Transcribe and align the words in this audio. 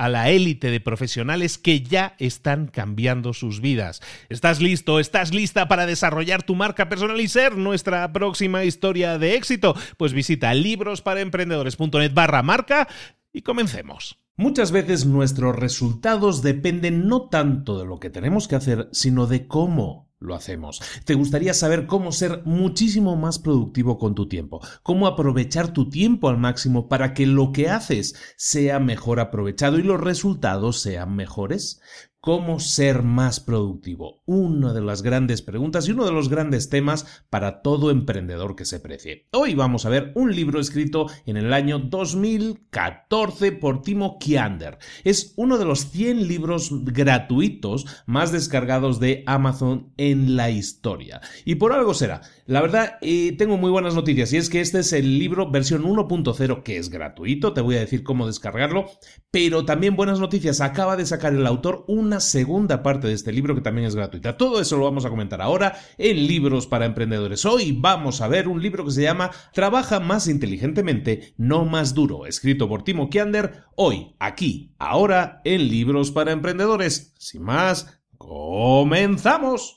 a 0.00 0.08
la 0.08 0.30
élite 0.30 0.70
de 0.70 0.80
profesionales 0.80 1.58
que 1.58 1.82
ya 1.82 2.14
están 2.18 2.68
cambiando 2.68 3.34
sus 3.34 3.60
vidas. 3.60 4.00
¿Estás 4.30 4.62
listo? 4.62 4.98
¿Estás 4.98 5.34
lista 5.34 5.68
para 5.68 5.84
desarrollar 5.84 6.42
tu 6.42 6.54
marca 6.54 6.88
personal 6.88 7.20
y 7.20 7.28
ser 7.28 7.58
nuestra 7.58 8.10
próxima 8.10 8.64
historia 8.64 9.18
de 9.18 9.34
éxito? 9.34 9.76
Pues 9.98 10.14
visita 10.14 10.54
librosparaemprendedores.net 10.54 12.14
barra 12.14 12.42
marca 12.42 12.88
y 13.30 13.42
comencemos. 13.42 14.18
Muchas 14.36 14.72
veces 14.72 15.04
nuestros 15.04 15.54
resultados 15.54 16.40
dependen 16.40 17.06
no 17.06 17.28
tanto 17.28 17.78
de 17.78 17.84
lo 17.84 18.00
que 18.00 18.08
tenemos 18.08 18.48
que 18.48 18.56
hacer, 18.56 18.88
sino 18.92 19.26
de 19.26 19.46
cómo 19.46 20.09
lo 20.20 20.34
hacemos. 20.34 20.80
¿Te 21.04 21.14
gustaría 21.14 21.54
saber 21.54 21.86
cómo 21.86 22.12
ser 22.12 22.42
muchísimo 22.44 23.16
más 23.16 23.38
productivo 23.38 23.98
con 23.98 24.14
tu 24.14 24.28
tiempo? 24.28 24.60
¿Cómo 24.82 25.06
aprovechar 25.06 25.72
tu 25.72 25.88
tiempo 25.88 26.28
al 26.28 26.36
máximo 26.36 26.88
para 26.88 27.14
que 27.14 27.26
lo 27.26 27.52
que 27.52 27.70
haces 27.70 28.14
sea 28.36 28.78
mejor 28.78 29.18
aprovechado 29.18 29.78
y 29.78 29.82
los 29.82 29.98
resultados 29.98 30.80
sean 30.80 31.16
mejores? 31.16 31.80
¿Cómo 32.22 32.60
ser 32.60 33.02
más 33.02 33.40
productivo? 33.40 34.20
Una 34.26 34.74
de 34.74 34.82
las 34.82 35.00
grandes 35.00 35.40
preguntas 35.40 35.88
y 35.88 35.92
uno 35.92 36.04
de 36.04 36.12
los 36.12 36.28
grandes 36.28 36.68
temas 36.68 37.24
para 37.30 37.62
todo 37.62 37.90
emprendedor 37.90 38.56
que 38.56 38.66
se 38.66 38.78
precie. 38.78 39.26
Hoy 39.32 39.54
vamos 39.54 39.86
a 39.86 39.88
ver 39.88 40.12
un 40.14 40.36
libro 40.36 40.60
escrito 40.60 41.06
en 41.24 41.38
el 41.38 41.50
año 41.54 41.78
2014 41.78 43.52
por 43.52 43.80
Timo 43.80 44.18
Kiander. 44.18 44.76
Es 45.02 45.32
uno 45.36 45.56
de 45.56 45.64
los 45.64 45.88
100 45.92 46.28
libros 46.28 46.84
gratuitos 46.84 47.86
más 48.04 48.32
descargados 48.32 49.00
de 49.00 49.24
Amazon 49.24 49.94
en 49.96 50.36
la 50.36 50.50
historia. 50.50 51.22
Y 51.46 51.54
por 51.54 51.72
algo 51.72 51.94
será. 51.94 52.20
La 52.44 52.60
verdad, 52.60 52.98
eh, 53.00 53.34
tengo 53.38 53.56
muy 53.56 53.70
buenas 53.70 53.94
noticias 53.94 54.30
y 54.34 54.36
es 54.36 54.50
que 54.50 54.60
este 54.60 54.80
es 54.80 54.92
el 54.92 55.18
libro 55.18 55.50
versión 55.50 55.84
1.0 55.84 56.62
que 56.64 56.76
es 56.76 56.90
gratuito. 56.90 57.54
Te 57.54 57.62
voy 57.62 57.76
a 57.76 57.80
decir 57.80 58.02
cómo 58.02 58.26
descargarlo. 58.26 58.90
Pero 59.30 59.64
también 59.64 59.96
buenas 59.96 60.20
noticias. 60.20 60.60
Acaba 60.60 60.96
de 60.98 61.06
sacar 61.06 61.32
el 61.32 61.46
autor 61.46 61.86
un 61.88 62.09
una 62.10 62.18
segunda 62.18 62.82
parte 62.82 63.06
de 63.06 63.12
este 63.12 63.30
libro 63.30 63.54
que 63.54 63.60
también 63.60 63.86
es 63.86 63.94
gratuita. 63.94 64.36
Todo 64.36 64.60
eso 64.60 64.76
lo 64.76 64.82
vamos 64.82 65.04
a 65.04 65.10
comentar 65.10 65.40
ahora 65.40 65.78
en 65.96 66.26
Libros 66.26 66.66
para 66.66 66.84
Emprendedores. 66.84 67.44
Hoy 67.44 67.70
vamos 67.70 68.20
a 68.20 68.26
ver 68.26 68.48
un 68.48 68.60
libro 68.60 68.84
que 68.84 68.90
se 68.90 69.02
llama 69.02 69.30
Trabaja 69.52 70.00
más 70.00 70.26
inteligentemente, 70.26 71.34
no 71.36 71.64
más 71.66 71.94
duro, 71.94 72.26
escrito 72.26 72.68
por 72.68 72.82
Timo 72.82 73.10
Kiander. 73.10 73.62
Hoy, 73.76 74.16
aquí, 74.18 74.74
ahora, 74.80 75.40
en 75.44 75.68
Libros 75.68 76.10
para 76.10 76.32
Emprendedores. 76.32 77.14
Sin 77.16 77.44
más, 77.44 78.00
comenzamos. 78.18 79.76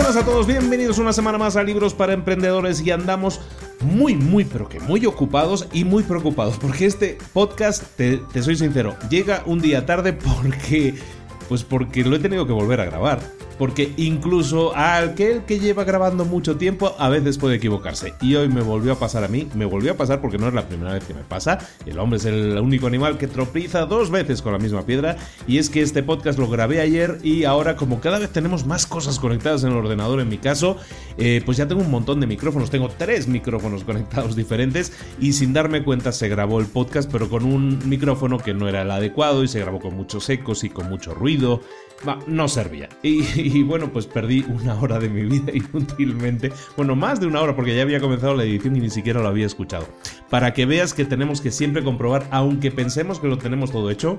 Buenas 0.00 0.16
a 0.16 0.24
todos, 0.24 0.46
bienvenidos 0.46 0.96
una 0.96 1.12
semana 1.12 1.36
más 1.36 1.56
a 1.56 1.62
Libros 1.62 1.92
para 1.92 2.14
Emprendedores 2.14 2.80
y 2.80 2.90
andamos 2.90 3.38
muy, 3.82 4.14
muy, 4.14 4.46
pero 4.46 4.66
que 4.66 4.80
muy 4.80 5.04
ocupados 5.04 5.68
y 5.74 5.84
muy 5.84 6.04
preocupados, 6.04 6.56
porque 6.56 6.86
este 6.86 7.18
podcast, 7.34 7.84
te, 7.96 8.16
te 8.16 8.42
soy 8.42 8.56
sincero, 8.56 8.96
llega 9.10 9.42
un 9.44 9.60
día 9.60 9.84
tarde 9.84 10.14
porque, 10.14 10.94
pues 11.50 11.64
porque 11.64 12.02
lo 12.02 12.16
he 12.16 12.18
tenido 12.18 12.46
que 12.46 12.54
volver 12.54 12.80
a 12.80 12.86
grabar 12.86 13.20
porque 13.60 13.92
incluso 13.98 14.74
aquel 14.74 15.44
que 15.44 15.60
lleva 15.60 15.84
grabando 15.84 16.24
mucho 16.24 16.56
tiempo 16.56 16.94
a 16.98 17.10
veces 17.10 17.36
puede 17.36 17.56
equivocarse. 17.56 18.14
Y 18.22 18.34
hoy 18.34 18.48
me 18.48 18.62
volvió 18.62 18.92
a 18.92 18.98
pasar 18.98 19.22
a 19.22 19.28
mí, 19.28 19.50
me 19.54 19.66
volvió 19.66 19.92
a 19.92 19.96
pasar 19.98 20.22
porque 20.22 20.38
no 20.38 20.48
es 20.48 20.54
la 20.54 20.66
primera 20.66 20.94
vez 20.94 21.04
que 21.04 21.12
me 21.12 21.24
pasa. 21.24 21.58
El 21.84 21.98
hombre 21.98 22.16
es 22.16 22.24
el 22.24 22.58
único 22.58 22.86
animal 22.86 23.18
que 23.18 23.26
tropieza 23.26 23.84
dos 23.84 24.10
veces 24.10 24.40
con 24.40 24.54
la 24.54 24.58
misma 24.58 24.86
piedra. 24.86 25.18
Y 25.46 25.58
es 25.58 25.68
que 25.68 25.82
este 25.82 26.02
podcast 26.02 26.38
lo 26.38 26.48
grabé 26.48 26.80
ayer 26.80 27.18
y 27.22 27.44
ahora 27.44 27.76
como 27.76 28.00
cada 28.00 28.18
vez 28.18 28.30
tenemos 28.30 28.64
más 28.64 28.86
cosas 28.86 29.18
conectadas 29.18 29.62
en 29.62 29.72
el 29.72 29.76
ordenador 29.76 30.20
en 30.20 30.30
mi 30.30 30.38
caso, 30.38 30.78
eh, 31.18 31.42
pues 31.44 31.58
ya 31.58 31.68
tengo 31.68 31.82
un 31.82 31.90
montón 31.90 32.18
de 32.18 32.26
micrófonos, 32.26 32.70
tengo 32.70 32.88
tres 32.88 33.28
micrófonos 33.28 33.84
conectados 33.84 34.36
diferentes 34.36 34.94
y 35.20 35.34
sin 35.34 35.52
darme 35.52 35.84
cuenta 35.84 36.12
se 36.12 36.30
grabó 36.30 36.60
el 36.60 36.66
podcast 36.66 37.12
pero 37.12 37.28
con 37.28 37.44
un 37.44 37.78
micrófono 37.86 38.38
que 38.38 38.54
no 38.54 38.68
era 38.68 38.80
el 38.80 38.90
adecuado 38.90 39.44
y 39.44 39.48
se 39.48 39.60
grabó 39.60 39.80
con 39.80 39.94
muchos 39.94 40.30
ecos 40.30 40.64
y 40.64 40.70
con 40.70 40.88
mucho 40.88 41.12
ruido. 41.12 41.60
No 42.26 42.48
servía. 42.48 42.88
Y, 43.02 43.24
y, 43.40 43.62
bueno, 43.62 43.92
pues 43.92 44.06
perdí 44.06 44.44
una 44.48 44.78
hora 44.80 44.98
de 44.98 45.08
mi 45.08 45.22
vida 45.22 45.52
inútilmente. 45.54 46.52
Bueno, 46.76 46.96
más 46.96 47.20
de 47.20 47.26
una 47.26 47.40
hora 47.40 47.54
porque 47.54 47.74
ya 47.74 47.82
había 47.82 48.00
comenzado 48.00 48.34
la 48.34 48.44
edición 48.44 48.76
y 48.76 48.80
ni 48.80 48.90
siquiera 48.90 49.20
lo 49.20 49.28
había 49.28 49.46
escuchado. 49.46 49.86
Para 50.28 50.52
que 50.54 50.66
veas 50.66 50.94
que 50.94 51.04
tenemos 51.04 51.40
que 51.40 51.50
siempre 51.50 51.82
comprobar, 51.82 52.26
aunque 52.30 52.70
pensemos 52.70 53.20
que 53.20 53.28
lo 53.28 53.38
tenemos 53.38 53.70
todo 53.70 53.90
hecho, 53.90 54.18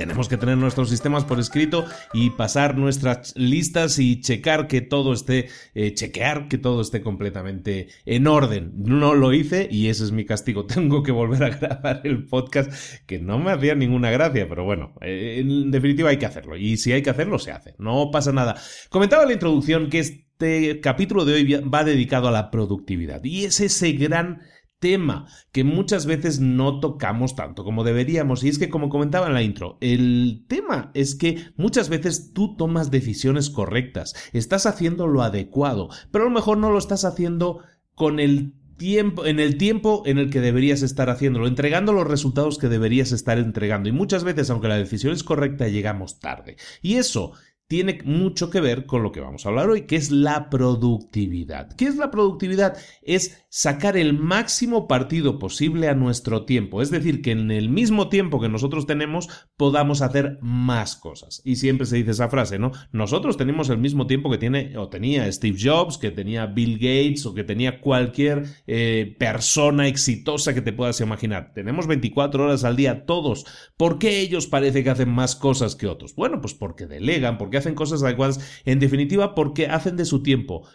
tenemos 0.00 0.30
que 0.30 0.38
tener 0.38 0.56
nuestros 0.56 0.88
sistemas 0.88 1.26
por 1.26 1.38
escrito 1.38 1.84
y 2.14 2.30
pasar 2.30 2.78
nuestras 2.78 3.34
listas 3.36 3.98
y 3.98 4.22
checar 4.22 4.66
que 4.66 4.80
todo 4.80 5.12
esté, 5.12 5.50
eh, 5.74 5.92
chequear 5.92 6.48
que 6.48 6.56
todo 6.56 6.80
esté 6.80 7.02
completamente 7.02 7.88
en 8.06 8.26
orden. 8.26 8.72
No 8.76 9.14
lo 9.14 9.34
hice 9.34 9.68
y 9.70 9.88
ese 9.88 10.04
es 10.04 10.12
mi 10.12 10.24
castigo. 10.24 10.64
Tengo 10.80 11.02
que 11.02 11.12
volver 11.12 11.44
a 11.44 11.50
grabar 11.50 12.00
el 12.04 12.24
podcast 12.24 12.72
que 13.04 13.18
no 13.18 13.38
me 13.38 13.50
hacía 13.50 13.74
ninguna 13.74 14.10
gracia, 14.10 14.48
pero 14.48 14.64
bueno, 14.64 14.94
eh, 15.02 15.36
en 15.40 15.70
definitiva 15.70 16.08
hay 16.08 16.16
que 16.16 16.24
hacerlo 16.24 16.56
y 16.56 16.78
si 16.78 16.92
hay 16.92 17.02
que 17.02 17.10
hacerlo 17.10 17.38
se 17.38 17.52
hace. 17.52 17.74
No 17.76 18.10
pasa 18.10 18.32
nada. 18.32 18.56
Comentaba 18.88 19.24
en 19.24 19.28
la 19.28 19.34
introducción 19.34 19.90
que 19.90 19.98
este 19.98 20.80
capítulo 20.80 21.26
de 21.26 21.34
hoy 21.34 21.44
va 21.60 21.84
dedicado 21.84 22.26
a 22.28 22.32
la 22.32 22.50
productividad 22.50 23.22
y 23.22 23.44
es 23.44 23.60
ese 23.60 23.92
gran 23.92 24.40
tema 24.80 25.28
que 25.52 25.62
muchas 25.62 26.06
veces 26.06 26.40
no 26.40 26.80
tocamos 26.80 27.36
tanto 27.36 27.62
como 27.64 27.84
deberíamos. 27.84 28.42
Y 28.42 28.48
es 28.48 28.58
que, 28.58 28.70
como 28.70 28.88
comentaba 28.88 29.28
en 29.28 29.34
la 29.34 29.42
intro, 29.42 29.78
el 29.80 30.44
tema 30.48 30.90
es 30.94 31.14
que 31.14 31.44
muchas 31.56 31.88
veces 31.88 32.32
tú 32.32 32.56
tomas 32.56 32.90
decisiones 32.90 33.50
correctas, 33.50 34.14
estás 34.32 34.66
haciendo 34.66 35.06
lo 35.06 35.22
adecuado, 35.22 35.88
pero 36.10 36.24
a 36.24 36.28
lo 36.28 36.34
mejor 36.34 36.58
no 36.58 36.70
lo 36.70 36.78
estás 36.78 37.04
haciendo 37.04 37.62
con 37.94 38.18
el 38.18 38.54
tiempo, 38.80 39.26
en 39.26 39.40
el 39.40 39.58
tiempo 39.58 40.02
en 40.06 40.16
el 40.16 40.30
que 40.30 40.40
deberías 40.40 40.80
estar 40.80 41.10
haciéndolo, 41.10 41.46
entregando 41.46 41.92
los 41.92 42.06
resultados 42.06 42.56
que 42.56 42.70
deberías 42.70 43.12
estar 43.12 43.38
entregando. 43.38 43.90
Y 43.90 43.92
muchas 43.92 44.24
veces, 44.24 44.48
aunque 44.48 44.68
la 44.68 44.78
decisión 44.78 45.12
es 45.12 45.22
correcta, 45.22 45.68
llegamos 45.68 46.18
tarde. 46.18 46.56
Y 46.80 46.94
eso 46.94 47.32
tiene 47.70 48.00
mucho 48.04 48.50
que 48.50 48.60
ver 48.60 48.84
con 48.84 49.04
lo 49.04 49.12
que 49.12 49.20
vamos 49.20 49.46
a 49.46 49.48
hablar 49.48 49.70
hoy, 49.70 49.82
que 49.82 49.94
es 49.94 50.10
la 50.10 50.50
productividad. 50.50 51.72
¿Qué 51.76 51.84
es 51.84 51.94
la 51.94 52.10
productividad? 52.10 52.76
Es 53.00 53.46
sacar 53.48 53.96
el 53.96 54.12
máximo 54.12 54.88
partido 54.88 55.38
posible 55.38 55.88
a 55.88 55.94
nuestro 55.94 56.44
tiempo, 56.46 56.82
es 56.82 56.90
decir, 56.90 57.22
que 57.22 57.30
en 57.30 57.52
el 57.52 57.68
mismo 57.68 58.08
tiempo 58.08 58.40
que 58.40 58.48
nosotros 58.48 58.86
tenemos 58.86 59.28
podamos 59.56 60.02
hacer 60.02 60.38
más 60.40 60.96
cosas. 60.96 61.42
Y 61.44 61.56
siempre 61.56 61.86
se 61.86 61.94
dice 61.94 62.10
esa 62.10 62.28
frase, 62.28 62.58
¿no? 62.58 62.72
Nosotros 62.90 63.36
tenemos 63.36 63.68
el 63.68 63.78
mismo 63.78 64.08
tiempo 64.08 64.32
que 64.32 64.38
tiene 64.38 64.76
o 64.76 64.88
tenía 64.88 65.30
Steve 65.30 65.58
Jobs, 65.62 65.96
que 65.96 66.10
tenía 66.10 66.46
Bill 66.46 66.74
Gates 66.74 67.24
o 67.24 67.34
que 67.34 67.44
tenía 67.44 67.80
cualquier 67.80 68.46
eh, 68.66 69.14
persona 69.16 69.86
exitosa 69.86 70.54
que 70.54 70.62
te 70.62 70.72
puedas 70.72 71.00
imaginar. 71.00 71.52
Tenemos 71.54 71.86
24 71.86 72.46
horas 72.46 72.64
al 72.64 72.74
día 72.74 73.06
todos. 73.06 73.46
¿Por 73.76 74.00
qué 74.00 74.18
ellos 74.18 74.48
parece 74.48 74.82
que 74.82 74.90
hacen 74.90 75.10
más 75.10 75.36
cosas 75.36 75.76
que 75.76 75.86
otros? 75.86 76.16
Bueno, 76.16 76.40
pues 76.40 76.54
porque 76.54 76.88
delegan, 76.88 77.38
porque 77.38 77.59
hacen 77.60 77.74
cosas 77.74 78.02
adecuadas, 78.02 78.40
en 78.64 78.80
definitiva 78.80 79.34
porque 79.34 79.66
hacen 79.66 79.96
de 79.96 80.04
su 80.04 80.22
tiempo 80.22 80.66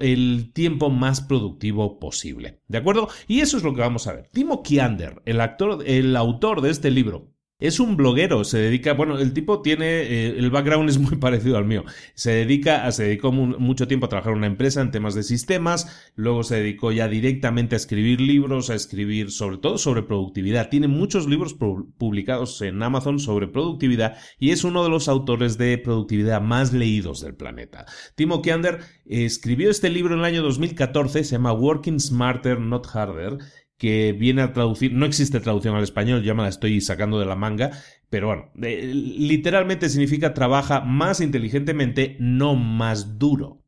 el 0.00 0.52
tiempo 0.52 0.90
más 0.90 1.20
productivo 1.20 1.98
posible. 1.98 2.60
¿De 2.68 2.78
acuerdo? 2.78 3.08
Y 3.26 3.40
eso 3.40 3.56
es 3.56 3.62
lo 3.62 3.74
que 3.74 3.80
vamos 3.80 4.06
a 4.06 4.12
ver. 4.12 4.28
Timo 4.32 4.62
Kiander, 4.62 5.22
el, 5.24 5.40
actor, 5.40 5.82
el 5.86 6.14
autor 6.16 6.60
de 6.60 6.70
este 6.70 6.90
libro, 6.90 7.31
es 7.62 7.78
un 7.78 7.96
bloguero, 7.96 8.44
se 8.44 8.58
dedica, 8.58 8.92
bueno, 8.92 9.18
el 9.18 9.32
tipo 9.32 9.62
tiene, 9.62 10.02
eh, 10.02 10.34
el 10.36 10.50
background 10.50 10.90
es 10.90 10.98
muy 10.98 11.16
parecido 11.20 11.56
al 11.56 11.64
mío. 11.64 11.84
Se 12.14 12.32
dedica, 12.32 12.90
se 12.90 13.04
dedicó 13.04 13.30
mucho 13.30 13.86
tiempo 13.86 14.06
a 14.06 14.08
trabajar 14.08 14.32
en 14.32 14.38
una 14.38 14.46
empresa 14.48 14.80
en 14.80 14.90
temas 14.90 15.14
de 15.14 15.22
sistemas, 15.22 16.10
luego 16.16 16.42
se 16.42 16.56
dedicó 16.56 16.90
ya 16.90 17.06
directamente 17.06 17.76
a 17.76 17.78
escribir 17.78 18.20
libros, 18.20 18.68
a 18.68 18.74
escribir 18.74 19.30
sobre 19.30 19.58
todo 19.58 19.78
sobre 19.78 20.02
productividad. 20.02 20.70
Tiene 20.70 20.88
muchos 20.88 21.28
libros 21.28 21.54
publicados 21.54 22.60
en 22.62 22.82
Amazon 22.82 23.20
sobre 23.20 23.46
productividad 23.46 24.18
y 24.40 24.50
es 24.50 24.64
uno 24.64 24.82
de 24.82 24.90
los 24.90 25.08
autores 25.08 25.56
de 25.56 25.78
productividad 25.78 26.40
más 26.40 26.72
leídos 26.72 27.20
del 27.20 27.34
planeta. 27.34 27.86
Timo 28.16 28.42
Kiander 28.42 28.80
escribió 29.06 29.70
este 29.70 29.88
libro 29.88 30.14
en 30.14 30.20
el 30.20 30.26
año 30.26 30.42
2014, 30.42 31.22
se 31.22 31.32
llama 31.32 31.52
Working 31.52 32.00
Smarter, 32.00 32.58
Not 32.60 32.88
Harder 32.92 33.38
que 33.82 34.12
viene 34.12 34.42
a 34.42 34.52
traducir, 34.52 34.92
no 34.92 35.06
existe 35.06 35.40
traducción 35.40 35.74
al 35.74 35.82
español, 35.82 36.22
ya 36.22 36.34
me 36.34 36.44
la 36.44 36.48
estoy 36.48 36.80
sacando 36.80 37.18
de 37.18 37.26
la 37.26 37.34
manga, 37.34 37.72
pero 38.10 38.28
bueno, 38.28 38.52
literalmente 38.54 39.88
significa 39.88 40.34
trabaja 40.34 40.82
más 40.82 41.20
inteligentemente, 41.20 42.16
no 42.20 42.54
más 42.54 43.18
duro. 43.18 43.61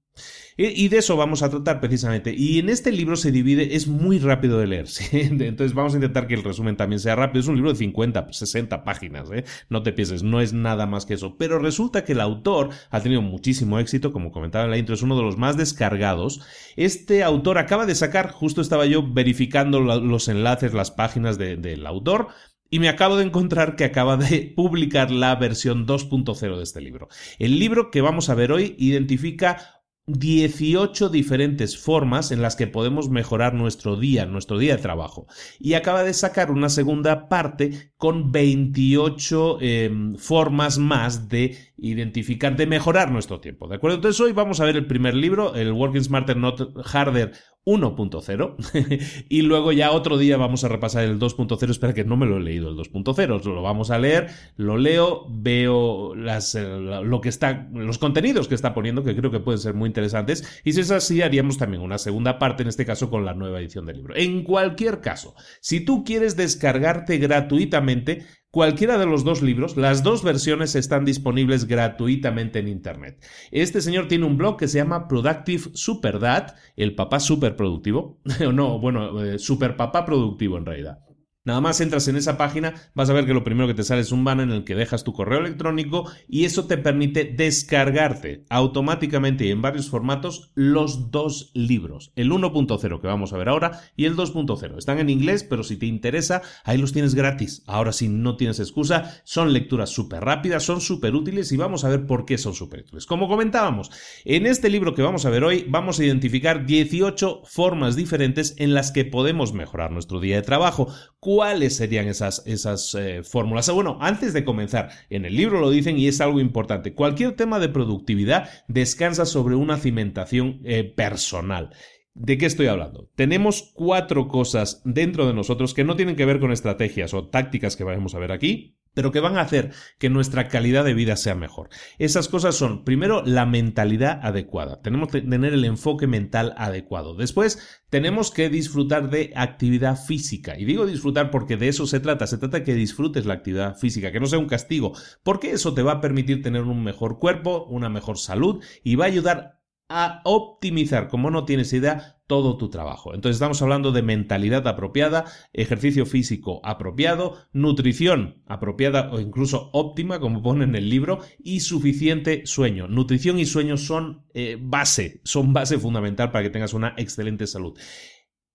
Y 0.57 0.87
de 0.87 0.99
eso 0.99 1.17
vamos 1.17 1.43
a 1.43 1.51
tratar 1.51 1.81
precisamente. 1.81 2.33
Y 2.33 2.61
en 2.61 2.69
este 2.69 2.93
libro 2.93 3.17
se 3.17 3.33
divide, 3.33 3.75
es 3.75 3.89
muy 3.89 4.21
rápido 4.21 4.61
de 4.61 4.69
leer. 4.69 4.87
Entonces 5.13 5.75
vamos 5.75 5.95
a 5.95 5.97
intentar 5.97 6.29
que 6.29 6.35
el 6.35 6.45
resumen 6.45 6.77
también 6.77 7.01
sea 7.01 7.17
rápido. 7.17 7.41
Es 7.41 7.49
un 7.49 7.57
libro 7.57 7.73
de 7.73 7.79
50, 7.79 8.29
60 8.31 8.85
páginas. 8.85 9.29
¿eh? 9.33 9.45
No 9.69 9.83
te 9.83 9.93
pienses, 9.93 10.23
no 10.23 10.41
es 10.41 10.53
nada 10.53 10.87
más 10.87 11.07
que 11.07 11.15
eso. 11.15 11.37
Pero 11.37 11.59
resulta 11.59 12.05
que 12.05 12.13
el 12.13 12.21
autor 12.21 12.71
ha 12.91 13.01
tenido 13.01 13.21
muchísimo 13.21 13.81
éxito, 13.81 14.13
como 14.13 14.31
comentaba 14.31 14.65
en 14.65 14.71
la 14.71 14.79
intro, 14.79 14.95
es 14.95 15.03
uno 15.03 15.17
de 15.17 15.23
los 15.23 15.37
más 15.37 15.57
descargados. 15.57 16.41
Este 16.77 17.25
autor 17.25 17.59
acaba 17.59 17.85
de 17.85 17.97
sacar, 17.97 18.31
justo 18.31 18.61
estaba 18.61 18.87
yo 18.87 19.03
verificando 19.03 19.81
los 19.81 20.29
enlaces, 20.29 20.73
las 20.73 20.93
páginas 20.93 21.37
del 21.37 21.85
autor. 21.87 22.29
Y 22.71 22.79
me 22.79 22.89
acabo 22.89 23.17
de 23.17 23.25
encontrar 23.25 23.77
que 23.77 23.85
acaba 23.85 24.17
de 24.17 24.53
publicar 24.57 25.11
la 25.11 25.35
versión 25.37 25.87
2.0 25.87 26.57
de 26.57 26.63
este 26.63 26.81
libro. 26.81 27.09
El 27.39 27.59
libro 27.59 27.91
que 27.91 28.01
vamos 28.01 28.31
a 28.31 28.35
ver 28.35 28.53
hoy 28.53 28.75
identifica 28.79 29.84
18 30.07 31.09
diferentes 31.09 31.79
formas 31.79 32.31
en 32.31 32.43
las 32.43 32.57
que 32.57 32.67
podemos 32.67 33.09
mejorar 33.09 33.55
nuestro 33.55 33.97
día, 33.97 34.27
nuestro 34.27 34.59
día 34.59 34.77
de 34.77 34.83
trabajo. 34.83 35.27
Y 35.59 35.75
acaba 35.75 36.03
de 36.05 36.13
sacar 36.13 36.51
una 36.51 36.69
segunda 36.69 37.29
parte 37.29 37.93
con 37.97 38.31
28 38.31 39.59
em, 39.63 40.17
formas 40.17 40.79
más 40.79 41.29
de 41.29 41.57
identificar, 41.79 42.55
de 42.55 42.67
mejorar 42.67 43.11
nuestro 43.11 43.41
tiempo. 43.41 43.67
¿De 43.67 43.77
acuerdo? 43.77 43.97
Entonces 43.97 44.21
hoy 44.21 44.33
vamos 44.33 44.61
a 44.61 44.67
ver 44.67 44.77
el 44.77 44.87
primer 44.87 45.15
libro, 45.15 45.55
el 45.55 45.73
Working 45.73 46.05
Smarter 46.05 46.37
Not 46.37 46.77
Harder 46.85 47.33
1.0 47.67 49.25
y 49.29 49.43
luego 49.43 49.73
ya 49.73 49.91
otro 49.91 50.19
día 50.19 50.37
vamos 50.37 50.65
a 50.65 50.69
repasar 50.69 51.05
el 51.05 51.19
2.0 51.19 51.71
espera 51.71 51.95
que 51.95 52.05
no 52.05 52.17
me 52.17 52.27
lo 52.27 52.37
he 52.37 52.41
leído 52.41 52.69
el 52.69 52.77
2.0 52.77 53.45
lo 53.45 53.63
vamos 53.63 53.91
a 53.91 53.99
leer 53.99 54.29
lo 54.57 54.77
leo 54.77 55.27
veo 55.29 56.15
las, 56.15 56.55
eh, 56.55 56.63
lo 56.63 57.21
que 57.21 57.29
está 57.29 57.69
los 57.73 57.99
contenidos 57.99 58.49
que 58.49 58.55
está 58.55 58.75
poniendo 58.75 59.03
que 59.03 59.17
creo 59.17 59.31
que 59.31 59.41
pueden 59.41 59.61
ser 59.61 59.75
muy 59.75 59.89
interesantes. 59.89 60.61
Y 60.65 60.73
si 60.73 60.81
es 60.81 60.91
así 60.91 61.23
haríamos 61.23 61.59
también 61.59 61.83
una 61.83 61.99
segunda 61.99 62.39
parte 62.39 62.63
en 62.63 62.69
este 62.69 62.85
caso 62.85 63.11
con 63.11 63.25
la 63.25 63.35
nueva 63.35 63.61
edición 63.61 63.87
del 63.87 63.97
libro. 63.97 64.15
En 64.17 64.43
cualquier 64.45 65.01
caso 65.01 65.35
si 65.61 65.81
tú 65.81 66.05
quieres 66.05 66.37
descargarte 66.37 67.19
gratuitamente 67.19 68.25
Cualquiera 68.55 68.99
de 68.99 69.07
los 69.07 69.25
dos 69.25 69.43
libros, 69.43 69.77
las 69.77 70.05
dos 70.05 70.23
versiones 70.23 70.77
están 70.77 71.05
disponibles 71.05 71.67
gratuitamente 71.67 72.61
en 72.61 72.69
Internet. 72.69 73.21
Este 73.51 73.81
señor 73.81 74.07
tiene 74.07 74.27
un 74.27 74.37
blog 74.37 74.57
que 74.57 74.69
se 74.69 74.79
llama 74.79 75.09
Productive 75.09 75.71
Super 75.75 76.21
Dad, 76.21 76.55
el 76.77 76.95
papá 76.95 77.19
super 77.19 77.57
productivo. 77.57 78.21
no, 78.55 78.79
bueno, 78.79 79.25
eh, 79.25 79.41
super 79.41 79.77
papá 79.77 80.05
productivo 80.05 80.57
en 80.57 80.67
realidad. 80.67 81.04
Nada 81.47 81.61
más 81.61 81.83
entras 81.83 82.09
en 82.09 82.17
esa 82.17 82.39
página, 82.39 82.73
vas 82.95 83.11
a 83.11 83.13
ver 83.13 83.27
que 83.27 83.35
lo 83.35 83.45
primero 83.45 83.67
que 83.67 83.75
te 83.75 83.83
sale 83.83 84.01
es 84.01 84.13
un 84.13 84.25
banner 84.25 84.49
en 84.49 84.55
el 84.55 84.65
que 84.65 84.75
dejas 84.75 85.05
tu 85.05 85.13
correo 85.13 85.41
electrónico 85.41 86.11
y 86.27 86.47
eso 86.47 86.65
te 86.65 86.79
permite 86.79 87.25
descargarte 87.25 88.47
automáticamente 88.49 89.45
y 89.45 89.51
en 89.51 89.61
varios 89.61 89.91
formatos 89.91 90.53
los 90.55 91.11
dos 91.11 91.51
libros, 91.53 92.13
el 92.17 92.31
1.0 92.33 92.99
que 92.99 93.07
vamos 93.07 93.35
a 93.35 93.37
ver 93.37 93.51
ahora 93.51 93.83
y 93.95 94.07
el 94.07 94.17
2.0. 94.17 94.79
Están 94.79 95.01
en 95.01 95.11
inglés, 95.11 95.45
pero 95.45 95.65
si 95.65 95.77
te 95.77 95.85
interesa, 95.85 96.41
ahí 96.65 96.79
los 96.79 96.95
tienes 96.95 97.15
gratis. 97.15 97.63
Ahora 97.67 97.93
sí, 97.93 98.09
no 98.09 98.39
tienes 98.39 98.59
excusa, 98.59 99.21
son 99.25 99.53
lecturas 99.53 99.91
súper 99.91 100.25
rápidas, 100.25 100.63
son 100.63 100.81
súper 100.81 101.15
útiles 101.15 101.53
y 101.53 101.59
vamos 101.59 101.85
a 101.85 101.91
ver 101.91 102.07
por 102.07 102.25
qué 102.25 102.39
son 102.39 102.55
súper 102.55 102.81
útiles. 102.81 103.05
Como 103.05 103.29
comentábamos, 103.29 103.91
en 104.25 104.47
este 104.47 104.71
libro 104.71 104.95
que 104.95 105.03
vamos 105.03 105.27
a 105.27 105.31
ver 105.31 105.45
hoy 105.45 105.67
vamos 105.69 106.01
a 106.01 106.05
identificar 106.07 106.65
18 106.65 107.43
formas 107.45 107.97
diferentes 107.97 108.55
en 108.57 108.73
las 108.73 108.93
que 108.93 109.05
podemos 109.05 109.53
mejorar 109.53 109.91
nuestro 109.91 110.21
día 110.21 110.37
de 110.37 110.43
trabajo 110.43 110.89
¿Cuáles 111.35 111.75
serían 111.75 112.07
esas, 112.07 112.45
esas 112.47 112.95
eh, 112.95 113.25
fórmulas? 113.25 113.69
Bueno, 113.69 113.99
antes 114.01 114.33
de 114.33 114.45
comenzar, 114.45 114.91
en 115.11 115.25
el 115.25 115.35
libro 115.37 115.61
lo 115.61 115.69
dicen 115.69 115.99
y 115.99 116.07
es 116.07 116.21
algo 116.21 116.39
importante. 116.39 116.95
Cualquier 116.95 117.35
tema 117.35 117.59
de 117.59 117.69
productividad 117.69 118.51
descansa 118.69 119.27
sobre 119.27 119.57
una 119.57 119.77
cimentación 119.77 120.61
eh, 120.63 120.85
personal. 120.85 121.71
¿De 122.15 122.39
qué 122.39 122.47
estoy 122.47 122.69
hablando? 122.69 123.11
Tenemos 123.17 123.73
cuatro 123.75 124.29
cosas 124.29 124.81
dentro 124.85 125.27
de 125.27 125.35
nosotros 125.35 125.75
que 125.75 125.83
no 125.83 125.97
tienen 125.97 126.15
que 126.15 126.25
ver 126.25 126.39
con 126.39 126.53
estrategias 126.53 127.15
o 127.15 127.27
tácticas 127.27 127.75
que 127.75 127.83
vamos 127.83 128.15
a 128.15 128.21
ver 128.21 128.31
aquí, 128.31 128.77
pero 128.95 129.13
que 129.13 129.21
van 129.21 129.37
a 129.37 129.43
hacer 129.43 129.73
que 129.99 130.09
nuestra 130.09 130.49
calidad 130.49 130.85
de 130.85 130.95
vida 130.95 131.17
sea 131.17 131.35
mejor. 131.35 131.69
Esas 131.99 132.29
cosas 132.29 132.55
son, 132.55 132.85
primero, 132.85 133.23
la 133.25 133.45
mentalidad 133.47 134.21
adecuada. 134.23 134.81
Tenemos 134.81 135.09
que 135.09 135.21
tener 135.21 135.53
el 135.53 135.65
enfoque 135.65 136.07
mental 136.07 136.55
adecuado. 136.57 137.15
Después, 137.15 137.83
tenemos 137.91 138.31
que 138.31 138.49
disfrutar 138.49 139.11
de 139.11 139.33
actividad 139.37 139.97
física. 139.97 140.59
Y 140.59 140.65
digo 140.65 140.87
disfrutar 140.87 141.31
porque 141.31 141.57
de 141.57 141.69
eso 141.69 141.87
se 141.87 142.01
trata. 142.01 142.27
Se 142.27 142.39
trata 142.39 142.65
que 142.65 142.75
disfrutes 142.75 143.27
la 143.27 143.35
actividad 143.35 143.77
física, 143.77 144.13
que 144.13 144.21
no 144.21 144.27
sea 144.27 144.39
un 144.39 144.49
castigo, 144.49 144.93
porque 145.23 145.51
eso 145.51 145.75
te 145.75 145.83
va 145.83 145.93
a 145.93 146.01
permitir 146.01 146.43
tener 146.43 146.63
un 146.63 146.83
mejor 146.83 147.19
cuerpo, 147.19 147.67
una 147.67 147.89
mejor 147.89 148.19
salud 148.19 148.63
y 148.83 148.97
va 148.97 149.05
a 149.05 149.09
ayudar 149.09 149.64
a 149.97 150.21
optimizar, 150.25 151.07
como 151.07 151.31
no 151.31 151.45
tienes 151.45 151.73
idea, 151.73 152.19
todo 152.27 152.57
tu 152.57 152.69
trabajo. 152.69 153.15
Entonces 153.15 153.37
estamos 153.37 153.63
hablando 153.63 153.93
de 153.93 154.03
mentalidad 154.03 154.67
apropiada, 154.67 155.25
ejercicio 155.53 156.05
físico 156.05 156.61
apropiado, 156.65 157.37
nutrición 157.53 158.43
apropiada 158.47 159.13
o 159.13 159.21
incluso 159.21 159.71
óptima, 159.73 160.19
como 160.19 160.43
pone 160.43 160.65
en 160.65 160.75
el 160.75 160.91
libro, 160.91 161.21
y 161.39 161.61
suficiente 161.61 162.43
sueño. 162.45 162.89
Nutrición 162.89 163.39
y 163.39 163.47
sueño 163.47 163.77
son 163.77 164.25
eh, 164.35 164.59
base, 164.61 165.21
son 165.23 165.53
base 165.53 165.79
fundamental 165.79 166.33
para 166.33 166.43
que 166.43 166.51
tengas 166.51 166.75
una 166.75 166.95
excelente 166.97 167.47
salud. 167.47 167.79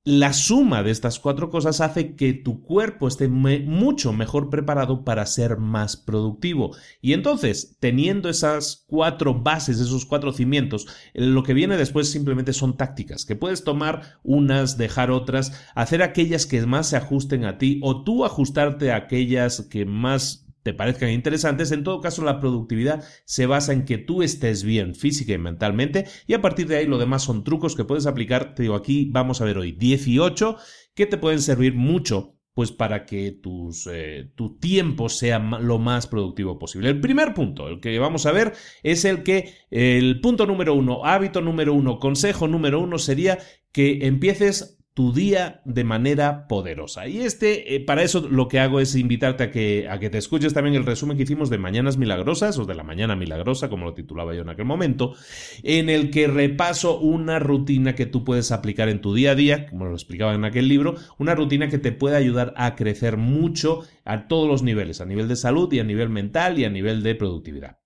La 0.05 0.31
suma 0.31 0.81
de 0.81 0.91
estas 0.91 1.19
cuatro 1.19 1.49
cosas 1.49 1.81
hace 1.81 2.15
que 2.15 2.33
tu 2.33 2.63
cuerpo 2.63 3.07
esté 3.07 3.27
mucho 3.27 4.13
mejor 4.13 4.49
preparado 4.49 5.03
para 5.03 5.25
ser 5.25 5.57
más 5.57 5.97
productivo. 5.97 6.73
Y 7.01 7.11
entonces, 7.11 7.75
teniendo 7.81 8.29
esas 8.29 8.85
cuatro 8.87 9.33
bases, 9.33 9.81
esos 9.81 10.05
cuatro 10.05 10.31
cimientos, 10.31 10.87
lo 11.13 11.43
que 11.43 11.53
viene 11.53 11.75
después 11.75 12.09
simplemente 12.09 12.53
son 12.53 12.77
tácticas, 12.77 13.25
que 13.25 13.35
puedes 13.35 13.65
tomar 13.65 14.19
unas, 14.23 14.77
dejar 14.77 15.11
otras, 15.11 15.51
hacer 15.75 16.01
aquellas 16.01 16.45
que 16.45 16.65
más 16.65 16.87
se 16.87 16.95
ajusten 16.95 17.43
a 17.43 17.57
ti 17.57 17.81
o 17.83 18.03
tú 18.03 18.23
ajustarte 18.23 18.93
a 18.93 18.95
aquellas 18.95 19.67
que 19.69 19.85
más 19.85 20.48
te 20.63 20.73
parezcan 20.73 21.09
interesantes, 21.09 21.71
en 21.71 21.83
todo 21.83 22.01
caso 22.01 22.23
la 22.23 22.39
productividad 22.39 23.03
se 23.25 23.45
basa 23.45 23.73
en 23.73 23.85
que 23.85 23.97
tú 23.97 24.23
estés 24.23 24.63
bien 24.63 24.95
física 24.95 25.33
y 25.33 25.37
mentalmente 25.37 26.05
y 26.27 26.33
a 26.33 26.41
partir 26.41 26.67
de 26.67 26.77
ahí 26.77 26.85
lo 26.85 26.97
demás 26.97 27.23
son 27.23 27.43
trucos 27.43 27.75
que 27.75 27.85
puedes 27.85 28.05
aplicar, 28.05 28.55
te 28.55 28.63
digo 28.63 28.75
aquí 28.75 29.09
vamos 29.11 29.41
a 29.41 29.45
ver 29.45 29.57
hoy 29.57 29.71
18 29.71 30.57
que 30.93 31.05
te 31.05 31.17
pueden 31.17 31.41
servir 31.41 31.75
mucho 31.75 32.35
pues 32.53 32.73
para 32.73 33.05
que 33.05 33.31
tus, 33.31 33.87
eh, 33.89 34.31
tu 34.35 34.57
tiempo 34.57 35.07
sea 35.07 35.39
lo 35.39 35.79
más 35.79 36.07
productivo 36.07 36.59
posible. 36.59 36.89
El 36.89 36.99
primer 36.99 37.33
punto, 37.33 37.69
el 37.69 37.79
que 37.79 37.97
vamos 37.99 38.25
a 38.25 38.33
ver, 38.33 38.51
es 38.83 39.05
el 39.05 39.23
que 39.23 39.53
el 39.69 40.19
punto 40.19 40.45
número 40.45 40.73
uno, 40.73 41.05
hábito 41.05 41.39
número 41.39 41.73
uno, 41.73 41.99
consejo 41.99 42.49
número 42.49 42.81
uno 42.81 42.97
sería 42.97 43.37
que 43.71 44.07
empieces 44.07 44.78
tu 44.99 45.13
día 45.13 45.61
de 45.63 45.85
manera 45.85 46.45
poderosa. 46.49 47.07
Y 47.07 47.21
este, 47.21 47.73
eh, 47.73 47.79
para 47.79 48.03
eso 48.03 48.27
lo 48.29 48.49
que 48.49 48.59
hago 48.59 48.81
es 48.81 48.97
invitarte 48.97 49.45
a 49.45 49.49
que, 49.49 49.87
a 49.89 49.97
que 49.97 50.09
te 50.09 50.17
escuches 50.17 50.53
también 50.53 50.75
el 50.75 50.85
resumen 50.85 51.15
que 51.15 51.23
hicimos 51.23 51.49
de 51.49 51.57
Mañanas 51.57 51.95
Milagrosas, 51.95 52.57
o 52.57 52.65
de 52.65 52.75
la 52.75 52.83
Mañana 52.83 53.15
Milagrosa, 53.15 53.69
como 53.69 53.85
lo 53.85 53.93
titulaba 53.93 54.35
yo 54.35 54.41
en 54.41 54.49
aquel 54.49 54.65
momento, 54.65 55.15
en 55.63 55.89
el 55.89 56.11
que 56.11 56.27
repaso 56.27 56.99
una 56.99 57.39
rutina 57.39 57.95
que 57.95 58.07
tú 58.07 58.25
puedes 58.25 58.51
aplicar 58.51 58.89
en 58.89 58.99
tu 58.99 59.13
día 59.13 59.31
a 59.31 59.35
día, 59.35 59.67
como 59.67 59.85
lo 59.85 59.93
explicaba 59.93 60.33
en 60.33 60.43
aquel 60.43 60.67
libro, 60.67 60.95
una 61.17 61.33
rutina 61.33 61.69
que 61.69 61.77
te 61.77 61.93
puede 61.93 62.17
ayudar 62.17 62.53
a 62.57 62.75
crecer 62.75 63.15
mucho 63.15 63.83
a 64.03 64.27
todos 64.27 64.49
los 64.49 64.63
niveles, 64.63 64.99
a 64.99 65.05
nivel 65.05 65.29
de 65.29 65.37
salud 65.37 65.71
y 65.71 65.79
a 65.79 65.85
nivel 65.85 66.09
mental 66.09 66.59
y 66.59 66.65
a 66.65 66.69
nivel 66.69 67.03
de 67.03 67.15
productividad. 67.15 67.78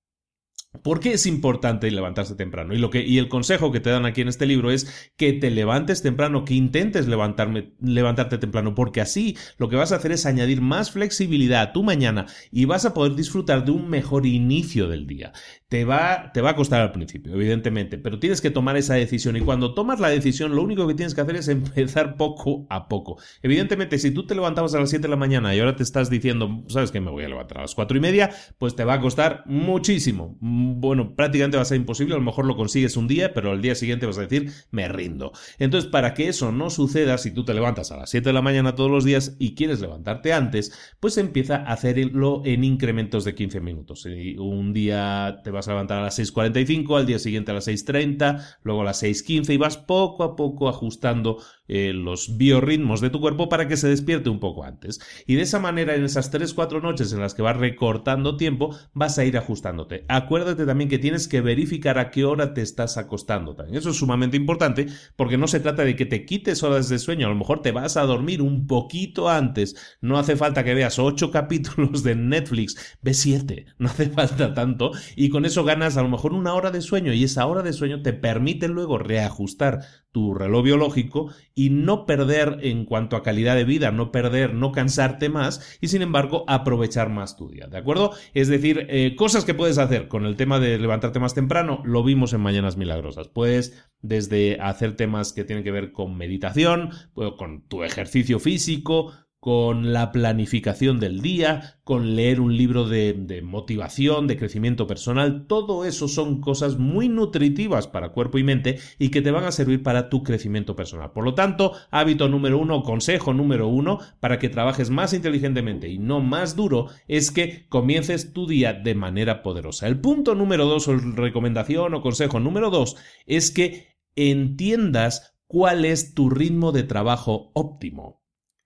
¿Por 0.81 0.99
qué 0.99 1.13
es 1.13 1.27
importante 1.27 1.89
levantarse 1.91 2.35
temprano? 2.35 2.73
Y, 2.73 2.79
lo 2.79 2.89
que, 2.89 3.05
y 3.05 3.19
el 3.19 3.29
consejo 3.29 3.71
que 3.71 3.79
te 3.79 3.91
dan 3.91 4.05
aquí 4.05 4.21
en 4.21 4.27
este 4.27 4.47
libro 4.47 4.71
es 4.71 5.11
que 5.17 5.31
te 5.31 5.51
levantes 5.51 6.01
temprano, 6.01 6.45
que 6.45 6.55
intentes 6.55 7.07
levantarme, 7.07 7.73
levantarte 7.79 8.39
temprano, 8.39 8.73
porque 8.73 8.99
así 8.99 9.37
lo 9.57 9.69
que 9.69 9.75
vas 9.75 9.91
a 9.91 9.97
hacer 9.97 10.11
es 10.11 10.25
añadir 10.25 10.61
más 10.61 10.89
flexibilidad 10.89 11.61
a 11.61 11.73
tu 11.73 11.83
mañana 11.83 12.25
y 12.51 12.65
vas 12.65 12.85
a 12.85 12.93
poder 12.95 13.15
disfrutar 13.15 13.65
de 13.65 13.71
un 13.71 13.87
mejor 13.87 14.25
inicio 14.25 14.87
del 14.87 15.05
día. 15.05 15.31
Te 15.73 15.85
va, 15.85 16.29
te 16.31 16.41
va 16.41 16.51
a 16.51 16.55
costar 16.55 16.81
al 16.81 16.91
principio, 16.91 17.33
evidentemente, 17.33 17.97
pero 17.97 18.19
tienes 18.19 18.41
que 18.41 18.51
tomar 18.51 18.77
esa 18.77 18.93
decisión 18.93 19.35
y 19.37 19.41
cuando 19.41 19.73
tomas 19.73 19.99
la 19.99 20.09
decisión 20.09 20.55
lo 20.55 20.61
único 20.61 20.85
que 20.87 20.93
tienes 20.93 21.15
que 21.15 21.21
hacer 21.21 21.35
es 21.35 21.47
empezar 21.49 22.15
poco 22.15 22.67
a 22.69 22.87
poco. 22.87 23.17
Evidentemente, 23.41 23.97
si 23.97 24.11
tú 24.11 24.27
te 24.27 24.35
levantabas 24.35 24.75
a 24.75 24.79
las 24.79 24.91
7 24.91 25.01
de 25.01 25.09
la 25.09 25.15
mañana 25.15 25.55
y 25.55 25.59
ahora 25.59 25.75
te 25.75 25.81
estás 25.81 26.11
diciendo, 26.11 26.63
¿sabes 26.67 26.91
qué? 26.91 27.01
Me 27.01 27.09
voy 27.09 27.23
a 27.23 27.27
levantar 27.27 27.57
a 27.57 27.61
las 27.61 27.73
4 27.73 27.97
y 27.97 28.01
media, 28.01 28.29
pues 28.59 28.75
te 28.75 28.83
va 28.83 28.93
a 28.93 29.01
costar 29.01 29.41
muchísimo 29.47 30.37
bueno, 30.39 31.15
prácticamente 31.15 31.57
va 31.57 31.63
a 31.63 31.65
ser 31.65 31.77
imposible, 31.77 32.13
a 32.13 32.17
lo 32.17 32.23
mejor 32.23 32.45
lo 32.45 32.55
consigues 32.55 32.97
un 32.97 33.07
día, 33.07 33.33
pero 33.33 33.51
al 33.51 33.61
día 33.61 33.75
siguiente 33.75 34.05
vas 34.05 34.17
a 34.17 34.21
decir, 34.21 34.51
me 34.71 34.87
rindo. 34.87 35.31
Entonces, 35.59 35.89
para 35.89 36.13
que 36.13 36.27
eso 36.27 36.51
no 36.51 36.69
suceda, 36.69 37.17
si 37.17 37.31
tú 37.31 37.45
te 37.45 37.53
levantas 37.53 37.91
a 37.91 37.97
las 37.97 38.09
7 38.09 38.29
de 38.29 38.33
la 38.33 38.41
mañana 38.41 38.75
todos 38.75 38.91
los 38.91 39.05
días 39.05 39.35
y 39.39 39.55
quieres 39.55 39.81
levantarte 39.81 40.33
antes, 40.33 40.95
pues 40.99 41.17
empieza 41.17 41.57
a 41.57 41.73
hacerlo 41.73 42.41
en 42.45 42.63
incrementos 42.63 43.23
de 43.23 43.35
15 43.35 43.61
minutos. 43.61 44.05
Un 44.37 44.73
día 44.73 45.39
te 45.43 45.51
vas 45.51 45.62
a 45.67 45.71
levantar 45.71 45.99
a 45.99 46.03
las 46.03 46.19
6.45, 46.19 46.97
al 46.97 47.05
día 47.05 47.19
siguiente 47.19 47.51
a 47.51 47.55
las 47.55 47.67
6.30, 47.67 48.57
luego 48.63 48.81
a 48.81 48.85
las 48.85 49.03
6.15 49.03 49.53
y 49.53 49.57
vas 49.57 49.77
poco 49.77 50.23
a 50.23 50.35
poco 50.35 50.69
ajustando 50.69 51.37
eh, 51.69 51.93
los 51.93 52.37
biorritmos 52.37 52.99
de 52.99 53.09
tu 53.09 53.21
cuerpo 53.21 53.47
para 53.47 53.69
que 53.69 53.77
se 53.77 53.87
despierte 53.87 54.29
un 54.29 54.39
poco 54.39 54.63
antes. 54.65 54.99
Y 55.25 55.35
de 55.35 55.43
esa 55.43 55.59
manera, 55.59 55.95
en 55.95 56.03
esas 56.03 56.31
3-4 56.31 56.81
noches 56.81 57.13
en 57.13 57.19
las 57.19 57.33
que 57.33 57.41
vas 57.41 57.55
recortando 57.55 58.35
tiempo, 58.35 58.75
vas 58.93 59.17
a 59.17 59.23
ir 59.23 59.37
ajustándote. 59.37 60.05
Acuérdate 60.09 60.65
también 60.65 60.89
que 60.89 60.99
tienes 60.99 61.27
que 61.27 61.41
verificar 61.41 61.99
a 61.99 62.11
qué 62.11 62.25
hora 62.25 62.53
te 62.53 62.61
estás 62.61 62.97
acostando. 62.97 63.55
También. 63.55 63.77
Eso 63.77 63.91
es 63.91 63.97
sumamente 63.97 64.35
importante 64.35 64.87
porque 65.15 65.37
no 65.37 65.47
se 65.47 65.61
trata 65.61 65.85
de 65.85 65.95
que 65.95 66.05
te 66.05 66.25
quites 66.25 66.63
horas 66.63 66.89
de 66.89 66.99
sueño. 66.99 67.27
A 67.27 67.29
lo 67.29 67.35
mejor 67.35 67.61
te 67.61 67.71
vas 67.71 67.95
a 67.95 68.03
dormir 68.03 68.41
un 68.41 68.67
poquito 68.67 69.29
antes. 69.29 69.97
No 70.01 70.17
hace 70.17 70.35
falta 70.35 70.63
que 70.63 70.73
veas 70.73 70.99
8 70.99 71.31
capítulos 71.31 72.03
de 72.03 72.15
Netflix. 72.15 72.97
Ve 73.01 73.13
7. 73.13 73.65
No 73.77 73.87
hace 73.87 74.09
falta 74.09 74.53
tanto. 74.53 74.91
Y 75.15 75.29
con 75.29 75.45
ganas 75.61 75.97
a 75.97 76.01
lo 76.01 76.09
mejor 76.09 76.33
una 76.33 76.55
hora 76.55 76.71
de 76.71 76.81
sueño. 76.81 77.13
Y 77.13 77.23
esa 77.23 77.45
hora 77.45 77.61
de 77.61 77.73
sueño 77.73 78.01
te 78.01 78.13
permite 78.13 78.67
luego 78.67 78.97
reajustar 78.97 79.81
tu 80.11 80.33
reloj 80.33 80.63
biológico 80.63 81.31
y 81.53 81.69
no 81.71 82.05
perder 82.05 82.59
en 82.61 82.85
cuanto 82.85 83.15
a 83.15 83.23
calidad 83.23 83.55
de 83.55 83.65
vida, 83.65 83.91
no 83.91 84.11
perder, 84.11 84.53
no 84.53 84.71
cansarte 84.71 85.27
más 85.27 85.77
y 85.81 85.87
sin 85.89 86.01
embargo 86.01 86.45
aprovechar 86.47 87.09
más 87.09 87.35
tu 87.35 87.49
día, 87.49 87.67
¿de 87.67 87.77
acuerdo? 87.77 88.11
Es 88.33 88.47
decir, 88.47 88.85
eh, 88.89 89.15
cosas 89.15 89.43
que 89.43 89.55
puedes 89.55 89.79
hacer 89.79 90.07
con 90.07 90.25
el 90.25 90.35
tema 90.35 90.59
de 90.59 90.77
levantarte 90.77 91.19
más 91.19 91.33
temprano, 91.33 91.81
lo 91.83 92.03
vimos 92.03 92.31
en 92.33 92.41
Mañanas 92.41 92.77
Milagrosas. 92.77 93.27
Puedes 93.27 93.83
desde 94.01 94.59
hacer 94.61 94.95
temas 94.95 95.33
que 95.33 95.43
tienen 95.43 95.63
que 95.63 95.71
ver 95.71 95.91
con 95.91 96.15
meditación, 96.15 96.91
con 97.13 97.61
tu 97.67 97.83
ejercicio 97.83 98.39
físico, 98.39 99.13
con 99.43 99.91
la 99.91 100.13
planificación 100.13 101.01
del 101.01 101.19
día, 101.19 101.77
con 101.83 102.15
leer 102.15 102.39
un 102.39 102.55
libro 102.55 102.87
de, 102.87 103.41
motivación, 103.43 104.25
de 104.25 104.37
crecimiento 104.37 104.87
personal, 104.87 105.47
todo 105.47 105.83
eso 105.83 106.07
son 106.07 106.39
cosas 106.39 106.77
muy 106.77 107.09
nutritivas 107.09 107.87
para 107.87 108.13
cuerpo 108.13 108.37
y 108.37 108.43
mente 108.45 108.79
y 108.99 109.09
que 109.09 109.21
te 109.21 109.31
van 109.31 109.43
a 109.43 109.51
servir 109.51 109.83
para 109.83 110.07
tu 110.07 110.23
crecimiento 110.23 110.77
personal. 110.77 111.11
Por 111.11 111.25
lo 111.25 111.33
tanto, 111.33 111.73
hábito 111.91 112.29
número 112.29 112.57
uno, 112.57 112.83
consejo 112.83 113.33
número 113.33 113.67
uno, 113.67 113.99
para 114.21 114.39
que 114.39 114.47
trabajes 114.47 114.89
más 114.89 115.11
inteligentemente 115.11 115.89
y 115.89 115.99
no 115.99 116.21
más 116.21 116.55
duro, 116.55 116.87
es 117.09 117.29
que 117.29 117.65
comiences 117.67 118.31
tu 118.31 118.47
día 118.47 118.71
de 118.71 118.95
manera 118.95 119.43
poderosa. 119.43 119.87
El 119.87 119.99
punto 119.99 120.35
número 120.35 120.67
dos, 120.67 120.87
o 120.87 120.95
recomendación 120.95 121.93
o 121.95 122.01
consejo 122.01 122.39
número 122.39 122.69
dos, 122.69 122.95
es 123.25 123.51
que 123.51 123.97
entiendas 124.15 125.35
cuál 125.47 125.83
es 125.83 126.13
tu 126.13 126.29
ritmo 126.29 126.71
de 126.71 126.83
trabajo 126.83 127.51
óptimo. 127.53 128.22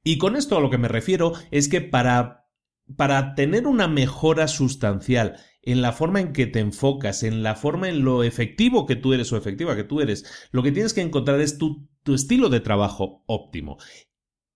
Y 0.08 0.20
con 0.20 0.38
esto 0.38 0.56
a 0.56 0.62
lo 0.62 0.70
que 0.70 0.78
me 0.78 0.88
refiero 0.88 1.34
es 1.52 1.68
que 1.68 1.82
para, 1.82 2.48
para 2.96 3.36
tener 3.36 3.68
una 3.68 3.90
mejora 3.90 4.48
sustancial 4.48 5.36
en 5.62 5.82
la 5.82 5.92
forma 5.92 6.22
en 6.22 6.32
que 6.32 6.48
te 6.48 6.60
enfocas, 6.60 7.24
en 7.24 7.44
la 7.44 7.56
forma 7.56 7.90
en 7.90 8.06
lo 8.06 8.24
efectivo 8.24 8.86
que 8.86 8.96
tú 8.96 9.12
eres 9.12 9.34
o 9.34 9.36
efectiva 9.36 9.76
que 9.76 9.84
tú 9.84 10.00
eres, 10.00 10.24
lo 10.54 10.64
que 10.64 10.72
tienes 10.72 10.94
que 10.94 11.02
encontrar 11.02 11.42
es 11.42 11.58
tu, 11.58 11.90
tu 12.04 12.14
estilo 12.14 12.48
de 12.48 12.62
trabajo 12.62 13.26
óptimo. 13.26 13.80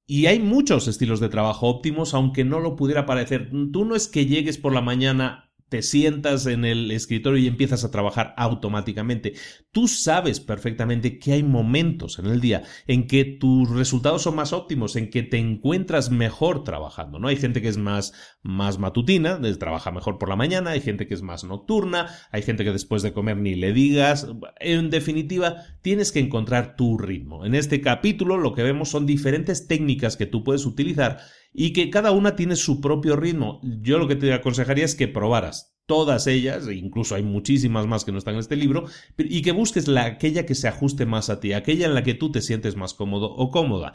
Y 0.06 0.28
hay 0.28 0.40
muchos 0.40 0.88
estilos 0.88 1.20
de 1.20 1.28
trabajo 1.28 1.68
óptimos, 1.68 2.14
aunque 2.14 2.46
no 2.46 2.62
lo 2.62 2.78
pudiera 2.78 3.06
parecer. 3.06 3.50
Tú 3.74 3.84
no 3.84 3.98
es 3.98 4.08
que 4.08 4.28
llegues 4.28 4.58
por 4.58 4.72
la 4.72 4.82
mañana 4.82 5.51
te 5.72 5.82
sientas 5.82 6.48
en 6.48 6.66
el 6.66 6.92
escritorio 6.92 7.40
y 7.40 7.48
empiezas 7.48 7.86
a 7.86 7.92
trabajar 7.92 8.34
automáticamente. 8.36 9.36
Tú 9.72 9.88
sabes 9.88 10.42
perfectamente 10.42 11.18
que 11.18 11.32
hay 11.32 11.44
momentos 11.44 12.20
en 12.20 12.26
el 12.26 12.42
día 12.42 12.64
en 12.88 13.08
que 13.08 13.24
tus 13.24 13.70
resultados 13.70 14.24
son 14.24 14.36
más 14.36 14.52
óptimos, 14.52 14.98
en 14.98 15.10
que 15.10 15.24
te 15.24 15.38
encuentras 15.38 16.12
mejor 16.12 16.66
trabajando, 16.66 17.20
¿no? 17.20 17.30
Hay 17.30 17.38
gente 17.38 17.62
que 17.62 17.70
es 17.70 17.78
más, 17.78 18.12
más 18.44 18.80
matutina, 18.80 19.40
trabaja 19.58 19.92
mejor 19.92 20.18
por 20.18 20.28
la 20.28 20.36
mañana, 20.36 20.72
hay 20.72 20.82
gente 20.82 21.08
que 21.08 21.14
es 21.14 21.22
más 21.22 21.46
nocturna, 21.46 22.08
hay 22.32 22.42
gente 22.42 22.66
que 22.66 22.74
después 22.74 23.02
de 23.02 23.14
comer 23.14 23.38
ni 23.38 23.56
le 23.56 23.72
digas. 23.72 24.28
En 24.60 24.90
definitiva, 24.90 25.56
tienes 25.82 26.12
que 26.12 26.20
encontrar 26.20 26.76
tu 26.76 26.98
ritmo. 26.98 27.46
En 27.46 27.56
este 27.56 27.80
capítulo 27.80 28.36
lo 28.36 28.54
que 28.54 28.64
vemos 28.64 28.90
son 28.90 29.06
diferentes 29.06 29.68
técnicas 29.68 30.18
que 30.18 30.26
tú 30.26 30.44
puedes 30.44 30.66
utilizar 30.66 31.20
y 31.54 31.74
que 31.74 31.90
cada 31.90 32.12
una 32.12 32.36
tiene 32.36 32.56
su 32.56 32.82
propio 32.82 33.16
ritmo. 33.16 33.60
Yo 33.64 33.98
lo 33.98 34.08
que 34.08 34.16
te 34.16 34.34
aconsejaría 34.34 34.86
es 34.86 34.96
que 34.96 35.08
probaras 35.08 35.72
todas 35.86 36.26
ellas, 36.28 36.68
e 36.68 36.76
incluso 36.76 37.16
hay 37.16 37.24
muchísimas 37.24 37.86
más 37.86 38.06
que 38.06 38.14
no 38.14 38.18
están 38.18 38.36
en 38.36 38.40
este 38.40 38.56
libro, 38.56 38.86
y 39.18 39.42
que 39.42 39.52
busques 39.52 39.90
la, 39.90 40.06
aquella 40.06 40.46
que 40.46 40.56
se 40.56 40.70
ajuste 40.70 41.06
más 41.06 41.30
a 41.30 41.42
ti, 41.42 41.52
aquella 41.52 41.86
en 41.86 41.94
la 41.94 42.04
que 42.04 42.14
tú 42.14 42.32
te 42.32 42.42
sientes 42.42 42.78
más 42.78 42.94
cómodo 42.94 43.30
o 43.30 43.52
cómoda. 43.52 43.92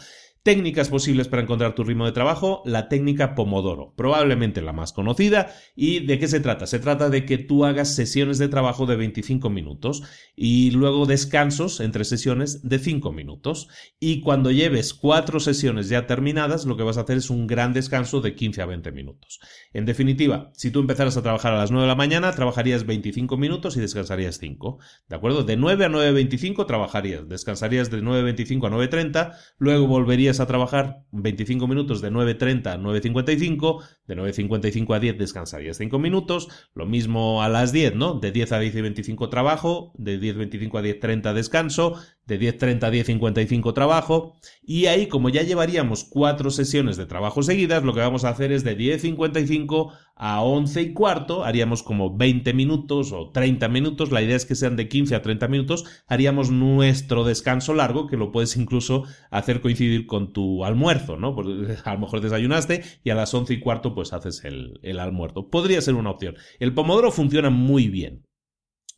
Técnicas 0.46 0.90
posibles 0.90 1.26
para 1.26 1.42
encontrar 1.42 1.74
tu 1.74 1.82
ritmo 1.82 2.06
de 2.06 2.12
trabajo, 2.12 2.62
la 2.64 2.88
técnica 2.88 3.34
Pomodoro, 3.34 3.94
probablemente 3.96 4.62
la 4.62 4.72
más 4.72 4.92
conocida. 4.92 5.52
¿Y 5.74 6.06
de 6.06 6.20
qué 6.20 6.28
se 6.28 6.38
trata? 6.38 6.68
Se 6.68 6.78
trata 6.78 7.10
de 7.10 7.24
que 7.24 7.36
tú 7.36 7.64
hagas 7.64 7.96
sesiones 7.96 8.38
de 8.38 8.46
trabajo 8.46 8.86
de 8.86 8.94
25 8.94 9.50
minutos 9.50 10.04
y 10.36 10.70
luego 10.70 11.04
descansos 11.04 11.80
entre 11.80 12.04
sesiones 12.04 12.62
de 12.62 12.78
5 12.78 13.10
minutos. 13.10 13.66
Y 13.98 14.20
cuando 14.20 14.52
lleves 14.52 14.94
cuatro 14.94 15.40
sesiones 15.40 15.88
ya 15.88 16.06
terminadas, 16.06 16.64
lo 16.64 16.76
que 16.76 16.84
vas 16.84 16.98
a 16.98 17.00
hacer 17.00 17.16
es 17.16 17.28
un 17.28 17.48
gran 17.48 17.72
descanso 17.72 18.20
de 18.20 18.36
15 18.36 18.62
a 18.62 18.66
20 18.66 18.92
minutos. 18.92 19.40
En 19.72 19.84
definitiva, 19.84 20.52
si 20.54 20.70
tú 20.70 20.78
empezaras 20.78 21.16
a 21.16 21.22
trabajar 21.22 21.54
a 21.54 21.58
las 21.58 21.72
9 21.72 21.86
de 21.86 21.88
la 21.88 21.96
mañana, 21.96 22.30
trabajarías 22.30 22.86
25 22.86 23.36
minutos 23.36 23.76
y 23.76 23.80
descansarías 23.80 24.38
5. 24.38 24.78
¿De 25.08 25.16
acuerdo? 25.16 25.42
De 25.42 25.56
9 25.56 25.86
a 25.86 25.88
9.25 25.88 26.66
trabajarías, 26.66 27.28
descansarías 27.28 27.90
de 27.90 28.00
9.25 28.00 28.68
a 28.68 28.70
9.30, 28.70 29.36
luego 29.58 29.88
volverías 29.88 30.35
a 30.40 30.46
trabajar 30.46 31.04
25 31.12 31.66
minutos 31.66 32.00
de 32.00 32.10
9.30 32.10 32.66
a 32.66 32.78
9.55, 32.78 33.82
de 34.06 34.16
9.55 34.16 34.96
a 34.96 35.00
10 35.00 35.18
descansarías 35.18 35.76
5 35.76 35.98
minutos, 35.98 36.48
lo 36.74 36.86
mismo 36.86 37.42
a 37.42 37.48
las 37.48 37.72
10, 37.72 37.94
¿no? 37.94 38.14
De 38.14 38.32
10 38.32 38.52
a 38.52 38.58
10 38.58 38.74
y 38.74 38.80
25 38.80 39.28
trabajo, 39.28 39.92
de 39.96 40.20
10.25 40.20 40.78
a 40.78 40.82
10.30 40.82 41.32
descanso, 41.32 42.00
de 42.26 42.40
10.30 42.40 42.82
a 42.84 42.90
10.55 42.90 43.72
trabajo, 43.72 44.34
y 44.62 44.86
ahí 44.86 45.06
como 45.06 45.28
ya 45.28 45.42
llevaríamos 45.42 46.04
cuatro 46.04 46.50
sesiones 46.50 46.96
de 46.96 47.06
trabajo 47.06 47.42
seguidas, 47.42 47.84
lo 47.84 47.94
que 47.94 48.00
vamos 48.00 48.24
a 48.24 48.30
hacer 48.30 48.52
es 48.52 48.64
de 48.64 48.76
10.55 48.76 49.92
a 50.16 50.42
11 50.42 50.82
y 50.82 50.92
cuarto, 50.92 51.44
haríamos 51.44 51.82
como 51.82 52.16
20 52.16 52.52
minutos 52.54 53.12
o 53.12 53.30
30 53.30 53.68
minutos, 53.68 54.10
la 54.10 54.22
idea 54.22 54.36
es 54.36 54.46
que 54.46 54.54
sean 54.54 54.74
de 54.74 54.88
15 54.88 55.14
a 55.14 55.22
30 55.22 55.46
minutos, 55.48 55.84
haríamos 56.06 56.50
nuestro 56.50 57.24
descanso 57.24 57.74
largo, 57.74 58.06
que 58.06 58.16
lo 58.16 58.32
puedes 58.32 58.56
incluso 58.56 59.04
hacer 59.30 59.60
coincidir 59.60 60.06
con 60.06 60.32
tu 60.32 60.64
almuerzo, 60.64 61.16
¿no? 61.16 61.34
Pues 61.34 61.46
a 61.84 61.92
lo 61.94 62.00
mejor 62.00 62.20
desayunaste 62.20 62.82
y 63.04 63.10
a 63.10 63.14
las 63.14 63.32
11 63.32 63.54
y 63.54 63.60
cuarto 63.60 63.94
pues 63.94 64.12
haces 64.12 64.44
el, 64.44 64.80
el 64.82 64.98
almuerzo. 64.98 65.48
Podría 65.48 65.80
ser 65.80 65.94
una 65.94 66.10
opción. 66.10 66.36
El 66.58 66.74
pomodoro 66.74 67.12
funciona 67.12 67.50
muy 67.50 67.88
bien. 67.88 68.25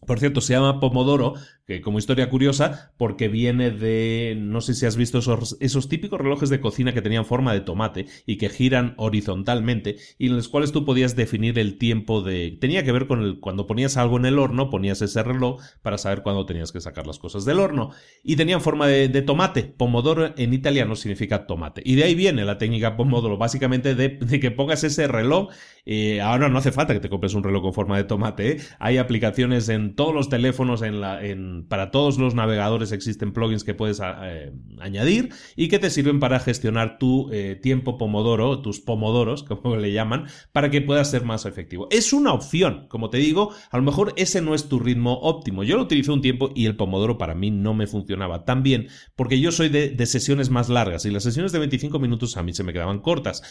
Por 0.07 0.19
cierto, 0.19 0.41
se 0.41 0.55
llama 0.55 0.81
Pomodoro 0.81 1.35
que 1.69 1.83
como 1.83 1.99
historia 1.99 2.31
curiosa, 2.31 2.93
porque 2.97 3.29
viene 3.29 3.71
de, 3.71 4.35
no 4.41 4.63
sé 4.63 4.73
si 4.73 4.87
has 4.87 4.97
visto 4.97 5.19
esos, 5.19 5.89
típicos 5.91 6.19
relojes 6.19 6.49
de 6.49 6.63
cocina 6.63 6.95
que 6.95 7.03
tenían 7.03 7.27
forma 7.27 7.53
de 7.53 7.61
tomate 7.61 8.07
y 8.25 8.39
que 8.39 8.49
giran 8.49 8.95
horizontalmente 8.97 9.97
y 10.17 10.29
en 10.29 10.37
los 10.37 10.49
cuales 10.49 10.73
tú 10.73 10.87
podías 10.87 11.15
definir 11.15 11.59
el 11.59 11.77
tiempo 11.77 12.23
de... 12.23 12.57
Tenía 12.59 12.85
que 12.85 12.93
ver 12.93 13.07
con 13.07 13.23
el, 13.23 13.39
cuando 13.39 13.67
ponías 13.67 13.99
algo 13.99 14.17
en 14.17 14.25
el 14.25 14.39
horno, 14.39 14.71
ponías 14.71 15.03
ese 15.03 15.23
reloj 15.23 15.61
para 15.83 15.99
saber 15.99 16.23
cuándo 16.23 16.47
tenías 16.47 16.73
que 16.73 16.81
sacar 16.81 17.07
las 17.07 17.19
cosas 17.19 17.45
del 17.45 17.61
horno. 17.61 17.91
Y 18.25 18.37
tenían 18.37 18.63
forma 18.63 18.87
de, 18.87 19.21
tomate. 19.21 19.65
Pomodoro 19.65 20.33
en 20.39 20.55
italiano 20.55 20.97
significa 20.97 21.47
tomate. 21.47 21.83
Y 21.85 21.97
de 21.97 22.05
ahí 22.05 22.15
viene 22.15 22.47
la 22.47 22.57
técnica 22.57 22.97
Pomodoro, 22.97 23.37
básicamente 23.37 23.95
de, 23.95 24.09
de 24.09 24.41
que 24.41 24.51
pongas 24.51 24.85
ese 24.85 25.07
reloj. 25.07 25.51
Eh, 25.85 26.23
ahora 26.23 26.49
no 26.49 26.59
hace 26.59 26.73
falta 26.73 26.95
que 26.95 27.01
te 27.01 27.11
compres 27.11 27.35
un 27.35 27.43
reloj 27.43 27.63
con 27.63 27.75
forma 27.75 27.99
de 27.99 28.05
tomate. 28.05 28.53
¿eh? 28.53 28.61
Hay 28.79 28.97
aplicaciones 28.97 29.69
en 29.69 29.88
todos 29.95 30.15
los 30.15 30.29
teléfonos, 30.29 30.83
en 30.83 31.01
la... 31.01 31.25
En, 31.25 31.67
para 31.69 31.91
todos 31.91 32.19
los 32.19 32.35
navegadores 32.35 32.93
existen 32.93 33.33
plugins 33.33 33.65
que 33.65 33.75
puedes 33.75 34.01
eh, 34.03 34.53
añadir 34.81 35.31
y 35.57 35.69
que 35.69 35.79
te 35.79 35.91
sirven 35.91 36.21
para 36.21 36.41
gestionar 36.41 36.99
tu 36.99 37.31
eh, 37.33 37.59
tiempo 37.61 37.99
pomodoro, 37.99 38.61
tus 38.61 38.81
pomodoros, 38.81 39.43
como 39.45 39.77
le 39.77 39.93
llaman, 39.93 40.27
para 40.53 40.71
que 40.71 40.81
puedas 40.81 41.11
ser 41.11 41.25
más 41.25 41.47
efectivo. 41.47 41.89
Es 41.91 42.13
una 42.13 42.33
opción, 42.33 42.87
como 42.89 43.11
te 43.11 43.19
digo, 43.19 43.53
a 43.71 43.77
lo 43.77 43.83
mejor 43.83 44.13
ese 44.17 44.41
no 44.41 44.55
es 44.55 44.69
tu 44.69 44.79
ritmo 44.79 45.15
óptimo. 45.21 45.65
Yo 45.65 45.77
lo 45.77 45.83
utilicé 45.83 46.13
un 46.13 46.23
tiempo 46.23 46.51
y 46.55 46.67
el 46.67 46.77
pomodoro 46.77 47.19
para 47.19 47.35
mí 47.35 47.51
no 47.51 47.75
me 47.75 47.87
funcionaba 47.87 48.45
tan 48.45 48.63
bien 48.63 48.89
porque 49.17 49.41
yo 49.41 49.53
soy 49.53 49.69
de, 49.69 49.91
de 49.91 50.07
sesiones 50.07 50.51
más 50.51 50.69
largas 50.69 51.05
y 51.05 51.11
las 51.11 51.23
sesiones 51.23 51.53
de 51.53 51.59
25 51.59 51.99
minutos 51.99 52.37
a 52.37 52.43
mí 52.43 52.53
se 52.53 52.65
me 52.65 52.73
quedaban 52.73 53.01
cortas. 53.01 53.43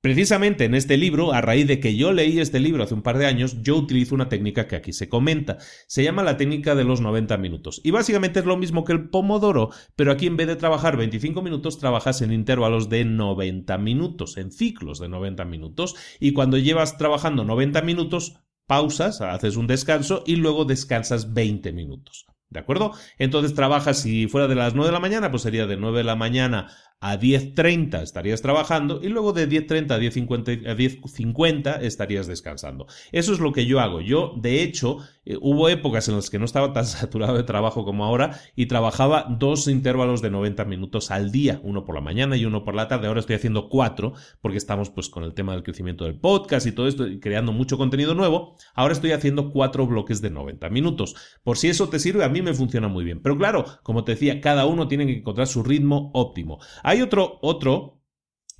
Precisamente 0.00 0.64
en 0.64 0.76
este 0.76 0.96
libro, 0.96 1.32
a 1.32 1.40
raíz 1.40 1.66
de 1.66 1.80
que 1.80 1.96
yo 1.96 2.12
leí 2.12 2.38
este 2.38 2.60
libro 2.60 2.84
hace 2.84 2.94
un 2.94 3.02
par 3.02 3.18
de 3.18 3.26
años, 3.26 3.62
yo 3.62 3.74
utilizo 3.74 4.14
una 4.14 4.28
técnica 4.28 4.68
que 4.68 4.76
aquí 4.76 4.92
se 4.92 5.08
comenta. 5.08 5.58
Se 5.88 6.04
llama 6.04 6.22
la 6.22 6.36
técnica 6.36 6.76
de 6.76 6.84
los 6.84 7.00
90 7.00 7.36
minutos. 7.38 7.80
Y 7.82 7.90
básicamente 7.90 8.38
es 8.38 8.46
lo 8.46 8.56
mismo 8.56 8.84
que 8.84 8.92
el 8.92 9.08
pomodoro, 9.10 9.70
pero 9.96 10.12
aquí 10.12 10.28
en 10.28 10.36
vez 10.36 10.46
de 10.46 10.54
trabajar 10.54 10.96
25 10.96 11.42
minutos, 11.42 11.78
trabajas 11.78 12.22
en 12.22 12.32
intervalos 12.32 12.88
de 12.88 13.04
90 13.04 13.76
minutos, 13.78 14.36
en 14.36 14.52
ciclos 14.52 15.00
de 15.00 15.08
90 15.08 15.44
minutos. 15.46 15.96
Y 16.20 16.32
cuando 16.32 16.58
llevas 16.58 16.96
trabajando 16.96 17.42
90 17.42 17.82
minutos, 17.82 18.36
pausas, 18.68 19.20
haces 19.20 19.56
un 19.56 19.66
descanso 19.66 20.22
y 20.24 20.36
luego 20.36 20.64
descansas 20.64 21.34
20 21.34 21.72
minutos. 21.72 22.26
¿De 22.50 22.60
acuerdo? 22.60 22.92
Entonces 23.18 23.52
trabajas, 23.52 24.00
si 24.00 24.26
fuera 24.26 24.48
de 24.48 24.54
las 24.54 24.74
9 24.74 24.88
de 24.88 24.92
la 24.92 25.00
mañana, 25.00 25.30
pues 25.30 25.42
sería 25.42 25.66
de 25.66 25.76
9 25.76 25.98
de 25.98 26.04
la 26.04 26.16
mañana 26.16 26.68
a 27.00 27.16
10.30 27.18 28.02
estarías 28.02 28.42
trabajando 28.42 29.00
y 29.02 29.08
luego 29.08 29.32
de 29.32 29.48
10.30 29.48 29.90
a 29.92 29.98
10.50, 29.98 30.66
a 30.66 30.76
10.50 30.76 31.82
estarías 31.82 32.26
descansando. 32.26 32.86
Eso 33.12 33.32
es 33.32 33.38
lo 33.38 33.52
que 33.52 33.66
yo 33.66 33.80
hago. 33.80 34.00
Yo, 34.00 34.34
de 34.36 34.62
hecho, 34.62 34.98
eh, 35.28 35.36
hubo 35.42 35.68
épocas 35.68 36.08
en 36.08 36.16
las 36.16 36.30
que 36.30 36.38
no 36.38 36.46
estaba 36.46 36.72
tan 36.72 36.86
saturado 36.86 37.36
de 37.36 37.42
trabajo 37.42 37.84
como 37.84 38.06
ahora 38.06 38.40
y 38.56 38.64
trabajaba 38.64 39.26
dos 39.28 39.68
intervalos 39.68 40.22
de 40.22 40.30
90 40.30 40.64
minutos 40.64 41.10
al 41.10 41.30
día, 41.30 41.60
uno 41.62 41.84
por 41.84 41.94
la 41.94 42.00
mañana 42.00 42.34
y 42.38 42.46
uno 42.46 42.64
por 42.64 42.74
la 42.74 42.88
tarde. 42.88 43.08
Ahora 43.08 43.20
estoy 43.20 43.36
haciendo 43.36 43.68
cuatro 43.68 44.14
porque 44.40 44.56
estamos 44.56 44.88
pues 44.88 45.10
con 45.10 45.24
el 45.24 45.34
tema 45.34 45.52
del 45.52 45.62
crecimiento 45.62 46.06
del 46.06 46.18
podcast 46.18 46.66
y 46.66 46.72
todo 46.72 46.88
esto 46.88 47.06
y 47.06 47.20
creando 47.20 47.52
mucho 47.52 47.76
contenido 47.76 48.14
nuevo. 48.14 48.56
Ahora 48.74 48.94
estoy 48.94 49.12
haciendo 49.12 49.50
cuatro 49.50 49.86
bloques 49.86 50.22
de 50.22 50.30
90 50.30 50.70
minutos. 50.70 51.14
Por 51.44 51.58
si 51.58 51.68
eso 51.68 51.90
te 51.90 51.98
sirve, 51.98 52.24
a 52.24 52.30
mí 52.30 52.40
me 52.40 52.54
funciona 52.54 52.88
muy 52.88 53.04
bien. 53.04 53.20
Pero 53.20 53.36
claro, 53.36 53.66
como 53.82 54.04
te 54.04 54.12
decía, 54.12 54.40
cada 54.40 54.64
uno 54.64 54.88
tiene 54.88 55.06
que 55.06 55.18
encontrar 55.18 55.46
su 55.46 55.62
ritmo 55.62 56.10
óptimo. 56.14 56.58
Hay 56.82 57.02
otro, 57.02 57.38
otro 57.42 57.97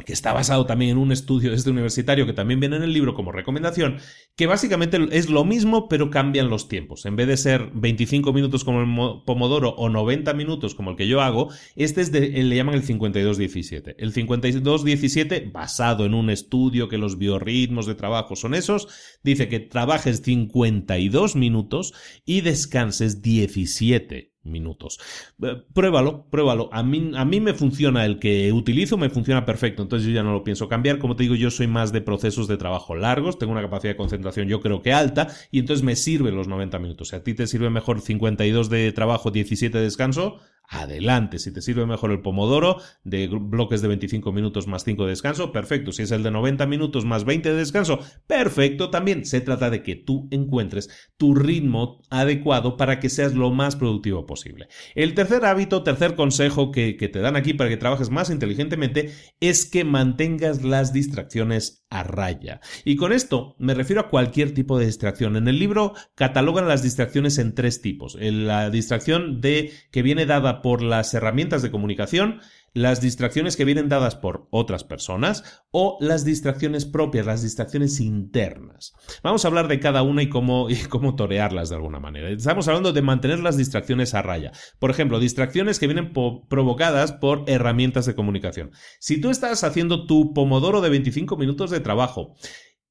que 0.04 0.12
está 0.12 0.32
basado 0.32 0.64
también 0.66 0.92
en 0.92 0.98
un 0.98 1.12
estudio 1.12 1.50
de 1.50 1.56
este 1.56 1.70
universitario 1.70 2.26
que 2.26 2.32
también 2.32 2.60
viene 2.60 2.76
en 2.76 2.82
el 2.82 2.92
libro 2.92 3.14
como 3.14 3.32
recomendación, 3.32 3.98
que 4.36 4.46
básicamente 4.46 4.98
es 5.10 5.28
lo 5.28 5.44
mismo 5.44 5.88
pero 5.88 6.10
cambian 6.10 6.48
los 6.48 6.68
tiempos. 6.68 7.04
En 7.04 7.16
vez 7.16 7.26
de 7.26 7.36
ser 7.36 7.70
25 7.74 8.32
minutos 8.32 8.64
como 8.64 8.80
el 8.80 9.22
Pomodoro 9.24 9.70
o 9.70 9.88
90 9.88 10.32
minutos 10.34 10.74
como 10.74 10.90
el 10.90 10.96
que 10.96 11.08
yo 11.08 11.20
hago, 11.20 11.50
este 11.76 12.00
es 12.00 12.12
de, 12.12 12.28
le 12.30 12.56
llaman 12.56 12.76
el 12.76 12.86
52-17. 12.86 13.96
El 13.98 14.12
52-17, 14.12 15.52
basado 15.52 16.06
en 16.06 16.14
un 16.14 16.30
estudio 16.30 16.88
que 16.88 16.98
los 16.98 17.18
biorritmos 17.18 17.86
de 17.86 17.94
trabajo 17.94 18.36
son 18.36 18.54
esos, 18.54 18.88
dice 19.22 19.48
que 19.48 19.60
trabajes 19.60 20.22
52 20.22 21.36
minutos 21.36 21.92
y 22.24 22.42
descanses 22.42 23.20
17 23.20 24.37
minutos. 24.48 24.98
Eh, 25.42 25.62
pruébalo, 25.72 26.26
pruébalo. 26.30 26.68
A 26.72 26.82
mí, 26.82 27.12
a 27.14 27.24
mí 27.24 27.40
me 27.40 27.54
funciona 27.54 28.04
el 28.04 28.18
que 28.18 28.52
utilizo, 28.52 28.96
me 28.96 29.10
funciona 29.10 29.44
perfecto, 29.44 29.82
entonces 29.82 30.08
yo 30.08 30.14
ya 30.14 30.22
no 30.22 30.32
lo 30.32 30.44
pienso 30.44 30.68
cambiar. 30.68 30.98
Como 30.98 31.16
te 31.16 31.24
digo, 31.24 31.34
yo 31.34 31.50
soy 31.50 31.66
más 31.66 31.92
de 31.92 32.00
procesos 32.00 32.48
de 32.48 32.56
trabajo 32.56 32.94
largos, 32.94 33.38
tengo 33.38 33.52
una 33.52 33.62
capacidad 33.62 33.92
de 33.92 33.96
concentración 33.96 34.48
yo 34.48 34.60
creo 34.60 34.82
que 34.82 34.92
alta 34.92 35.28
y 35.50 35.60
entonces 35.60 35.84
me 35.84 35.96
sirven 35.96 36.34
los 36.34 36.48
90 36.48 36.78
minutos. 36.78 37.08
Si 37.08 37.16
a 37.16 37.22
ti 37.22 37.34
te 37.34 37.46
sirve 37.46 37.70
mejor 37.70 38.00
52 38.00 38.70
de 38.70 38.92
trabajo, 38.92 39.30
17 39.30 39.78
de 39.78 39.84
descanso, 39.84 40.38
adelante. 40.68 41.38
Si 41.38 41.52
te 41.52 41.62
sirve 41.62 41.86
mejor 41.86 42.10
el 42.10 42.20
pomodoro 42.20 42.80
de 43.02 43.28
bloques 43.28 43.80
de 43.80 43.88
25 43.88 44.32
minutos 44.32 44.66
más 44.66 44.84
5 44.84 45.04
de 45.04 45.10
descanso, 45.10 45.50
perfecto. 45.50 45.92
Si 45.92 46.02
es 46.02 46.10
el 46.10 46.22
de 46.22 46.30
90 46.30 46.66
minutos 46.66 47.04
más 47.04 47.24
20 47.24 47.50
de 47.50 47.56
descanso, 47.56 48.00
perfecto 48.26 48.90
también. 48.90 49.24
Se 49.24 49.40
trata 49.40 49.70
de 49.70 49.82
que 49.82 49.96
tú 49.96 50.28
encuentres 50.30 50.90
tu 51.16 51.34
ritmo 51.34 52.02
adecuado 52.10 52.76
para 52.76 53.00
que 53.00 53.08
seas 53.08 53.34
lo 53.34 53.50
más 53.50 53.76
productivo 53.76 54.26
posible. 54.26 54.68
El 54.94 55.14
tercer 55.14 55.44
hábito, 55.44 55.82
tercer 55.82 56.14
consejo 56.14 56.70
que, 56.70 56.96
que 56.96 57.08
te 57.08 57.20
dan 57.20 57.36
aquí 57.36 57.54
para 57.54 57.70
que 57.70 57.76
trabajes 57.76 58.10
más 58.10 58.30
inteligentemente 58.30 59.12
es 59.40 59.64
que 59.64 59.84
mantengas 59.84 60.62
las 60.62 60.92
distracciones 60.92 61.86
a 61.90 62.02
raya. 62.02 62.60
Y 62.84 62.96
con 62.96 63.12
esto 63.12 63.56
me 63.58 63.74
refiero 63.74 64.02
a 64.02 64.10
cualquier 64.10 64.52
tipo 64.52 64.78
de 64.78 64.86
distracción. 64.86 65.36
En 65.36 65.48
el 65.48 65.58
libro 65.58 65.94
catalogan 66.14 66.68
las 66.68 66.82
distracciones 66.82 67.38
en 67.38 67.54
tres 67.54 67.80
tipos. 67.80 68.16
La 68.20 68.68
distracción 68.68 69.40
de 69.40 69.72
que 69.90 70.02
viene 70.02 70.26
dada 70.26 70.57
por 70.62 70.82
las 70.82 71.14
herramientas 71.14 71.62
de 71.62 71.70
comunicación, 71.70 72.40
las 72.74 73.00
distracciones 73.00 73.56
que 73.56 73.64
vienen 73.64 73.88
dadas 73.88 74.14
por 74.14 74.46
otras 74.50 74.84
personas 74.84 75.62
o 75.70 75.96
las 76.00 76.24
distracciones 76.24 76.84
propias, 76.84 77.26
las 77.26 77.42
distracciones 77.42 78.00
internas. 78.00 78.92
Vamos 79.22 79.44
a 79.44 79.48
hablar 79.48 79.68
de 79.68 79.80
cada 79.80 80.02
una 80.02 80.22
y 80.22 80.28
cómo, 80.28 80.70
y 80.70 80.76
cómo 80.76 81.16
torearlas 81.16 81.68
de 81.68 81.76
alguna 81.76 82.00
manera. 82.00 82.30
Estamos 82.30 82.68
hablando 82.68 82.92
de 82.92 83.02
mantener 83.02 83.40
las 83.40 83.56
distracciones 83.56 84.14
a 84.14 84.22
raya. 84.22 84.52
Por 84.78 84.90
ejemplo, 84.90 85.18
distracciones 85.18 85.78
que 85.78 85.86
vienen 85.86 86.12
provocadas 86.12 87.12
por 87.12 87.44
herramientas 87.46 88.06
de 88.06 88.14
comunicación. 88.14 88.70
Si 89.00 89.20
tú 89.20 89.30
estás 89.30 89.64
haciendo 89.64 90.06
tu 90.06 90.32
pomodoro 90.34 90.80
de 90.80 90.90
25 90.90 91.36
minutos 91.36 91.70
de 91.70 91.80
trabajo 91.80 92.34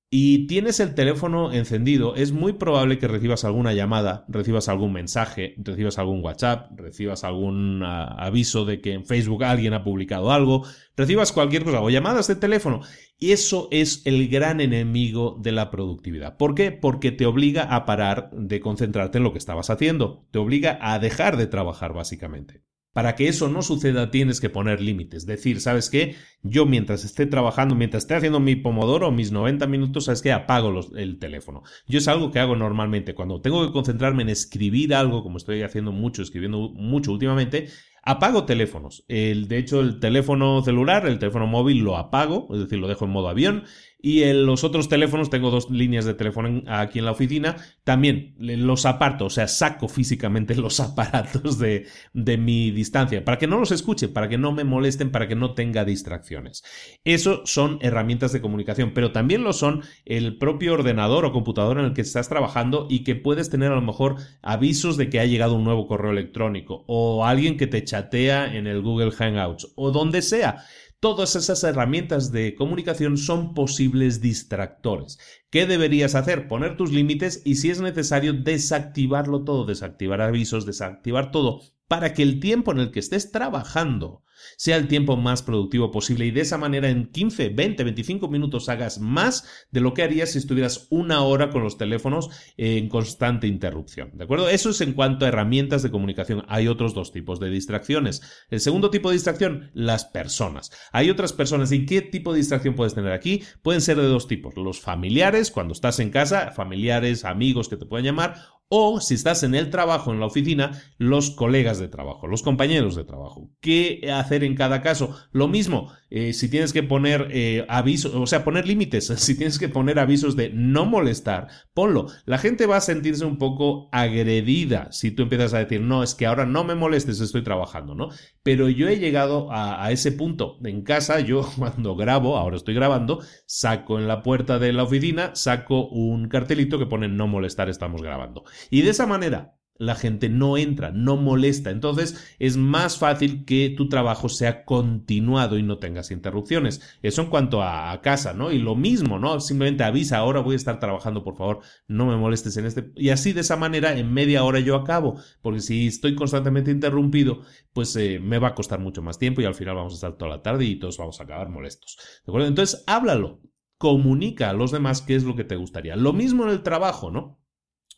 y 0.10 0.48
tienes 0.48 0.80
el 0.80 0.96
teléfono 0.96 1.52
encendido, 1.52 2.16
es 2.16 2.32
muy 2.32 2.54
probable 2.54 2.98
que 2.98 3.10
recibas 3.10 3.44
alguna 3.44 3.74
llamada, 3.74 4.24
recibas 4.30 4.70
algún 4.70 4.94
mensaje, 4.94 5.54
recibas 5.58 5.98
algún 5.98 6.24
WhatsApp, 6.24 6.72
recibas 6.80 7.26
algún 7.26 7.84
uh, 7.84 8.16
aviso 8.18 8.64
de 8.64 8.80
que 8.80 8.94
en 8.94 9.06
Facebook 9.06 9.44
alguien 9.44 9.74
ha 9.74 9.84
publicado 9.84 10.32
algo, 10.32 10.66
recibas 10.96 11.34
cualquier 11.34 11.66
cosa 11.66 11.82
o 11.82 11.90
llamadas 11.90 12.28
de 12.28 12.38
teléfono. 12.38 12.82
Y 13.18 13.32
eso 13.34 13.68
es 13.70 14.02
el 14.06 14.30
gran 14.30 14.62
enemigo 14.62 15.38
de 15.42 15.52
la 15.52 15.70
productividad. 15.72 16.38
¿Por 16.38 16.56
qué? 16.56 16.72
Porque 16.72 17.12
te 17.12 17.26
obliga 17.26 17.64
a 17.64 17.86
parar 17.86 18.30
de 18.32 18.62
concentrarte 18.62 19.18
en 19.18 19.26
lo 19.26 19.34
que 19.34 19.40
estabas 19.40 19.70
haciendo, 19.70 20.26
te 20.32 20.40
obliga 20.40 20.80
a 20.82 21.00
dejar 21.00 21.36
de 21.36 21.48
trabajar 21.48 21.92
básicamente. 21.92 22.64
Para 22.98 23.14
que 23.14 23.28
eso 23.28 23.48
no 23.48 23.62
suceda 23.62 24.10
tienes 24.10 24.42
que 24.42 24.50
poner 24.50 24.82
límites. 24.82 25.28
Decir, 25.28 25.62
¿sabes 25.62 25.92
qué? 25.92 26.16
Yo 26.42 26.66
mientras 26.66 27.06
esté 27.06 27.28
trabajando, 27.28 27.76
mientras 27.76 28.06
esté 28.06 28.16
haciendo 28.16 28.40
mi 28.40 28.56
pomodoro, 28.56 29.12
mis 29.12 29.32
90 29.32 29.68
minutos, 29.68 30.06
¿sabes 30.06 30.24
qué? 30.24 30.32
Apago 30.32 30.80
el 30.96 31.20
teléfono. 31.20 31.62
Yo 31.88 32.00
es 32.00 32.08
algo 32.08 32.32
que 32.32 32.40
hago 32.40 32.56
normalmente. 32.56 33.14
Cuando 33.14 33.40
tengo 33.40 33.64
que 33.64 33.72
concentrarme 33.72 34.24
en 34.24 34.30
escribir 34.30 34.96
algo, 34.96 35.22
como 35.22 35.38
estoy 35.38 35.62
haciendo 35.62 35.92
mucho, 35.92 36.24
escribiendo 36.24 36.70
mucho 36.70 37.12
últimamente, 37.12 37.68
Apago 38.08 38.46
teléfonos. 38.46 39.04
El, 39.10 39.50
de 39.50 39.58
hecho, 39.58 39.82
el 39.82 40.00
teléfono 40.00 40.62
celular, 40.64 41.06
el 41.06 41.20
teléfono 41.20 41.46
móvil 41.46 41.80
lo 41.80 41.98
apago, 41.98 42.48
es 42.54 42.62
decir, 42.62 42.80
lo 42.80 42.88
dejo 42.88 43.04
en 43.04 43.12
modo 43.12 43.28
avión 43.28 43.66
y 44.00 44.24
en 44.24 44.46
los 44.46 44.64
otros 44.64 44.90
teléfonos, 44.90 45.30
tengo 45.30 45.50
dos 45.50 45.72
líneas 45.72 46.06
de 46.06 46.14
teléfono 46.14 46.62
aquí 46.68 47.00
en 47.00 47.06
la 47.06 47.12
oficina, 47.12 47.58
también 47.84 48.36
los 48.38 48.86
aparto, 48.86 49.26
o 49.26 49.30
sea, 49.30 49.48
saco 49.48 49.88
físicamente 49.88 50.56
los 50.56 50.80
aparatos 50.80 51.58
de, 51.58 51.88
de 52.14 52.38
mi 52.38 52.72
distancia, 52.72 53.26
para 53.26 53.38
que 53.38 53.48
no 53.48 53.60
los 53.60 53.72
escuche, 53.72 54.08
para 54.08 54.30
que 54.30 54.38
no 54.38 54.52
me 54.52 54.64
molesten, 54.64 55.12
para 55.12 55.28
que 55.28 55.36
no 55.36 55.54
tenga 55.54 55.84
distracciones. 55.84 56.64
Eso 57.06 57.42
son 57.46 57.80
herramientas 57.82 58.32
de 58.32 58.42
comunicación, 58.42 58.92
pero 58.94 59.12
también 59.12 59.44
lo 59.44 59.54
son 59.54 59.82
el 60.06 60.38
propio 60.38 60.74
ordenador 60.74 61.26
o 61.26 61.32
computador 61.32 61.80
en 61.80 61.86
el 61.86 61.94
que 61.94 62.02
estás 62.02 62.30
trabajando 62.30 62.88
y 62.90 63.04
que 63.04 63.16
puedes 63.16 63.50
tener 63.50 63.72
a 63.72 63.76
lo 63.76 63.82
mejor 63.82 64.18
avisos 64.42 64.98
de 64.98 65.10
que 65.10 65.20
ha 65.20 65.26
llegado 65.26 65.56
un 65.56 65.64
nuevo 65.64 65.88
correo 65.88 66.12
electrónico 66.12 66.84
o 66.88 67.26
alguien 67.26 67.58
que 67.58 67.68
te 67.68 67.84
chatea 67.84 68.56
en 68.56 68.68
el 68.68 68.82
Google 68.82 69.12
Hangouts 69.12 69.74
o 69.76 69.92
donde 69.92 70.22
sea. 70.22 70.64
Todas 71.00 71.36
esas 71.36 71.64
herramientas 71.64 72.32
de 72.32 72.56
comunicación 72.56 73.18
son 73.18 73.54
posibles 73.54 74.20
distractores. 74.20 75.20
¿Qué 75.52 75.68
deberías 75.68 76.16
hacer? 76.16 76.48
Poner 76.48 76.76
tus 76.76 76.92
límites 76.92 77.44
y 77.46 77.56
si 77.56 77.70
es 77.70 77.80
necesario 77.80 78.34
desactivarlo 78.34 79.44
todo, 79.44 79.66
desactivar 79.66 80.22
avisos, 80.22 80.66
desactivar 80.66 81.30
todo, 81.30 81.62
para 81.88 82.14
que 82.14 82.24
el 82.24 82.40
tiempo 82.40 82.72
en 82.72 82.80
el 82.80 82.92
que 82.92 83.00
estés 83.00 83.32
trabajando 83.32 84.24
sea 84.56 84.78
el 84.78 84.88
tiempo 84.88 85.18
más 85.18 85.42
productivo 85.42 85.92
posible 85.92 86.26
y 86.26 86.32
de 86.32 86.42
esa 86.42 86.58
manera 86.58 86.90
en 86.90 87.12
15, 87.12 87.50
20, 87.50 87.84
25 87.84 88.28
minutos 88.28 88.70
hagas 88.70 89.00
más 89.00 89.68
de 89.72 89.82
lo 89.82 89.94
que 89.94 90.04
harías 90.04 90.32
si 90.32 90.38
estuvieras 90.38 90.88
una 90.90 91.22
hora 91.22 91.50
con 91.50 91.64
los 91.64 91.78
teléfonos 91.78 92.30
en 92.58 92.90
constante 92.90 93.48
interrupción. 93.48 94.12
¿De 94.14 94.24
acuerdo? 94.24 94.50
Eso 94.50 94.70
es 94.70 94.82
en 94.82 94.94
cuanto 94.94 95.26
a 95.26 95.30
herramientas 95.30 95.84
de 95.84 95.92
comunicación. 95.92 96.44
Hay 96.48 96.68
otros 96.68 96.94
dos 96.94 97.12
tipos 97.12 97.40
de 97.40 97.50
distracciones. 97.50 98.22
El 98.50 98.60
segundo 98.60 98.90
tipo 98.90 99.10
de 99.10 99.16
distracción, 99.16 99.72
las 99.74 100.06
personas. 100.06 100.72
Hay 100.92 101.10
otras 101.10 101.34
personas. 101.34 101.72
¿Y 101.72 101.86
qué 101.86 102.02
tipo 102.02 102.34
de 102.34 102.40
distracción 102.40 102.76
puedes 102.76 102.94
tener 102.94 103.12
aquí? 103.12 103.44
Pueden 103.62 103.82
ser 103.82 103.98
de 103.98 104.08
dos 104.08 104.28
tipos. 104.28 104.56
Los 104.56 104.80
familiares, 104.80 105.52
cuando 105.52 105.74
estás 105.74 106.00
en 106.00 106.10
casa, 106.10 106.52
familiares, 106.52 107.26
amigos 107.26 107.70
que 107.70 107.78
te 107.78 107.86
puedan 107.86 108.06
llamar, 108.06 108.36
o 108.70 109.00
si 109.00 109.14
estás 109.14 109.44
en 109.44 109.56
el 109.56 109.70
trabajo, 109.70 110.12
en 110.12 110.20
la 110.20 110.26
oficina, 110.26 110.82
los 110.98 111.32
colegas 111.32 111.80
de 111.80 111.88
trabajo, 111.88 112.28
los 112.28 112.44
compañeros 112.44 112.96
de 112.96 113.06
trabajo. 113.06 113.50
¿Qué 113.62 114.12
hacer 114.14 114.44
en 114.44 114.56
cada 114.56 114.82
caso? 114.82 115.16
Lo 115.32 115.48
mismo, 115.48 115.92
eh, 116.10 116.34
si 116.34 116.50
tienes 116.50 116.74
que 116.74 116.84
poner 116.84 117.28
eh, 117.32 117.66
avisos, 117.68 118.14
o 118.16 118.26
sea, 118.28 118.44
poner 118.44 118.68
límites, 118.68 119.08
si 119.18 119.36
tienes 119.36 119.60
que 119.60 119.70
poner 119.70 120.00
avisos 120.00 120.36
de 120.36 120.50
no 120.50 120.86
molestar, 120.86 121.48
ponlo. 121.74 122.08
La 122.26 122.38
gente 122.38 122.66
va 122.66 122.78
a 122.78 122.82
sentirse 122.82 123.26
un 123.26 123.38
poco 123.38 123.90
agredida 123.92 124.90
si 124.92 125.12
tú 125.12 125.24
empiezas 125.24 125.54
a 125.54 125.60
decir, 125.60 125.82
no, 125.82 126.04
es 126.04 126.16
que 126.16 126.26
ahora 126.26 126.46
no 126.46 126.64
me 126.64 126.76
molestes, 126.76 127.20
estoy 127.20 127.44
trabajando, 127.44 127.96
¿no? 127.96 128.10
Pero 128.44 128.70
yo 128.70 128.88
he 128.88 129.00
llegado 129.00 129.52
a, 129.52 129.84
a 129.84 129.92
ese 129.92 130.12
punto. 130.12 130.58
En 130.64 130.82
casa, 130.84 131.20
yo 131.20 131.50
cuando 131.58 131.96
grabo, 131.96 132.38
ahora 132.38 132.58
estoy 132.58 132.74
grabando, 132.74 133.22
saco 133.46 134.00
en 134.00 134.08
la 134.08 134.24
puerta 134.24 134.60
de 134.60 134.74
la 134.74 134.84
oficina, 134.84 135.36
saco 135.36 135.88
un 135.88 136.28
cartelito 136.30 136.80
que 136.80 136.86
pone 136.86 137.08
no 137.08 137.28
molestar, 137.28 137.70
estamos 137.70 138.02
grabando. 138.02 138.44
Y 138.70 138.82
de 138.82 138.92
esa 138.92 139.08
manera 139.08 139.58
la 139.80 139.96
gente 139.96 140.30
no 140.30 140.58
entra, 140.58 140.92
no 140.92 141.18
molesta. 141.18 141.70
Entonces 141.70 142.36
es 142.40 142.58
más 142.58 142.98
fácil 142.98 143.46
que 143.46 143.74
tu 143.76 143.90
trabajo 143.90 144.30
sea 144.30 144.66
continuado 144.66 145.58
y 145.58 145.64
no 145.64 145.78
tengas 145.78 146.12
interrupciones. 146.12 146.82
Eso 147.02 147.22
en 147.22 147.30
cuanto 147.30 147.62
a, 147.64 148.00
casa, 148.02 148.34
¿no? 148.34 148.52
Y 148.52 148.60
lo 148.60 148.76
mismo, 148.76 149.20
¿no? 149.20 149.40
Simplemente 149.40 149.84
avisa, 149.84 150.18
ahora 150.18 150.42
voy 150.42 150.54
a 150.54 150.58
estar 150.58 150.80
trabajando, 150.80 151.24
por 151.24 151.36
favor, 151.36 151.60
no 151.88 152.06
me 152.06 152.16
molestes 152.16 152.58
en 152.58 152.66
este. 152.66 152.92
Y 152.96 153.10
así 153.10 153.34
de 153.34 153.42
esa 153.42 153.56
manera, 153.56 153.98
en 153.98 154.14
media 154.14 154.44
hora 154.44 154.60
yo 154.60 154.76
acabo. 154.76 155.20
Porque 155.42 155.62
si 155.62 155.88
estoy 155.88 156.16
constantemente 156.16 156.72
interrumpido, 156.72 157.42
pues 157.74 157.96
eh, 157.96 158.20
me 158.20 158.40
va 158.40 158.50
a 158.50 158.56
costar 158.56 158.80
mucho 158.80 159.02
más 159.02 159.20
tiempo 159.20 159.42
y 159.42 159.46
al 159.46 159.56
final 159.56 159.76
vamos 159.76 159.94
a 159.94 159.96
estar 159.96 160.18
toda 160.18 160.32
la 160.32 160.42
tarde 160.42 160.66
y 160.66 160.80
todos 160.80 160.98
vamos 160.98 161.20
a 161.20 161.24
acabar 161.24 161.50
molestos. 161.50 161.98
¿De 162.26 162.32
acuerdo? 162.32 162.48
Entonces 162.48 162.84
háblalo. 162.88 163.42
Comunica 163.80 164.50
a 164.50 164.54
los 164.54 164.72
demás 164.72 165.04
qué 165.04 165.16
es 165.16 165.24
lo 165.24 165.36
que 165.36 165.44
te 165.44 165.56
gustaría. 165.56 165.96
Lo 165.96 166.12
mismo 166.12 166.44
en 166.44 166.50
el 166.50 166.64
trabajo, 166.64 167.12
¿no? 167.12 167.40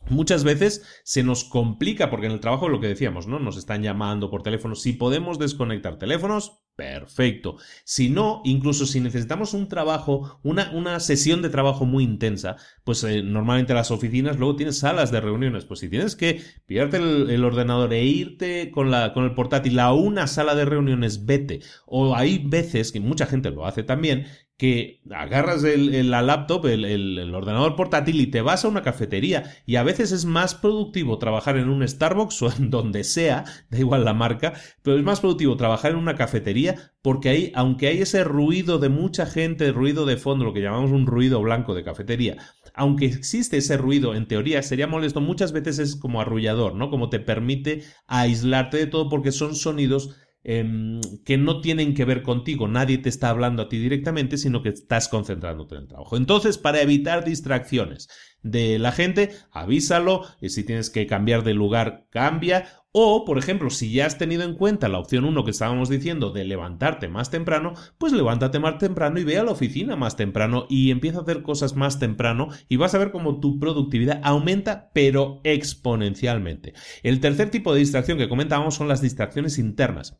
Muchas 0.08 0.42
veces 0.42 0.82
se 1.04 1.22
nos 1.22 1.44
complica 1.44 2.10
porque 2.10 2.26
en 2.26 2.32
el 2.32 2.40
trabajo 2.40 2.68
lo 2.68 2.80
que 2.80 2.88
decíamos, 2.88 3.28
¿no? 3.28 3.38
Nos 3.38 3.56
están 3.56 3.82
llamando 3.82 4.28
por 4.28 4.42
teléfono. 4.42 4.74
Si 4.74 4.92
podemos 4.92 5.38
desconectar 5.38 5.98
teléfonos, 5.98 6.62
perfecto. 6.74 7.58
Si 7.84 8.08
no, 8.08 8.40
incluso 8.44 8.86
si 8.86 9.00
necesitamos 9.00 9.54
un 9.54 9.68
trabajo, 9.68 10.40
una, 10.42 10.72
una 10.72 10.98
sesión 10.98 11.42
de 11.42 11.50
trabajo 11.50 11.84
muy 11.84 12.02
intensa, 12.02 12.56
pues 12.82 13.04
eh, 13.04 13.22
normalmente 13.22 13.74
las 13.74 13.90
oficinas 13.90 14.38
luego 14.38 14.56
tienes 14.56 14.78
salas 14.78 15.12
de 15.12 15.20
reuniones. 15.20 15.64
Pues 15.64 15.80
si 15.80 15.88
tienes 15.88 16.16
que 16.16 16.42
pillarte 16.66 16.96
el, 16.96 17.44
ordenador 17.44 17.92
e 17.92 18.04
irte 18.04 18.70
con, 18.70 18.90
la, 18.90 19.12
con 19.12 19.24
el 19.24 19.34
portátil 19.34 19.78
a 19.78 19.92
una 19.92 20.26
sala 20.26 20.54
de 20.54 20.64
reuniones, 20.64 21.24
vete. 21.26 21.60
O 21.86 22.16
hay 22.16 22.38
veces, 22.38 22.90
que 22.90 22.98
mucha 22.98 23.26
gente 23.26 23.50
lo 23.50 23.66
hace 23.66 23.82
también, 23.82 24.26
que 24.60 25.00
agarras 25.10 25.64
el, 25.64 26.10
la 26.10 26.20
laptop, 26.20 26.66
el, 26.66 27.34
ordenador 27.34 27.76
portátil 27.76 28.20
y 28.20 28.26
te 28.26 28.42
vas 28.42 28.62
a 28.62 28.68
una 28.68 28.82
cafetería. 28.82 29.54
Y 29.64 29.76
a 29.76 29.82
veces 29.82 30.12
es 30.12 30.26
más 30.26 30.54
productivo 30.54 31.16
trabajar 31.16 31.56
en 31.56 31.70
un 31.70 31.88
Starbucks 31.88 32.42
o 32.42 32.52
en 32.52 32.68
donde 32.68 33.02
sea, 33.04 33.44
da 33.70 33.78
igual 33.78 34.04
la 34.04 34.12
marca, 34.12 34.52
pero 34.82 34.98
es 34.98 35.02
más 35.02 35.20
productivo 35.20 35.56
trabajar 35.56 35.92
en 35.92 35.96
una 35.96 36.14
cafetería 36.14 36.92
porque 37.00 37.30
ahí, 37.30 37.52
aunque 37.54 37.86
hay 37.86 38.02
ese 38.02 38.22
ruido 38.22 38.78
de 38.78 38.90
mucha 38.90 39.24
gente, 39.24 39.72
ruido 39.72 40.04
de 40.04 40.18
fondo, 40.18 40.44
lo 40.44 40.52
que 40.52 40.60
llamamos 40.60 40.90
un 40.90 41.06
ruido 41.06 41.40
blanco 41.40 41.74
de 41.74 41.82
cafetería, 41.82 42.36
aunque 42.74 43.06
existe 43.06 43.56
ese 43.56 43.78
ruido, 43.78 44.14
en 44.14 44.28
teoría 44.28 44.62
sería 44.62 44.86
molesto, 44.86 45.22
muchas 45.22 45.52
veces 45.52 45.78
es 45.78 45.96
como 45.96 46.20
arrullador, 46.20 46.74
¿no? 46.74 46.90
Como 46.90 47.08
te 47.08 47.18
permite 47.18 47.84
aislarte 48.06 48.76
de 48.76 48.88
todo 48.88 49.08
porque 49.08 49.32
son 49.32 49.54
sonidos 49.56 50.18
Em, 50.42 51.02
que 51.26 51.36
no 51.36 51.60
tienen 51.60 51.92
que 51.92 52.06
ver 52.06 52.22
contigo, 52.22 52.66
nadie 52.66 52.96
te 52.96 53.10
está 53.10 53.28
hablando 53.28 53.60
a 53.60 53.68
ti 53.68 53.78
directamente, 53.78 54.38
sino 54.38 54.62
que 54.62 54.70
estás 54.70 55.08
concentrándote 55.08 55.74
en 55.74 55.82
el 55.82 55.88
trabajo. 55.88 56.16
Entonces, 56.16 56.56
para 56.56 56.80
evitar 56.80 57.24
distracciones 57.24 58.08
de 58.42 58.78
la 58.78 58.90
gente, 58.90 59.32
avísalo, 59.50 60.24
si 60.40 60.64
tienes 60.64 60.88
que 60.88 61.06
cambiar 61.06 61.44
de 61.44 61.52
lugar, 61.52 62.06
cambia, 62.08 62.79
o, 62.92 63.24
por 63.24 63.38
ejemplo, 63.38 63.70
si 63.70 63.92
ya 63.92 64.06
has 64.06 64.18
tenido 64.18 64.42
en 64.42 64.54
cuenta 64.54 64.88
la 64.88 64.98
opción 64.98 65.24
1 65.24 65.44
que 65.44 65.52
estábamos 65.52 65.88
diciendo 65.88 66.30
de 66.30 66.44
levantarte 66.44 67.08
más 67.08 67.30
temprano, 67.30 67.74
pues 67.98 68.12
levántate 68.12 68.58
más 68.58 68.78
temprano 68.78 69.20
y 69.20 69.24
ve 69.24 69.38
a 69.38 69.44
la 69.44 69.52
oficina 69.52 69.94
más 69.94 70.16
temprano 70.16 70.66
y 70.68 70.90
empieza 70.90 71.18
a 71.18 71.22
hacer 71.22 71.42
cosas 71.42 71.76
más 71.76 71.98
temprano 71.98 72.48
y 72.68 72.76
vas 72.76 72.94
a 72.94 72.98
ver 72.98 73.12
cómo 73.12 73.38
tu 73.38 73.60
productividad 73.60 74.20
aumenta, 74.24 74.90
pero 74.92 75.40
exponencialmente. 75.44 76.74
El 77.02 77.20
tercer 77.20 77.50
tipo 77.50 77.72
de 77.72 77.80
distracción 77.80 78.18
que 78.18 78.28
comentábamos 78.28 78.74
son 78.74 78.88
las 78.88 79.00
distracciones 79.00 79.58
internas. 79.58 80.18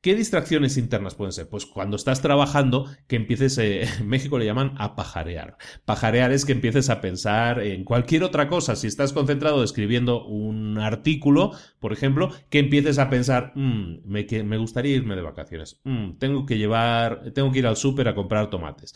¿Qué 0.00 0.14
distracciones 0.14 0.76
internas 0.76 1.16
pueden 1.16 1.32
ser? 1.32 1.48
Pues 1.48 1.66
cuando 1.66 1.96
estás 1.96 2.22
trabajando, 2.22 2.88
que 3.08 3.16
empieces, 3.16 3.58
eh, 3.58 3.82
en 3.98 4.08
México 4.08 4.38
le 4.38 4.44
llaman 4.44 4.74
a 4.78 4.94
pajarear. 4.94 5.56
Pajarear 5.84 6.30
es 6.30 6.44
que 6.44 6.52
empieces 6.52 6.88
a 6.88 7.00
pensar 7.00 7.60
en 7.60 7.82
cualquier 7.82 8.22
otra 8.22 8.48
cosa. 8.48 8.76
Si 8.76 8.86
estás 8.86 9.12
concentrado 9.12 9.64
escribiendo 9.64 10.24
un 10.24 10.78
artículo, 10.78 11.50
por 11.80 11.92
ejemplo, 11.92 12.30
que 12.48 12.60
empieces 12.60 13.00
a 13.00 13.10
pensar, 13.10 13.52
mm, 13.56 14.02
me, 14.04 14.24
me, 14.44 14.56
gustaría 14.56 14.94
irme 14.94 15.16
de 15.16 15.22
vacaciones, 15.22 15.80
mm, 15.82 16.18
tengo 16.18 16.46
que 16.46 16.58
llevar, 16.58 17.32
tengo 17.34 17.50
que 17.50 17.58
ir 17.58 17.66
al 17.66 17.76
súper 17.76 18.06
a 18.06 18.14
comprar 18.14 18.50
tomates. 18.50 18.94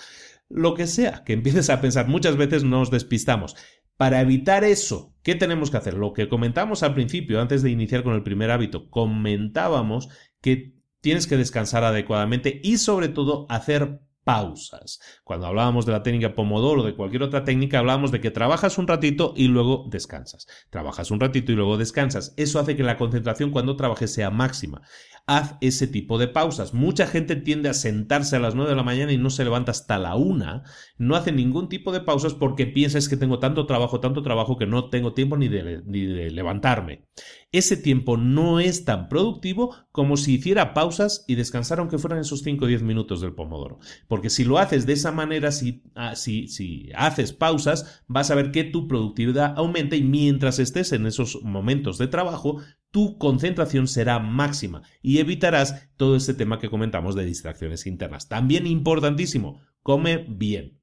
Lo 0.49 0.75
que 0.75 0.87
sea, 0.87 1.25
que 1.25 1.33
empieces 1.33 1.69
a 1.71 1.81
pensar, 1.81 2.07
muchas 2.07 2.37
veces 2.37 2.63
nos 2.63 2.93
despistamos. 2.93 3.57
Para 3.97 4.21
evitar 4.21 4.63
eso, 4.63 5.15
¿qué 5.23 5.35
tenemos 5.35 5.71
que 5.71 5.79
hacer? 5.79 5.95
Lo 5.95 6.13
que 6.13 6.29
comentamos 6.29 6.85
al 6.85 6.95
principio, 6.95 7.41
antes 7.41 7.63
de 7.63 7.71
iniciar 7.71 8.05
con 8.05 8.15
el 8.15 8.23
primer 8.23 8.53
hábito, 8.53 8.89
comentábamos 8.89 10.09
que 10.41 10.82
tienes 11.03 11.27
que 11.27 11.37
descansar 11.37 11.85
adecuadamente 11.85 12.61
y 12.65 12.79
sobre 12.79 13.09
todo 13.09 13.45
hacer 13.51 14.01
pausas. 14.25 15.01
Cuando 15.25 15.47
hablábamos 15.47 15.85
de 15.85 15.93
la 15.93 16.03
técnica 16.03 16.35
Pomodoro 16.35 16.83
o 16.83 16.85
de 16.87 16.95
cualquier 16.95 17.25
otra 17.25 17.45
técnica, 17.45 17.81
hablábamos 17.81 18.13
de 18.13 18.21
que 18.21 18.31
trabajas 18.31 18.79
un 18.79 18.87
ratito 18.87 19.35
y 19.37 19.49
luego 19.49 19.87
descansas. 19.91 20.47
Trabajas 20.71 21.11
un 21.11 21.21
ratito 21.21 21.53
y 21.53 21.57
luego 21.57 21.77
descansas. 21.77 22.33
Eso 22.37 22.61
hace 22.61 22.77
que 22.77 22.85
la 22.85 22.97
concentración 22.97 23.51
cuando 23.51 23.77
trabajes 23.77 24.13
sea 24.13 24.31
máxima 24.31 24.83
haz 25.27 25.57
ese 25.61 25.87
tipo 25.87 26.19
de 26.19 26.29
pausas. 26.29 26.75
Mucha 26.75 27.07
gente 27.07 27.37
tiende 27.37 27.69
a 27.69 27.75
sentarse 27.75 28.37
a 28.37 28.41
las 28.41 28.55
9 28.55 28.71
de 28.71 28.77
la 28.77 28.83
mañana 28.83 29.13
y 29.13 29.19
no 29.19 29.31
se 29.31 29.45
levanta 29.45 29.71
hasta 29.71 29.99
la 29.99 30.17
1, 30.17 30.63
no 30.99 31.17
hace 31.17 31.33
ningún 31.33 31.69
tipo 31.69 31.93
de 31.93 32.01
pausas 32.01 32.35
porque 32.35 32.67
piensa 32.67 32.99
es 32.99 33.09
que 33.09 33.17
tengo 33.17 33.39
tanto 33.39 33.67
trabajo, 33.67 34.01
tanto 34.01 34.23
trabajo 34.23 34.57
que 34.57 34.67
no 34.67 34.91
tengo 34.91 35.15
tiempo 35.15 35.37
ni 35.37 35.49
de, 35.49 35.83
ni 35.85 36.07
de 36.07 36.31
levantarme. 36.31 37.07
Ese 37.53 37.77
tiempo 37.77 38.17
no 38.17 38.61
es 38.61 38.87
tan 38.87 39.11
productivo 39.11 39.77
como 39.93 40.17
si 40.17 40.35
hiciera 40.37 40.73
pausas 40.73 41.25
y 41.29 41.35
descansara 41.35 41.83
aunque 41.83 41.99
fueran 41.99 42.19
esos 42.19 42.41
5 42.41 42.65
o 42.65 42.69
10 42.69 42.83
minutos 42.83 43.21
del 43.21 43.35
pomodoro. 43.35 43.79
Porque 44.09 44.31
si 44.31 44.45
lo 44.45 44.59
haces 44.59 44.87
de 44.87 44.95
esa 44.95 45.13
manera, 45.13 45.53
si, 45.53 45.83
ah, 45.95 46.17
si, 46.17 46.49
si 46.49 46.89
haces 46.97 47.35
pausas, 47.35 48.03
vas 48.07 48.31
a 48.31 48.35
ver 48.35 48.53
que 48.53 48.65
tu 48.65 48.89
productividad 48.89 49.53
aumenta 49.59 49.97
y 49.97 50.03
mientras 50.03 50.59
estés 50.59 50.93
en 50.93 51.05
esos 51.05 51.43
momentos 51.43 51.99
de 51.99 52.09
trabajo, 52.09 52.63
tu 52.91 53.19
concentración 53.19 53.87
será 53.87 54.19
máxima 54.19 54.83
y 55.03 55.19
evitarás 55.19 55.91
todo 55.97 56.17
este 56.17 56.33
tema 56.33 56.59
que 56.59 56.71
comentamos 56.71 57.15
de 57.15 57.27
distracciones 57.27 57.87
internas. 57.87 58.29
También 58.29 58.67
importantísimo, 58.67 59.61
come 59.83 60.25
bien. 60.27 60.82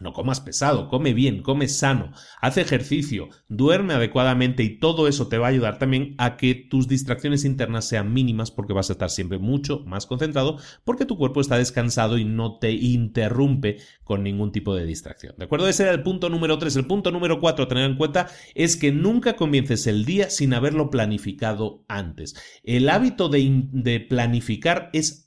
No 0.00 0.14
comas 0.14 0.40
pesado, 0.40 0.88
come 0.88 1.12
bien, 1.12 1.42
come 1.42 1.68
sano, 1.68 2.12
haz 2.40 2.56
ejercicio, 2.56 3.28
duerme 3.48 3.92
adecuadamente 3.92 4.62
y 4.62 4.78
todo 4.78 5.06
eso 5.06 5.28
te 5.28 5.36
va 5.36 5.46
a 5.46 5.50
ayudar 5.50 5.78
también 5.78 6.14
a 6.16 6.38
que 6.38 6.54
tus 6.54 6.88
distracciones 6.88 7.44
internas 7.44 7.88
sean 7.88 8.12
mínimas 8.12 8.50
porque 8.50 8.72
vas 8.72 8.88
a 8.88 8.94
estar 8.94 9.10
siempre 9.10 9.38
mucho 9.38 9.80
más 9.86 10.06
concentrado 10.06 10.56
porque 10.84 11.04
tu 11.04 11.18
cuerpo 11.18 11.42
está 11.42 11.58
descansado 11.58 12.16
y 12.16 12.24
no 12.24 12.58
te 12.58 12.72
interrumpe 12.72 13.78
con 14.02 14.22
ningún 14.22 14.50
tipo 14.50 14.74
de 14.74 14.86
distracción. 14.86 15.34
¿De 15.36 15.44
acuerdo? 15.44 15.68
Ese 15.68 15.84
era 15.84 15.92
el 15.92 16.02
punto 16.02 16.30
número 16.30 16.58
3. 16.58 16.74
El 16.76 16.86
punto 16.86 17.10
número 17.10 17.38
4 17.38 17.64
a 17.64 17.68
tener 17.68 17.84
en 17.84 17.96
cuenta 17.96 18.28
es 18.54 18.76
que 18.76 18.92
nunca 18.92 19.36
comiences 19.36 19.86
el 19.86 20.04
día 20.04 20.30
sin 20.30 20.54
haberlo 20.54 20.90
planificado 20.90 21.84
antes. 21.88 22.34
El 22.64 22.88
hábito 22.88 23.28
de, 23.28 23.68
de 23.72 24.00
planificar 24.00 24.90
es 24.92 25.21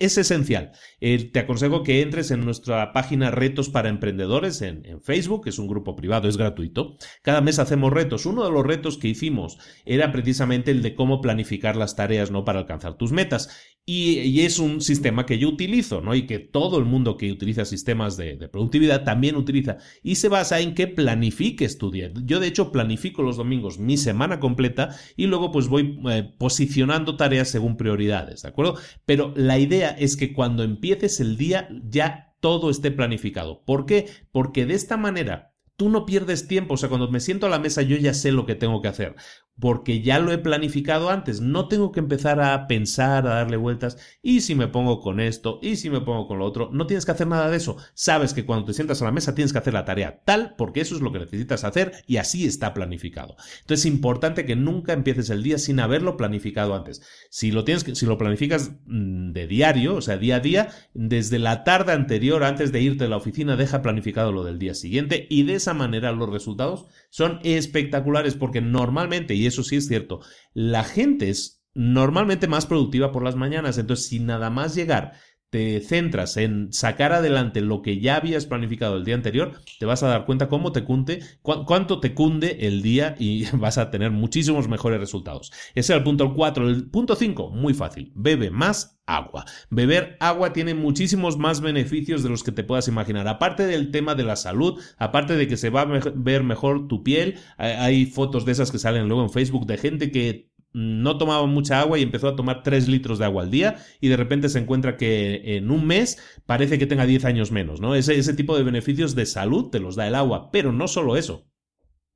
es 0.00 0.18
esencial. 0.18 0.72
Eh, 1.00 1.30
te 1.30 1.40
aconsejo 1.40 1.82
que 1.82 2.02
entres 2.02 2.30
en 2.30 2.44
nuestra 2.44 2.92
página 2.92 3.30
Retos 3.30 3.68
para 3.68 3.88
Emprendedores 3.88 4.62
en, 4.62 4.84
en, 4.86 5.00
Facebook, 5.00 5.48
es 5.48 5.58
un 5.58 5.68
grupo 5.68 5.96
privado, 5.96 6.28
es 6.28 6.36
gratuito. 6.36 6.96
Cada 7.22 7.40
mes 7.40 7.58
hacemos 7.58 7.92
retos. 7.92 8.26
Uno 8.26 8.44
de 8.44 8.50
los 8.50 8.66
retos 8.66 8.98
que 8.98 9.08
hicimos 9.08 9.58
era 9.84 10.12
precisamente 10.12 10.70
el 10.70 10.82
de 10.82 10.94
cómo 10.94 11.20
planificar 11.20 11.76
las 11.76 11.96
tareas 11.96 12.30
¿no? 12.30 12.44
para 12.44 12.60
alcanzar 12.60 12.96
tus 12.96 13.12
metas. 13.12 13.75
Y, 13.88 14.40
es 14.40 14.58
un 14.58 14.80
sistema 14.80 15.26
que 15.26 15.38
yo 15.38 15.48
utilizo, 15.48 16.00
¿no? 16.00 16.16
Y 16.16 16.26
que 16.26 16.40
todo 16.40 16.78
el 16.78 16.84
mundo 16.84 17.16
que 17.16 17.30
utiliza 17.30 17.64
sistemas 17.64 18.16
de, 18.16 18.36
productividad 18.48 19.04
también 19.04 19.36
utiliza. 19.36 19.78
Y 20.02 20.16
se 20.16 20.28
basa 20.28 20.58
en 20.58 20.74
que 20.74 20.88
planifiques 20.88 21.78
tu 21.78 21.92
día. 21.92 22.10
Yo, 22.24 22.40
de 22.40 22.48
hecho, 22.48 22.72
planifico 22.72 23.22
los 23.22 23.36
domingos 23.36 23.78
mi 23.78 23.96
semana 23.96 24.40
completa 24.40 24.96
y 25.16 25.26
luego 25.26 25.52
pues 25.52 25.68
voy 25.68 26.00
eh, 26.10 26.34
posicionando 26.36 27.16
tareas 27.16 27.48
según 27.48 27.76
prioridades, 27.76 28.42
¿de 28.42 28.48
acuerdo? 28.48 28.76
Pero 29.04 29.32
la 29.36 29.56
idea 29.58 29.90
es 29.90 30.16
que 30.16 30.32
cuando 30.32 30.64
empieces 30.64 31.20
el 31.20 31.36
día 31.36 31.68
ya 31.88 32.34
todo 32.40 32.70
esté 32.70 32.90
planificado. 32.90 33.62
¿Por 33.64 33.86
qué? 33.86 34.06
Porque 34.32 34.66
de 34.66 34.74
esta 34.74 34.96
manera 34.96 35.55
tú 35.76 35.88
no 35.88 36.06
pierdes 36.06 36.48
tiempo. 36.48 36.74
O 36.74 36.76
sea, 36.76 36.88
cuando 36.88 37.10
me 37.10 37.20
siento 37.20 37.46
a 37.46 37.50
la 37.50 37.58
mesa 37.58 37.82
yo 37.82 37.96
ya 37.96 38.14
sé 38.14 38.32
lo 38.32 38.46
que 38.46 38.54
tengo 38.54 38.82
que 38.82 38.88
hacer 38.88 39.16
porque 39.58 40.02
ya 40.02 40.18
lo 40.18 40.32
he 40.32 40.38
planificado 40.38 41.10
antes. 41.10 41.40
No 41.40 41.68
tengo 41.68 41.92
que 41.92 42.00
empezar 42.00 42.40
a 42.40 42.66
pensar, 42.66 43.26
a 43.26 43.36
darle 43.36 43.56
vueltas. 43.56 43.96
Y 44.22 44.42
si 44.42 44.54
me 44.54 44.68
pongo 44.68 45.00
con 45.00 45.20
esto, 45.20 45.58
y 45.62 45.76
si 45.76 45.90
me 45.90 46.00
pongo 46.00 46.28
con 46.28 46.38
lo 46.38 46.44
otro. 46.44 46.70
No 46.72 46.86
tienes 46.86 47.04
que 47.04 47.12
hacer 47.12 47.26
nada 47.26 47.50
de 47.50 47.56
eso. 47.56 47.76
Sabes 47.94 48.34
que 48.34 48.44
cuando 48.44 48.66
te 48.66 48.74
sientas 48.74 49.00
a 49.00 49.06
la 49.06 49.12
mesa 49.12 49.34
tienes 49.34 49.52
que 49.52 49.58
hacer 49.58 49.72
la 49.72 49.84
tarea 49.84 50.22
tal, 50.24 50.54
porque 50.56 50.80
eso 50.80 50.94
es 50.94 51.00
lo 51.00 51.12
que 51.12 51.20
necesitas 51.20 51.64
hacer 51.64 51.92
y 52.06 52.18
así 52.18 52.46
está 52.46 52.74
planificado. 52.74 53.36
Entonces 53.60 53.86
es 53.86 53.92
importante 53.92 54.44
que 54.44 54.56
nunca 54.56 54.92
empieces 54.92 55.30
el 55.30 55.42
día 55.42 55.58
sin 55.58 55.80
haberlo 55.80 56.16
planificado 56.16 56.74
antes. 56.74 57.02
Si 57.30 57.50
lo 57.50 57.64
tienes, 57.64 57.84
si 57.84 58.06
lo 58.06 58.18
planificas 58.18 58.72
mm, 58.86 59.32
de 59.32 59.46
diario, 59.46 59.96
o 59.96 60.02
sea, 60.02 60.18
día 60.18 60.36
a 60.36 60.40
día, 60.40 60.68
desde 60.92 61.38
la 61.38 61.64
tarde 61.64 61.92
anterior, 61.92 62.44
antes 62.44 62.72
de 62.72 62.82
irte 62.82 63.04
a 63.04 63.08
la 63.08 63.16
oficina, 63.16 63.56
deja 63.56 63.82
planificado 63.82 64.32
lo 64.32 64.44
del 64.44 64.58
día 64.58 64.74
siguiente 64.74 65.26
y 65.30 65.44
de 65.44 65.54
esa 65.66 65.74
manera 65.74 66.12
los 66.12 66.30
resultados 66.30 66.86
son 67.10 67.40
espectaculares 67.42 68.34
porque 68.36 68.60
normalmente, 68.60 69.34
y 69.34 69.46
eso 69.46 69.64
sí 69.64 69.76
es 69.76 69.88
cierto, 69.88 70.20
la 70.54 70.84
gente 70.84 71.28
es 71.28 71.64
normalmente 71.74 72.46
más 72.46 72.66
productiva 72.66 73.10
por 73.10 73.24
las 73.24 73.34
mañanas, 73.34 73.76
entonces 73.76 74.06
si 74.06 74.20
nada 74.20 74.48
más 74.48 74.76
llegar 74.76 75.14
te 75.56 75.80
centras 75.80 76.36
en 76.36 76.70
sacar 76.70 77.14
adelante 77.14 77.62
lo 77.62 77.80
que 77.80 77.98
ya 77.98 78.16
habías 78.16 78.44
planificado 78.44 78.98
el 78.98 79.06
día 79.06 79.14
anterior, 79.14 79.54
te 79.78 79.86
vas 79.86 80.02
a 80.02 80.08
dar 80.08 80.26
cuenta 80.26 80.50
cómo 80.50 80.70
te 80.70 80.84
cunde, 80.84 81.22
cuánto 81.40 81.98
te 81.98 82.12
cunde 82.12 82.58
el 82.66 82.82
día 82.82 83.16
y 83.18 83.46
vas 83.56 83.78
a 83.78 83.90
tener 83.90 84.10
muchísimos 84.10 84.68
mejores 84.68 85.00
resultados. 85.00 85.50
Ese 85.74 85.94
es 85.94 85.96
el 85.96 86.02
punto 86.04 86.34
4. 86.34 86.68
El 86.68 86.90
punto 86.90 87.16
5, 87.16 87.52
muy 87.52 87.72
fácil, 87.72 88.12
bebe 88.14 88.50
más 88.50 89.00
agua. 89.06 89.46
Beber 89.70 90.18
agua 90.20 90.52
tiene 90.52 90.74
muchísimos 90.74 91.38
más 91.38 91.62
beneficios 91.62 92.22
de 92.22 92.28
los 92.28 92.42
que 92.42 92.52
te 92.52 92.62
puedas 92.62 92.86
imaginar. 92.88 93.26
Aparte 93.26 93.66
del 93.66 93.90
tema 93.90 94.14
de 94.14 94.24
la 94.24 94.36
salud, 94.36 94.78
aparte 94.98 95.36
de 95.36 95.48
que 95.48 95.56
se 95.56 95.70
va 95.70 95.80
a 95.82 96.00
ver 96.14 96.42
mejor 96.42 96.86
tu 96.86 97.02
piel, 97.02 97.38
hay 97.56 98.04
fotos 98.04 98.44
de 98.44 98.52
esas 98.52 98.70
que 98.70 98.78
salen 98.78 99.08
luego 99.08 99.22
en 99.22 99.30
Facebook 99.30 99.66
de 99.66 99.78
gente 99.78 100.10
que 100.10 100.50
no 100.76 101.16
tomaba 101.16 101.46
mucha 101.46 101.80
agua 101.80 101.98
y 101.98 102.02
empezó 102.02 102.28
a 102.28 102.36
tomar 102.36 102.62
3 102.62 102.86
litros 102.88 103.18
de 103.18 103.24
agua 103.24 103.44
al 103.44 103.50
día 103.50 103.76
y 103.98 104.08
de 104.08 104.16
repente 104.18 104.50
se 104.50 104.58
encuentra 104.58 104.98
que 104.98 105.56
en 105.56 105.70
un 105.70 105.86
mes 105.86 106.18
parece 106.44 106.78
que 106.78 106.86
tenga 106.86 107.06
10 107.06 107.24
años 107.24 107.50
menos, 107.50 107.80
¿no? 107.80 107.94
Ese, 107.94 108.18
ese 108.18 108.34
tipo 108.34 108.56
de 108.58 108.62
beneficios 108.62 109.14
de 109.14 109.24
salud 109.24 109.70
te 109.70 109.80
los 109.80 109.96
da 109.96 110.06
el 110.06 110.14
agua, 110.14 110.50
pero 110.52 110.72
no 110.72 110.86
solo 110.86 111.16
eso. 111.16 111.46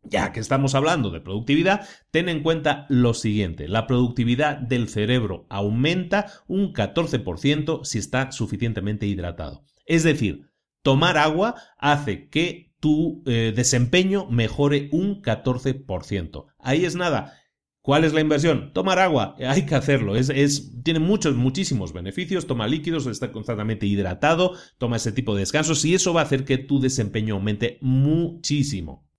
Ya 0.03 0.33
que 0.33 0.41
estamos 0.41 0.75
hablando 0.75 1.11
de 1.11 1.23
productividad, 1.23 1.89
ten 2.11 2.29
en 2.29 2.43
cuenta 2.43 2.85
lo 2.91 3.15
siguiente, 3.15 3.67
la 3.67 3.87
productividad 3.87 4.59
del 4.59 4.89
cerebro 4.89 5.47
aumenta 5.49 6.27
un 6.47 6.75
14% 6.75 7.85
si 7.85 7.99
está 7.99 8.31
suficientemente 8.31 9.07
hidratado. 9.07 9.65
Es 9.87 10.03
decir, 10.03 10.51
tomar 10.83 11.17
agua 11.17 11.55
hace 11.79 12.29
que 12.29 12.75
tu 12.79 13.23
eh, 13.27 13.53
desempeño 13.55 14.27
mejore 14.31 14.89
un 14.93 15.23
14%. 15.23 16.47
Ahí 16.59 16.85
es 16.85 16.97
nada, 16.97 17.40
¿Cuál 17.83 18.05
es 18.05 18.13
la 18.13 18.21
inversión? 18.21 18.73
Tomar 18.75 18.99
agua. 18.99 19.37
Hay 19.39 19.65
que 19.65 19.75
hacerlo. 19.75 20.15
Es, 20.15 20.73
tiene 20.83 21.01
muchos, 21.01 21.35
muchísimos 21.35 21.93
beneficios. 21.93 22.47
Toma 22.47 22.69
líquidos, 22.69 23.07
está 23.07 23.33
constantemente 23.33 23.87
hidratado, 23.87 24.55
toma 24.79 24.97
ese 24.97 25.13
tipo 25.13 25.35
de 25.35 25.41
descansos 25.41 25.85
y 25.85 25.95
eso 25.95 26.13
va 26.13 26.21
a 26.21 26.25
hacer 26.25 26.45
que 26.45 26.59
tu 26.59 26.79
desempeño 26.79 27.35
aumente 27.35 27.79
muchísimo. 27.81 29.10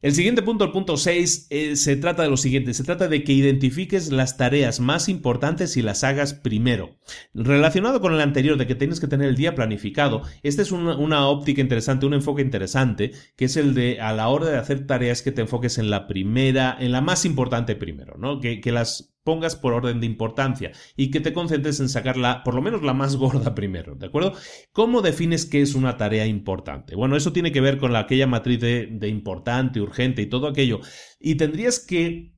El 0.00 0.14
siguiente 0.14 0.42
punto, 0.42 0.64
el 0.64 0.70
punto 0.70 0.96
6, 0.96 1.48
eh, 1.50 1.74
se 1.74 1.96
trata 1.96 2.22
de 2.22 2.28
lo 2.28 2.36
siguiente, 2.36 2.72
se 2.72 2.84
trata 2.84 3.08
de 3.08 3.24
que 3.24 3.32
identifiques 3.32 4.12
las 4.12 4.36
tareas 4.36 4.78
más 4.78 5.08
importantes 5.08 5.76
y 5.76 5.82
las 5.82 6.04
hagas 6.04 6.34
primero. 6.34 6.96
Relacionado 7.34 8.00
con 8.00 8.14
el 8.14 8.20
anterior 8.20 8.56
de 8.56 8.68
que 8.68 8.76
tienes 8.76 9.00
que 9.00 9.08
tener 9.08 9.28
el 9.28 9.34
día 9.34 9.56
planificado, 9.56 10.22
esta 10.44 10.62
es 10.62 10.70
una, 10.70 11.26
óptica 11.26 11.60
interesante, 11.60 12.06
un 12.06 12.14
enfoque 12.14 12.42
interesante, 12.42 13.10
que 13.34 13.46
es 13.46 13.56
el 13.56 13.74
de 13.74 14.00
a 14.00 14.12
la 14.12 14.28
hora 14.28 14.46
de 14.46 14.58
hacer 14.58 14.86
tareas 14.86 15.20
que 15.22 15.32
te 15.32 15.40
enfoques 15.40 15.78
en 15.78 15.90
la 15.90 16.06
primera, 16.06 16.76
en 16.78 16.92
la 16.92 17.00
más 17.00 17.24
importante 17.24 17.74
primero, 17.74 18.16
¿no? 18.18 18.38
Que, 18.38 18.60
que 18.60 18.70
las 18.70 19.17
pongas 19.28 19.56
por 19.56 19.74
orden 19.74 20.00
de 20.00 20.06
importancia 20.06 20.72
y 20.96 21.10
que 21.10 21.20
te 21.20 21.34
concentres 21.34 21.80
en 21.80 21.90
sacarla, 21.90 22.42
por 22.44 22.54
lo 22.54 22.62
menos 22.62 22.82
la 22.82 22.94
más 22.94 23.16
gorda 23.16 23.54
primero, 23.54 23.94
¿de 23.94 24.06
acuerdo? 24.06 24.32
¿Cómo 24.72 25.02
defines 25.02 25.44
qué 25.44 25.60
es 25.60 25.74
una 25.74 25.98
tarea 25.98 26.24
importante? 26.24 26.96
Bueno, 26.96 27.14
eso 27.14 27.30
tiene 27.30 27.52
que 27.52 27.60
ver 27.60 27.76
con 27.76 27.92
la, 27.92 27.98
aquella 27.98 28.26
matriz 28.26 28.58
de 28.58 29.08
importante, 29.08 29.82
urgente 29.82 30.22
y 30.22 30.26
todo 30.30 30.46
aquello. 30.46 30.80
Y 31.20 31.34
tendrías 31.34 31.78
que 31.78 32.37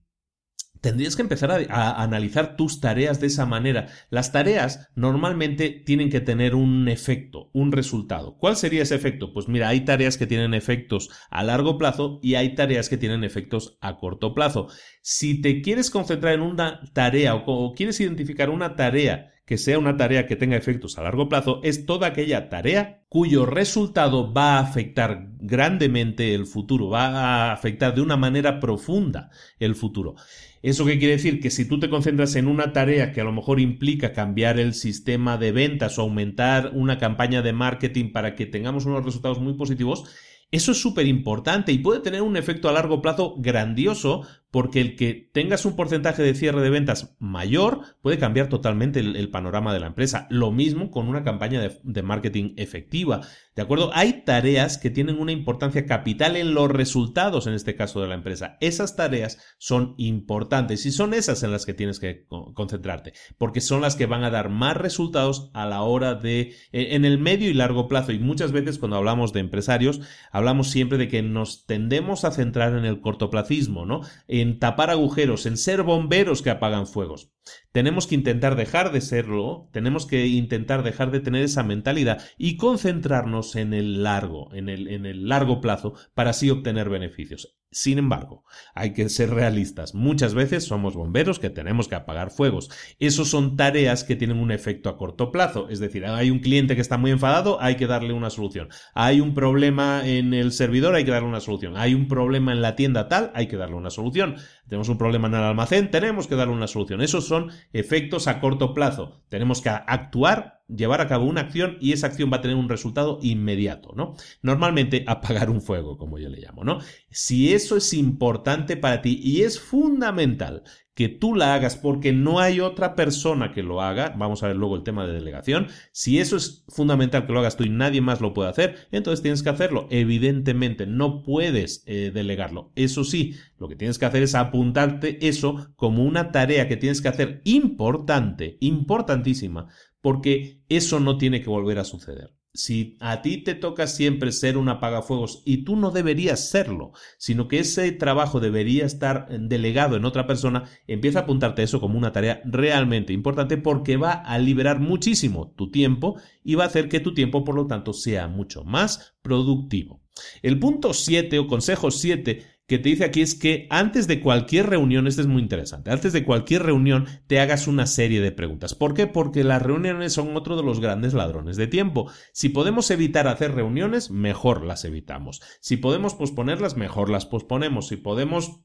Tendrías 0.81 1.17
que 1.17 1.23
empezar 1.23 1.51
a, 1.51 2.03
analizar 2.03 2.57
tus 2.57 2.81
tareas 2.81 3.21
de 3.21 3.27
esa 3.27 3.47
manera. 3.47 3.89
Las 4.09 4.33
tareas 4.33 4.89
normalmente 4.95 5.71
tienen 5.71 6.11
que 6.11 6.21
tener 6.21 6.55
un 6.55 6.89
efecto, 6.89 7.51
un 7.53 7.73
resultado. 7.73 8.37
¿Cuál 8.39 8.57
sería 8.57 8.83
ese 8.83 8.95
efecto? 8.95 9.33
Pues 9.33 9.49
mira, 9.49 9.69
hay 9.69 9.85
tareas 9.85 10.17
que 10.17 10.27
tienen 10.27 10.55
efectos 10.55 11.11
a 11.31 11.45
largo 11.45 11.77
plazo 11.77 12.19
y 12.23 12.35
hay 12.35 12.55
tareas 12.55 12.89
que 12.89 12.97
tienen 12.97 13.25
efectos 13.25 13.77
a 13.81 13.99
corto 13.99 14.35
plazo. 14.35 14.69
Si 15.03 15.41
te 15.43 15.61
quieres 15.61 15.91
concentrar 15.91 16.35
en 16.35 16.43
una 16.43 16.81
tarea 16.93 17.35
o 17.35 17.75
quieres 17.75 18.01
identificar 18.01 18.49
una 18.49 18.75
tarea 18.77 19.31
que 19.51 19.59
sea 19.59 19.81
una 19.81 19.97
tarea 19.97 20.29
que 20.29 20.37
tenga 20.37 20.57
efectos 20.57 20.97
a 20.97 21.03
largo 21.03 21.29
plazo, 21.29 21.59
es 21.65 21.85
toda 21.85 22.07
aquella 22.07 22.49
tarea 22.49 23.03
cuyo 23.09 23.47
resultado 23.47 24.33
va 24.33 24.59
a 24.59 24.61
afectar 24.61 25.27
grandemente 25.41 26.35
el 26.37 26.47
futuro, 26.47 26.89
va 26.89 27.07
a 27.09 27.53
afectar 27.53 27.93
de 27.93 28.01
una 28.01 28.17
manera 28.17 28.61
profunda 28.61 29.31
el 29.59 29.75
futuro. 29.75 30.15
¿Eso 30.63 30.85
qué 30.85 30.99
quiere 30.99 31.15
decir? 31.15 31.41
Que 31.41 31.51
si 31.51 31.67
tú 31.67 31.81
te 31.81 31.89
concentras 31.89 32.37
en 32.37 32.47
una 32.47 32.75
tarea 32.75 33.13
que 33.13 33.23
a 33.23 33.25
lo 33.25 33.33
mejor 33.33 33.61
implica 33.61 34.13
cambiar 34.13 34.59
el 34.59 34.75
sistema 34.75 35.39
de 35.39 35.53
ventas 35.53 35.99
o 35.99 36.03
aumentar 36.03 36.73
una 36.75 36.99
campaña 36.99 37.41
de 37.41 37.55
marketing 37.55 38.13
para 38.13 38.35
que 38.35 38.45
tengamos 38.45 38.85
unos 38.85 39.05
resultados 39.05 39.41
muy 39.41 39.55
positivos, 39.55 40.05
eso 40.51 40.73
es 40.73 40.81
súper 40.81 41.07
importante 41.07 41.73
y 41.73 41.79
puede 41.79 42.01
tener 42.01 42.21
un 42.21 42.37
efecto 42.37 42.69
a 42.69 42.73
largo 42.73 43.01
plazo 43.01 43.37
grandioso 43.39 44.27
porque 44.51 44.81
el 44.81 44.97
que 44.97 45.31
tengas 45.33 45.65
un 45.65 45.77
porcentaje 45.77 46.23
de 46.23 46.35
cierre 46.35 46.61
de 46.61 46.71
ventas 46.71 47.15
mayor 47.21 47.83
puede 48.03 48.19
cambiar 48.19 48.49
totalmente 48.49 48.99
el, 49.01 49.31
panorama 49.31 49.73
de 49.73 49.81
la 49.81 49.87
empresa. 49.87 50.27
Lo 50.29 50.51
mismo 50.51 50.91
con 50.91 51.09
una 51.09 51.23
campaña 51.23 51.61
de, 51.61 52.03
marketing 52.03 52.55
efectiva. 52.57 53.21
¿De 53.55 53.63
acuerdo? 53.63 53.91
Hay 53.95 54.25
tareas 54.25 54.79
que 54.79 54.91
tienen 54.91 55.19
una 55.19 55.33
importancia 55.33 55.87
capital 55.87 56.37
en 56.37 56.55
los 56.55 56.71
resultados, 56.71 57.47
en 57.47 57.55
este 57.55 57.77
caso 57.77 58.01
de 58.01 58.09
la 58.09 58.15
empresa. 58.15 58.57
Esas 58.61 58.97
tareas 58.97 59.39
son 59.59 59.95
importantes 59.99 60.85
y 60.87 60.91
son 60.91 61.15
esas 61.15 61.43
en 61.43 61.53
las 61.53 61.67
que 61.67 61.75
tienes 61.75 62.01
que 62.01 62.27
concentrarte, 62.55 63.13
porque 63.39 63.61
son 63.61 63.81
las 63.81 63.95
que 63.95 64.07
van 64.07 64.25
a 64.25 64.31
dar 64.31 64.49
más 64.49 64.77
resultados 64.77 65.51
a 65.53 65.67
la 65.67 65.83
hora 65.83 66.15
de, 66.15 66.55
en 66.73 67.05
el 67.05 67.19
medio 67.19 67.51
y 67.51 67.55
largo 67.55 67.87
plazo. 67.87 68.13
Y 68.13 68.19
muchas 68.19 68.51
veces 68.51 68.79
cuando 68.79 68.97
hablamos 68.97 69.33
de 69.33 69.41
empresarios, 69.41 70.01
hablamos 70.33 70.71
siempre 70.71 70.99
de 70.99 71.09
que 71.09 71.23
nos 71.23 71.67
tendemos 71.67 72.25
a 72.25 72.33
centrar 72.33 72.75
en 72.75 72.85
el 72.85 73.01
cortoplacismo, 73.01 73.87
¿no? 73.87 74.01
En 74.41 74.59
tapar 74.59 74.91
agujeros, 74.91 75.47
en 75.47 75.57
ser 75.57 75.83
bomberos 75.83 76.43
que 76.43 76.51
apagan 76.51 76.87
fuegos. 76.87 77.31
Tenemos 77.73 78.07
que 78.07 78.15
intentar 78.15 78.57
dejar 78.57 78.93
de 78.93 79.01
serlo, 79.01 79.69
tenemos 79.73 80.07
que 80.07 80.27
intentar 80.27 80.83
dejar 80.83 81.11
de 81.11 81.21
tener 81.21 81.43
esa 81.43 81.63
mentalidad 81.63 82.23
y 82.39 82.57
concentrarnos 82.57 83.57
en 83.57 83.75
el 83.75 84.03
largo, 84.03 84.53
en 84.55 84.69
el, 84.69 84.89
en 84.89 85.07
el 85.07 85.29
largo 85.29 85.61
plazo 85.61 85.95
para 86.15 86.31
así 86.31 86.51
obtener 86.51 86.89
beneficios. 86.89 87.57
Sin 87.73 87.99
embargo, 87.99 88.43
hay 88.75 88.93
que 88.95 89.09
ser 89.09 89.31
realistas. 89.31 89.95
Muchas 89.95 90.35
veces 90.35 90.65
somos 90.65 90.97
bomberos 90.97 91.39
que 91.39 91.51
tenemos 91.51 91.87
que 91.87 91.95
apagar 91.95 92.33
fuegos. 92.33 92.69
Esos 92.99 93.29
son 93.29 93.57
tareas 93.57 94.03
que 94.03 94.17
tienen 94.17 94.39
un 94.39 94.51
efecto 94.51 94.89
a 94.89 94.97
corto 94.99 95.31
plazo. 95.31 95.69
Es 95.69 95.79
decir, 95.79 96.05
hay 96.05 96.33
un 96.33 96.41
cliente 96.41 96.75
que 96.75 96.81
está 96.81 96.99
muy 96.99 97.13
enfadado, 97.13 97.63
hay 97.63 97.77
que 97.77 97.87
darle 97.87 98.13
una 98.13 98.31
solución. 98.31 98.71
Hay 98.93 99.21
un 99.21 99.35
problema 99.35 100.03
en 100.05 100.35
el 100.35 100.51
servidor, 100.51 100.97
hay 100.97 101.05
que 101.05 101.13
darle 101.13 101.29
una 101.29 101.39
solución. 101.39 101.77
Hay 101.77 101.95
un 101.95 102.09
problema 102.09 102.51
en 102.51 102.61
la 102.61 102.75
tienda 102.75 103.07
tal, 103.07 103.31
hay 103.37 103.47
que 103.47 103.57
darle 103.57 103.77
una 103.77 103.91
solución. 103.91 104.35
Tenemos 104.69 104.89
un 104.89 104.99
problema 104.99 105.29
en 105.29 105.35
el 105.35 105.43
almacén, 105.43 105.93
tenemos 105.93 106.27
que 106.27 106.35
darle 106.35 106.55
una 106.55 106.67
solución. 106.67 107.01
Esos 107.03 107.29
son 107.29 107.40
efectos 107.73 108.29
a 108.29 108.41
corto 108.41 108.75
plazo. 108.75 109.23
Tenemos 109.29 109.61
que 109.63 109.71
actuar, 109.71 110.60
llevar 110.77 111.01
a 111.01 111.09
cabo 111.09 111.25
una 111.25 111.43
acción 111.43 111.77
y 111.81 111.93
esa 111.93 112.07
acción 112.07 112.31
va 112.33 112.39
a 112.39 112.41
tener 112.41 112.57
un 112.57 112.69
resultado 112.69 113.19
inmediato, 113.23 113.93
¿no? 113.97 114.15
Normalmente 114.43 115.05
apagar 115.07 115.51
un 115.51 115.61
fuego, 115.61 115.97
como 115.97 116.19
yo 116.19 116.29
le 116.29 116.41
llamo, 116.41 116.65
¿no? 116.65 116.79
Si 117.11 117.53
eso 117.53 117.77
es 117.77 117.93
importante 117.93 118.77
para 118.77 119.03
ti 119.03 119.21
y 119.23 119.43
es 119.43 119.61
fundamental 119.61 120.63
que 121.01 121.09
tú 121.09 121.35
la 121.35 121.55
hagas 121.55 121.77
porque 121.77 122.13
no 122.13 122.41
hay 122.41 122.61
otra 122.61 122.95
persona 122.95 123.53
que 123.53 123.63
lo 123.63 123.81
haga, 123.81 124.15
vamos 124.19 124.43
a 124.43 124.49
ver 124.49 124.57
luego 124.57 124.77
el 124.77 124.83
tema 124.83 125.07
de 125.07 125.15
delegación, 125.15 125.69
si 125.93 126.19
eso 126.19 126.37
es 126.37 126.65
fundamental 126.69 127.27
que 127.27 127.33
lo 127.33 127.39
hagas 127.39 127.57
tú 127.57 127.65
y 127.65 127.71
nadie 127.71 128.03
más 128.03 128.21
lo 128.21 128.35
puede 128.35 128.51
hacer, 128.51 128.77
entonces 128.91 129.23
tienes 129.23 129.43
que 129.43 129.49
hacerlo. 129.49 129.87
Evidentemente, 129.91 130.87
no 130.87 131.23
puedes 131.23 131.85
eh, 131.87 132.11
delegarlo. 132.13 132.73
Eso 132.75 133.05
sí, 133.05 133.35
lo 133.59 133.67
que 133.67 133.77
tienes 133.77 133.99
que 133.99 134.05
hacer 134.05 134.23
es 134.23 134.35
apuntarte 134.35 135.27
eso 135.27 135.73
como 135.77 136.05
una 136.05 136.33
tarea 136.33 136.69
que 136.69 136.77
tienes 136.77 137.01
que 137.01 137.09
hacer 137.09 137.41
importante, 137.45 138.59
importantísima, 138.61 139.69
porque 140.01 140.63
eso 140.69 141.01
no 141.01 141.19
tiene 141.19 141.43
que 141.43 141.51
volver 141.51 141.79
a 141.79 141.85
suceder 141.85 142.41
si 142.53 142.97
a 143.01 143.23
ti 143.23 143.39
te 143.39 143.55
toca 143.55 143.87
siempre 143.87 144.33
ser 144.33 144.57
un 144.57 144.69
apagafuegos 144.69 145.43
y 145.45 145.59
tú 145.59 145.77
no 145.77 145.91
deberías 145.91 146.51
serlo, 146.51 146.93
sino 147.17 147.47
que 147.47 147.61
ese 147.61 147.93
trabajo 147.93 148.41
debería 148.41 148.85
estar 148.85 149.29
delegado 149.29 149.97
en 149.97 150.05
otra 150.05 150.27
persona, 150.27 150.65
empieza 150.87 151.21
a 151.21 151.23
apuntarte 151.23 151.63
eso 151.63 151.81
como 151.81 151.97
una 151.97 152.13
tarea 152.13 152.43
realmente 152.45 153.13
importante 153.13 153.57
porque 153.57 153.97
va 153.97 154.13
a 154.13 154.39
liberar 154.39 154.81
muchísimo 154.81 155.53
tu 155.57 155.71
tiempo 155.71 156.21
y 156.43 156.57
va 156.57 156.65
a 156.65 156.67
hacer 156.67 156.89
que 156.89 157.01
tu 157.01 157.15
tiempo, 157.15 157.45
por 157.45 157.55
lo 157.55 157.67
tanto, 157.67 157.93
sea 157.93 158.27
mucho 158.27 158.65
más 158.65 159.15
productivo. 159.23 160.03
El 160.43 160.59
punto 160.59 160.93
7 160.93 161.39
o 161.39 161.47
consejo 161.47 161.91
7 161.91 162.45
que 162.71 162.79
te 162.79 162.89
dice 162.89 163.05
aquí 163.05 163.21
es 163.21 163.35
que 163.35 163.67
antes 163.69 164.07
de 164.07 164.21
cualquier 164.21 164.69
reunión, 164.69 165.09
esto 165.09 165.23
es 165.23 165.27
muy 165.27 165.43
interesante, 165.43 165.91
antes 165.91 166.13
de 166.13 166.25
cualquier 166.25 166.63
reunión 166.63 167.05
te 167.27 167.41
hagas 167.41 167.67
una 167.67 167.85
serie 167.85 168.21
de 168.21 168.31
preguntas. 168.31 168.77
¿Por 168.77 168.95
qué? 168.95 169.09
Porque 169.09 169.43
las 169.43 169.61
reuniones 169.61 170.13
son 170.13 170.37
otro 170.37 170.57
de 170.57 170.63
los 170.63 170.79
grandes 170.79 171.13
ladrones 171.13 171.57
de 171.57 171.67
tiempo. 171.67 172.13
Si 172.33 172.49
podemos 172.49 172.89
evitar 172.93 173.27
hacer 173.27 173.57
reuniones, 173.57 174.13
mejor 174.13 174.65
las 174.65 174.85
evitamos. 174.85 175.43
Si 175.59 175.79
podemos 175.79 176.15
posponerlas, 176.15 176.77
mejor 176.77 177.11
las 177.11 177.27
posponemos. 177.27 177.89
Si 177.89 177.97
podemos 177.97 178.61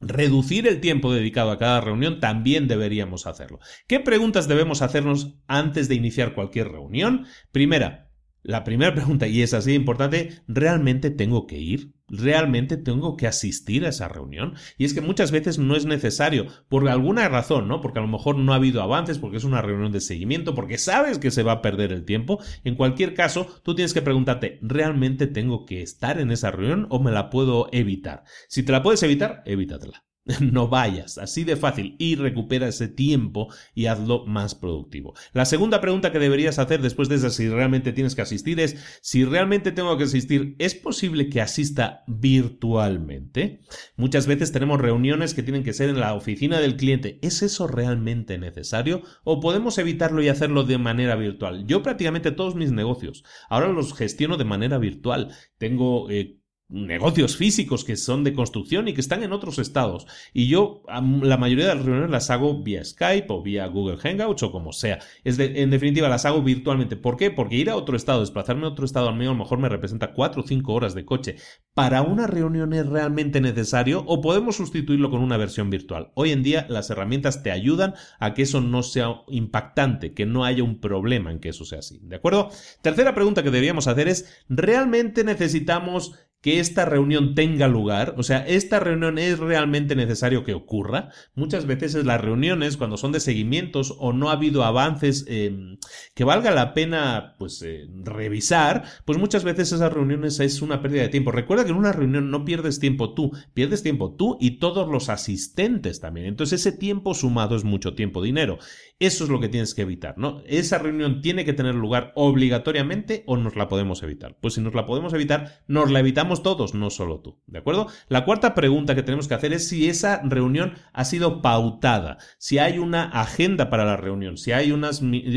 reducir 0.00 0.66
el 0.66 0.80
tiempo 0.80 1.12
dedicado 1.12 1.50
a 1.50 1.58
cada 1.58 1.82
reunión, 1.82 2.20
también 2.20 2.66
deberíamos 2.66 3.26
hacerlo. 3.26 3.58
¿Qué 3.86 4.00
preguntas 4.00 4.48
debemos 4.48 4.80
hacernos 4.80 5.36
antes 5.48 5.90
de 5.90 5.96
iniciar 5.96 6.34
cualquier 6.34 6.68
reunión? 6.68 7.26
Primera, 7.52 8.10
la 8.42 8.64
primera 8.64 8.94
pregunta, 8.94 9.26
y 9.26 9.42
es 9.42 9.52
así 9.52 9.74
importante, 9.74 10.40
¿realmente 10.46 11.10
tengo 11.10 11.46
que 11.46 11.58
ir? 11.58 11.93
¿Realmente 12.08 12.76
tengo 12.76 13.16
que 13.16 13.26
asistir 13.26 13.84
a 13.84 13.88
esa 13.88 14.08
reunión? 14.08 14.54
Y 14.76 14.84
es 14.84 14.92
que 14.92 15.00
muchas 15.00 15.30
veces 15.30 15.58
no 15.58 15.74
es 15.74 15.86
necesario, 15.86 16.46
por 16.68 16.88
alguna 16.88 17.28
razón, 17.28 17.66
¿no? 17.66 17.80
Porque 17.80 17.98
a 17.98 18.02
lo 18.02 18.08
mejor 18.08 18.36
no 18.36 18.52
ha 18.52 18.56
habido 18.56 18.82
avances, 18.82 19.18
porque 19.18 19.38
es 19.38 19.44
una 19.44 19.62
reunión 19.62 19.90
de 19.90 20.00
seguimiento, 20.00 20.54
porque 20.54 20.76
sabes 20.76 21.18
que 21.18 21.30
se 21.30 21.42
va 21.42 21.52
a 21.52 21.62
perder 21.62 21.92
el 21.92 22.04
tiempo. 22.04 22.42
En 22.62 22.74
cualquier 22.74 23.14
caso, 23.14 23.46
tú 23.62 23.74
tienes 23.74 23.94
que 23.94 24.02
preguntarte, 24.02 24.58
¿realmente 24.60 25.26
tengo 25.26 25.64
que 25.64 25.82
estar 25.82 26.20
en 26.20 26.30
esa 26.30 26.50
reunión 26.50 26.86
o 26.90 27.00
me 27.00 27.10
la 27.10 27.30
puedo 27.30 27.68
evitar? 27.72 28.24
Si 28.48 28.62
te 28.62 28.72
la 28.72 28.82
puedes 28.82 29.02
evitar, 29.02 29.42
evítatela. 29.46 30.04
No 30.40 30.68
vayas, 30.68 31.18
así 31.18 31.44
de 31.44 31.56
fácil, 31.56 31.96
y 31.98 32.16
recupera 32.16 32.68
ese 32.68 32.88
tiempo 32.88 33.52
y 33.74 33.86
hazlo 33.86 34.24
más 34.26 34.54
productivo. 34.54 35.14
La 35.32 35.44
segunda 35.44 35.80
pregunta 35.80 36.12
que 36.12 36.18
deberías 36.18 36.58
hacer 36.58 36.80
después 36.80 37.08
de 37.08 37.16
esa, 37.16 37.30
si 37.30 37.48
realmente 37.48 37.92
tienes 37.92 38.14
que 38.14 38.22
asistir, 38.22 38.60
es, 38.60 38.76
si 39.00 39.24
realmente 39.24 39.72
tengo 39.72 39.96
que 39.98 40.04
asistir, 40.04 40.56
¿es 40.58 40.74
posible 40.74 41.28
que 41.28 41.40
asista 41.40 42.04
virtualmente? 42.06 43.60
Muchas 43.96 44.26
veces 44.26 44.52
tenemos 44.52 44.80
reuniones 44.80 45.34
que 45.34 45.42
tienen 45.42 45.64
que 45.64 45.72
ser 45.72 45.90
en 45.90 46.00
la 46.00 46.14
oficina 46.14 46.60
del 46.60 46.76
cliente. 46.76 47.18
¿Es 47.22 47.42
eso 47.42 47.66
realmente 47.66 48.38
necesario? 48.38 49.02
¿O 49.24 49.40
podemos 49.40 49.78
evitarlo 49.78 50.22
y 50.22 50.28
hacerlo 50.28 50.64
de 50.64 50.78
manera 50.78 51.16
virtual? 51.16 51.66
Yo 51.66 51.82
prácticamente 51.82 52.32
todos 52.32 52.54
mis 52.54 52.72
negocios 52.72 53.24
ahora 53.48 53.68
los 53.68 53.94
gestiono 53.94 54.36
de 54.36 54.44
manera 54.44 54.78
virtual. 54.78 55.34
Tengo... 55.58 56.10
Eh, 56.10 56.40
negocios 56.74 57.36
físicos 57.36 57.84
que 57.84 57.96
son 57.96 58.24
de 58.24 58.34
construcción 58.34 58.88
y 58.88 58.94
que 58.94 59.00
están 59.00 59.22
en 59.22 59.32
otros 59.32 59.58
estados. 59.58 60.06
Y 60.32 60.48
yo 60.48 60.82
la 60.88 61.36
mayoría 61.36 61.68
de 61.68 61.74
las 61.76 61.84
reuniones 61.84 62.10
las 62.10 62.30
hago 62.30 62.62
vía 62.62 62.84
Skype 62.84 63.26
o 63.28 63.42
vía 63.42 63.66
Google 63.66 63.96
Hangouts 63.96 64.42
o 64.42 64.52
como 64.52 64.72
sea. 64.72 64.98
Es 65.22 65.38
en 65.38 65.70
definitiva, 65.70 66.08
las 66.08 66.24
hago 66.24 66.42
virtualmente. 66.42 66.96
¿Por 66.96 67.16
qué? 67.16 67.30
Porque 67.30 67.56
ir 67.56 67.70
a 67.70 67.76
otro 67.76 67.96
estado, 67.96 68.20
desplazarme 68.20 68.64
a 68.66 68.70
otro 68.70 68.84
estado 68.84 69.08
al 69.08 69.14
menos 69.14 69.34
a 69.34 69.38
lo 69.38 69.44
mejor 69.44 69.58
me 69.58 69.68
representa 69.68 70.12
4 70.12 70.42
o 70.42 70.46
5 70.46 70.72
horas 70.72 70.94
de 70.94 71.04
coche. 71.04 71.36
¿Para 71.74 72.02
una 72.02 72.26
reunión 72.26 72.72
es 72.72 72.86
realmente 72.86 73.40
necesario 73.40 74.04
o 74.06 74.20
podemos 74.20 74.56
sustituirlo 74.56 75.10
con 75.10 75.22
una 75.22 75.36
versión 75.36 75.70
virtual? 75.70 76.10
Hoy 76.14 76.32
en 76.32 76.42
día 76.42 76.66
las 76.68 76.90
herramientas 76.90 77.42
te 77.42 77.50
ayudan 77.50 77.94
a 78.18 78.34
que 78.34 78.42
eso 78.42 78.60
no 78.60 78.82
sea 78.82 79.22
impactante, 79.28 80.12
que 80.12 80.26
no 80.26 80.44
haya 80.44 80.64
un 80.64 80.80
problema 80.80 81.30
en 81.30 81.38
que 81.38 81.50
eso 81.50 81.64
sea 81.64 81.78
así. 81.78 82.00
¿De 82.02 82.16
acuerdo? 82.16 82.50
Tercera 82.82 83.14
pregunta 83.14 83.42
que 83.42 83.50
deberíamos 83.50 83.86
hacer 83.86 84.08
es, 84.08 84.44
¿realmente 84.48 85.24
necesitamos 85.24 86.18
que 86.44 86.60
esta 86.60 86.84
reunión 86.84 87.34
tenga 87.34 87.68
lugar, 87.68 88.16
o 88.18 88.22
sea, 88.22 88.46
esta 88.46 88.78
reunión 88.78 89.16
es 89.16 89.38
realmente 89.38 89.96
necesario 89.96 90.44
que 90.44 90.52
ocurra. 90.52 91.08
Muchas 91.34 91.64
veces 91.64 91.94
las 92.04 92.20
reuniones, 92.20 92.76
cuando 92.76 92.98
son 92.98 93.12
de 93.12 93.20
seguimientos 93.20 93.96
o 93.98 94.12
no 94.12 94.28
ha 94.28 94.34
habido 94.34 94.62
avances 94.62 95.24
em, 95.26 95.78
que 96.14 96.24
valga 96.24 96.50
la 96.50 96.74
pena 96.74 97.34
pues 97.38 97.62
eh, 97.62 97.86
revisar, 97.94 98.84
pues 99.06 99.16
muchas 99.16 99.42
veces 99.42 99.72
esas 99.72 99.90
reuniones 99.90 100.38
es 100.38 100.60
una 100.60 100.82
pérdida 100.82 101.00
de 101.00 101.08
tiempo. 101.08 101.32
Recuerda 101.32 101.64
que 101.64 101.70
en 101.70 101.78
una 101.78 101.92
reunión 101.92 102.30
no 102.30 102.44
pierdes 102.44 102.78
tiempo 102.78 103.14
tú, 103.14 103.32
pierdes 103.54 103.82
tiempo 103.82 104.14
tú 104.14 104.36
y 104.38 104.58
todos 104.58 104.86
los 104.86 105.08
asistentes 105.08 106.00
también. 106.00 106.26
Entonces 106.26 106.60
ese 106.60 106.76
tiempo 106.76 107.14
sumado 107.14 107.56
es 107.56 107.64
mucho 107.64 107.94
tiempo, 107.94 108.22
dinero. 108.22 108.58
Eso 109.00 109.24
es 109.24 109.30
lo 109.30 109.40
que 109.40 109.48
tienes 109.48 109.74
que 109.74 109.82
evitar, 109.82 110.16
¿no? 110.18 110.40
Esa 110.46 110.78
reunión 110.78 111.20
tiene 111.20 111.44
que 111.44 111.52
tener 111.52 111.74
lugar 111.74 112.12
obligatoriamente 112.14 113.24
o 113.26 113.36
nos 113.36 113.56
la 113.56 113.66
podemos 113.68 114.02
evitar. 114.04 114.36
Pues 114.40 114.54
si 114.54 114.60
nos 114.60 114.74
la 114.74 114.86
podemos 114.86 115.12
evitar, 115.12 115.62
nos 115.66 115.90
la 115.90 115.98
evitamos 115.98 116.44
todos, 116.44 116.74
no 116.74 116.90
solo 116.90 117.20
tú, 117.20 117.40
¿de 117.46 117.58
acuerdo? 117.58 117.88
La 118.08 118.24
cuarta 118.24 118.54
pregunta 118.54 118.94
que 118.94 119.02
tenemos 119.02 119.26
que 119.26 119.34
hacer 119.34 119.52
es 119.52 119.68
si 119.68 119.88
esa 119.88 120.22
reunión 120.22 120.74
ha 120.92 121.04
sido 121.04 121.42
pautada, 121.42 122.18
si 122.38 122.58
hay 122.58 122.78
una 122.78 123.04
agenda 123.04 123.68
para 123.68 123.84
la 123.84 123.96
reunión, 123.96 124.38
si 124.38 124.52
hay, 124.52 124.72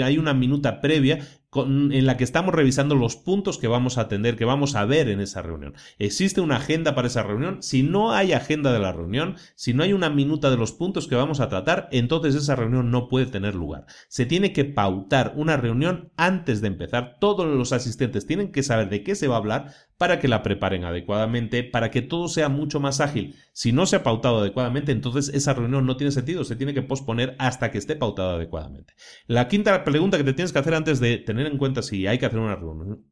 hay 0.04 0.18
una 0.20 0.34
minuta 0.36 0.80
previa 0.80 1.20
en 1.66 2.06
la 2.06 2.18
que 2.18 2.24
estamos 2.24 2.54
revisando 2.54 2.96
los 2.96 3.16
puntos 3.16 3.58
que 3.58 3.68
vamos 3.68 3.98
a 3.98 4.02
atender, 4.02 4.36
que 4.36 4.46
vamos 4.46 4.76
a 4.76 4.86
ver 4.86 5.10
en 5.10 5.20
esa 5.20 5.42
reunión. 5.42 5.74
¿Existe 6.00 6.42
una 6.42 6.58
agenda 6.58 6.96
para 6.96 7.08
esa 7.08 7.24
reunión? 7.24 7.62
Si 7.62 7.84
no 7.84 8.12
hay 8.14 8.34
agenda 8.34 8.72
de 8.72 8.80
la 8.80 8.92
reunión, 8.92 9.36
si 9.56 9.74
no 9.74 9.84
hay 9.84 9.94
una 9.94 10.10
minuta 10.10 10.50
de 10.50 10.58
los 10.58 10.72
puntos 10.72 11.08
que 11.08 11.16
vamos 11.16 11.40
a 11.40 11.50
tratar, 11.50 11.90
entonces 11.92 12.36
esa 12.36 12.56
reunión 12.56 12.92
no 12.92 13.08
puede 13.08 13.26
tener 13.26 13.56
lugar. 13.56 13.86
Se 14.08 14.26
tiene 14.26 14.54
que 14.54 14.66
pautar 14.66 15.34
una 15.36 15.58
reunión 15.58 16.12
antes 16.18 16.62
de 16.62 16.68
empezar. 16.68 17.18
Todos 17.20 17.46
los 17.46 17.74
asistentes 17.74 18.26
tienen 18.26 18.52
que 18.52 18.64
saber 18.64 18.90
de 18.90 19.04
qué 19.04 19.16
se 19.16 19.28
va 19.28 19.36
a 19.36 19.40
hablar 19.40 19.74
para 19.98 20.20
que 20.20 20.28
la 20.28 20.44
preparen 20.44 20.84
adecuadamente, 20.84 21.64
para 21.64 21.90
que 21.90 22.02
todo 22.02 22.28
sea 22.28 22.50
mucho 22.50 22.80
más 22.80 23.02
ágil. 23.02 23.36
Si 23.52 23.72
no 23.72 23.86
se 23.86 23.96
ha 23.96 24.04
pautado 24.04 24.40
adecuadamente, 24.40 24.92
entonces 24.92 25.34
esa 25.34 25.54
reunión 25.54 25.86
no 25.86 25.98
tiene 25.98 26.12
sentido, 26.12 26.44
se 26.44 26.56
tiene 26.56 26.74
que 26.74 26.84
posponer 26.84 27.36
hasta 27.40 27.72
que 27.72 27.78
esté 27.78 27.96
pautada 27.96 28.36
adecuadamente. 28.36 28.94
La 29.26 29.48
quinta 29.48 29.84
pregunta 29.84 30.18
que 30.18 30.24
te 30.24 30.34
tienes 30.34 30.54
que 30.54 30.60
hacer 30.60 30.76
antes 30.76 31.00
de 31.00 31.18
tener 31.18 31.48
en 31.48 31.58
cuenta 31.58 31.82
si 31.82 32.06
hay 32.06 32.20
que 32.20 32.28
hacer 32.28 32.40
una 32.40 32.60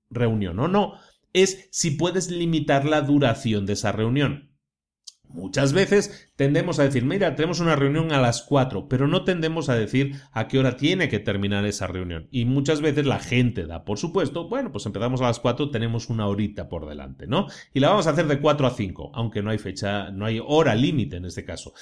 reunión 0.09 0.59
o 0.59 0.67
no, 0.67 0.93
es 1.33 1.67
si 1.71 1.91
puedes 1.91 2.29
limitar 2.29 2.85
la 2.85 3.01
duración 3.01 3.65
de 3.65 3.73
esa 3.73 3.91
reunión. 3.91 4.54
Muchas 5.35 5.73
veces 5.73 6.31
tendemos 6.37 6.79
a 6.79 6.83
decir, 6.83 7.03
mira, 7.03 7.35
tenemos 7.35 7.59
una 7.59 7.75
reunión 7.75 8.13
a 8.13 8.21
las 8.21 8.41
4, 8.43 8.87
pero 8.87 9.07
no 9.07 9.25
tendemos 9.25 9.67
a 9.67 9.75
decir 9.75 10.15
a 10.31 10.47
qué 10.47 10.59
hora 10.59 10.77
tiene 10.77 11.09
que 11.09 11.19
terminar 11.19 11.65
esa 11.65 11.87
reunión. 11.87 12.27
Y 12.31 12.45
muchas 12.45 12.79
veces 12.79 13.05
la 13.05 13.19
gente 13.19 13.65
da, 13.65 13.83
por 13.83 13.97
supuesto, 13.97 14.47
bueno, 14.47 14.71
pues 14.71 14.85
empezamos 14.85 15.19
a 15.19 15.25
las 15.25 15.39
4, 15.41 15.71
tenemos 15.71 16.09
una 16.09 16.27
horita 16.27 16.69
por 16.69 16.87
delante, 16.87 17.27
¿no? 17.27 17.47
Y 17.73 17.81
la 17.81 17.89
vamos 17.89 18.07
a 18.07 18.11
hacer 18.11 18.27
de 18.27 18.39
4 18.39 18.65
a 18.65 18.71
5, 18.71 19.11
aunque 19.13 19.43
no 19.43 19.49
hay 19.49 19.57
fecha, 19.57 20.09
no 20.11 20.25
hay 20.25 20.41
hora 20.41 20.73
límite 20.73 21.17
en 21.17 21.25
este 21.25 21.43
caso. 21.43 21.73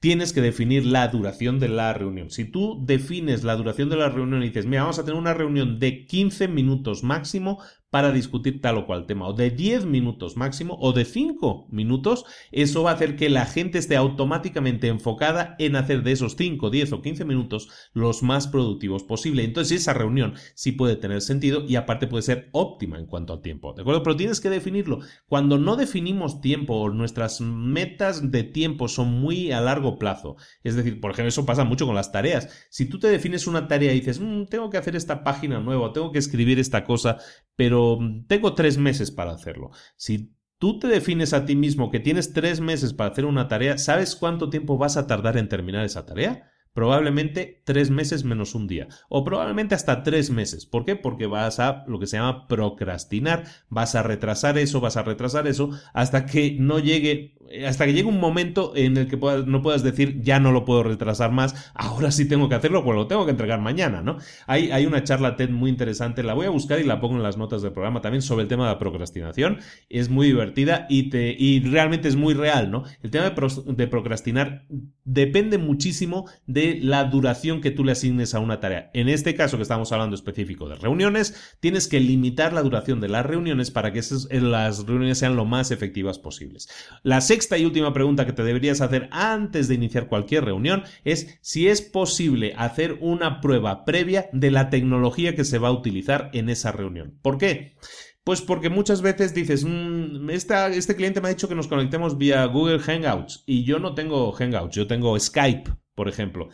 Tienes 0.00 0.32
que 0.32 0.40
definir 0.40 0.86
la 0.86 1.08
duración 1.08 1.60
de 1.60 1.68
la 1.68 1.92
reunión. 1.92 2.30
Si 2.30 2.46
tú 2.46 2.82
defines 2.84 3.44
la 3.44 3.56
duración 3.56 3.90
de 3.90 3.96
la 3.96 4.08
reunión 4.08 4.42
y 4.42 4.48
dices, 4.48 4.64
mira, 4.64 4.82
vamos 4.82 4.98
a 4.98 5.04
tener 5.04 5.20
una 5.20 5.34
reunión 5.34 5.78
de 5.78 6.06
15 6.06 6.48
minutos 6.48 7.02
máximo, 7.02 7.62
para 7.92 8.10
discutir 8.10 8.62
tal 8.62 8.78
o 8.78 8.86
cual 8.86 9.04
tema, 9.04 9.28
o 9.28 9.34
de 9.34 9.50
10 9.50 9.84
minutos 9.84 10.34
máximo, 10.38 10.78
o 10.80 10.94
de 10.94 11.04
5 11.04 11.66
minutos, 11.70 12.24
eso 12.50 12.82
va 12.82 12.92
a 12.92 12.94
hacer 12.94 13.16
que 13.16 13.28
la 13.28 13.44
gente 13.44 13.76
esté 13.76 13.96
automáticamente 13.96 14.88
enfocada 14.88 15.56
en 15.58 15.76
hacer 15.76 16.02
de 16.02 16.12
esos 16.12 16.34
5, 16.38 16.70
10 16.70 16.90
o 16.94 17.02
15 17.02 17.26
minutos 17.26 17.68
los 17.92 18.22
más 18.22 18.48
productivos 18.48 19.02
posible. 19.02 19.44
Entonces 19.44 19.82
esa 19.82 19.92
reunión 19.92 20.32
sí 20.54 20.72
puede 20.72 20.96
tener 20.96 21.20
sentido 21.20 21.66
y 21.68 21.76
aparte 21.76 22.06
puede 22.06 22.22
ser 22.22 22.48
óptima 22.52 22.98
en 22.98 23.04
cuanto 23.04 23.34
al 23.34 23.42
tiempo, 23.42 23.74
¿de 23.74 23.82
acuerdo? 23.82 24.02
Pero 24.02 24.16
tienes 24.16 24.40
que 24.40 24.48
definirlo. 24.48 25.00
Cuando 25.26 25.58
no 25.58 25.76
definimos 25.76 26.40
tiempo 26.40 26.76
o 26.76 26.88
nuestras 26.88 27.42
metas 27.42 28.30
de 28.30 28.42
tiempo 28.42 28.88
son 28.88 29.08
muy 29.20 29.52
a 29.52 29.60
largo 29.60 29.98
plazo, 29.98 30.36
es 30.64 30.76
decir, 30.76 30.98
por 30.98 31.10
ejemplo, 31.10 31.28
eso 31.28 31.44
pasa 31.44 31.64
mucho 31.64 31.84
con 31.84 31.94
las 31.94 32.10
tareas. 32.10 32.48
Si 32.70 32.86
tú 32.86 32.98
te 32.98 33.08
defines 33.08 33.46
una 33.46 33.68
tarea 33.68 33.92
y 33.92 34.00
dices, 34.00 34.18
mm, 34.18 34.44
tengo 34.46 34.70
que 34.70 34.78
hacer 34.78 34.96
esta 34.96 35.24
página 35.24 35.60
nueva, 35.60 35.92
tengo 35.92 36.10
que 36.10 36.18
escribir 36.18 36.58
esta 36.58 36.84
cosa, 36.84 37.18
pero 37.62 37.96
tengo 38.26 38.56
tres 38.56 38.76
meses 38.76 39.12
para 39.12 39.30
hacerlo. 39.30 39.70
Si 39.94 40.34
tú 40.58 40.80
te 40.80 40.88
defines 40.88 41.32
a 41.32 41.44
ti 41.44 41.54
mismo 41.54 41.92
que 41.92 42.00
tienes 42.00 42.32
tres 42.32 42.60
meses 42.60 42.92
para 42.92 43.10
hacer 43.10 43.24
una 43.24 43.46
tarea, 43.46 43.78
¿sabes 43.78 44.16
cuánto 44.16 44.50
tiempo 44.50 44.78
vas 44.78 44.96
a 44.96 45.06
tardar 45.06 45.36
en 45.36 45.48
terminar 45.48 45.84
esa 45.84 46.04
tarea? 46.04 46.50
Probablemente 46.72 47.62
tres 47.64 47.88
meses 47.88 48.24
menos 48.24 48.56
un 48.56 48.66
día. 48.66 48.88
O 49.08 49.22
probablemente 49.22 49.76
hasta 49.76 50.02
tres 50.02 50.28
meses. 50.30 50.66
¿Por 50.66 50.84
qué? 50.84 50.96
Porque 50.96 51.26
vas 51.26 51.60
a 51.60 51.84
lo 51.86 52.00
que 52.00 52.08
se 52.08 52.16
llama 52.16 52.48
procrastinar. 52.48 53.44
Vas 53.68 53.94
a 53.94 54.02
retrasar 54.02 54.58
eso, 54.58 54.80
vas 54.80 54.96
a 54.96 55.04
retrasar 55.04 55.46
eso, 55.46 55.70
hasta 55.94 56.26
que 56.26 56.56
no 56.58 56.80
llegue 56.80 57.36
hasta 57.66 57.86
que 57.86 57.92
llegue 57.92 58.08
un 58.08 58.20
momento 58.20 58.72
en 58.76 58.96
el 58.96 59.08
que 59.08 59.16
no 59.16 59.62
puedas 59.62 59.82
decir 59.82 60.20
ya 60.22 60.40
no 60.40 60.52
lo 60.52 60.64
puedo 60.64 60.82
retrasar 60.82 61.32
más, 61.32 61.70
ahora 61.74 62.10
sí 62.10 62.26
tengo 62.26 62.48
que 62.48 62.54
hacerlo, 62.54 62.84
pues 62.84 62.96
lo 62.96 63.06
tengo 63.06 63.24
que 63.24 63.30
entregar 63.30 63.60
mañana, 63.60 64.02
¿no? 64.02 64.18
Hay, 64.46 64.70
hay 64.70 64.86
una 64.86 65.04
charla 65.04 65.36
TED 65.36 65.50
muy 65.50 65.70
interesante, 65.70 66.22
la 66.22 66.34
voy 66.34 66.46
a 66.46 66.50
buscar 66.50 66.80
y 66.80 66.84
la 66.84 67.00
pongo 67.00 67.16
en 67.16 67.22
las 67.22 67.36
notas 67.36 67.62
del 67.62 67.72
programa 67.72 68.00
también 68.00 68.22
sobre 68.22 68.42
el 68.42 68.48
tema 68.48 68.64
de 68.64 68.72
la 68.72 68.78
procrastinación, 68.78 69.58
es 69.88 70.08
muy 70.08 70.26
divertida 70.26 70.86
y, 70.88 71.10
te, 71.10 71.34
y 71.38 71.60
realmente 71.60 72.08
es 72.08 72.16
muy 72.16 72.34
real, 72.34 72.70
¿no? 72.70 72.84
El 73.02 73.10
tema 73.10 73.30
de, 73.30 73.74
de 73.74 73.86
procrastinar 73.86 74.66
depende 75.04 75.58
muchísimo 75.58 76.28
de 76.46 76.78
la 76.80 77.04
duración 77.04 77.60
que 77.60 77.70
tú 77.70 77.84
le 77.84 77.92
asignes 77.92 78.34
a 78.34 78.40
una 78.40 78.60
tarea. 78.60 78.90
En 78.94 79.08
este 79.08 79.34
caso 79.34 79.56
que 79.56 79.62
estamos 79.62 79.92
hablando 79.92 80.14
específico 80.14 80.68
de 80.68 80.76
reuniones, 80.76 81.56
tienes 81.60 81.88
que 81.88 82.00
limitar 82.00 82.52
la 82.52 82.62
duración 82.62 83.00
de 83.00 83.08
las 83.08 83.26
reuniones 83.26 83.70
para 83.70 83.92
que 83.92 83.98
esas, 83.98 84.28
las 84.30 84.86
reuniones 84.86 85.18
sean 85.18 85.36
lo 85.36 85.44
más 85.44 85.70
efectivas 85.70 86.18
posibles. 86.18 86.68
La 87.02 87.20
sexta 87.42 87.58
y 87.58 87.64
última 87.64 87.92
pregunta 87.92 88.24
que 88.24 88.32
te 88.32 88.44
deberías 88.44 88.80
hacer 88.80 89.08
antes 89.10 89.66
de 89.66 89.74
iniciar 89.74 90.06
cualquier 90.06 90.44
reunión 90.44 90.84
es 91.04 91.40
si 91.40 91.66
es 91.66 91.82
posible 91.82 92.54
hacer 92.56 92.98
una 93.00 93.40
prueba 93.40 93.84
previa 93.84 94.30
de 94.32 94.52
la 94.52 94.70
tecnología 94.70 95.34
que 95.34 95.44
se 95.44 95.58
va 95.58 95.68
a 95.68 95.72
utilizar 95.72 96.30
en 96.34 96.48
esa 96.48 96.70
reunión. 96.70 97.18
¿Por 97.20 97.38
qué? 97.38 97.74
Pues 98.22 98.42
porque 98.42 98.70
muchas 98.70 99.02
veces 99.02 99.34
dices, 99.34 99.64
mmm, 99.64 100.30
este 100.30 100.94
cliente 100.94 101.20
me 101.20 101.28
ha 101.28 101.34
dicho 101.34 101.48
que 101.48 101.56
nos 101.56 101.66
conectemos 101.66 102.16
vía 102.16 102.44
Google 102.44 102.78
Hangouts 102.78 103.42
y 103.44 103.64
yo 103.64 103.80
no 103.80 103.96
tengo 103.96 104.30
Hangouts, 104.30 104.76
yo 104.76 104.86
tengo 104.86 105.18
Skype, 105.18 105.68
por 105.96 106.08
ejemplo 106.08 106.48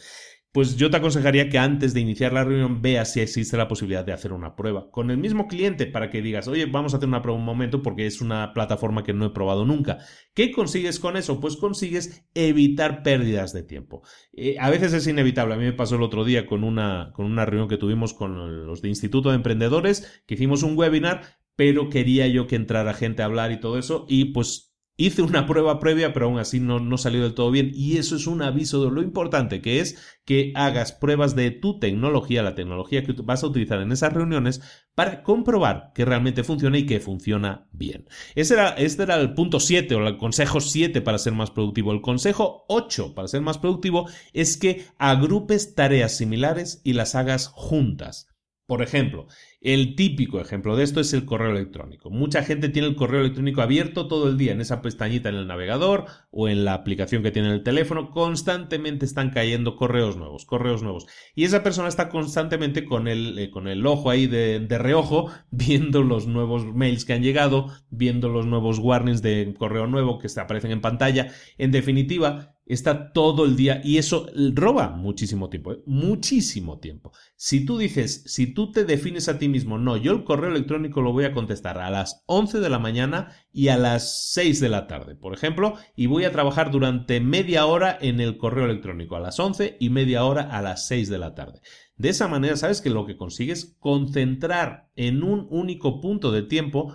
pues 0.58 0.76
yo 0.76 0.90
te 0.90 0.96
aconsejaría 0.96 1.48
que 1.48 1.56
antes 1.56 1.94
de 1.94 2.00
iniciar 2.00 2.32
la 2.32 2.42
reunión 2.42 2.82
veas 2.82 3.12
si 3.12 3.20
existe 3.20 3.56
la 3.56 3.68
posibilidad 3.68 4.04
de 4.04 4.12
hacer 4.12 4.32
una 4.32 4.56
prueba 4.56 4.90
con 4.90 5.12
el 5.12 5.16
mismo 5.16 5.46
cliente 5.46 5.86
para 5.86 6.10
que 6.10 6.20
digas, 6.20 6.48
oye, 6.48 6.66
vamos 6.66 6.92
a 6.92 6.96
hacer 6.96 7.08
una 7.08 7.22
prueba 7.22 7.38
un 7.38 7.44
momento 7.44 7.80
porque 7.80 8.08
es 8.08 8.20
una 8.20 8.52
plataforma 8.52 9.04
que 9.04 9.12
no 9.12 9.24
he 9.24 9.30
probado 9.30 9.64
nunca. 9.64 9.98
¿Qué 10.34 10.50
consigues 10.50 10.98
con 10.98 11.16
eso? 11.16 11.38
Pues 11.38 11.56
consigues 11.56 12.26
evitar 12.34 13.04
pérdidas 13.04 13.52
de 13.52 13.62
tiempo. 13.62 14.02
Eh, 14.32 14.56
a 14.58 14.68
veces 14.68 14.92
es 14.94 15.06
inevitable. 15.06 15.54
A 15.54 15.58
mí 15.58 15.64
me 15.64 15.72
pasó 15.74 15.94
el 15.94 16.02
otro 16.02 16.24
día 16.24 16.44
con 16.44 16.64
una, 16.64 17.12
con 17.14 17.26
una 17.26 17.46
reunión 17.46 17.68
que 17.68 17.76
tuvimos 17.76 18.12
con 18.12 18.66
los 18.66 18.82
de 18.82 18.88
Instituto 18.88 19.28
de 19.28 19.36
Emprendedores, 19.36 20.24
que 20.26 20.34
hicimos 20.34 20.64
un 20.64 20.76
webinar, 20.76 21.38
pero 21.54 21.88
quería 21.88 22.26
yo 22.26 22.48
que 22.48 22.56
entrara 22.56 22.94
gente 22.94 23.22
a 23.22 23.26
hablar 23.26 23.52
y 23.52 23.60
todo 23.60 23.78
eso, 23.78 24.06
y 24.08 24.32
pues 24.32 24.67
Hice 25.00 25.22
una 25.22 25.46
prueba 25.46 25.78
previa, 25.78 26.12
pero 26.12 26.26
aún 26.26 26.40
así 26.40 26.58
no, 26.58 26.80
no, 26.80 26.98
salió 26.98 27.22
del 27.22 27.34
todo 27.34 27.52
bien. 27.52 27.70
Y 27.72 27.98
eso 27.98 28.16
es 28.16 28.26
un 28.26 28.42
aviso 28.42 28.84
de 28.84 28.90
lo 28.90 29.00
importante 29.00 29.62
que 29.62 29.78
es 29.78 30.18
que 30.24 30.50
hagas 30.56 30.90
pruebas 30.90 31.36
de 31.36 31.52
tu 31.52 31.78
tecnología, 31.78 32.42
la 32.42 32.56
tecnología 32.56 33.04
que 33.04 33.12
vas 33.22 33.44
a 33.44 33.46
utilizar 33.46 33.80
en 33.80 33.92
esas 33.92 34.12
reuniones, 34.12 34.60
para 34.96 35.22
comprobar 35.22 35.92
que 35.94 36.04
realmente 36.04 36.42
funciona 36.42 36.78
y 36.78 36.84
que 36.84 36.98
funciona 36.98 37.68
bien. 37.70 38.08
Ese 38.34 38.54
era, 38.54 38.70
este 38.70 39.04
era 39.04 39.20
el 39.20 39.34
punto 39.34 39.60
7 39.60 39.94
o 39.94 40.04
el 40.04 40.18
consejo 40.18 40.60
7 40.60 41.00
para 41.00 41.18
ser 41.18 41.32
más 41.32 41.52
productivo. 41.52 41.92
El 41.92 42.00
consejo 42.00 42.64
8 42.66 43.14
para 43.14 43.28
ser 43.28 43.40
más 43.40 43.58
productivo 43.58 44.08
es 44.32 44.56
que 44.56 44.86
agrupes 44.98 45.76
tareas 45.76 46.16
similares 46.16 46.80
y 46.82 46.94
las 46.94 47.14
hagas 47.14 47.46
juntas. 47.46 48.26
Por 48.66 48.82
ejemplo, 48.82 49.28
el 49.60 49.96
típico 49.96 50.40
ejemplo 50.40 50.76
de 50.76 50.84
esto 50.84 51.00
es 51.00 51.12
el 51.12 51.24
correo 51.24 51.50
electrónico. 51.50 52.10
Mucha 52.10 52.44
gente 52.44 52.68
tiene 52.68 52.86
el 52.86 52.94
correo 52.94 53.20
electrónico 53.20 53.60
abierto 53.60 54.06
todo 54.06 54.28
el 54.28 54.38
día 54.38 54.52
en 54.52 54.60
esa 54.60 54.82
pestañita 54.82 55.28
en 55.28 55.34
el 55.34 55.48
navegador 55.48 56.06
o 56.30 56.48
en 56.48 56.64
la 56.64 56.74
aplicación 56.74 57.22
que 57.22 57.32
tiene 57.32 57.48
en 57.48 57.54
el 57.54 57.62
teléfono. 57.64 58.10
Constantemente 58.10 59.04
están 59.04 59.30
cayendo 59.30 59.74
correos 59.74 60.16
nuevos, 60.16 60.44
correos 60.44 60.82
nuevos. 60.82 61.06
Y 61.34 61.44
esa 61.44 61.64
persona 61.64 61.88
está 61.88 62.08
constantemente 62.08 62.84
con 62.84 63.08
el, 63.08 63.36
eh, 63.38 63.50
con 63.50 63.66
el 63.66 63.84
ojo 63.84 64.10
ahí 64.10 64.28
de, 64.28 64.60
de, 64.60 64.78
reojo 64.78 65.30
viendo 65.50 66.02
los 66.02 66.28
nuevos 66.28 66.64
mails 66.64 67.04
que 67.04 67.14
han 67.14 67.22
llegado, 67.22 67.72
viendo 67.90 68.28
los 68.28 68.46
nuevos 68.46 68.78
warnings 68.78 69.22
de 69.22 69.54
correo 69.58 69.88
nuevo 69.88 70.18
que 70.18 70.28
se 70.28 70.40
aparecen 70.40 70.70
en 70.70 70.80
pantalla. 70.80 71.32
En 71.58 71.72
definitiva, 71.72 72.54
está 72.68 73.12
todo 73.12 73.46
el 73.46 73.56
día 73.56 73.80
y 73.82 73.96
eso 73.96 74.26
roba 74.54 74.90
muchísimo 74.90 75.48
tiempo, 75.48 75.72
¿eh? 75.72 75.82
muchísimo 75.86 76.78
tiempo. 76.78 77.12
Si 77.34 77.64
tú 77.64 77.78
dices, 77.78 78.22
si 78.26 78.52
tú 78.52 78.70
te 78.70 78.84
defines 78.84 79.28
a 79.28 79.38
ti 79.38 79.48
mismo, 79.48 79.78
no, 79.78 79.96
yo 79.96 80.12
el 80.12 80.24
correo 80.24 80.50
electrónico 80.50 81.00
lo 81.00 81.12
voy 81.12 81.24
a 81.24 81.32
contestar 81.32 81.78
a 81.78 81.90
las 81.90 82.22
11 82.26 82.60
de 82.60 82.68
la 82.68 82.78
mañana 82.78 83.32
y 83.52 83.68
a 83.68 83.78
las 83.78 84.32
6 84.32 84.60
de 84.60 84.68
la 84.68 84.86
tarde, 84.86 85.16
por 85.16 85.34
ejemplo, 85.34 85.74
y 85.96 86.06
voy 86.06 86.24
a 86.24 86.32
trabajar 86.32 86.70
durante 86.70 87.20
media 87.20 87.66
hora 87.66 87.98
en 88.00 88.20
el 88.20 88.36
correo 88.36 88.66
electrónico, 88.66 89.16
a 89.16 89.20
las 89.20 89.40
11 89.40 89.78
y 89.80 89.90
media 89.90 90.24
hora 90.24 90.42
a 90.42 90.62
las 90.62 90.86
6 90.86 91.08
de 91.08 91.18
la 91.18 91.34
tarde. 91.34 91.60
De 91.96 92.10
esa 92.10 92.28
manera, 92.28 92.56
sabes 92.56 92.80
que 92.80 92.90
lo 92.90 93.06
que 93.06 93.16
consigues 93.16 93.76
concentrar 93.80 94.88
en 94.94 95.24
un 95.24 95.48
único 95.50 96.00
punto 96.00 96.30
de 96.30 96.42
tiempo 96.42 96.94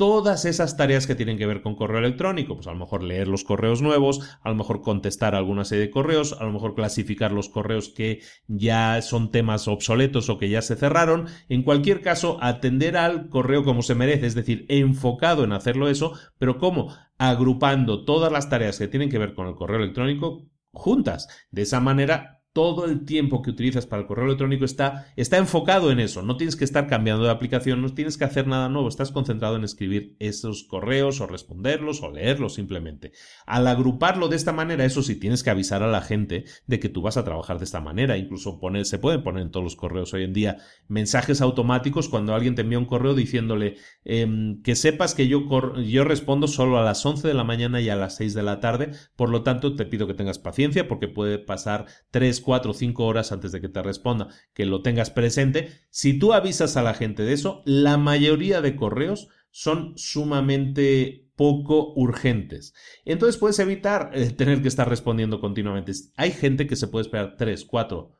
todas 0.00 0.46
esas 0.46 0.78
tareas 0.78 1.06
que 1.06 1.14
tienen 1.14 1.36
que 1.36 1.44
ver 1.44 1.60
con 1.60 1.74
correo 1.74 1.98
electrónico, 1.98 2.54
pues 2.54 2.66
a 2.66 2.72
lo 2.72 2.78
mejor 2.78 3.02
leer 3.02 3.28
los 3.28 3.44
correos 3.44 3.82
nuevos, 3.82 4.38
a 4.40 4.48
lo 4.48 4.54
mejor 4.54 4.80
contestar 4.80 5.34
alguna 5.34 5.66
serie 5.66 5.84
de 5.84 5.90
correos, 5.90 6.34
a 6.40 6.44
lo 6.44 6.52
mejor 6.52 6.74
clasificar 6.74 7.32
los 7.32 7.50
correos 7.50 7.90
que 7.90 8.22
ya 8.46 9.02
son 9.02 9.30
temas 9.30 9.68
obsoletos 9.68 10.30
o 10.30 10.38
que 10.38 10.48
ya 10.48 10.62
se 10.62 10.76
cerraron, 10.76 11.26
en 11.50 11.62
cualquier 11.62 12.00
caso 12.00 12.38
atender 12.40 12.96
al 12.96 13.28
correo 13.28 13.62
como 13.62 13.82
se 13.82 13.94
merece, 13.94 14.24
es 14.24 14.34
decir, 14.34 14.64
enfocado 14.70 15.44
en 15.44 15.52
hacerlo 15.52 15.90
eso, 15.90 16.14
pero 16.38 16.56
¿cómo? 16.56 16.96
Agrupando 17.18 18.06
todas 18.06 18.32
las 18.32 18.48
tareas 18.48 18.78
que 18.78 18.88
tienen 18.88 19.10
que 19.10 19.18
ver 19.18 19.34
con 19.34 19.48
el 19.48 19.54
correo 19.54 19.80
electrónico 19.80 20.48
juntas. 20.72 21.28
De 21.50 21.60
esa 21.60 21.80
manera 21.80 22.39
todo 22.52 22.84
el 22.84 23.04
tiempo 23.04 23.42
que 23.42 23.50
utilizas 23.50 23.86
para 23.86 24.02
el 24.02 24.08
correo 24.08 24.26
electrónico 24.26 24.64
está, 24.64 25.06
está 25.14 25.36
enfocado 25.36 25.92
en 25.92 26.00
eso. 26.00 26.22
No 26.22 26.36
tienes 26.36 26.56
que 26.56 26.64
estar 26.64 26.88
cambiando 26.88 27.24
de 27.24 27.30
aplicación, 27.30 27.80
no 27.80 27.94
tienes 27.94 28.18
que 28.18 28.24
hacer 28.24 28.48
nada 28.48 28.68
nuevo, 28.68 28.88
estás 28.88 29.12
concentrado 29.12 29.54
en 29.56 29.62
escribir 29.62 30.16
esos 30.18 30.64
correos 30.64 31.20
o 31.20 31.28
responderlos 31.28 32.02
o 32.02 32.10
leerlos 32.10 32.54
simplemente. 32.54 33.12
Al 33.46 33.68
agruparlo 33.68 34.28
de 34.28 34.36
esta 34.36 34.52
manera, 34.52 34.84
eso 34.84 35.02
sí, 35.02 35.14
tienes 35.14 35.44
que 35.44 35.50
avisar 35.50 35.84
a 35.84 35.90
la 35.90 36.00
gente 36.00 36.44
de 36.66 36.80
que 36.80 36.88
tú 36.88 37.02
vas 37.02 37.16
a 37.16 37.24
trabajar 37.24 37.58
de 37.58 37.64
esta 37.64 37.80
manera. 37.80 38.16
Incluso 38.16 38.58
poner, 38.58 38.84
se 38.84 38.98
pueden 38.98 39.22
poner 39.22 39.42
en 39.42 39.50
todos 39.52 39.64
los 39.64 39.76
correos 39.76 40.12
hoy 40.12 40.24
en 40.24 40.32
día 40.32 40.58
mensajes 40.88 41.40
automáticos 41.40 42.08
cuando 42.08 42.34
alguien 42.34 42.56
te 42.56 42.62
envía 42.62 42.78
un 42.78 42.86
correo 42.86 43.14
diciéndole 43.14 43.76
em, 44.04 44.60
que 44.62 44.74
sepas 44.74 45.14
que 45.14 45.28
yo, 45.28 45.44
yo 45.84 46.04
respondo 46.04 46.48
solo 46.48 46.78
a 46.78 46.84
las 46.84 47.06
11 47.06 47.28
de 47.28 47.34
la 47.34 47.44
mañana 47.44 47.80
y 47.80 47.90
a 47.90 47.96
las 47.96 48.16
6 48.16 48.34
de 48.34 48.42
la 48.42 48.58
tarde, 48.58 48.90
por 49.14 49.28
lo 49.28 49.44
tanto 49.44 49.76
te 49.76 49.86
pido 49.86 50.08
que 50.08 50.14
tengas 50.14 50.40
paciencia 50.40 50.88
porque 50.88 51.06
puede 51.06 51.38
pasar 51.38 51.86
3, 52.10 52.39
cuatro 52.40 52.72
o 52.72 52.74
cinco 52.74 53.06
horas 53.06 53.32
antes 53.32 53.52
de 53.52 53.60
que 53.60 53.68
te 53.68 53.82
responda, 53.82 54.28
que 54.54 54.66
lo 54.66 54.82
tengas 54.82 55.10
presente. 55.10 55.68
Si 55.90 56.18
tú 56.18 56.32
avisas 56.32 56.76
a 56.76 56.82
la 56.82 56.94
gente 56.94 57.22
de 57.22 57.32
eso, 57.32 57.62
la 57.64 57.96
mayoría 57.96 58.60
de 58.60 58.76
correos 58.76 59.28
son 59.50 59.94
sumamente 59.96 61.30
poco 61.36 61.94
urgentes. 61.94 62.74
Entonces 63.04 63.38
puedes 63.38 63.58
evitar 63.58 64.10
eh, 64.14 64.30
tener 64.30 64.62
que 64.62 64.68
estar 64.68 64.88
respondiendo 64.88 65.40
continuamente. 65.40 65.92
Hay 66.16 66.32
gente 66.32 66.66
que 66.66 66.76
se 66.76 66.88
puede 66.88 67.04
esperar 67.04 67.36
tres, 67.38 67.64
cuatro 67.64 68.19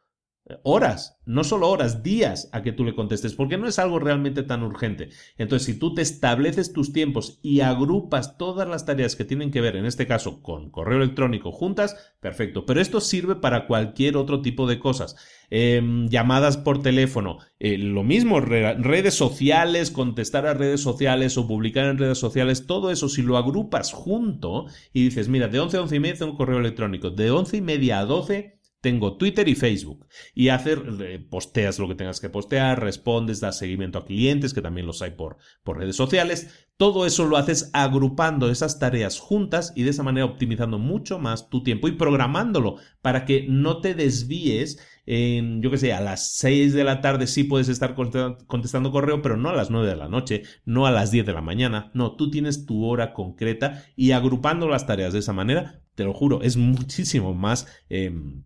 horas, 0.63 1.19
no 1.27 1.45
solo 1.45 1.69
horas, 1.69 2.03
días 2.03 2.49
a 2.53 2.63
que 2.63 2.73
tú 2.73 2.85
le 2.85 2.95
contestes, 2.95 3.35
porque 3.35 3.59
no 3.59 3.67
es 3.67 3.79
algo 3.79 3.99
realmente 3.99 4.43
tan 4.43 4.63
urgente. 4.63 5.11
Entonces, 5.39 5.67
si 5.67 5.79
tú 5.79 5.95
te 5.95 6.03
estableces 6.03 6.73
tus 6.73 6.93
tiempos 6.93 7.39
y 7.43 7.61
agrupas 7.61 8.37
todas 8.37 8.69
las 8.69 8.85
tareas 8.85 9.17
que 9.17 9.25
tienen 9.25 9.51
que 9.51 9.61
ver, 9.61 9.77
en 9.77 9.87
este 9.87 10.07
caso, 10.07 10.43
con 10.43 10.71
correo 10.71 10.99
electrónico 10.99 11.53
juntas, 11.53 12.15
perfecto. 12.21 12.67
Pero 12.67 12.81
esto 12.81 13.01
sirve 13.01 13.37
para 13.37 13.67
cualquier 13.67 14.17
otro 14.17 14.43
tipo 14.43 14.67
de 14.67 14.79
cosas. 14.79 15.17
Em, 15.51 16.09
llamadas 16.09 16.57
por 16.57 16.81
teléfono, 16.81 17.39
eh, 17.59 17.77
lo 17.77 18.05
mismo, 18.05 18.41
redes 18.41 19.15
sociales, 19.15 19.91
contestar 19.91 20.47
a 20.47 20.55
redes 20.55 20.81
sociales 20.81 21.37
o 21.37 21.49
publicar 21.49 21.87
en 21.87 21.99
redes 21.99 22.19
sociales, 22.19 22.67
todo 22.67 22.91
eso, 22.93 23.09
si 23.09 23.23
lo 23.23 23.37
agrupas 23.37 23.93
junto 23.93 24.67
y 24.93 25.05
dices, 25.05 25.29
mira, 25.29 25.49
de 25.49 25.59
11 25.59 25.77
a 25.77 25.83
11 25.83 25.97
y 25.97 26.01
media 26.01 26.19
tengo 26.19 26.37
correo 26.37 26.59
electrónico, 26.59 27.11
de 27.11 27.31
11 27.33 27.57
y 27.57 27.61
media 27.63 27.99
a 27.99 28.05
12 28.05 28.60
tengo 28.81 29.17
Twitter 29.17 29.49
y 29.49 29.55
Facebook. 29.55 30.07
Y 30.35 30.49
hacer, 30.49 30.83
eh, 31.01 31.19
posteas 31.19 31.79
lo 31.79 31.89
que 31.89 31.95
tengas 31.95 32.21
que 32.21 32.31
postear, 32.31 32.81
respondes, 32.81 33.41
das 33.41 33.59
seguimiento 33.59 33.99
a 33.99 34.05
clientes, 34.05 34.55
que 34.55 34.63
también 34.63 34.87
los 34.87 35.03
hay 35.03 35.13
por, 35.13 35.37
por 35.63 35.79
redes 35.79 35.97
sociales. 35.97 36.67
Todo 36.77 37.05
eso 37.05 37.27
lo 37.27 37.37
haces 37.37 37.71
agrupando 37.75 38.51
esas 38.51 38.79
tareas 38.79 39.19
juntas 39.19 39.73
y 39.77 39.83
de 39.83 39.91
esa 39.91 40.03
manera 40.03 40.25
optimizando 40.25 40.79
mucho 40.79 41.19
más 41.19 41.51
tu 41.51 41.63
tiempo 41.63 41.89
y 41.89 41.93
programándolo 41.93 42.77
para 43.03 43.27
que 43.27 43.47
no 43.49 43.83
te 43.83 43.95
desvíes 43.95 44.79
en, 45.05 45.61
yo 45.61 45.71
que 45.71 45.77
sé, 45.77 45.93
a 45.93 46.01
las 46.01 46.37
6 46.37 46.73
de 46.73 46.85
la 46.85 47.01
tarde 47.01 47.27
sí 47.27 47.45
puedes 47.45 47.69
estar 47.69 47.95
contestando 47.95 48.93
correo, 48.93 49.21
pero 49.23 49.37
no 49.37 49.49
a 49.51 49.55
las 49.55 49.71
9 49.71 49.89
de 49.89 49.97
la 49.97 50.09
noche, 50.09 50.45
no 50.65 50.87
a 50.87 50.91
las 50.91 51.11
10 51.11 51.27
de 51.27 51.33
la 51.33 51.43
mañana. 51.43 51.91
No, 51.95 52.17
tú 52.17 52.31
tienes 52.31 52.65
tu 52.65 52.85
hora 52.85 53.13
concreta 53.13 53.85
y 53.97 54.13
agrupando 54.13 54.69
las 54.69 54.87
tareas 54.87 55.13
de 55.13 55.19
esa 55.19 55.33
manera, 55.33 55.83
te 55.95 56.05
lo 56.05 56.15
juro, 56.15 56.43
es 56.43 56.57
muchísimo 56.57 57.35
más... 57.35 57.67
Em, 57.89 58.45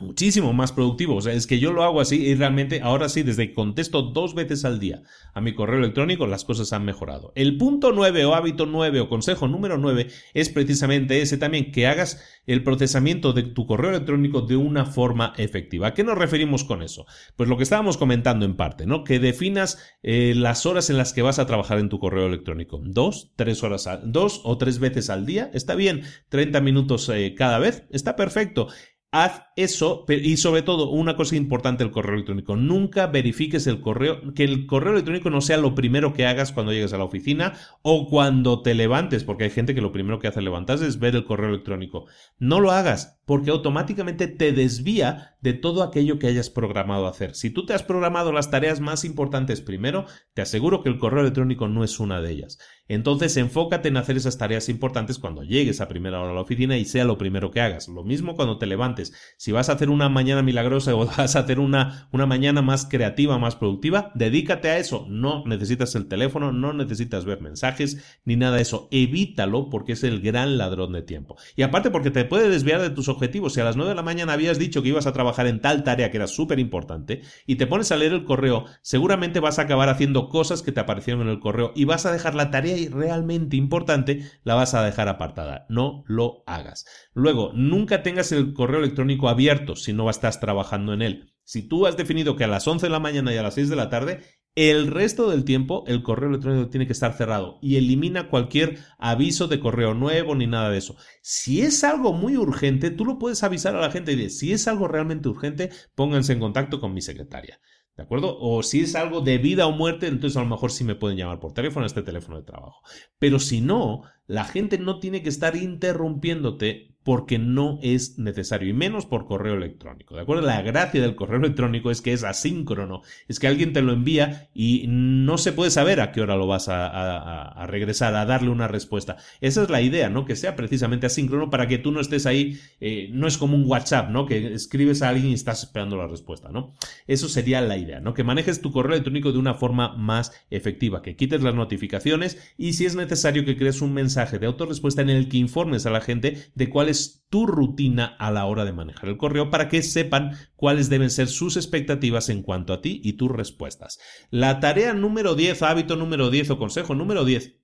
muchísimo 0.00 0.52
más 0.52 0.72
productivo. 0.72 1.16
O 1.16 1.20
sea, 1.20 1.32
es 1.32 1.46
que 1.46 1.58
yo 1.58 1.72
lo 1.72 1.82
hago 1.84 2.00
así 2.00 2.16
y 2.16 2.34
realmente 2.34 2.80
ahora 2.82 3.08
sí, 3.08 3.22
desde 3.22 3.48
que 3.48 3.54
contesto 3.54 4.02
dos 4.02 4.34
veces 4.34 4.64
al 4.64 4.78
día 4.78 5.02
a 5.34 5.40
mi 5.40 5.54
correo 5.54 5.78
electrónico, 5.78 6.26
las 6.26 6.44
cosas 6.44 6.72
han 6.72 6.84
mejorado. 6.84 7.32
El 7.34 7.56
punto 7.56 7.92
9 7.92 8.24
o 8.24 8.34
hábito 8.34 8.66
9 8.66 9.00
o 9.00 9.08
consejo 9.08 9.48
número 9.48 9.78
9 9.78 10.08
es 10.34 10.48
precisamente 10.48 11.20
ese 11.20 11.38
también, 11.38 11.72
que 11.72 11.86
hagas 11.86 12.22
el 12.46 12.62
procesamiento 12.62 13.32
de 13.32 13.42
tu 13.42 13.66
correo 13.66 13.90
electrónico 13.90 14.42
de 14.42 14.56
una 14.56 14.86
forma 14.86 15.32
efectiva. 15.36 15.88
¿A 15.88 15.94
qué 15.94 16.04
nos 16.04 16.16
referimos 16.18 16.64
con 16.64 16.82
eso? 16.82 17.06
Pues 17.36 17.48
lo 17.48 17.56
que 17.56 17.64
estábamos 17.64 17.96
comentando 17.96 18.44
en 18.44 18.56
parte, 18.56 18.86
¿no? 18.86 19.04
Que 19.04 19.18
definas 19.18 19.78
eh, 20.02 20.34
las 20.36 20.66
horas 20.66 20.90
en 20.90 20.96
las 20.96 21.12
que 21.12 21.22
vas 21.22 21.38
a 21.38 21.46
trabajar 21.46 21.78
en 21.78 21.88
tu 21.88 21.98
correo 21.98 22.26
electrónico. 22.26 22.80
Dos, 22.84 23.32
tres 23.36 23.62
horas, 23.62 23.88
dos 24.04 24.40
o 24.44 24.58
tres 24.58 24.78
veces 24.78 25.10
al 25.10 25.26
día. 25.26 25.50
Está 25.52 25.74
bien. 25.74 26.02
30 26.28 26.60
minutos 26.60 27.08
eh, 27.08 27.34
cada 27.36 27.58
vez. 27.58 27.84
Está 27.90 28.16
perfecto 28.16 28.68
haz 29.12 29.42
eso 29.56 30.04
y 30.08 30.36
sobre 30.36 30.62
todo 30.62 30.90
una 30.90 31.16
cosa 31.16 31.36
importante 31.36 31.84
el 31.84 31.90
correo 31.90 32.14
electrónico. 32.14 32.56
Nunca 32.56 33.06
verifiques 33.06 33.66
el 33.66 33.80
correo, 33.80 34.34
que 34.34 34.44
el 34.44 34.66
correo 34.66 34.92
electrónico 34.92 35.30
no 35.30 35.40
sea 35.40 35.56
lo 35.56 35.74
primero 35.74 36.12
que 36.12 36.26
hagas 36.26 36.52
cuando 36.52 36.72
llegues 36.72 36.92
a 36.92 36.98
la 36.98 37.04
oficina 37.04 37.54
o 37.82 38.08
cuando 38.08 38.62
te 38.62 38.74
levantes, 38.74 39.24
porque 39.24 39.44
hay 39.44 39.50
gente 39.50 39.74
que 39.74 39.80
lo 39.80 39.92
primero 39.92 40.18
que 40.18 40.28
hace 40.28 40.42
levantarse 40.42 40.86
es 40.86 40.98
ver 40.98 41.14
el 41.14 41.24
correo 41.24 41.48
electrónico. 41.48 42.06
No 42.38 42.60
lo 42.60 42.70
hagas 42.72 43.15
porque 43.26 43.50
automáticamente 43.50 44.28
te 44.28 44.52
desvía 44.52 45.36
de 45.40 45.52
todo 45.52 45.82
aquello 45.82 46.18
que 46.18 46.28
hayas 46.28 46.48
programado 46.48 47.06
hacer. 47.06 47.34
Si 47.34 47.50
tú 47.50 47.66
te 47.66 47.74
has 47.74 47.82
programado 47.82 48.32
las 48.32 48.50
tareas 48.50 48.80
más 48.80 49.04
importantes 49.04 49.60
primero, 49.60 50.06
te 50.32 50.42
aseguro 50.42 50.82
que 50.82 50.88
el 50.88 50.98
correo 50.98 51.20
electrónico 51.20 51.68
no 51.68 51.84
es 51.84 52.00
una 52.00 52.20
de 52.20 52.30
ellas. 52.32 52.58
Entonces 52.88 53.36
enfócate 53.36 53.88
en 53.88 53.96
hacer 53.96 54.16
esas 54.16 54.38
tareas 54.38 54.68
importantes 54.68 55.18
cuando 55.18 55.42
llegues 55.42 55.80
a 55.80 55.88
primera 55.88 56.20
hora 56.20 56.30
a 56.30 56.34
la 56.34 56.40
oficina 56.40 56.76
y 56.78 56.84
sea 56.84 57.04
lo 57.04 57.18
primero 57.18 57.50
que 57.50 57.60
hagas. 57.60 57.88
Lo 57.88 58.04
mismo 58.04 58.36
cuando 58.36 58.58
te 58.58 58.66
levantes. 58.66 59.12
Si 59.36 59.50
vas 59.50 59.68
a 59.68 59.72
hacer 59.72 59.90
una 59.90 60.08
mañana 60.08 60.42
milagrosa 60.42 60.94
o 60.94 61.06
vas 61.18 61.34
a 61.34 61.40
hacer 61.40 61.58
una, 61.58 62.08
una 62.12 62.26
mañana 62.26 62.62
más 62.62 62.86
creativa, 62.86 63.38
más 63.38 63.56
productiva, 63.56 64.12
dedícate 64.14 64.68
a 64.68 64.78
eso. 64.78 65.06
No 65.08 65.44
necesitas 65.46 65.96
el 65.96 66.06
teléfono, 66.06 66.52
no 66.52 66.72
necesitas 66.72 67.24
ver 67.24 67.40
mensajes 67.40 68.20
ni 68.24 68.36
nada 68.36 68.56
de 68.56 68.62
eso. 68.62 68.88
Evítalo 68.92 69.68
porque 69.68 69.92
es 69.92 70.04
el 70.04 70.20
gran 70.20 70.56
ladrón 70.56 70.92
de 70.92 71.02
tiempo. 71.02 71.36
Y 71.56 71.62
aparte 71.62 71.90
porque 71.90 72.12
te 72.12 72.24
puede 72.24 72.48
desviar 72.48 72.80
de 72.80 72.90
tus 72.90 73.08
objetivos. 73.16 73.54
Si 73.54 73.60
a 73.60 73.64
las 73.64 73.76
9 73.76 73.90
de 73.90 73.96
la 73.96 74.02
mañana 74.02 74.32
habías 74.32 74.58
dicho 74.58 74.82
que 74.82 74.88
ibas 74.88 75.06
a 75.06 75.12
trabajar 75.12 75.46
en 75.46 75.60
tal 75.60 75.82
tarea 75.82 76.10
que 76.10 76.18
era 76.18 76.26
súper 76.26 76.58
importante 76.58 77.22
y 77.46 77.56
te 77.56 77.66
pones 77.66 77.90
a 77.90 77.96
leer 77.96 78.12
el 78.12 78.24
correo, 78.24 78.66
seguramente 78.82 79.40
vas 79.40 79.58
a 79.58 79.62
acabar 79.62 79.88
haciendo 79.88 80.28
cosas 80.28 80.62
que 80.62 80.72
te 80.72 80.80
aparecieron 80.80 81.22
en 81.22 81.28
el 81.28 81.40
correo 81.40 81.72
y 81.74 81.84
vas 81.84 82.06
a 82.06 82.12
dejar 82.12 82.34
la 82.34 82.50
tarea 82.50 82.76
realmente 82.90 83.56
importante 83.56 84.22
la 84.44 84.54
vas 84.54 84.74
a 84.74 84.84
dejar 84.84 85.08
apartada. 85.08 85.66
No 85.68 86.04
lo 86.06 86.44
hagas. 86.46 86.86
Luego, 87.14 87.52
nunca 87.54 88.02
tengas 88.02 88.32
el 88.32 88.52
correo 88.52 88.80
electrónico 88.80 89.28
abierto 89.28 89.76
si 89.76 89.92
no 89.92 90.08
estás 90.10 90.40
trabajando 90.40 90.92
en 90.92 91.02
él. 91.02 91.32
Si 91.44 91.62
tú 91.62 91.86
has 91.86 91.96
definido 91.96 92.34
que 92.34 92.42
a 92.42 92.48
las 92.48 92.66
11 92.66 92.86
de 92.86 92.90
la 92.90 92.98
mañana 92.98 93.32
y 93.32 93.36
a 93.36 93.42
las 93.42 93.54
6 93.54 93.68
de 93.68 93.76
la 93.76 93.88
tarde, 93.88 94.20
el 94.56 94.86
resto 94.86 95.30
del 95.30 95.44
tiempo 95.44 95.84
el 95.86 96.02
correo 96.02 96.30
electrónico 96.30 96.70
tiene 96.70 96.86
que 96.86 96.94
estar 96.94 97.12
cerrado 97.12 97.58
y 97.60 97.76
elimina 97.76 98.30
cualquier 98.30 98.78
aviso 98.98 99.48
de 99.48 99.60
correo 99.60 99.92
nuevo 99.92 100.34
ni 100.34 100.46
nada 100.46 100.70
de 100.70 100.78
eso. 100.78 100.96
Si 101.20 101.60
es 101.60 101.84
algo 101.84 102.14
muy 102.14 102.38
urgente, 102.38 102.90
tú 102.90 103.04
lo 103.04 103.18
puedes 103.18 103.42
avisar 103.42 103.76
a 103.76 103.80
la 103.80 103.90
gente 103.90 104.12
y 104.12 104.16
decir, 104.16 104.30
si 104.30 104.52
es 104.52 104.66
algo 104.66 104.88
realmente 104.88 105.28
urgente, 105.28 105.70
pónganse 105.94 106.32
en 106.32 106.40
contacto 106.40 106.80
con 106.80 106.94
mi 106.94 107.02
secretaria. 107.02 107.60
¿De 107.96 108.02
acuerdo? 108.02 108.36
O 108.40 108.62
si 108.62 108.80
es 108.80 108.94
algo 108.94 109.20
de 109.20 109.38
vida 109.38 109.66
o 109.66 109.72
muerte, 109.72 110.06
entonces 110.06 110.36
a 110.36 110.42
lo 110.42 110.48
mejor 110.48 110.72
sí 110.72 110.84
me 110.84 110.94
pueden 110.94 111.18
llamar 111.18 111.38
por 111.38 111.52
teléfono 111.52 111.84
a 111.84 111.86
este 111.86 112.02
teléfono 112.02 112.38
de 112.38 112.44
trabajo. 112.44 112.82
Pero 113.18 113.38
si 113.38 113.60
no, 113.60 114.02
la 114.26 114.44
gente 114.44 114.78
no 114.78 115.00
tiene 115.00 115.22
que 115.22 115.28
estar 115.28 115.54
interrumpiéndote 115.56 116.95
porque 117.06 117.38
no 117.38 117.78
es 117.82 118.18
necesario, 118.18 118.68
y 118.68 118.72
menos 118.72 119.06
por 119.06 119.26
correo 119.26 119.54
electrónico. 119.54 120.16
¿De 120.16 120.22
acuerdo? 120.22 120.42
La 120.42 120.60
gracia 120.62 121.00
del 121.00 121.14
correo 121.14 121.38
electrónico 121.38 121.92
es 121.92 122.02
que 122.02 122.12
es 122.12 122.24
asíncrono, 122.24 123.02
es 123.28 123.38
que 123.38 123.46
alguien 123.46 123.72
te 123.72 123.80
lo 123.80 123.92
envía 123.92 124.48
y 124.52 124.86
no 124.88 125.38
se 125.38 125.52
puede 125.52 125.70
saber 125.70 126.00
a 126.00 126.10
qué 126.10 126.20
hora 126.20 126.34
lo 126.34 126.48
vas 126.48 126.66
a, 126.68 127.64
regresar, 127.68 128.16
a 128.16 128.26
darle 128.26 128.50
una 128.50 128.66
respuesta. 128.66 129.18
Esa 129.40 129.62
es 129.62 129.70
la 129.70 129.82
idea, 129.82 130.10
¿no? 130.10 130.24
Que 130.24 130.34
sea 130.34 130.56
precisamente 130.56 131.06
asíncrono 131.06 131.48
para 131.48 131.68
que 131.68 131.78
tú 131.78 131.92
no 131.92 132.00
estés 132.00 132.26
ahí, 132.26 132.58
eh, 132.80 133.08
no 133.12 133.28
es 133.28 133.38
como 133.38 133.54
un 133.54 133.70
WhatsApp, 133.70 134.10
¿no? 134.10 134.26
Que 134.26 134.52
escribes 134.52 135.00
a 135.02 135.10
alguien 135.10 135.28
y 135.28 135.34
estás 135.34 135.62
esperando 135.62 135.96
la 135.96 136.08
respuesta, 136.08 136.48
¿no? 136.48 136.74
Eso 137.06 137.28
sería 137.28 137.60
la 137.60 137.78
idea, 137.78 138.00
¿no? 138.00 138.14
Que 138.14 138.24
manejes 138.24 138.60
tu 138.60 138.72
correo 138.72 138.94
electrónico 138.94 139.30
de 139.30 139.38
una 139.38 139.54
forma 139.54 139.96
más 139.96 140.32
efectiva, 140.50 141.02
que 141.02 141.14
quites 141.14 141.40
las 141.40 141.54
notificaciones 141.54 142.52
y 142.58 142.72
si 142.72 142.84
es 142.84 142.96
necesario 142.96 143.44
que 143.44 143.56
crees 143.56 143.80
un 143.80 143.94
mensaje 143.94 144.40
de 144.40 144.46
autorrespuesta 144.46 145.02
en 145.02 145.10
el 145.10 145.28
que 145.28 145.36
informes 145.36 145.86
a 145.86 145.90
la 145.90 146.00
gente 146.00 146.38
de 146.56 146.68
cuál 146.68 146.88
es 146.88 146.95
tu 147.28 147.46
rutina 147.46 148.16
a 148.18 148.30
la 148.30 148.46
hora 148.46 148.64
de 148.64 148.72
manejar 148.72 149.08
el 149.08 149.16
correo 149.16 149.50
para 149.50 149.68
que 149.68 149.82
sepan 149.82 150.36
cuáles 150.54 150.88
deben 150.88 151.10
ser 151.10 151.28
sus 151.28 151.56
expectativas 151.56 152.28
en 152.28 152.42
cuanto 152.42 152.72
a 152.72 152.80
ti 152.80 153.00
y 153.02 153.14
tus 153.14 153.30
respuestas. 153.30 153.98
La 154.30 154.60
tarea 154.60 154.94
número 154.94 155.34
10, 155.34 155.62
hábito 155.62 155.96
número 155.96 156.30
10 156.30 156.50
o 156.50 156.58
consejo 156.58 156.94
número 156.94 157.24
10 157.24 157.56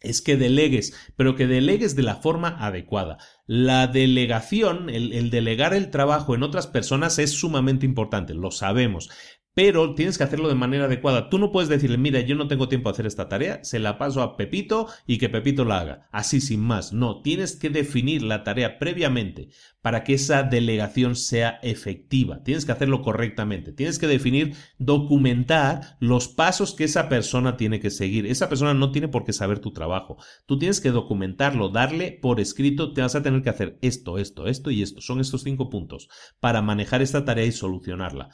es 0.00 0.20
que 0.20 0.36
delegues, 0.36 0.94
pero 1.16 1.36
que 1.36 1.46
delegues 1.46 1.94
de 1.94 2.02
la 2.02 2.16
forma 2.16 2.56
adecuada. 2.58 3.18
La 3.46 3.86
delegación, 3.86 4.90
el, 4.90 5.12
el, 5.12 5.30
delegar 5.30 5.74
el 5.74 5.90
trabajo 5.90 6.34
en 6.34 6.42
otras 6.42 6.66
personas 6.66 7.18
es 7.18 7.32
sumamente 7.32 7.86
importante, 7.86 8.34
lo 8.34 8.50
sabemos, 8.50 9.10
pero 9.54 9.94
tienes 9.94 10.16
que 10.16 10.24
hacerlo 10.24 10.48
de 10.48 10.54
manera 10.54 10.86
adecuada. 10.86 11.28
Tú 11.28 11.38
no 11.38 11.52
puedes 11.52 11.68
decirle, 11.68 11.98
mira, 11.98 12.20
yo 12.20 12.34
no 12.34 12.48
tengo 12.48 12.68
tiempo 12.68 12.88
a 12.88 12.92
hacer 12.92 13.06
esta 13.06 13.28
tarea, 13.28 13.62
se 13.64 13.78
la 13.78 13.98
paso 13.98 14.22
a 14.22 14.36
Pepito 14.36 14.88
y 15.06 15.18
que 15.18 15.28
Pepito 15.28 15.64
la 15.64 15.80
haga. 15.80 16.08
Así 16.10 16.40
sin 16.40 16.60
más. 16.60 16.92
No, 16.92 17.20
tienes 17.22 17.56
que 17.56 17.70
definir 17.70 18.22
la 18.22 18.44
tarea 18.44 18.78
previamente 18.78 19.48
para 19.82 20.04
que 20.04 20.14
esa 20.14 20.44
delegación 20.44 21.16
sea 21.16 21.58
efectiva. 21.62 22.42
Tienes 22.44 22.64
que 22.64 22.72
hacerlo 22.72 23.02
correctamente. 23.02 23.72
Tienes 23.72 23.98
que 23.98 24.06
definir, 24.06 24.54
documentar 24.78 25.96
los 25.98 26.28
pasos 26.28 26.74
que 26.74 26.84
esa 26.84 27.08
persona 27.08 27.56
tiene 27.56 27.80
que 27.80 27.90
seguir. 27.90 28.26
Esa 28.26 28.48
persona 28.48 28.74
no 28.74 28.92
tiene 28.92 29.08
por 29.08 29.24
qué 29.24 29.32
saber 29.32 29.58
tu 29.58 29.72
trabajo. 29.72 30.16
Tú 30.46 30.58
tienes 30.58 30.80
que 30.80 30.90
documentarlo, 30.90 31.68
darle 31.68 32.18
por 32.22 32.40
escrito, 32.40 32.92
te 32.92 33.02
vas 33.02 33.16
a 33.16 33.22
tener 33.22 33.42
que 33.42 33.50
hacer 33.50 33.78
esto, 33.82 34.18
esto, 34.18 34.46
esto 34.46 34.70
y 34.70 34.82
esto. 34.82 35.00
Son 35.00 35.20
estos 35.20 35.42
cinco 35.42 35.68
puntos 35.68 36.08
para 36.40 36.62
manejar 36.62 37.02
esta 37.02 37.24
tarea 37.24 37.44
y 37.44 37.52
solucionarla. 37.52 38.30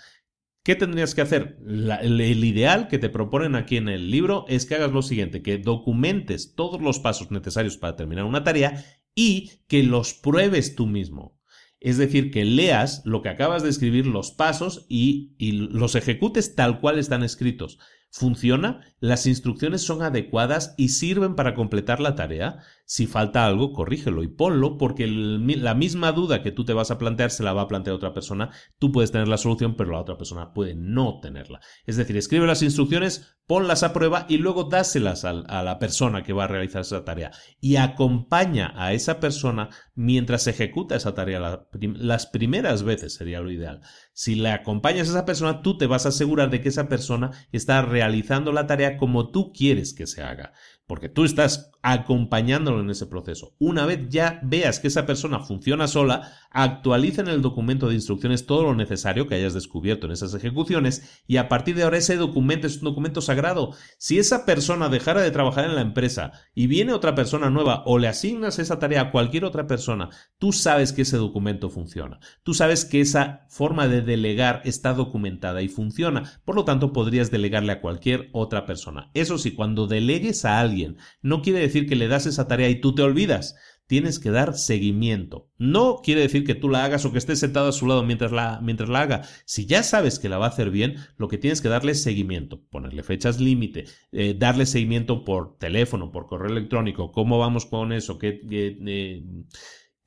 ¿Qué 0.68 0.76
tendrías 0.76 1.14
que 1.14 1.22
hacer? 1.22 1.56
el, 1.66 2.44
ideal 2.44 2.88
que 2.88 2.98
te 2.98 3.08
proponen 3.08 3.54
aquí 3.54 3.78
en 3.78 3.88
el 3.88 4.10
libro 4.10 4.44
es 4.48 4.66
que 4.66 4.74
hagas 4.74 4.92
lo 4.92 5.00
siguiente, 5.00 5.40
que 5.40 5.56
documentes 5.56 6.54
todos 6.54 6.82
los 6.82 6.98
pasos 6.98 7.30
necesarios 7.30 7.78
para 7.78 7.96
terminar 7.96 8.26
una 8.26 8.44
tarea 8.44 8.84
y 9.14 9.52
que 9.66 9.82
los 9.82 10.12
pruebes 10.12 10.74
tú 10.74 10.86
mismo. 10.86 11.40
Es 11.80 11.96
decir, 11.96 12.30
que 12.30 12.44
leas 12.44 13.00
lo 13.06 13.22
que 13.22 13.30
acabas 13.30 13.62
de 13.62 13.70
escribir, 13.70 14.06
los 14.06 14.30
pasos 14.30 14.84
y, 14.90 15.36
los 15.70 15.94
ejecutes 15.94 16.54
tal 16.54 16.80
cual 16.80 16.98
están 16.98 17.22
escritos. 17.22 17.78
¿Funciona? 18.10 18.82
¿Las 19.00 19.26
instrucciones 19.26 19.82
son 19.82 20.02
adecuadas 20.02 20.74
y 20.76 20.88
sirven 20.88 21.36
para 21.36 21.54
completar 21.54 22.00
la 22.00 22.16
tarea? 22.16 22.58
Si 22.84 23.06
falta 23.06 23.46
algo, 23.46 23.72
corrígelo 23.72 24.22
y 24.22 24.28
ponlo 24.28 24.76
porque 24.76 25.06
la 25.06 25.74
misma 25.74 26.10
duda 26.10 26.42
que 26.42 26.52
tú 26.52 26.64
te 26.64 26.72
vas 26.72 26.90
a 26.90 26.98
plantear 26.98 27.30
se 27.30 27.42
la 27.42 27.52
va 27.52 27.62
a 27.62 27.68
plantear 27.68 27.94
otra 27.94 28.14
persona. 28.14 28.50
Tú 28.78 28.90
puedes 28.90 29.12
tener 29.12 29.28
la 29.28 29.36
solución, 29.36 29.76
pero 29.76 29.92
la 29.92 30.00
otra 30.00 30.16
persona 30.16 30.52
puede 30.52 30.74
no 30.74 31.20
tenerla. 31.20 31.60
Es 31.86 31.96
decir, 31.96 32.16
escribe 32.16 32.46
las 32.46 32.62
instrucciones, 32.62 33.36
ponlas 33.46 33.82
a 33.82 33.92
prueba 33.92 34.26
y 34.28 34.38
luego 34.38 34.64
dáselas 34.64 35.24
a, 35.24 35.32
la 35.32 35.78
persona 35.78 36.22
que 36.22 36.32
va 36.32 36.44
a 36.44 36.48
realizar 36.48 36.80
esa 36.80 37.04
tarea. 37.04 37.30
Y 37.60 37.76
acompaña 37.76 38.72
a 38.74 38.92
esa 38.94 39.20
persona 39.20 39.68
mientras 39.94 40.46
ejecuta 40.46 40.96
esa 40.96 41.14
tarea. 41.14 41.66
las 41.80 42.26
primeras 42.26 42.82
veces 42.82 43.14
sería 43.14 43.40
lo 43.40 43.50
ideal. 43.50 43.80
Si 44.12 44.34
le 44.34 44.50
acompañas 44.50 45.08
a 45.08 45.10
esa 45.12 45.24
persona, 45.24 45.62
tú 45.62 45.78
te 45.78 45.86
vas 45.86 46.06
a 46.06 46.08
asegurar 46.08 46.50
de 46.50 46.60
que 46.60 46.70
esa 46.70 46.88
persona 46.88 47.30
está 47.52 47.82
realizando 47.82 48.50
la 48.50 48.66
tarea 48.66 48.87
como 48.96 49.30
tú 49.30 49.52
quieres 49.52 49.92
que 49.92 50.06
se 50.06 50.22
haga. 50.22 50.52
porque 50.86 51.10
tú 51.10 51.26
estás 51.26 51.70
acompañándolo 51.82 52.80
en 52.80 52.88
ese 52.88 53.06
proceso. 53.06 53.54
Una 53.58 53.84
vez 53.84 54.08
ya 54.08 54.40
veas 54.42 54.80
que 54.80 54.88
esa 54.88 55.04
persona 55.04 55.40
funciona 55.40 55.86
sola, 55.86 56.32
actualiza 56.50 57.20
en 57.20 57.28
el 57.28 57.42
documento 57.42 57.88
de 57.88 57.94
instrucciones 57.94 58.46
todo 58.46 58.62
lo 58.62 58.74
necesario 58.74 59.26
que 59.26 59.34
hayas 59.34 59.54
descubierto 59.54 60.06
en 60.06 60.12
esas 60.12 60.34
ejecuciones 60.34 61.22
y 61.26 61.36
a 61.36 61.48
partir 61.48 61.76
de 61.76 61.82
ahora 61.82 61.98
ese 61.98 62.16
documento 62.16 62.66
es 62.66 62.78
un 62.78 62.84
documento 62.84 63.20
sagrado. 63.20 63.74
Si 63.98 64.18
esa 64.18 64.46
persona 64.46 64.88
dejara 64.88 65.20
de 65.20 65.30
trabajar 65.30 65.66
en 65.66 65.74
la 65.74 65.82
empresa 65.82 66.32
y 66.54 66.66
viene 66.66 66.92
otra 66.92 67.14
persona 67.14 67.50
nueva 67.50 67.82
o 67.86 67.98
le 67.98 68.08
asignas 68.08 68.58
esa 68.58 68.78
tarea 68.78 69.02
a 69.02 69.10
cualquier 69.10 69.44
otra 69.44 69.66
persona, 69.66 70.10
tú 70.38 70.52
sabes 70.52 70.92
que 70.92 71.02
ese 71.02 71.16
documento 71.16 71.70
funciona. 71.70 72.18
Tú 72.42 72.54
sabes 72.54 72.84
que 72.84 73.00
esa 73.00 73.46
forma 73.48 73.88
de 73.88 74.02
delegar 74.02 74.62
está 74.64 74.94
documentada 74.94 75.62
y 75.62 75.68
funciona. 75.68 76.40
Por 76.44 76.56
lo 76.56 76.64
tanto, 76.64 76.92
podrías 76.92 77.30
delegarle 77.30 77.72
a 77.72 77.80
cualquier 77.80 78.30
otra 78.32 78.66
persona. 78.66 79.10
Eso 79.14 79.38
sí, 79.38 79.52
cuando 79.52 79.86
delegues 79.86 80.44
a 80.44 80.60
alguien, 80.60 80.96
no 81.22 81.42
quiere 81.42 81.60
decir 81.60 81.88
que 81.88 81.96
le 81.96 82.08
das 82.08 82.26
esa 82.26 82.48
tarea 82.48 82.68
y 82.68 82.80
tú 82.80 82.94
te 82.94 83.02
olvidas. 83.02 83.56
Tienes 83.88 84.18
que 84.18 84.30
dar 84.30 84.54
seguimiento. 84.56 85.50
No 85.56 86.02
quiere 86.04 86.20
decir 86.20 86.44
que 86.44 86.54
tú 86.54 86.68
la 86.68 86.84
hagas 86.84 87.06
o 87.06 87.10
que 87.10 87.18
estés 87.18 87.40
sentado 87.40 87.70
a 87.70 87.72
su 87.72 87.86
lado 87.86 88.04
mientras 88.04 88.32
la, 88.32 88.60
mientras 88.62 88.90
la 88.90 89.00
haga. 89.00 89.22
Si 89.46 89.64
ya 89.64 89.82
sabes 89.82 90.18
que 90.18 90.28
la 90.28 90.36
va 90.36 90.44
a 90.44 90.50
hacer 90.50 90.70
bien, 90.70 90.96
lo 91.16 91.26
que 91.26 91.38
tienes 91.38 91.62
que 91.62 91.70
darle 91.70 91.92
es 91.92 92.02
seguimiento. 92.02 92.62
Ponerle 92.70 93.02
fechas 93.02 93.40
límite, 93.40 93.86
eh, 94.12 94.36
darle 94.38 94.66
seguimiento 94.66 95.24
por 95.24 95.56
teléfono, 95.56 96.12
por 96.12 96.26
correo 96.26 96.50
electrónico. 96.50 97.12
¿Cómo 97.12 97.38
vamos 97.38 97.64
con 97.64 97.92
eso? 97.92 98.18
¿Qué, 98.18 98.42
eh, 98.50 99.22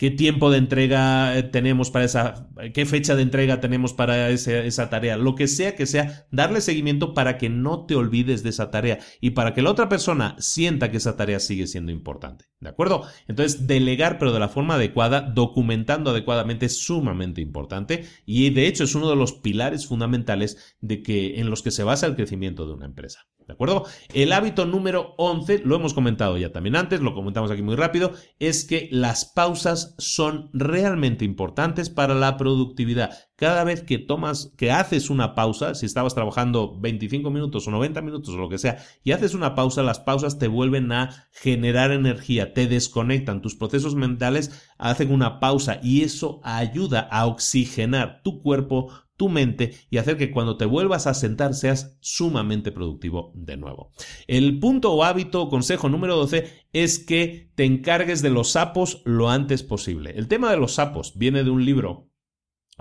qué 0.02 0.10
tiempo 0.10 0.50
de 0.50 0.58
entrega 0.58 1.38
eh, 1.38 1.44
tenemos 1.44 1.92
para 1.92 2.06
esa, 2.06 2.50
qué 2.74 2.88
fecha 2.88 3.16
de 3.16 3.22
entrega 3.22 3.60
tenemos 3.60 3.94
para 3.94 4.32
esa 4.32 4.90
tarea, 4.90 5.16
lo 5.16 5.36
que 5.36 5.48
sea 5.48 5.76
que 5.76 5.86
sea, 5.86 6.26
darle 6.32 6.62
seguimiento 6.62 7.14
para 7.14 7.38
que 7.38 7.50
no 7.50 7.86
te 7.86 7.94
olvides 7.94 8.42
de 8.42 8.50
esa 8.50 8.72
tarea 8.72 8.98
y 9.20 9.30
para 9.30 9.54
que 9.54 9.62
la 9.62 9.70
otra 9.70 9.90
persona 9.90 10.36
sienta 10.40 10.90
que 10.90 10.98
esa 10.98 11.18
tarea 11.18 11.40
sigue 11.40 11.68
siendo 11.68 11.92
importante. 11.92 12.46
¿De 12.60 12.70
acuerdo? 12.70 13.04
Entonces, 13.28 13.68
delegar, 13.68 14.18
pero 14.18 14.34
de 14.34 14.40
la 14.40 14.50
forma 14.50 14.74
adecuada, 14.74 15.22
documentando 15.22 16.10
adecuadamente 16.10 16.66
es 16.66 16.80
sumamente 16.80 17.40
importante 17.40 18.06
y 18.26 18.50
de 18.50 18.66
hecho 18.66 18.86
es 18.86 18.96
uno 18.96 19.08
de 19.08 19.16
los 19.16 19.34
pilares 19.34 19.86
fundamentales 19.86 20.78
de 20.82 21.04
que, 21.04 21.40
en 21.40 21.52
los 21.52 21.62
que 21.62 21.70
se 21.70 21.84
basa 21.84 22.08
el 22.08 22.16
crecimiento 22.16 22.66
de 22.66 22.74
una 22.74 22.88
empresa. 22.88 23.28
¿De 23.48 23.54
acuerdo? 23.54 23.86
El 24.14 24.32
hábito 24.34 24.66
número 24.66 25.14
11, 25.18 25.62
lo 25.66 25.76
hemos 25.76 25.94
comentado 25.94 26.38
ya 26.38 26.52
también 26.52 26.76
antes, 26.76 27.02
lo 27.02 27.14
comentamos 27.14 27.52
aquí 27.52 27.62
muy 27.62 27.76
rápido, 27.76 28.14
es 28.40 28.66
que 28.66 28.88
las 28.92 29.26
pausas 29.26 29.96
son 29.98 30.50
realmente 30.54 31.26
importantes 31.26 31.90
para 31.90 32.14
la 32.14 32.38
productividad. 32.38 33.12
Cada 33.36 33.64
vez 33.64 33.84
que 33.84 33.98
tomas, 33.98 34.54
que 34.56 34.72
haces 34.72 35.10
una 35.10 35.34
pausa, 35.34 35.74
si 35.76 35.86
estabas 35.86 36.14
trabajando 36.14 36.80
25 36.80 37.32
minutos 37.32 37.68
o 37.68 37.72
90 37.72 38.02
minutos 38.02 38.36
o 38.36 38.38
lo 38.38 38.50
que 38.50 38.58
sea, 38.58 38.78
y 39.04 39.12
haces 39.12 39.34
una 39.34 39.56
pausa, 39.56 39.84
las 39.84 40.00
pausas 40.00 40.38
te 40.38 40.48
vuelven 40.48 40.92
a 40.92 41.28
generar 41.32 41.92
energía, 41.92 42.54
te 42.54 42.68
desconectan, 42.68 43.42
tus 43.42 43.56
procesos 43.56 43.96
mentales 43.96 44.70
hacen 44.78 45.12
una 45.12 45.40
pausa 45.40 45.80
y 45.82 46.04
eso 46.04 46.40
ayuda 46.44 47.02
a 47.12 47.26
oxigenar 47.26 48.22
tu 48.24 48.42
cuerpo, 48.42 48.92
tu 49.22 49.30
mente 49.30 49.76
y 49.92 49.98
hacer 50.00 50.18
que 50.18 50.32
cuando 50.32 50.58
te 50.58 50.66
vuelvas 50.66 51.06
a 51.06 51.14
sentar 51.14 51.54
seas 51.54 51.96
sumamente 52.00 52.72
productivo 52.72 53.32
de 53.36 53.56
nuevo. 53.56 53.92
El 54.26 54.58
punto 54.58 54.92
o 54.92 55.04
hábito 55.04 55.44
o 55.44 55.50
consejo 55.50 55.90
número 55.90 56.16
12 56.16 56.52
es 56.74 56.98
que 56.98 57.52
te 57.54 57.66
encargues 57.66 58.24
de 58.24 58.32
los 58.32 58.54
sapos 58.54 59.04
lo 59.06 59.30
antes 59.30 59.62
posible. 59.62 60.16
El 60.16 60.28
tema 60.28 60.50
de 60.50 60.58
los 60.58 60.74
sapos 60.74 61.20
viene 61.20 61.44
de 61.44 61.52
un 61.52 61.64
libro 61.64 62.10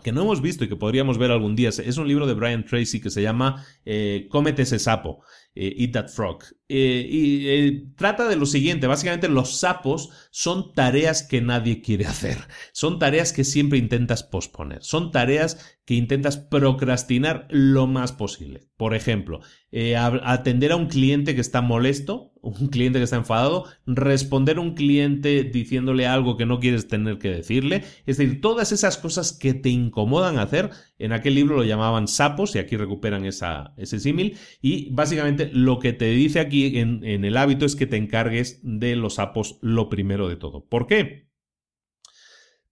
que 0.03 0.13
no 0.13 0.23
hemos 0.23 0.41
visto 0.41 0.65
y 0.65 0.69
que 0.71 0.77
podríamos 0.77 1.19
ver 1.19 1.31
algún 1.31 1.57
día. 1.57 1.69
Es 1.69 1.99
un 1.99 2.09
libro 2.09 2.27
de 2.27 2.33
Brian 2.33 2.65
Tracy 2.65 3.03
que 3.03 3.11
se 3.11 3.21
llama 3.21 3.63
eh, 3.85 4.27
Cómete 4.31 4.63
ese 4.63 4.79
sapo, 4.79 5.23
eh, 5.55 5.75
Eat 5.79 5.93
That 5.93 6.09
Frog. 6.09 6.45
Eh, 6.69 7.07
y 7.09 7.95
trata 7.97 8.29
de 8.29 8.37
lo 8.37 8.47
siguiente, 8.47 8.87
básicamente 8.87 9.29
los 9.29 9.59
sapos 9.59 10.11
son 10.31 10.73
tareas 10.73 11.23
que 11.25 11.41
nadie 11.41 11.83
quiere 11.83 12.07
hacer, 12.07 12.39
son 12.73 12.99
tareas 12.99 13.33
que 13.33 13.45
siempre 13.45 13.79
intentas 13.79 14.23
posponer, 14.23 14.83
son 14.83 15.11
tareas 15.11 15.79
que 15.85 15.95
intentas 15.95 16.37
procrastinar 16.37 17.49
lo 17.51 17.89
más 17.89 18.13
posible. 18.13 18.69
Por 18.77 18.95
ejemplo, 18.95 19.41
eh, 19.73 19.97
atender 19.97 20.73
a 20.73 20.77
un 20.77 20.87
cliente 20.87 21.35
que 21.35 21.41
está 21.41 21.61
molesto, 21.61 22.30
un 22.43 22.69
cliente 22.69 22.99
que 22.99 23.05
está 23.05 23.17
enfadado, 23.17 23.67
responder 23.87 24.59
a 24.59 24.61
un 24.61 24.75
cliente 24.75 25.45
diciéndole 25.45 26.07
algo 26.07 26.37
que 26.37 26.47
no 26.47 26.61
quieres 26.61 26.89
tener 26.89 27.19
que 27.19 27.31
decirle. 27.31 27.85
Es 28.07 28.17
decir, 28.17 28.41
todas 28.41 28.73
esas 28.73 28.99
cosas 28.99 29.33
que 29.33 29.55
te 29.55 29.69
incomodan 29.69 30.39
hacer, 30.39 30.71
en 30.99 31.13
aquel 31.13 31.35
libro 31.35 31.57
lo 31.57 31.65
llamaban 31.65 32.09
sapos 32.09 32.55
y 32.55 32.59
aquí 32.59 32.77
recuperan 32.77 33.25
esa, 33.25 33.75
ese 33.77 34.01
símil. 34.01 34.39
Y 34.61 34.91
básicamente 34.93 35.51
lo 35.53 35.79
que 35.79 35.93
te 35.93 36.11
dice 36.11 36.41
aquí 36.41 36.79
en, 36.79 37.05
en 37.05 37.25
el 37.25 37.37
hábito 37.37 37.67
es 37.67 37.77
que 37.77 37.87
te 37.87 37.97
encargues 37.97 38.61
de 38.63 38.97
los 38.97 39.15
sapos 39.15 39.59
lo 39.61 39.89
primero 39.89 40.29
de 40.29 40.37
todo. 40.37 40.65
¿Por 40.65 40.87
qué? 40.87 41.31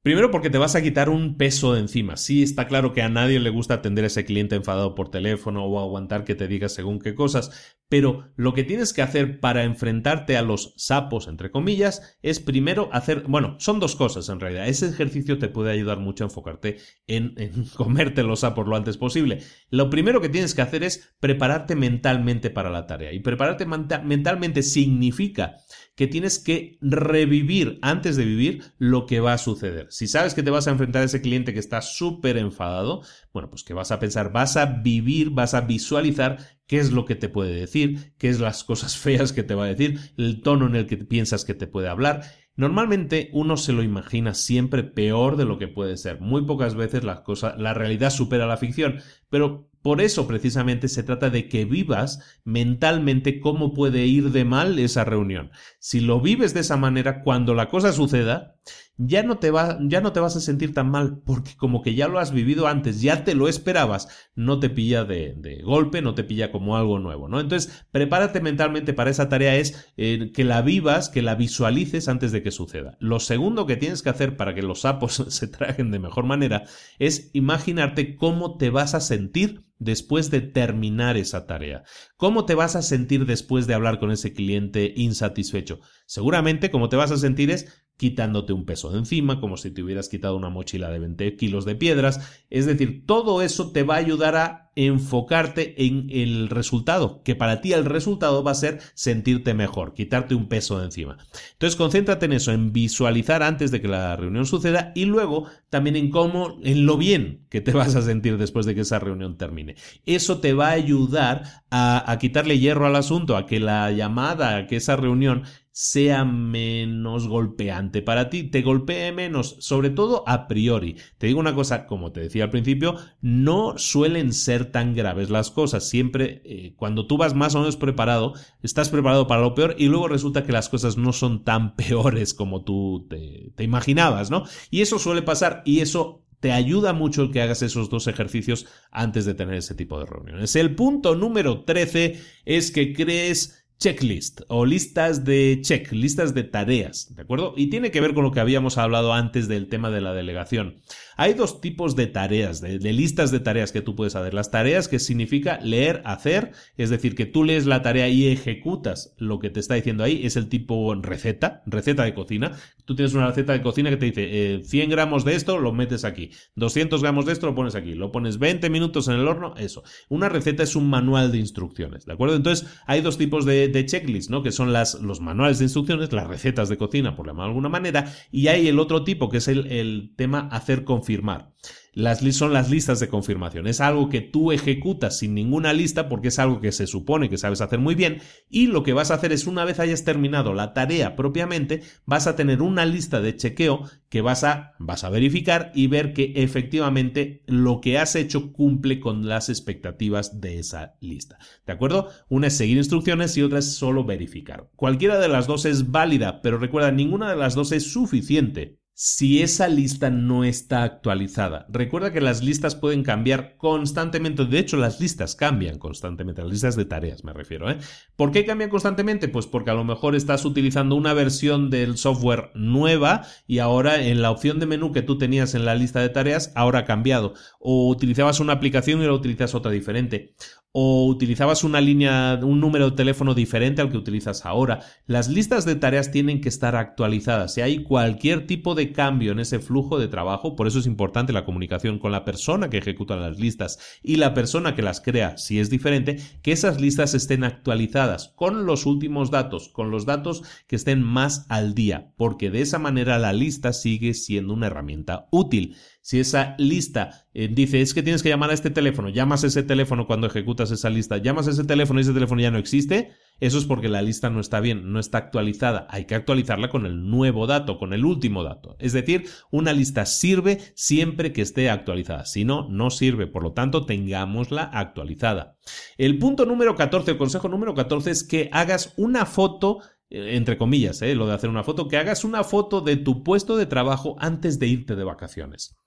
Primero 0.03 0.31
porque 0.31 0.49
te 0.49 0.59
vas 0.59 0.75
a 0.75 0.83
quitar 0.83 1.11
un 1.11 1.37
peso 1.37 1.75
de 1.75 1.81
encima. 1.81 2.17
Sí, 2.17 2.43
está 2.43 2.67
claro 2.67 2.93
que 2.95 3.03
a 3.03 3.09
nadie 3.09 3.41
le 3.41 3.51
gusta 3.51 3.75
atender 3.75 4.05
a 4.05 4.07
ese 4.07 4.25
cliente 4.25 4.55
enfadado 4.55 4.95
por 4.95 5.11
teléfono 5.11 5.65
o 5.65 5.81
aguantar 5.81 6.25
que 6.25 6.35
te 6.35 6.49
diga 6.49 6.69
según 6.69 6.99
qué 6.99 7.15
cosas, 7.15 7.77
pero 7.89 8.31
lo 8.37 8.53
que 8.53 8.65
tienes 8.65 8.93
que 8.93 9.01
hacer 9.01 9.41
para 9.41 9.65
enfrentarte 9.65 10.37
a 10.37 10.43
los 10.43 10.75
sapos, 10.77 11.27
entre 11.27 11.51
comillas, 11.51 12.19
es 12.23 12.39
primero 12.39 12.91
hacer, 12.93 13.25
bueno, 13.27 13.57
son 13.59 13.81
dos 13.81 13.97
cosas 13.97 14.29
en 14.29 14.41
realidad. 14.41 14.69
Ese 14.69 14.89
ejercicio 14.89 15.39
te 15.39 15.49
puede 15.49 15.73
ayudar 15.73 15.99
mucho 15.99 16.25
a 16.25 16.27
enfocarte 16.27 16.77
en, 17.07 17.35
comerte 17.77 18.23
los 18.23 18.41
sapos 18.41 18.67
lo 18.67 18.77
antes 18.77 18.99
posible. 18.99 19.43
Lo 19.71 19.89
primero 19.89 20.21
que 20.21 20.29
tienes 20.29 20.55
que 20.55 20.63
hacer 20.63 20.85
es 20.85 21.15
prepararte 21.19 21.77
mentalmente 21.77 22.51
para 22.51 22.71
la 22.71 22.87
tarea. 22.87 23.13
Y 23.13 23.21
prepararte 23.21 23.65
mentalmente 23.65 24.63
significa 24.63 25.57
que 25.95 26.07
tienes 26.07 26.39
que 26.39 26.79
revivir 26.81 27.79
antes 27.83 28.17
de 28.17 28.25
vivir 28.25 28.63
lo 28.79 29.07
que 29.07 29.21
va 29.21 29.33
a 29.33 29.39
suceder. 29.39 29.89
Si 29.91 30.07
sabes 30.07 30.35
que 30.35 30.43
te 30.43 30.51
vas 30.51 30.69
a 30.69 30.71
enfrentar 30.71 31.03
a 31.03 31.07
ese 31.07 31.23
cliente 31.23 31.53
que 31.53 31.59
está 31.59 31.81
súper 31.81 32.37
enfadado, 32.37 33.03
bueno, 33.33 33.51
pues 33.51 33.65
que 33.65 33.75
vas 33.75 33.91
a 33.91 33.99
pensar, 33.99 34.31
vas 34.31 34.57
a 34.57 34.67
vivir, 34.67 35.31
vas 35.31 35.55
a 35.55 35.63
visualizar 35.63 36.39
qué 36.69 36.79
es 36.79 36.93
lo 36.93 37.05
que 37.05 37.17
te 37.17 37.29
puede 37.29 37.53
decir, 37.55 38.13
qué 38.19 38.29
es 38.29 38.39
las 38.39 38.63
cosas 38.63 38.97
feas 38.99 39.33
que 39.33 39.43
te 39.43 39.57
va 39.57 39.65
a 39.65 39.75
decir, 39.75 39.99
el 40.17 40.43
tono 40.43 40.67
en 40.67 40.77
el 40.77 40.87
que 40.87 40.99
piensas 40.99 41.45
que 41.45 41.55
te 41.55 41.67
puede 41.67 41.89
hablar. 41.89 42.23
Normalmente 42.55 43.31
uno 43.33 43.57
se 43.57 43.73
lo 43.73 43.83
imagina 43.83 44.35
siempre 44.35 44.83
peor 44.83 45.37
de 45.37 45.45
lo 45.45 45.59
que 45.59 45.69
puede 45.69 45.97
ser. 45.97 46.21
Muy 46.21 46.45
pocas 46.45 46.75
veces 46.75 47.05
la, 47.05 47.23
cosa, 47.23 47.57
la 47.57 47.73
realidad 47.73 48.11
supera 48.11 48.47
la 48.47 48.57
ficción, 48.57 49.01
pero 49.31 49.69
por 49.81 50.01
eso 50.01 50.27
precisamente 50.27 50.89
se 50.89 51.05
trata 51.05 51.31
de 51.31 51.49
que 51.49 51.65
vivas 51.65 52.41
mentalmente 52.45 53.39
cómo 53.39 53.73
puede 53.75 54.07
ir 54.07 54.33
de 54.33 54.45
mal 54.45 54.79
esa 54.81 55.05
reunión. 55.05 55.53
Si 55.79 56.01
lo 56.01 56.21
vives 56.21 56.53
de 56.53 56.61
esa 56.61 56.77
manera, 56.77 57.23
cuando 57.23 57.55
la 57.55 57.69
cosa 57.69 57.93
suceda, 57.93 58.57
ya 58.99 59.23
no 59.23 59.39
te 59.39 59.51
va, 59.51 59.79
ya 59.81 60.01
no 60.01 60.13
te 60.13 60.21
vas 60.21 60.37
a 60.37 60.41
sentir 60.41 60.75
tan 60.75 60.91
mal, 60.91 61.23
porque 61.25 61.57
como 61.57 61.83
que 61.83 61.95
ya 61.95 62.09
lo 62.09 62.19
has 62.19 62.33
vivido 62.33 62.67
antes, 62.67 63.01
ya 63.01 63.25
te 63.25 63.35
lo 63.35 63.49
esperabas, 63.49 64.09
no 64.35 64.59
te 64.59 64.69
pilla 64.69 65.05
de, 65.05 65.35
de 65.37 65.63
golpe, 65.63 66.03
no 66.03 66.15
te 66.15 66.25
pilla 66.25 66.51
como 66.51 66.77
algo 66.77 66.99
nuevo, 66.99 67.29
¿no? 67.29 67.41
Entonces, 67.41 67.85
prepárate 67.93 68.41
mentalmente 68.41 68.93
para 68.93 69.11
esa 69.11 69.29
tarea 69.29 69.57
es 69.57 69.93
eh, 69.97 70.33
que 70.35 70.45
la 70.45 70.63
vivas, 70.63 71.09
que 71.09 71.23
la 71.23 71.37
visualices 71.37 72.09
antes 72.09 72.33
de 72.33 72.43
que 72.43 72.51
suceda. 72.51 72.97
Lo 72.99 73.21
segundo 73.21 73.67
que 73.67 73.77
tienes 73.77 74.03
que 74.03 74.11
hacer 74.11 74.37
para 74.37 74.55
que 74.55 74.63
los 74.63 74.81
sapos 74.81 75.15
se 75.29 75.47
traguen 75.47 75.93
de 75.93 76.01
mejor 76.01 76.25
manera 76.25 76.65
es 76.99 77.31
imaginarte 77.33 78.17
cómo 78.17 78.59
te 78.59 78.71
vas 78.71 78.95
a 78.95 79.01
sentir 79.01 79.65
después 79.79 80.31
de 80.31 80.41
terminar 80.41 81.17
esa 81.17 81.47
tarea? 81.47 81.85
¿Cómo 82.17 82.45
te 82.45 82.55
vas 82.55 82.77
a 82.77 82.83
sentir 82.83 83.27
después 83.27 83.67
de 83.67 83.75
hablar 83.75 83.99
con 83.99 84.11
ese 84.11 84.33
cliente 84.33 84.93
insatisfecho? 84.97 85.81
Seguramente 86.07 86.71
como 86.71 86.89
te 86.89 86.97
vas 86.97 87.13
a 87.13 87.17
sentir 87.17 87.51
es 87.51 87.87
quitándote 87.99 88.53
un 88.53 88.65
peso 88.65 88.91
de 88.91 88.99
encima, 88.99 89.41
como 89.41 89.57
si 89.57 89.73
te 89.73 89.83
hubieras 89.83 90.09
quitado 90.09 90.37
una 90.37 90.49
mochila 90.49 90.89
de 90.89 91.01
20 91.01 91.37
kilos 91.37 91.65
de 91.65 91.75
piedras. 91.75 92.45
Es 92.49 92.65
decir, 92.65 93.05
todo 93.05 93.43
eso 93.43 93.73
te 93.73 93.83
va 93.83 93.97
a 93.97 93.99
ayudar 93.99 94.37
a 94.37 94.71
enfocarte 94.77 95.85
en 95.85 96.07
el 96.09 96.49
resultado, 96.49 97.25
que 97.25 97.35
para 97.35 97.61
ti 97.61 97.73
el 97.73 97.85
resultado 97.85 98.45
va 98.45 98.53
a 98.53 98.55
ser 98.55 98.79
sentirte 98.95 99.53
mejor, 99.53 99.93
quitarte 99.95 100.37
un 100.37 100.49
peso 100.49 100.79
de 100.79 100.85
encima. 100.85 101.19
Entonces, 101.55 101.75
concéntrate 101.75 102.27
en 102.27 102.35
eso, 102.35 102.53
en 102.53 102.73
visualizar 102.73 103.43
antes 103.43 103.73
de 103.73 103.81
que 103.81 103.89
la 103.89 104.15
reunión 104.15 104.47
suceda 104.47 104.93
y 104.95 105.05
luego 105.05 105.47
también 105.69 105.97
en 105.97 106.11
cómo, 106.11 106.61
en 106.63 106.87
lo 106.87 106.97
bien 106.97 107.47
que 107.49 107.61
te 107.61 107.73
vas 107.75 107.97
a 107.97 108.03
sentir 108.03 108.39
después 108.39 108.65
de 108.65 108.77
que 108.77 108.83
esa 108.83 109.01
reunión 109.01 109.37
termine. 109.37 109.75
Eso 110.07 110.39
te 110.39 110.53
va 110.53 110.69
a 110.69 110.73
ayudar 110.73 111.65
a, 111.71 112.09
a 112.09 112.19
quitarle 112.21 112.61
hierro 112.61 112.87
al 112.87 112.95
asunto, 112.95 113.37
a 113.37 113.45
que 113.45 113.59
la 113.59 113.91
llamada, 113.91 114.57
a 114.57 114.67
que 114.69 114.77
esa 114.77 114.95
reunión 114.95 115.43
sea 115.81 116.25
menos 116.25 117.29
golpeante 117.29 118.03
para 118.03 118.31
ti, 118.31 118.43
te 118.43 118.63
golpee 118.63 119.13
menos, 119.13 119.55
sobre 119.61 119.91
todo 119.91 120.25
a 120.27 120.49
priori. 120.49 120.97
Te 121.19 121.29
digo 121.29 121.39
una 121.39 121.55
cosa, 121.55 121.87
como 121.87 122.11
te 122.11 122.19
decía 122.19 122.43
al 122.43 122.51
principio, 122.51 122.97
no 123.21 123.79
suelen 123.79 124.33
ser 124.33 124.73
tan 124.73 124.97
graves 124.97 125.31
las 125.31 125.53
cosas. 125.53 125.89
Siempre, 125.89 126.43
eh, 126.45 126.75
cuando 126.75 127.07
tú 127.07 127.17
vas 127.17 127.35
más 127.35 127.55
o 127.55 127.61
menos 127.61 127.77
preparado, 127.77 128.35
estás 128.61 128.89
preparado 128.89 129.29
para 129.29 129.41
lo 129.43 129.55
peor 129.55 129.77
y 129.79 129.87
luego 129.87 130.09
resulta 130.09 130.43
que 130.43 130.51
las 130.51 130.69
cosas 130.69 130.97
no 130.97 131.13
son 131.13 131.45
tan 131.45 131.77
peores 131.77 132.35
como 132.35 132.65
tú 132.65 133.07
te, 133.09 133.53
te 133.55 133.63
imaginabas, 133.63 134.33
¿no? 134.33 134.47
Y 134.73 134.81
eso 134.81 134.99
suele 134.99 135.23
pasar 135.23 135.63
y 135.65 135.79
eso 135.79 136.25
te 136.41 136.53
ayuda 136.53 136.93
mucho 136.93 137.23
el 137.23 137.31
que 137.31 137.41
hagas 137.41 137.63
esos 137.63 137.91
dos 137.91 138.07
ejercicios 138.07 138.67
antes 138.91 139.25
de 139.25 139.35
tener 139.35 139.55
ese 139.55 139.75
tipo 139.75 139.99
de 139.99 140.07
reuniones. 140.07 140.55
El 140.57 140.75
punto 140.75 141.15
número 141.15 141.65
13 141.65 142.21
es 142.45 142.71
que 142.71 142.93
crees 142.93 143.58
checklist 143.79 144.41
o 144.49 144.67
listas 144.67 145.25
de 145.25 145.61
check, 145.63 145.93
listas 145.93 146.35
de 146.35 146.43
tareas, 146.43 147.15
¿de 147.15 147.23
acuerdo? 147.23 147.55
Y 147.57 147.71
tiene 147.71 147.91
que 147.91 148.01
ver 148.01 148.13
con 148.13 148.25
lo 148.25 148.33
que 148.33 148.41
habíamos 148.41 148.77
hablado 148.77 149.13
antes 149.13 149.47
del 149.47 149.69
tema 149.69 149.91
de 149.91 150.01
la 150.01 150.13
delegación. 150.13 150.77
Hay 151.17 151.35
dos 151.35 151.61
tipos 151.61 151.97
de 151.97 152.07
tareas, 152.07 152.61
de, 152.61 152.79
listas 152.93 153.33
de 153.33 153.41
tareas 153.41 153.73
que 153.73 153.83
tú 153.83 153.97
puedes 153.97 154.15
hacer. 154.15 154.35
Las 154.35 154.53
tareas 154.53 154.87
que 154.87 155.01
significa 155.01 155.59
leer, 155.63 156.01
hacer, 156.05 156.53
es 156.77 156.91
decir, 156.91 157.17
que 157.17 157.27
tú 157.27 157.43
lees 157.43 157.67
la 157.67 157.83
tarea 157.83 158.09
y 158.09 158.29
ejecutas 158.29 159.15
lo 159.19 159.41
que 159.41 159.51
te 159.51 159.59
está 159.59 159.75
diciendo 159.75 160.05
ahí, 160.05 160.25
es 160.25 160.37
el 160.37 160.49
tipo 160.49 160.95
receta, 160.95 161.63
receta 161.67 162.05
de 162.05 162.15
cocina. 162.15 162.53
Tú 162.85 162.95
tienes 162.95 163.15
una 163.15 163.27
receta 163.27 163.53
de 163.53 163.63
cocina 163.63 163.91
que 163.91 163.97
te 163.97 164.07
dice 164.07 164.63
100 164.65 164.91
eh, 164.91 164.95
gramos 164.95 165.25
de 165.25 165.35
esto, 165.35 165.59
lo 165.59 165.73
metes 165.73 166.05
aquí, 166.05 166.31
200 166.55 167.03
gramos 167.03 167.27
de 167.27 167.33
esto, 167.33 167.47
lo 167.47 167.55
pones 167.55 167.75
aquí, 167.75 167.95
lo 167.95 168.13
pones 168.13 168.39
20 168.39 168.71
minutos 168.71 169.09
en 169.09 169.15
el 169.15 169.27
horno, 169.27 169.55
eso. 169.57 169.83
Una 170.09 170.29
receta 170.29 170.63
es 170.63 170.77
un 170.77 170.89
manual 170.89 171.33
de 171.33 171.39
instrucciones, 171.39 172.07
¿de 172.07 172.13
acuerdo? 172.13 172.37
Entonces, 172.37 172.69
hay 172.87 173.01
dos 173.01 173.19
tipos 173.19 173.45
de, 173.45 173.68
de 173.69 173.87
checklist, 173.87 174.31
¿no? 174.31 174.43
Que 174.43 174.53
son 174.53 174.73
las, 174.73 174.95
los 175.01 175.21
manuales 175.21 175.59
de 175.59 175.65
instrucciones, 175.65 176.13
las 176.13 176.27
recetas 176.27 176.69
de 176.69 176.77
cocina, 176.77 177.17
por 177.17 177.27
llamarlo 177.27 177.45
de 177.45 177.51
alguna 177.51 177.69
manera, 177.69 178.13
y 178.31 178.49
hay 178.49 178.69
el 178.69 178.79
otro 178.79 179.05
tipo, 179.05 179.31
que 179.31 179.39
es 179.39 179.49
el, 179.49 179.67
el 179.69 180.13
tema 180.17 180.49
hacer 180.53 180.85
con 180.85 180.99
confirmar. 180.99 181.53
Las 181.93 182.21
son 182.37 182.53
las 182.53 182.71
listas 182.71 183.01
de 183.01 183.09
confirmación. 183.09 183.67
Es 183.67 183.81
algo 183.81 184.09
que 184.09 184.21
tú 184.21 184.53
ejecutas 184.53 185.19
sin 185.19 185.35
ninguna 185.35 185.73
lista 185.73 186.09
porque 186.09 186.29
es 186.29 186.39
algo 186.39 186.61
que 186.61 186.73
se 186.73 186.87
supone 186.87 187.29
que 187.29 187.39
sabes 187.39 187.61
hacer 187.61 187.79
muy 187.79 187.95
bien 187.95 188.21
y 188.49 188.67
lo 188.67 188.83
que 188.83 188.93
vas 188.93 189.11
a 189.11 189.15
hacer 189.15 189.33
es 189.33 189.47
una 189.47 189.65
vez 189.65 189.81
hayas 189.81 190.05
terminado 190.05 190.55
la 190.55 190.75
tarea 190.75 191.17
propiamente, 191.17 191.83
vas 192.05 192.27
a 192.27 192.37
tener 192.37 192.63
una 192.63 192.85
lista 192.85 193.21
de 193.21 193.37
chequeo 193.37 193.89
que 194.09 194.21
vas 194.21 194.45
a, 194.45 194.75
vas 194.79 195.05
a 195.05 195.11
verificar 195.11 195.73
y 195.75 195.87
ver 195.87 196.13
que 196.13 196.33
efectivamente 196.37 197.43
lo 197.47 197.81
que 197.81 197.99
has 197.99 198.15
hecho 198.15 198.53
cumple 198.53 199.01
con 199.01 199.27
las 199.27 199.49
expectativas 199.49 200.41
de 200.41 200.59
esa 200.59 200.95
lista. 201.01 201.39
¿De 201.67 201.73
acuerdo? 201.73 202.09
Una 202.29 202.47
es 202.47 202.57
seguir 202.57 202.77
instrucciones 202.77 203.37
y 203.37 203.43
otra 203.43 203.59
es 203.59 203.75
solo 203.75 204.05
verificar. 204.05 204.71
Cualquiera 204.77 205.19
de 205.19 205.29
las 205.29 205.47
dos 205.47 205.65
es 205.65 205.91
válida, 205.91 206.43
pero 206.43 206.59
recuerda, 206.59 206.93
ninguna 206.93 207.31
de 207.31 207.37
las 207.37 207.55
dos 207.55 207.73
es 207.73 207.93
suficiente 207.93 208.78
si 209.01 209.43
esa 209.43 209.69
lista 209.69 210.11
no 210.11 210.43
está 210.43 210.83
actualizada. 210.83 211.67
Recuerda 211.69 212.13
que 212.13 212.21
las 212.21 212.43
listas 212.43 212.75
pueden 212.75 213.05
cambiar 213.05 213.57
constantemente. 213.57 214.45
De 214.45 214.59
hecho, 214.59 214.77
las 214.77 214.99
listas 214.99 215.37
cambian 215.37 215.79
constantemente. 215.79 216.43
Las 216.43 216.51
listas 216.51 216.75
de 216.75 216.85
tareas 216.85 217.23
me 217.23 217.33
refiero. 217.33 217.71
¿eh? 217.71 217.79
¿Por 218.17 218.33
qué 218.33 218.45
cambian 218.45 218.71
constantemente? 218.71 219.29
Pues 219.29 219.47
porque 219.47 219.71
a 219.71 219.75
lo 219.75 219.85
mejor 219.85 220.17
estás 220.17 220.45
utilizando 220.45 220.97
una 220.97 221.13
versión 221.13 221.71
del 221.71 221.97
software 221.97 222.51
nueva 222.57 223.23
y 223.47 223.61
ahora 223.61 224.03
en 224.03 224.21
la 224.21 224.33
opción 224.33 224.59
de 224.59 224.67
menú 224.67 224.91
que 224.91 225.03
tú 225.03 225.17
tenías 225.17 225.55
en 225.55 225.65
la 225.65 225.77
lista 225.77 226.01
de 226.01 226.09
tareas, 226.09 226.51
ahora 226.57 226.81
ha 226.81 226.85
cambiado. 226.85 227.35
O 227.61 227.89
utilizabas 227.91 228.41
una 228.41 228.55
aplicación 228.55 228.99
y 228.99 229.05
ahora 229.05 229.15
utilizas 229.15 229.55
otra 229.55 229.71
diferente 229.71 230.35
o 230.73 231.07
utilizabas 231.07 231.65
una 231.65 231.81
línea, 231.81 232.39
un 232.43 232.61
número 232.61 232.91
de 232.91 232.97
teléfono 232.97 233.35
diferente 233.35 233.81
al 233.81 233.91
que 233.91 233.97
utilizas 233.97 234.45
ahora. 234.45 234.81
Las 235.07 235.29
listas 235.29 235.65
de 235.65 235.77
tareas 235.77 236.11
tienen 236.11 236.41
que 236.41 236.49
estar 236.49 236.77
actualizadas. 236.77 237.55
Si 237.55 237.63
hay 237.63 237.83
cualquier 237.83 238.47
tipo 238.47 238.75
de 238.75 238.93
cambio 238.93 239.33
en 239.33 239.41
ese 239.41 239.61
flujo 239.61 239.99
de 239.99 240.09
trabajo, 240.09 240.57
por 240.57 240.67
eso 240.67 240.79
es 240.79 240.87
importante 240.87 241.33
la 241.33 241.45
comunicación 241.45 241.99
con 241.99 242.13
la 242.13 242.25
persona 242.25 242.69
que 242.69 242.79
ejecuta 242.79 243.17
las 243.17 243.39
listas 243.39 243.79
y 244.03 244.17
la 244.17 244.35
persona 244.35 244.75
que 244.75 244.83
las 244.83 245.01
crea, 245.01 245.39
si 245.39 245.59
es 245.59 245.71
diferente, 245.71 246.19
que 246.43 246.53
esas 246.53 246.81
listas 246.81 247.15
estén 247.15 247.45
actualizadas 247.45 248.33
con 248.37 248.67
los 248.67 248.85
últimos 248.87 249.31
datos, 249.31 249.69
con 249.71 249.91
los 249.91 250.05
datos 250.05 250.43
que 250.67 250.77
estén 250.77 251.03
más 251.03 251.47
al 251.49 251.75
día, 251.75 252.13
porque 252.17 252.51
de 252.51 252.61
esa 252.61 252.79
manera 252.79 253.19
la 253.19 253.33
lista 253.33 253.73
sigue 253.73 254.13
siendo 254.15 254.55
una 254.55 254.67
herramienta 254.67 255.29
útil. 255.31 255.77
Si 256.09 256.19
esa 256.19 256.55
lista 256.57 257.27
eh, 257.35 257.51
dice 257.53 257.83
es 257.83 257.93
que 257.93 258.03
tienes 258.03 258.23
que 258.23 258.31
llamar 258.31 258.49
a 258.49 258.55
este 258.55 258.71
teléfono, 258.71 259.11
llamas 259.11 259.45
a 259.45 259.49
ese 259.49 259.63
teléfono 259.63 260.07
cuando 260.07 260.27
ejecutas 260.27 260.71
esa 260.71 260.89
lista, 260.89 261.19
llamas 261.19 261.49
a 261.49 261.51
ese 261.51 261.65
teléfono 261.65 262.01
y 262.01 262.03
ese 262.03 262.15
teléfono 262.15 262.41
ya 262.41 262.51
no 262.51 262.57
existe, 262.57 263.11
eso 263.41 263.59
es 263.59 263.67
porque 263.67 263.91
la 263.91 264.01
lista 264.01 264.31
no 264.31 264.41
está 264.41 264.61
bien, 264.61 264.91
no 264.91 265.01
está 265.01 265.19
actualizada. 265.19 265.87
Hay 265.91 266.07
que 266.07 266.15
actualizarla 266.15 266.71
con 266.71 266.87
el 266.87 267.11
nuevo 267.11 267.47
dato, 267.47 267.77
con 267.77 267.93
el 267.93 268.07
último 268.07 268.43
dato. 268.43 268.75
Es 268.79 268.95
decir, 268.95 269.29
una 269.51 269.75
lista 269.75 270.07
sirve 270.07 270.59
siempre 270.75 271.35
que 271.35 271.43
esté 271.43 271.69
actualizada. 271.69 272.25
Si 272.25 272.47
no, 272.47 272.67
no 272.71 272.89
sirve. 272.89 273.27
Por 273.27 273.43
lo 273.43 273.53
tanto, 273.53 273.85
tengámosla 273.85 274.63
actualizada. 274.63 275.59
El 275.99 276.17
punto 276.17 276.47
número 276.47 276.75
14, 276.75 277.11
el 277.11 277.19
consejo 277.19 277.49
número 277.49 277.75
14 277.75 278.11
es 278.11 278.25
que 278.25 278.49
hagas 278.51 278.95
una 278.97 279.27
foto 279.27 279.81
entre 280.11 280.57
comillas, 280.57 281.03
eh, 281.03 281.15
lo 281.15 281.27
de 281.27 281.35
hacer 281.35 281.51
una 281.51 281.65
foto, 281.65 281.89
que 281.89 281.99
hagas 281.99 282.25
una 282.25 282.45
foto 282.45 282.81
de 282.81 282.97
tu 282.97 283.23
puesto 283.23 283.57
de 283.57 283.67
trabajo 283.67 284.17
antes 284.19 284.59
de 284.59 284.67
irte 284.67 284.97
de 284.97 285.05
vacaciones. 285.05 285.79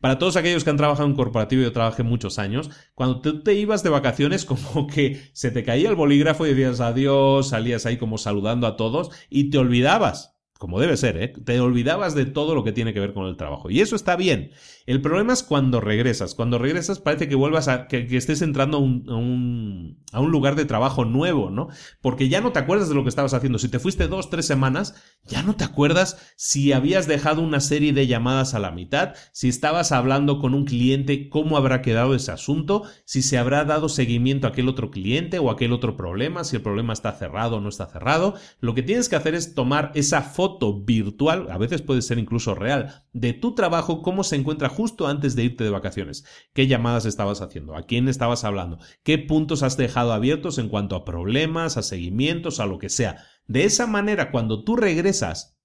Para 0.00 0.18
todos 0.18 0.36
aquellos 0.36 0.64
que 0.64 0.70
han 0.70 0.76
trabajado 0.76 1.08
en 1.08 1.14
corporativo 1.14 1.62
y 1.62 1.64
yo 1.64 1.72
trabajé 1.72 2.02
muchos 2.02 2.38
años, 2.38 2.70
cuando 2.94 3.20
tú 3.20 3.42
te 3.42 3.54
ibas 3.54 3.82
de 3.82 3.90
vacaciones 3.90 4.44
como 4.46 4.86
que 4.86 5.30
se 5.32 5.50
te 5.50 5.64
caía 5.64 5.88
el 5.88 5.96
bolígrafo 5.96 6.46
y 6.46 6.50
decías 6.50 6.80
adiós, 6.80 7.48
salías 7.48 7.86
ahí 7.86 7.96
como 7.96 8.18
saludando 8.18 8.66
a 8.66 8.76
todos 8.76 9.10
y 9.28 9.50
te 9.50 9.58
olvidabas 9.58 10.39
como 10.60 10.78
debe 10.78 10.98
ser, 10.98 11.16
¿eh? 11.16 11.28
te 11.28 11.58
olvidabas 11.58 12.14
de 12.14 12.26
todo 12.26 12.54
lo 12.54 12.62
que 12.64 12.72
tiene 12.72 12.92
que 12.92 13.00
ver 13.00 13.14
con 13.14 13.24
el 13.24 13.38
trabajo. 13.38 13.70
Y 13.70 13.80
eso 13.80 13.96
está 13.96 14.14
bien. 14.14 14.50
El 14.84 15.00
problema 15.00 15.32
es 15.32 15.42
cuando 15.42 15.80
regresas. 15.80 16.34
Cuando 16.34 16.58
regresas 16.58 16.98
parece 16.98 17.28
que 17.28 17.34
vuelvas 17.34 17.66
a 17.68 17.86
que, 17.86 18.06
estés 18.14 18.42
entrando 18.42 18.76
a 18.76 18.80
un, 18.80 20.04
a, 20.12 20.20
un, 20.20 20.30
lugar 20.30 20.56
de 20.56 20.66
trabajo 20.66 21.06
nuevo, 21.06 21.48
¿no? 21.48 21.68
Porque 22.02 22.28
ya 22.28 22.42
no 22.42 22.52
te 22.52 22.58
acuerdas 22.58 22.90
de 22.90 22.94
lo 22.94 23.04
que 23.04 23.08
estabas 23.08 23.32
haciendo. 23.32 23.58
Si 23.58 23.70
te 23.70 23.78
fuiste 23.78 24.06
dos, 24.06 24.28
tres 24.28 24.44
semanas, 24.46 25.02
ya 25.24 25.42
no 25.42 25.56
te 25.56 25.64
acuerdas 25.64 26.18
si 26.36 26.74
habías 26.74 27.06
dejado 27.06 27.40
una 27.40 27.60
serie 27.60 27.94
de 27.94 28.06
llamadas 28.06 28.52
a 28.52 28.58
la 28.58 28.70
mitad, 28.70 29.14
si 29.32 29.48
estabas 29.48 29.92
hablando 29.92 30.40
con 30.40 30.52
un 30.52 30.66
cliente, 30.66 31.30
cómo 31.30 31.56
habrá 31.56 31.80
quedado 31.80 32.14
ese 32.14 32.32
asunto, 32.32 32.82
si 33.06 33.22
se 33.22 33.38
habrá 33.38 33.64
dado 33.64 33.88
seguimiento 33.88 34.46
a 34.46 34.50
aquel 34.50 34.68
otro 34.68 34.90
cliente 34.90 35.38
o 35.38 35.50
aquel 35.50 35.72
otro 35.72 35.96
problema, 35.96 36.44
si 36.44 36.56
el 36.56 36.62
problema 36.62 36.92
está 36.92 37.12
cerrado 37.12 37.56
o 37.56 37.60
no 37.62 37.70
está 37.70 37.86
cerrado. 37.86 38.34
Lo 38.60 38.74
que 38.74 38.82
tienes 38.82 39.08
que 39.08 39.16
hacer 39.16 39.34
es 39.34 39.54
tomar 39.54 39.90
esa 39.94 40.20
foto 40.20 40.49
virtual, 40.84 41.50
a 41.50 41.58
veces 41.58 41.82
puede 41.82 42.02
ser 42.02 42.18
incluso 42.18 42.54
real, 42.54 43.04
de 43.12 43.32
tu 43.32 43.54
trabajo, 43.54 44.02
cómo 44.02 44.24
se 44.24 44.36
encuentra 44.36 44.68
justo 44.68 45.06
antes 45.06 45.36
de 45.36 45.44
irte 45.44 45.64
de 45.64 45.70
vacaciones, 45.70 46.24
qué 46.52 46.66
llamadas 46.66 47.06
estabas 47.06 47.40
haciendo, 47.40 47.76
a 47.76 47.82
quién 47.82 48.08
estabas 48.08 48.44
hablando, 48.44 48.78
qué 49.02 49.18
puntos 49.18 49.62
has 49.62 49.76
dejado 49.76 50.12
abiertos 50.12 50.58
en 50.58 50.68
cuanto 50.68 50.96
a 50.96 51.04
problemas, 51.04 51.76
a 51.76 51.82
seguimientos, 51.82 52.60
a 52.60 52.66
lo 52.66 52.78
que 52.78 52.88
sea. 52.88 53.24
De 53.46 53.64
esa 53.64 53.86
manera, 53.86 54.30
cuando 54.30 54.64
tú 54.64 54.76
regresas, 54.76 55.58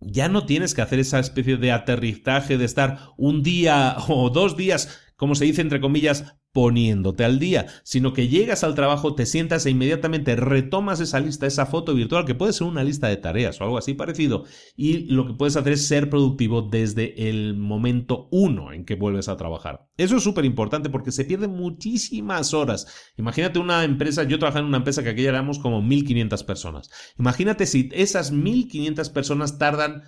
ya 0.00 0.28
no 0.28 0.46
tienes 0.46 0.74
que 0.74 0.82
hacer 0.82 0.98
esa 0.98 1.18
especie 1.18 1.56
de 1.56 1.72
aterrizaje 1.72 2.58
de 2.58 2.64
estar 2.64 2.98
un 3.16 3.42
día 3.42 3.96
o 4.08 4.30
dos 4.30 4.56
días, 4.56 5.00
como 5.16 5.34
se 5.34 5.44
dice 5.44 5.60
entre 5.60 5.80
comillas, 5.80 6.36
poniéndote 6.54 7.24
al 7.24 7.40
día, 7.40 7.66
sino 7.82 8.12
que 8.14 8.28
llegas 8.28 8.62
al 8.62 8.76
trabajo, 8.76 9.16
te 9.16 9.26
sientas 9.26 9.66
e 9.66 9.70
inmediatamente 9.70 10.36
retomas 10.36 11.00
esa 11.00 11.18
lista, 11.18 11.46
esa 11.46 11.66
foto 11.66 11.94
virtual, 11.94 12.24
que 12.24 12.36
puede 12.36 12.52
ser 12.52 12.68
una 12.68 12.84
lista 12.84 13.08
de 13.08 13.16
tareas 13.16 13.60
o 13.60 13.64
algo 13.64 13.76
así 13.76 13.92
parecido, 13.92 14.44
y 14.76 15.00
lo 15.12 15.26
que 15.26 15.34
puedes 15.34 15.56
hacer 15.56 15.72
es 15.72 15.86
ser 15.88 16.08
productivo 16.08 16.62
desde 16.62 17.28
el 17.28 17.56
momento 17.56 18.28
uno 18.30 18.72
en 18.72 18.84
que 18.84 18.94
vuelves 18.94 19.28
a 19.28 19.36
trabajar. 19.36 19.88
Eso 19.98 20.16
es 20.16 20.22
súper 20.22 20.44
importante 20.44 20.90
porque 20.90 21.10
se 21.10 21.24
pierden 21.24 21.50
muchísimas 21.50 22.54
horas. 22.54 22.86
Imagínate 23.18 23.58
una 23.58 23.82
empresa, 23.82 24.22
yo 24.22 24.38
trabajaba 24.38 24.60
en 24.60 24.68
una 24.68 24.78
empresa 24.78 25.02
que 25.02 25.10
aquí 25.10 25.26
éramos 25.26 25.58
como 25.58 25.82
1500 25.82 26.44
personas. 26.44 26.88
Imagínate 27.18 27.66
si 27.66 27.90
esas 27.92 28.30
1500 28.30 29.10
personas 29.10 29.58
tardan 29.58 30.04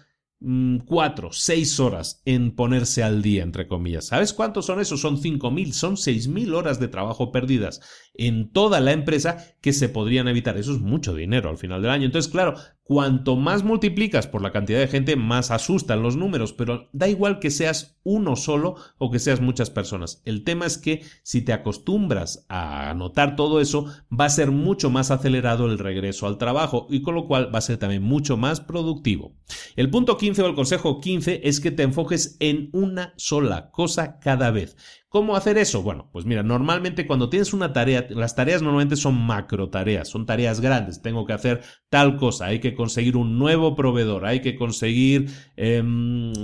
cuatro, 0.87 1.33
seis 1.33 1.81
horas 1.81 2.21
en 2.25 2.55
ponerse 2.55 3.03
al 3.03 3.23
día, 3.23 3.43
entre 3.43 3.67
comillas. 3.67 4.07
¿Sabes 4.07 4.33
cuántos 4.33 4.67
son 4.67 4.81
esos? 4.81 5.01
Son 5.01 5.19
cinco 5.19 5.51
mil, 5.51 5.73
son 5.73 5.97
seis 5.97 6.29
mil 6.29 6.55
horas 6.55 6.79
de 6.79 6.89
trabajo 6.89 7.33
perdidas 7.33 7.81
en 8.19 8.51
toda 8.51 8.81
la 8.81 8.93
empresa 8.93 9.39
que 9.61 9.73
se 9.73 9.89
podrían 9.89 10.29
evitar. 10.29 10.57
Eso 10.57 10.73
es 10.73 10.81
mucho 10.81 11.15
dinero 11.15 11.51
al 11.51 11.59
final 11.59 11.83
del 11.83 11.91
año. 11.91 12.07
Entonces, 12.07 12.31
claro, 12.31 12.55
Cuanto 12.89 13.35
más 13.35 13.65
multiplicas 13.65 14.29
por 14.29 14.43
la 14.43 14.53
cantidad 14.53 14.79
de 14.79 14.87
gente, 14.87 15.17
más 15.17 15.51
asustan 15.51 16.05
los 16.05 16.17
números, 16.17 16.53
pero 16.53 16.89
da 16.93 17.09
igual 17.09 17.41
que 17.41 17.51
seas 17.51 17.99
uno 18.05 18.37
solo 18.37 18.77
o 18.99 19.11
que 19.11 19.19
seas 19.19 19.41
muchas 19.41 19.71
personas. 19.71 20.23
El 20.25 20.45
tema 20.45 20.67
es 20.67 20.79
que 20.79 21.03
si 21.25 21.43
te 21.43 21.53
acostumbras 21.53 22.47
a 22.49 22.91
anotar 22.91 23.35
todo 23.35 23.61
eso, 23.61 23.87
va 24.09 24.27
a 24.27 24.31
ser 24.31 24.53
mucho 24.53 24.89
más 24.89 25.11
acelerado 25.11 25.67
el 25.67 25.81
regreso 25.81 26.29
al 26.29 26.39
trabajo 26.39 26.87
y 26.89 27.03
con 27.03 27.17
lo 27.17 27.27
cual 27.27 27.53
va 27.53 27.59
a 27.59 27.63
ser 27.63 27.79
también 27.79 28.05
mucho 28.05 28.37
más 28.37 28.61
productivo. 28.61 29.35
El 29.75 29.91
punto 29.91 30.17
15 30.17 30.43
o 30.43 30.47
el 30.47 30.55
consejo 30.55 31.01
15 31.01 31.41
es 31.43 31.59
que 31.59 31.73
te 31.73 31.83
enfoques 31.83 32.37
en 32.39 32.71
una 32.73 33.15
sola 33.17 33.73
cosa 33.73 34.21
cada 34.21 34.53
vez. 34.53 34.77
¿Cómo 35.17 35.35
hacer 35.35 35.57
eso? 35.57 35.81
Bueno, 35.81 36.11
pues 36.13 36.27
mira, 36.27 36.43
normalmente 36.43 37.07
cuando 37.07 37.31
tienes 37.31 37.55
una 37.55 37.73
tarea, 37.73 38.07
las 38.11 38.37
tareas 38.37 38.61
normalmente 38.61 38.97
son 38.97 39.15
macro 39.15 39.71
tareas, 39.71 40.09
son 40.11 40.27
tareas 40.27 40.61
grandes. 40.61 41.01
Tengo 41.01 41.25
que 41.25 41.33
hacer 41.33 41.63
tal 41.89 42.19
cosa, 42.19 42.45
hay 42.45 42.59
que 42.59 42.75
conseguir 42.75 43.17
un 43.17 43.39
nuevo 43.39 43.75
proveedor, 43.75 44.27
hay 44.27 44.41
que 44.41 44.57
conseguir, 44.57 45.31
em, 45.57 46.35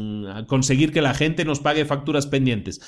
conseguir 0.47 0.91
que 0.91 1.03
la 1.03 1.13
gente 1.13 1.45
nos 1.45 1.61
pague 1.61 1.85
facturas 1.85 2.27
pendientes 2.27 2.81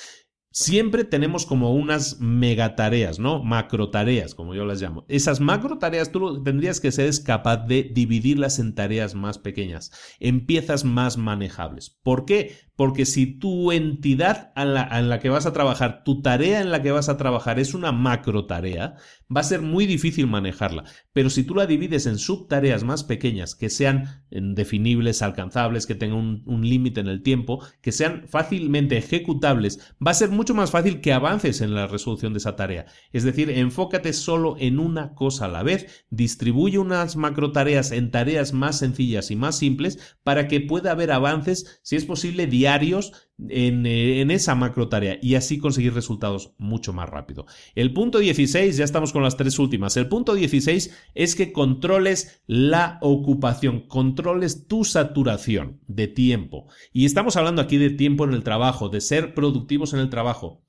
siempre 0.55 1.03
tenemos 1.03 1.47
como 1.47 1.75
unas 1.75 2.21
megatareas, 2.21 3.19
¿no? 3.19 3.43
Macro 3.43 3.91
tareas, 3.91 4.37
como 4.37 4.55
yo 4.55 4.65
las 4.65 4.81
llamo. 4.81 5.05
Esas 5.09 5.41
macro 5.41 5.79
tareas 5.79 6.13
tú 6.13 6.45
tendrías 6.45 6.81
que 6.81 6.93
ser 6.93 7.13
capaz 7.25 7.67
de 7.67 7.91
dividirlas 7.93 8.61
en 8.61 8.77
tareas 8.77 9.17
más 9.17 9.39
pequeñas, 9.39 9.91
en 10.21 10.47
piezas 10.47 10.85
más 10.85 11.19
manejables. 11.19 11.99
¿Por 12.05 12.25
qué? 12.25 12.57
Porque 12.77 13.07
si 13.07 13.27
tu 13.27 13.73
entidad 13.73 14.53
en 14.57 14.75
la, 14.75 15.19
que 15.21 15.29
vas 15.29 15.47
a 15.47 15.53
trabajar, 15.53 16.03
tu 16.05 16.23
tarea 16.23 16.61
en 16.61 16.71
la 16.71 16.83
que 16.83 16.91
vas 16.91 17.09
a 17.09 17.17
trabajar 17.17 17.59
es 17.59 17.75
una 17.75 17.93
macro 17.93 18.47
tarea, 18.47 18.97
va 19.35 19.41
a 19.41 19.45
ser 19.45 19.63
muy 19.63 19.87
difícil 19.87 20.27
manejarla. 20.27 20.85
Pero 21.13 21.31
si 21.31 21.45
tú 21.45 21.55
la 21.55 21.67
divides 21.67 22.07
en 22.07 22.19
subtareas 22.19 22.83
más 22.83 23.05
pequeñas, 23.05 23.55
que 23.55 23.71
sean 23.71 24.25
definibles, 24.31 25.23
alcanzables, 25.23 25.87
que 25.87 25.95
tengan 25.95 26.19
un, 26.19 26.43
un 26.47 26.69
límite 26.69 27.01
en 27.01 27.09
el 27.09 27.23
tiempo, 27.23 27.65
que 27.81 27.93
sean 27.93 28.25
fácilmente 28.29 28.97
ejecutables, 28.97 29.79
va 30.05 30.11
a 30.11 30.15
ser 30.15 30.31
mucho 30.31 30.55
más 30.55 30.71
fácil 30.71 31.01
que 31.01 31.13
avances 31.13 31.61
en 31.61 31.75
la 31.75 31.87
resolución 31.87 32.33
de 32.33 32.39
esa 32.39 32.57
tarea. 32.57 32.87
Es 33.13 33.23
decir, 33.23 33.51
enfócate 33.51 34.13
solo 34.13 34.57
en 34.59 34.79
una 34.79 35.15
cosa 35.15 35.45
a 35.45 35.49
la 35.49 35.63
vez, 35.63 36.07
distribuye 36.11 36.79
unas 36.79 37.17
macro 37.17 37.53
tareas 37.53 37.93
en 37.93 38.11
tareas 38.11 38.53
más 38.53 38.79
sencillas 38.79 39.31
y 39.31 39.37
más 39.37 39.57
simples 39.57 40.17
para 40.23 40.49
que 40.49 40.61
pueda 40.61 40.93
haber 40.93 41.13
avances, 41.13 41.81
si 41.83 41.97
es 41.97 42.05
posible, 42.05 42.47
diarios 42.65 43.13
en, 43.51 43.85
eh, 43.85 44.23
en, 44.23 44.31
esa 44.31 44.55
macro 44.55 44.89
tarea 44.89 45.19
y 45.21 45.35
así 45.35 45.59
conseguir 45.59 45.93
resultados 45.93 46.55
mucho 46.57 46.95
más 46.95 47.11
rápido. 47.11 47.45
El 47.75 47.93
punto 47.93 48.21
16, 48.21 48.79
ya 48.79 48.85
estamos 48.85 49.13
con 49.13 49.23
las 49.23 49.37
tres 49.37 49.59
últimas. 49.59 49.99
El 49.99 50.09
punto 50.09 50.35
16 50.35 50.91
es 51.15 51.35
que 51.35 51.53
controles 51.53 52.43
la 52.47 52.99
ocupación, 53.03 53.81
controles 53.87 54.67
tu 54.67 54.85
saturación 54.85 55.81
de 55.89 56.09
tiempo. 56.09 56.69
Y 56.91 57.05
estamos 57.05 57.37
hablando 57.37 57.61
aquí 57.61 57.77
de 57.77 57.91
tiempo 57.91 58.25
en 58.25 58.33
el 58.33 58.43
trabajo, 58.43 58.89
de 58.89 59.03
ser 59.03 59.35
productivos 59.35 59.93
en 59.93 60.01
el 60.01 60.09
trabajo. 60.09 60.65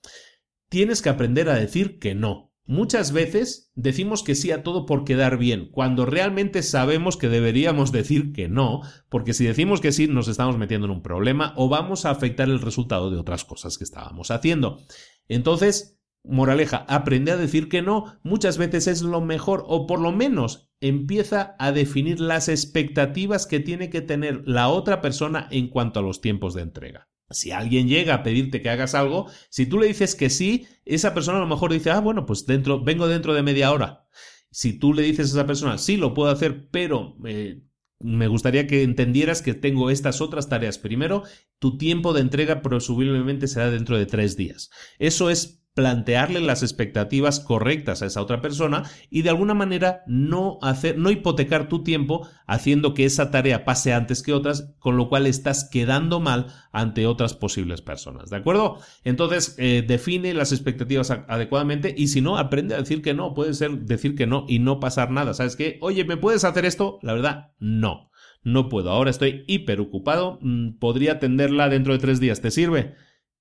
Tienes 0.67 1.01
que 1.01 1.09
aprender 1.09 1.47
a 1.47 1.55
decir 1.55 1.97
que 1.97 2.13
no. 2.13 2.51
Muchas 2.67 3.11
veces 3.11 3.71
decimos 3.75 4.23
que 4.23 4.33
sí 4.33 4.49
a 4.51 4.63
todo 4.63 4.87
por 4.87 5.03
quedar 5.03 5.37
bien, 5.37 5.69
cuando 5.71 6.07
realmente 6.07 6.63
sabemos 6.63 7.15
que 7.15 7.29
deberíamos 7.29 7.91
decir 7.91 8.33
que 8.33 8.47
no, 8.47 8.81
porque 9.07 9.33
si 9.33 9.45
decimos 9.45 9.81
que 9.81 9.91
sí 9.91 10.07
nos 10.07 10.27
estamos 10.27 10.57
metiendo 10.57 10.85
en 10.85 10.91
un 10.91 11.03
problema 11.03 11.53
o 11.57 11.69
vamos 11.69 12.05
a 12.05 12.09
afectar 12.09 12.49
el 12.49 12.61
resultado 12.61 13.11
de 13.11 13.17
otras 13.17 13.45
cosas 13.45 13.77
que 13.77 13.83
estábamos 13.83 14.31
haciendo. 14.31 14.79
Entonces, 15.27 15.99
moraleja, 16.23 16.85
aprende 16.89 17.31
a 17.31 17.37
decir 17.37 17.69
que 17.69 17.83
no 17.83 18.17
muchas 18.23 18.57
veces 18.57 18.87
es 18.87 19.03
lo 19.03 19.21
mejor 19.21 19.63
o 19.67 19.85
por 19.85 19.99
lo 19.99 20.11
menos 20.11 20.71
empieza 20.81 21.55
a 21.59 21.71
definir 21.71 22.19
las 22.19 22.49
expectativas 22.49 23.45
que 23.45 23.59
tiene 23.59 23.91
que 23.91 24.01
tener 24.01 24.41
la 24.47 24.69
otra 24.69 25.01
persona 25.01 25.47
en 25.51 25.69
cuanto 25.69 25.99
a 25.99 26.03
los 26.03 26.19
tiempos 26.19 26.55
de 26.55 26.63
entrega. 26.63 27.09
Si 27.29 27.51
alguien 27.51 27.87
llega 27.87 28.13
a 28.13 28.23
pedirte 28.23 28.61
que 28.61 28.69
hagas 28.69 28.93
algo, 28.93 29.27
si 29.49 29.65
tú 29.65 29.79
le 29.79 29.87
dices 29.87 30.15
que 30.15 30.29
sí, 30.29 30.67
esa 30.85 31.13
persona 31.13 31.37
a 31.37 31.41
lo 31.41 31.47
mejor 31.47 31.73
dice, 31.73 31.91
ah, 31.91 31.99
bueno, 31.99 32.25
pues 32.25 32.45
dentro, 32.45 32.83
vengo 32.83 33.07
dentro 33.07 33.33
de 33.33 33.43
media 33.43 33.71
hora. 33.71 34.07
Si 34.51 34.77
tú 34.77 34.93
le 34.93 35.01
dices 35.01 35.31
a 35.31 35.39
esa 35.39 35.47
persona, 35.47 35.77
sí, 35.77 35.97
lo 35.97 36.13
puedo 36.13 36.29
hacer, 36.29 36.69
pero 36.69 37.17
eh, 37.25 37.61
me 37.99 38.27
gustaría 38.27 38.67
que 38.67 38.83
entendieras 38.83 39.41
que 39.41 39.53
tengo 39.53 39.89
estas 39.89 40.21
otras 40.21 40.49
tareas. 40.49 40.77
Primero, 40.77 41.23
tu 41.59 41.77
tiempo 41.77 42.13
de 42.13 42.21
entrega 42.21 42.61
presumiblemente 42.61 43.47
será 43.47 43.71
dentro 43.71 43.97
de 43.97 44.05
tres 44.05 44.37
días. 44.37 44.69
Eso 44.99 45.29
es 45.29 45.64
plantearle 45.75 46.39
las 46.39 46.63
expectativas 46.63 47.41
correctas 47.41 48.01
a 48.01 48.05
esa 48.05 48.21
otra 48.21 48.41
persona 48.41 48.83
y 49.09 49.23
de 49.23 49.29
alguna 49.29 49.53
manera 49.53 50.03
no 50.07 50.57
hacer, 50.61 50.97
no 50.97 51.11
hipotecar 51.11 51.67
tu 51.67 51.83
tiempo 51.83 52.27
haciendo 52.47 52.93
que 52.93 53.03
esa 53.03 53.29
tarea 53.29 53.65
pase 53.65 53.93
antes 53.93 54.23
que 54.23 54.31
otras, 54.31 54.73
con 54.79 54.95
lo 54.95 55.09
cual 55.09 55.27
estás 55.27 55.69
quedando 55.69 56.21
mal 56.21 56.47
ante 56.71 57.05
otras 57.05 57.33
posibles 57.33 57.81
personas. 57.81 58.29
¿De 58.29 58.37
acuerdo? 58.37 58.79
Entonces, 59.03 59.55
eh, 59.57 59.83
define 59.85 60.33
las 60.33 60.53
expectativas 60.53 61.11
adecuadamente 61.11 61.93
y 61.95 62.07
si 62.07 62.21
no, 62.21 62.37
aprende 62.37 62.73
a 62.73 62.79
decir 62.79 63.01
que 63.01 63.13
no. 63.13 63.33
Puede 63.33 63.53
ser 63.53 63.79
decir 63.79 64.15
que 64.15 64.27
no 64.27 64.45
y 64.47 64.59
no 64.59 64.79
pasar 64.79 65.11
nada. 65.11 65.33
¿Sabes 65.33 65.57
qué? 65.57 65.77
Oye, 65.81 66.05
¿me 66.05 66.15
puedes 66.15 66.45
hacer 66.45 66.65
esto? 66.65 66.99
La 67.01 67.13
verdad, 67.13 67.51
no. 67.59 68.11
No 68.43 68.69
puedo. 68.69 68.91
Ahora 68.91 69.09
estoy 69.09 69.43
hiper 69.47 69.81
ocupado. 69.81 70.39
Mm, 70.41 70.77
podría 70.77 71.13
atenderla 71.13 71.67
dentro 71.67 71.91
de 71.91 71.99
tres 71.99 72.21
días. 72.21 72.39
¿Te 72.39 72.51
sirve? 72.51 72.95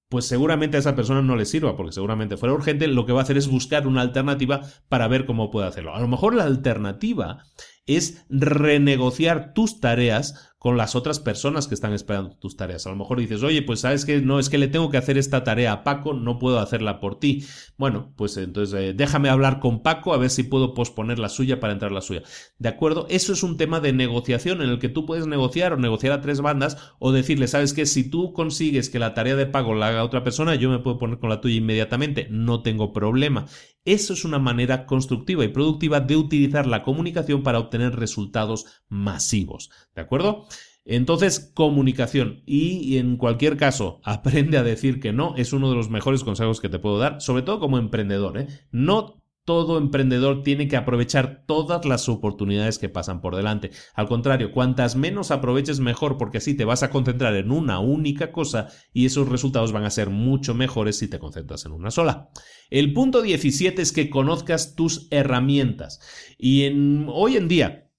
Pues 0.09 0.27
seguramente 0.27 0.77
a 0.77 0.81
esa 0.81 0.95
persona 0.95 1.23
no 1.23 1.37
le 1.37 1.45
sirva, 1.45 1.77
porque 1.77 1.93
seguramente 1.93 2.37
fuera 2.37 2.55
urgente, 2.55 2.87
lo 2.87 3.07
que 3.07 3.13
va 3.13 3.21
a 3.21 3.23
hacer 3.25 3.37
es 3.37 3.49
buscar 3.49 3.87
una 3.87 4.01
alternativa 4.01 4.63
para 4.89 5.09
ver 5.09 5.27
cómo 5.27 5.51
puede 5.51 5.67
hacerlo. 5.67 5.95
A 5.95 6.01
lo 6.01 6.09
mejor 6.09 6.35
la 6.35 6.45
alternativa 6.45 7.45
es 7.87 8.25
renegociar 8.29 9.53
tus 9.55 9.81
tareas 9.81 10.54
con 10.65 10.79
las 10.79 10.97
otras 10.97 11.21
personas 11.21 11.69
que 11.69 11.75
están 11.75 11.93
esperando 11.93 12.39
tus 12.39 12.57
tareas. 12.57 12.87
A 12.87 12.89
lo 12.89 12.97
mejor 12.97 13.21
dices, 13.21 13.43
oye, 13.43 13.61
pues 13.61 13.81
sabes 13.81 14.07
que 14.07 14.23
no, 14.23 14.39
es 14.39 14.49
que 14.49 14.57
le 14.57 14.67
tengo 14.67 14.89
que 14.89 14.97
hacer 14.97 15.19
esta 15.19 15.45
tarea 15.45 15.73
a 15.73 15.85
Paco, 15.85 16.15
no 16.15 16.39
puedo 16.39 16.59
hacerla 16.59 17.01
por 17.01 17.19
ti. 17.19 17.45
Bueno, 17.77 18.15
pues 18.17 18.39
entonces 18.39 18.81
eh, 18.81 18.95
déjame 18.95 19.29
hablar 19.29 19.61
con 19.61 19.83
Paco 19.83 20.15
a 20.15 20.17
ver 20.17 20.31
si 20.31 20.43
puedo 20.43 20.73
posponer 20.73 21.19
la 21.19 21.29
suya 21.29 21.61
para 21.61 21.75
entrar 21.75 21.93
la 21.93 22.01
suya. 22.01 22.23
¿De 22.57 22.71
acuerdo? 22.71 23.07
Eso 23.11 23.35
es 23.35 23.43
un 23.43 23.59
tema 23.59 23.81
de 23.81 23.93
negociación 23.93 24.63
en 24.63 24.71
el 24.71 24.79
que 24.79 24.89
tú 24.89 25.05
puedes 25.05 25.27
negociar 25.27 25.75
o 25.75 25.77
negociar 25.77 26.15
a 26.15 26.23
tres 26.23 26.41
bandas 26.41 26.79
o 26.99 27.13
decirle, 27.13 27.47
sabes 27.47 27.75
que 27.75 27.85
si 27.85 28.09
tú 28.09 28.33
consigues 28.33 28.89
que 28.89 28.99
la 28.99 29.13
tarea 29.13 29.37
de 29.37 29.45
pago 29.45 29.75
la 29.75 29.89
haga 29.89 30.03
otra 30.03 30.25
persona, 30.25 30.55
yo 30.55 30.71
me 30.71 30.79
puedo 30.79 30.97
poner 30.97 31.19
con 31.19 31.29
la 31.29 31.43
tuya 31.43 31.57
inmediatamente, 31.57 32.27
no 32.31 32.63
tengo 32.63 32.91
problema. 32.95 33.45
Eso 33.85 34.13
es 34.13 34.25
una 34.25 34.39
manera 34.39 34.87
constructiva 34.87 35.45
y 35.45 35.49
productiva 35.49 36.01
de 36.01 36.17
utilizar 36.17 36.67
la 36.67 36.83
comunicación 36.83 37.43
para 37.43 37.59
obtener 37.59 37.97
resultados 37.97 38.67
masivos. 38.89 39.71
¿De 39.95 40.03
acuerdo? 40.03 40.47
Entonces, 40.85 41.53
comunicación 41.55 42.43
y 42.47 42.99
en 42.99 43.17
cualquier 43.17 43.57
caso, 43.57 44.01
aprende 44.05 44.59
a 44.59 44.63
decir 44.63 45.01
que 45.01 45.13
no 45.13 45.35
es 45.37 45.53
uno 45.53 45.71
de 45.71 45.77
los 45.77 45.91
mejores 45.91 46.25
consejos 46.25 46.61
que 46.61 46.69
te 46.69 46.79
puedo 46.79 46.99
dar, 46.99 47.21
sobre 47.21 47.43
todo 47.43 47.61
como 47.61 47.79
emprendedor. 47.79 48.39
¿eh? 48.39 48.49
No 48.71 49.24
todo 49.45 49.79
emprendedor 49.79 50.43
tiene 50.43 50.69
que 50.69 50.77
aprovechar 50.77 51.45
todas 51.47 51.85
las 51.85 52.09
oportunidades 52.09 52.79
que 52.79 52.89
pasan 52.89 53.21
por 53.21 53.37
delante. 53.37 53.71
Al 53.95 54.09
contrario, 54.09 54.53
cuantas 54.53 54.97
menos 54.97 55.31
aproveches 55.31 55.81
mejor 55.81 56.17
porque 56.17 56.39
así 56.39 56.55
te 56.55 56.65
vas 56.65 56.83
a 56.83 56.91
concentrar 56.91 57.35
en 57.37 57.51
una 57.51 57.79
única 57.79 58.33
cosa 58.33 58.69
y 58.93 59.07
esos 59.07 59.29
resultados 59.29 59.73
van 59.73 59.85
a 59.85 59.91
ser 59.91 60.11
mucho 60.11 60.55
mejores 60.55 60.99
si 60.99 61.09
te 61.09 61.19
concentras 61.19 61.67
en 61.67 61.73
una 61.73 61.91
sola. 61.91 62.31
El 62.71 62.93
punto 62.93 63.23
17 63.23 63.83
es 63.83 63.93
que 63.93 64.09
conozcas 64.09 64.75
tus 64.75 65.09
herramientas. 65.11 66.01
Y 66.39 66.67
hoy 67.09 67.37
en 67.37 67.49
día, 67.49 67.91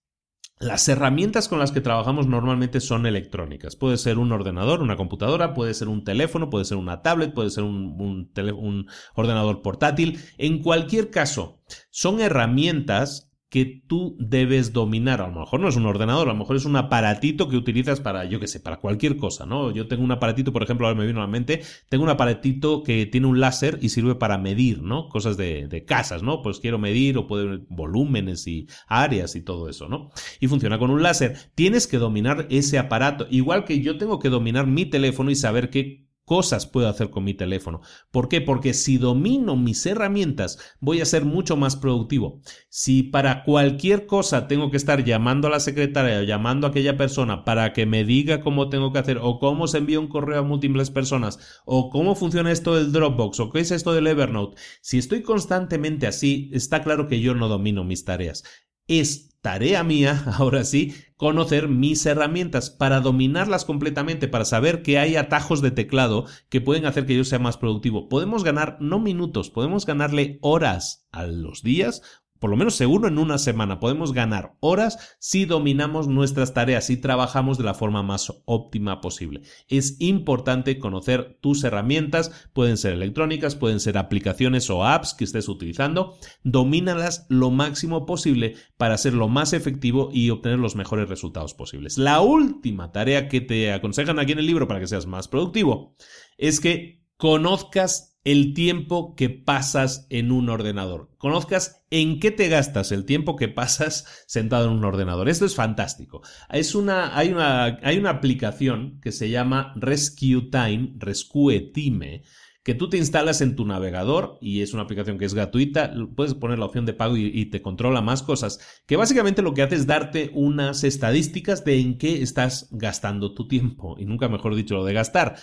las 0.59 0.87
herramientas 0.87 1.49
con 1.49 1.59
las 1.59 1.71
que 1.71 1.81
trabajamos 1.81 2.27
normalmente 2.27 2.79
son 2.79 3.05
electrónicas. 3.05 3.75
Puede 3.75 3.97
ser 3.97 4.17
un 4.17 4.31
ordenador, 4.31 4.81
una 4.81 4.95
computadora, 4.95 5.53
puede 5.53 5.73
ser 5.73 5.89
un 5.89 6.03
teléfono, 6.03 6.49
puede 6.49 6.65
ser 6.65 6.77
una 6.77 7.01
tablet, 7.01 7.33
puede 7.33 7.49
ser 7.49 7.63
un, 7.63 8.87
ordenador 9.15 9.61
portátil. 9.61 10.19
En 10.37 10.61
cualquier 10.61 11.09
caso, 11.09 11.61
son 11.89 12.21
herramientas 12.21 13.31
que 13.55 13.83
tú 13.87 14.17
debes 14.19 14.73
dominar. 14.73 15.21
A 15.21 15.29
lo 15.29 15.39
mejor 15.39 15.61
no 15.61 15.69
es 15.69 15.77
un 15.77 15.85
ordenador, 15.85 16.27
a 16.27 16.33
lo 16.33 16.37
mejor 16.37 16.57
es 16.57 16.65
un 16.65 16.75
aparatito 16.75 17.47
que 17.47 17.55
utilizas 17.55 18.01
para, 18.01 18.25
yo 18.25 18.37
qué 18.41 18.49
sé, 18.49 18.59
para 18.59 18.81
cualquier 18.81 19.15
cosa, 19.15 19.45
¿no? 19.45 19.71
Yo 19.71 19.87
tengo 19.87 20.03
un 20.03 20.11
aparatito, 20.11 20.51
por 20.51 20.61
ejemplo, 20.61 20.85
ahora 20.85 20.99
me 20.99 21.07
vino 21.07 21.19
a 21.19 21.23
la 21.23 21.31
mente, 21.31 21.61
tengo 21.87 22.03
un 22.03 22.09
aparatito 22.09 22.83
que 22.83 23.05
tiene 23.05 23.27
un 23.27 23.39
láser 23.39 23.79
y 23.81 23.87
sirve 23.87 24.15
para 24.15 24.37
medir, 24.37 24.81
¿no? 24.81 25.07
Cosas 25.07 25.37
de, 25.37 25.69
de 25.69 25.85
casas, 25.85 26.21
¿no? 26.21 26.41
Pues 26.41 26.59
quiero 26.59 26.79
medir 26.79 27.17
o 27.17 27.27
puede 27.27 27.61
volúmenes 27.69 28.45
y 28.45 28.67
áreas 28.87 29.37
y 29.37 29.41
todo 29.41 29.69
eso, 29.69 29.87
¿no? 29.87 30.09
Y 30.41 30.49
funciona 30.49 30.77
con 30.77 30.91
un 30.91 31.01
láser. 31.01 31.37
Tienes 31.55 31.87
que 31.87 31.97
dominar 31.97 32.47
ese 32.49 32.77
aparato, 32.77 33.25
igual 33.29 33.63
que 33.63 33.79
yo 33.79 33.97
tengo 33.97 34.19
que 34.19 34.27
dominar 34.27 34.67
mi 34.67 34.85
teléfono 34.85 35.31
y 35.31 35.35
saber 35.35 35.69
qué 35.69 36.04
cosas 36.25 36.65
puedo 36.65 36.89
hacer 36.89 37.09
con 37.09 37.23
mi 37.23 37.33
teléfono. 37.33 37.81
¿Por 38.11 38.27
qué? 38.27 38.41
Porque 38.41 38.73
si 38.73 38.97
domino 38.97 39.55
mis 39.55 39.85
herramientas 39.85 40.57
voy 40.79 41.01
a 41.01 41.05
ser 41.05 41.23
mucho 41.23 41.55
más 41.55 41.75
productivo. 41.75 42.41
Si 42.69 43.03
para 43.03 43.43
cualquier 43.43 44.05
cosa 44.05 44.47
tengo 44.47 44.71
que 44.71 44.77
estar 44.77 45.03
llamando 45.03 45.47
a 45.47 45.51
la 45.51 45.59
secretaria 45.59 46.19
o 46.19 46.23
llamando 46.23 46.67
a 46.67 46.71
aquella 46.71 46.97
persona 46.97 47.45
para 47.45 47.73
que 47.73 47.85
me 47.85 48.03
diga 48.03 48.41
cómo 48.41 48.69
tengo 48.69 48.91
que 48.91 48.99
hacer 48.99 49.19
o 49.21 49.39
cómo 49.39 49.67
se 49.67 49.77
envía 49.77 49.99
un 49.99 50.07
correo 50.07 50.39
a 50.39 50.43
múltiples 50.43 50.89
personas 50.89 51.39
o 51.65 51.89
cómo 51.89 52.15
funciona 52.15 52.51
esto 52.51 52.75
del 52.75 52.91
Dropbox 52.91 53.39
o 53.39 53.51
qué 53.51 53.59
es 53.59 53.71
esto 53.71 53.93
del 53.93 54.07
Evernote, 54.07 54.59
si 54.81 54.97
estoy 54.97 55.21
constantemente 55.21 56.07
así, 56.07 56.49
está 56.53 56.83
claro 56.83 57.07
que 57.07 57.19
yo 57.19 57.35
no 57.35 57.47
domino 57.47 57.83
mis 57.83 58.05
tareas. 58.05 58.43
Es 58.87 59.35
tarea 59.41 59.83
mía, 59.83 60.23
ahora 60.39 60.63
sí, 60.63 60.95
conocer 61.17 61.67
mis 61.67 62.05
herramientas 62.05 62.69
para 62.69 62.99
dominarlas 62.99 63.63
completamente, 63.63 64.27
para 64.27 64.43
saber 64.43 64.81
que 64.81 64.97
hay 64.97 65.15
atajos 65.15 65.61
de 65.61 65.71
teclado 65.71 66.25
que 66.49 66.61
pueden 66.61 66.85
hacer 66.85 67.05
que 67.05 67.15
yo 67.15 67.23
sea 67.23 67.39
más 67.39 67.57
productivo. 67.57 68.09
Podemos 68.09 68.43
ganar 68.43 68.77
no 68.79 68.99
minutos, 68.99 69.49
podemos 69.51 69.85
ganarle 69.85 70.39
horas 70.41 71.07
a 71.11 71.27
los 71.27 71.61
días 71.61 72.01
por 72.39 72.49
lo 72.49 72.57
menos 72.57 72.75
seguro 72.75 73.07
en 73.07 73.17
una 73.17 73.37
semana 73.37 73.79
podemos 73.79 74.13
ganar 74.13 74.55
horas 74.59 75.17
si 75.19 75.45
dominamos 75.45 76.07
nuestras 76.07 76.53
tareas 76.53 76.89
y 76.89 76.97
trabajamos 76.97 77.57
de 77.57 77.63
la 77.63 77.73
forma 77.73 78.03
más 78.03 78.31
óptima 78.45 79.01
posible. 79.01 79.41
Es 79.67 79.95
importante 79.99 80.79
conocer 80.79 81.37
tus 81.41 81.63
herramientas, 81.63 82.49
pueden 82.53 82.77
ser 82.77 82.93
electrónicas, 82.93 83.55
pueden 83.55 83.79
ser 83.79 83.97
aplicaciones 83.97 84.69
o 84.69 84.85
apps 84.85 85.13
que 85.13 85.23
estés 85.23 85.47
utilizando, 85.47 86.17
domínalas 86.43 87.25
lo 87.29 87.51
máximo 87.51 88.05
posible 88.05 88.55
para 88.77 88.97
ser 88.97 89.13
lo 89.13 89.27
más 89.27 89.53
efectivo 89.53 90.09
y 90.11 90.29
obtener 90.29 90.59
los 90.59 90.75
mejores 90.75 91.09
resultados 91.09 91.53
posibles. 91.53 91.97
La 91.97 92.21
última 92.21 92.91
tarea 92.91 93.27
que 93.27 93.41
te 93.41 93.71
aconsejan 93.71 94.19
aquí 94.19 94.33
en 94.33 94.39
el 94.39 94.47
libro 94.47 94.67
para 94.67 94.79
que 94.79 94.87
seas 94.87 95.05
más 95.05 95.27
productivo 95.27 95.95
es 96.37 96.59
que 96.59 97.05
conozcas 97.17 98.14
el 98.25 98.55
tiempo 98.55 99.15
que 99.15 99.29
pasas 99.29 100.07
en 100.09 100.31
un 100.31 100.49
ordenador. 100.49 101.11
Conozcas 101.17 101.85
en 101.91 102.19
qué 102.19 102.31
te 102.31 102.49
gastas 102.49 102.91
el 102.91 103.05
tiempo 103.05 103.35
que 103.35 103.47
pasas 103.47 104.05
sentado 104.27 104.65
en 104.65 104.73
un 104.73 104.83
ordenador. 104.83 105.29
Esto 105.29 105.45
es 105.45 105.55
fantástico. 105.55 106.21
Es 106.49 106.75
una, 106.75 107.17
hay, 107.17 107.31
una, 107.31 107.79
hay 107.83 107.97
una 107.97 108.09
aplicación 108.09 108.99
que 108.99 109.11
se 109.11 109.29
llama 109.29 109.73
Rescue 109.75 110.49
Time, 110.51 110.95
Rescue 110.97 111.71
Time, 111.71 112.23
que 112.63 112.73
tú 112.73 112.89
te 112.89 112.97
instalas 112.97 113.41
en 113.41 113.55
tu 113.55 113.63
navegador 113.63 114.39
y 114.41 114.61
es 114.61 114.73
una 114.73 114.81
aplicación 114.81 115.19
que 115.19 115.25
es 115.25 115.35
gratuita, 115.35 115.93
puedes 116.15 116.33
poner 116.33 116.57
la 116.57 116.65
opción 116.65 116.87
de 116.87 116.93
pago 116.93 117.15
y, 117.15 117.45
te 117.45 117.61
controla 117.61 118.01
más 118.01 118.23
cosas, 118.23 118.59
que 118.87 118.95
básicamente 118.95 119.43
lo 119.43 119.53
que 119.53 119.61
hace 119.61 119.75
es 119.75 119.85
darte 119.85 120.31
unas 120.33 120.83
estadísticas 120.83 121.63
de 121.63 121.79
en 121.79 121.99
qué 121.99 122.23
estás 122.23 122.69
gastando 122.71 123.35
tu 123.35 123.47
tiempo, 123.47 123.97
y 123.99 124.05
nunca 124.05 124.29
mejor 124.29 124.55
dicho 124.55 124.73
lo 124.73 124.83
de 124.83 124.93
gastar. 124.93 125.35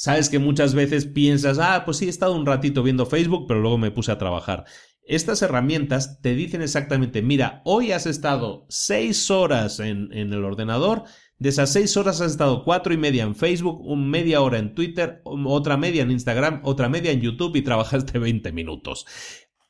Sabes 0.00 0.28
que 0.28 0.38
muchas 0.38 0.76
veces 0.76 1.06
piensas, 1.06 1.58
ah, 1.58 1.82
pues 1.84 1.96
sí, 1.96 2.06
he 2.06 2.08
estado 2.08 2.36
un 2.36 2.46
ratito 2.46 2.84
viendo 2.84 3.04
Facebook, 3.04 3.46
pero 3.48 3.58
luego 3.58 3.78
me 3.78 3.90
puse 3.90 4.12
a 4.12 4.16
trabajar. 4.16 4.64
Estas 5.02 5.42
herramientas 5.42 6.20
te 6.22 6.36
dicen 6.36 6.62
exactamente, 6.62 7.20
mira, 7.20 7.62
hoy 7.64 7.90
has 7.90 8.06
estado 8.06 8.64
seis 8.68 9.28
horas 9.28 9.80
en, 9.80 10.12
el 10.12 10.44
ordenador, 10.44 11.02
de 11.38 11.48
esas 11.48 11.72
seis 11.72 11.96
horas 11.96 12.20
has 12.20 12.30
estado 12.30 12.62
cuatro 12.62 12.94
y 12.94 12.96
media 12.96 13.24
en 13.24 13.34
Facebook, 13.34 13.80
un 13.84 14.08
media 14.08 14.40
hora 14.40 14.58
en 14.58 14.76
Twitter, 14.76 15.20
otra 15.24 15.76
media 15.76 16.02
en 16.04 16.12
Instagram, 16.12 16.60
otra 16.62 16.88
media 16.88 17.10
en 17.10 17.20
YouTube 17.20 17.56
y 17.56 17.62
trabajaste 17.62 18.20
20 18.20 18.52
minutos 18.52 19.04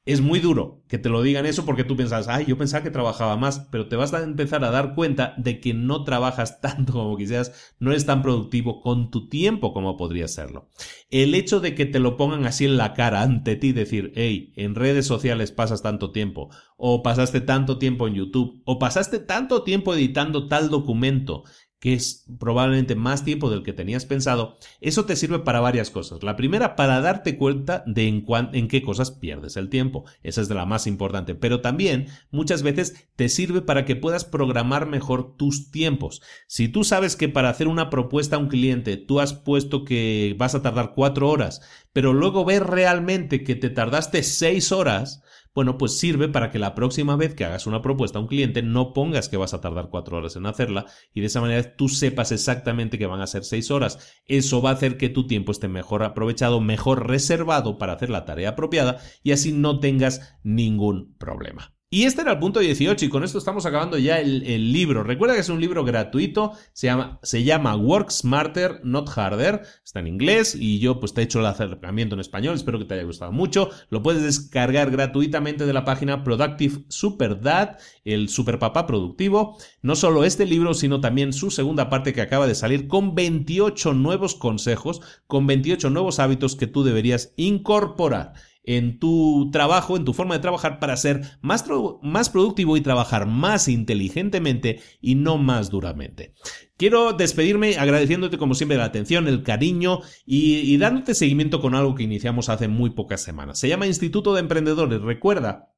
es 0.09 0.23
muy 0.23 0.41
duro 0.41 0.83
que 0.89 0.97
te 0.97 1.11
lo 1.11 1.21
digan 1.21 1.45
eso 1.45 1.67
porque 1.67 1.85
tú 1.85 1.95
piensas, 1.95 2.29
ay, 2.29 2.47
yo 2.47 2.57
pensaba 2.57 2.83
que 2.83 2.91
trabajaba 2.91 3.37
más, 3.37 3.69
pero 3.71 3.89
te 3.89 3.97
vas 3.97 4.15
a 4.15 4.23
empezar 4.23 4.65
a 4.65 4.71
dar 4.71 4.95
cuenta 4.95 5.35
de 5.37 5.61
que 5.61 5.75
no 5.75 6.03
trabajas 6.03 6.61
tanto 6.63 6.95
como 6.95 7.19
quisieras, 7.19 7.75
no 7.79 7.91
eres 7.91 8.07
tan 8.07 8.23
productivo 8.23 8.81
con 8.81 9.11
tu 9.11 9.29
tiempo 9.29 9.75
como 9.75 9.99
podría 9.99 10.27
serlo. 10.27 10.71
El 11.11 11.35
hecho 11.35 11.61
de 11.61 11.75
que 11.75 11.85
te 11.85 11.99
lo 11.99 12.17
pongan 12.17 12.47
así 12.47 12.65
en 12.65 12.79
la 12.79 12.95
cara 12.95 13.21
ante 13.21 13.55
ti, 13.57 13.73
decir, 13.73 14.13
hey, 14.15 14.55
en 14.57 14.75
redes 14.75 15.07
sociales 15.07 15.53
pasas 15.53 15.83
tanto 15.83 16.11
tiempo, 16.11 16.49
o 16.79 17.03
pasaste 17.03 17.43
tanto 17.43 17.77
tiempo 17.77 18.09
en 18.09 18.15
YouTube, 18.15 18.63
o 18.65 18.79
pasaste 18.79 19.19
tanto 19.19 19.63
tiempo 19.63 19.93
editando 19.93 20.49
tal 20.49 20.71
documento, 20.71 21.45
que 21.81 21.95
es 21.95 22.26
probablemente 22.39 22.97
más 22.97 23.24
tiempo 23.24 23.51
del 23.51 23.62
que 23.62 23.72
tenías 23.72 24.05
pensado, 24.05 24.57
eso 24.81 25.05
te 25.05 25.14
sirve 25.14 25.39
para 25.41 25.61
varias 25.61 25.91
cosas. 25.91 26.22
La 26.22 26.35
primera, 26.35 26.74
para 26.74 27.01
darte 27.01 27.37
cuenta 27.37 27.85
de 27.87 28.09
en, 28.09 28.24
en, 28.53 28.68
qué 28.68 28.83
cosas 28.83 29.12
pierdes 29.12 29.57
el 29.57 29.68
tiempo. 29.68 30.05
Esa 30.22 30.41
es 30.41 30.51
la 30.51 30.66
más 30.66 30.87
importante. 30.87 31.37
Pero 31.37 31.61
también 31.61 32.09
muchas 32.31 32.62
veces 32.62 33.07
te 33.14 33.29
sirve 33.29 33.62
para 33.62 33.85
que 33.85 33.97
puedas 33.97 34.24
programar 34.24 34.87
mejor 34.87 35.37
tus 35.37 35.70
tiempos. 35.70 36.20
Si 36.49 36.68
tú 36.68 36.83
sabes 36.83 37.14
que 37.14 37.29
para 37.29 37.49
hacer 37.49 37.68
una 37.68 37.91
propuesta 37.91 38.37
a 38.37 38.41
un 38.41 38.49
cliente 38.49 38.97
tú 38.97 39.20
has 39.20 39.33
puesto 39.33 39.85
que 39.85 40.35
vas 40.37 40.55
a 40.55 40.62
tardar 40.62 40.93
cuatro 40.95 41.29
horas, 41.29 41.61
pero 41.93 42.12
luego 42.12 42.45
ves 42.45 42.61
realmente 42.61 43.45
que 43.45 43.55
te 43.55 43.70
tardaste 43.70 44.22
seis 44.22 44.72
horas, 44.72 45.22
bueno, 45.59 45.77
pues 45.77 45.99
sirve 45.99 46.29
para 46.29 46.53
que 46.53 46.61
la 46.61 46.77
próxima 46.77 47.17
vez 47.17 47.35
que 47.35 47.45
hagas 47.45 47.67
una 47.67 47.83
propuesta 47.83 48.21
a 48.21 48.23
un 48.23 48.29
cliente 48.29 48.63
no 48.63 48.93
pongas 48.93 49.29
que 49.29 49.37
vas 49.37 49.55
a 49.55 49.61
tardar 49.61 49.89
cuatro 49.91 50.17
horas 50.17 50.37
en 50.37 50.47
hacerla 50.47 50.87
y 51.13 51.21
de 51.21 51.27
esa 51.27 51.41
manera 51.41 51.75
tú 51.75 51.89
sepas 51.89 52.31
exactamente 52.31 52.97
que 52.97 53.07
van 53.07 53.21
a 53.21 53.27
ser 53.27 53.43
seis 53.43 53.73
horas. 53.73 54.21
Eso 54.27 54.63
va 54.63 54.71
a 54.71 54.75
hacer 54.75 54.97
que 54.97 55.09
tu 55.09 55.27
tiempo 55.27 55.51
esté 55.51 55.67
mejor 55.67 56.05
aprovechado, 56.05 56.61
mejor 56.61 57.09
reservado 57.09 57.77
para 57.77 57.95
hacer 57.95 58.09
la 58.09 58.25
tarea 58.25 58.51
apropiada 58.51 59.01
y 59.25 59.33
así 59.33 59.51
no 59.51 59.81
tengas 59.81 60.39
ningún 60.45 61.17
problema. 61.19 61.78
Y 61.91 62.03
este 62.03 62.20
era 62.20 62.32
el 62.32 62.39
punto 62.39 62.61
18 62.61 63.07
y 63.07 63.09
con 63.09 63.24
esto 63.24 63.39
estamos 63.39 63.64
acabando 63.64 63.97
ya 63.97 64.20
el, 64.20 64.72
libro. 64.74 65.03
Recuerda 65.03 65.34
que 65.34 65.41
es 65.41 65.49
un 65.49 65.59
libro 65.59 65.86
gratuito, 65.86 66.53
se 66.74 66.86
llama, 66.86 67.18
se 67.22 67.45
llama 67.45 67.76
Work 67.76 68.11
Smarter, 68.11 68.82
Not 68.84 69.09
Harder, 69.16 69.62
está 69.82 70.01
en 70.01 70.09
inglés 70.09 70.55
y 70.55 70.80
yo 70.80 71.01
pues 71.01 71.14
te 71.14 71.22
he 71.22 71.24
hecho 71.24 71.41
el 71.41 71.47
acercamiento 71.47 72.14
en 72.14 72.20
español, 72.20 72.57
espero 72.57 72.78
que 72.78 72.84
te 72.84 72.93
haya 72.93 73.05
gustado 73.05 73.32
mucho. 73.32 73.70
Lo 73.89 74.03
puedes 74.03 74.22
descargar 74.22 74.91
gratuitamente 74.91 75.64
de 75.64 75.72
la 75.72 75.86
página 75.86 76.24
Productive 76.24 76.84
Super 76.89 77.41
Dad, 77.41 77.78
el 78.05 78.28
super 78.28 78.59
papá 78.59 78.86
productivo. 78.86 79.57
No 79.80 79.97
solo 79.97 80.24
este 80.24 80.45
libro, 80.45 80.74
sino 80.74 81.01
también 81.01 81.32
su 81.32 81.51
segunda 81.51 81.89
parte 81.89 82.12
que 82.12 82.20
acaba 82.20 82.47
de 82.47 82.55
salir 82.55 82.86
con 82.86 83.14
28 83.14 83.95
nuevos 83.95 84.34
consejos, 84.34 85.01
con 85.26 85.47
28 85.47 85.89
nuevos 85.89 86.18
hábitos 86.18 86.55
que 86.55 86.66
tú 86.66 86.84
deberías 86.84 87.32
incorporar 87.36 88.34
en 88.69 88.99
tu 88.99 89.49
trabajo, 89.51 89.97
en 89.97 90.05
tu 90.05 90.12
forma 90.12 90.35
de 90.35 90.43
trabajar 90.43 90.79
para 90.79 90.95
ser 90.99 91.23
más, 91.41 91.64
más 92.03 92.29
productivo 92.29 92.77
y 92.77 92.83
trabajar 92.83 93.27
más 93.27 93.66
inteligentemente 93.66 94.81
y 95.01 95.14
no 95.14 95.39
más 95.39 95.71
duramente. 95.71 96.35
Quiero 96.77 97.14
despedirme 97.14 97.79
agradeciéndote 97.79 98.37
como 98.37 98.55
siempre 98.55 98.77
la 98.77 98.85
atención, 98.85 99.27
el 99.27 99.43
cariño 99.43 100.01
y, 100.27 100.57
y, 100.57 100.77
dándote 100.77 101.14
seguimiento 101.14 101.62
con 101.62 101.75
algo 101.75 101.95
que 101.95 102.03
iniciamos 102.03 102.51
hace 102.51 102.69
muy 102.69 102.91
pocas 102.91 103.23
semanas. 103.23 103.59
Se 103.59 103.69
llama 103.69 103.87
Instituto 103.87 104.35
de 104.35 104.41
Emprendedores. 104.41 105.01
Recuerda 105.01 105.73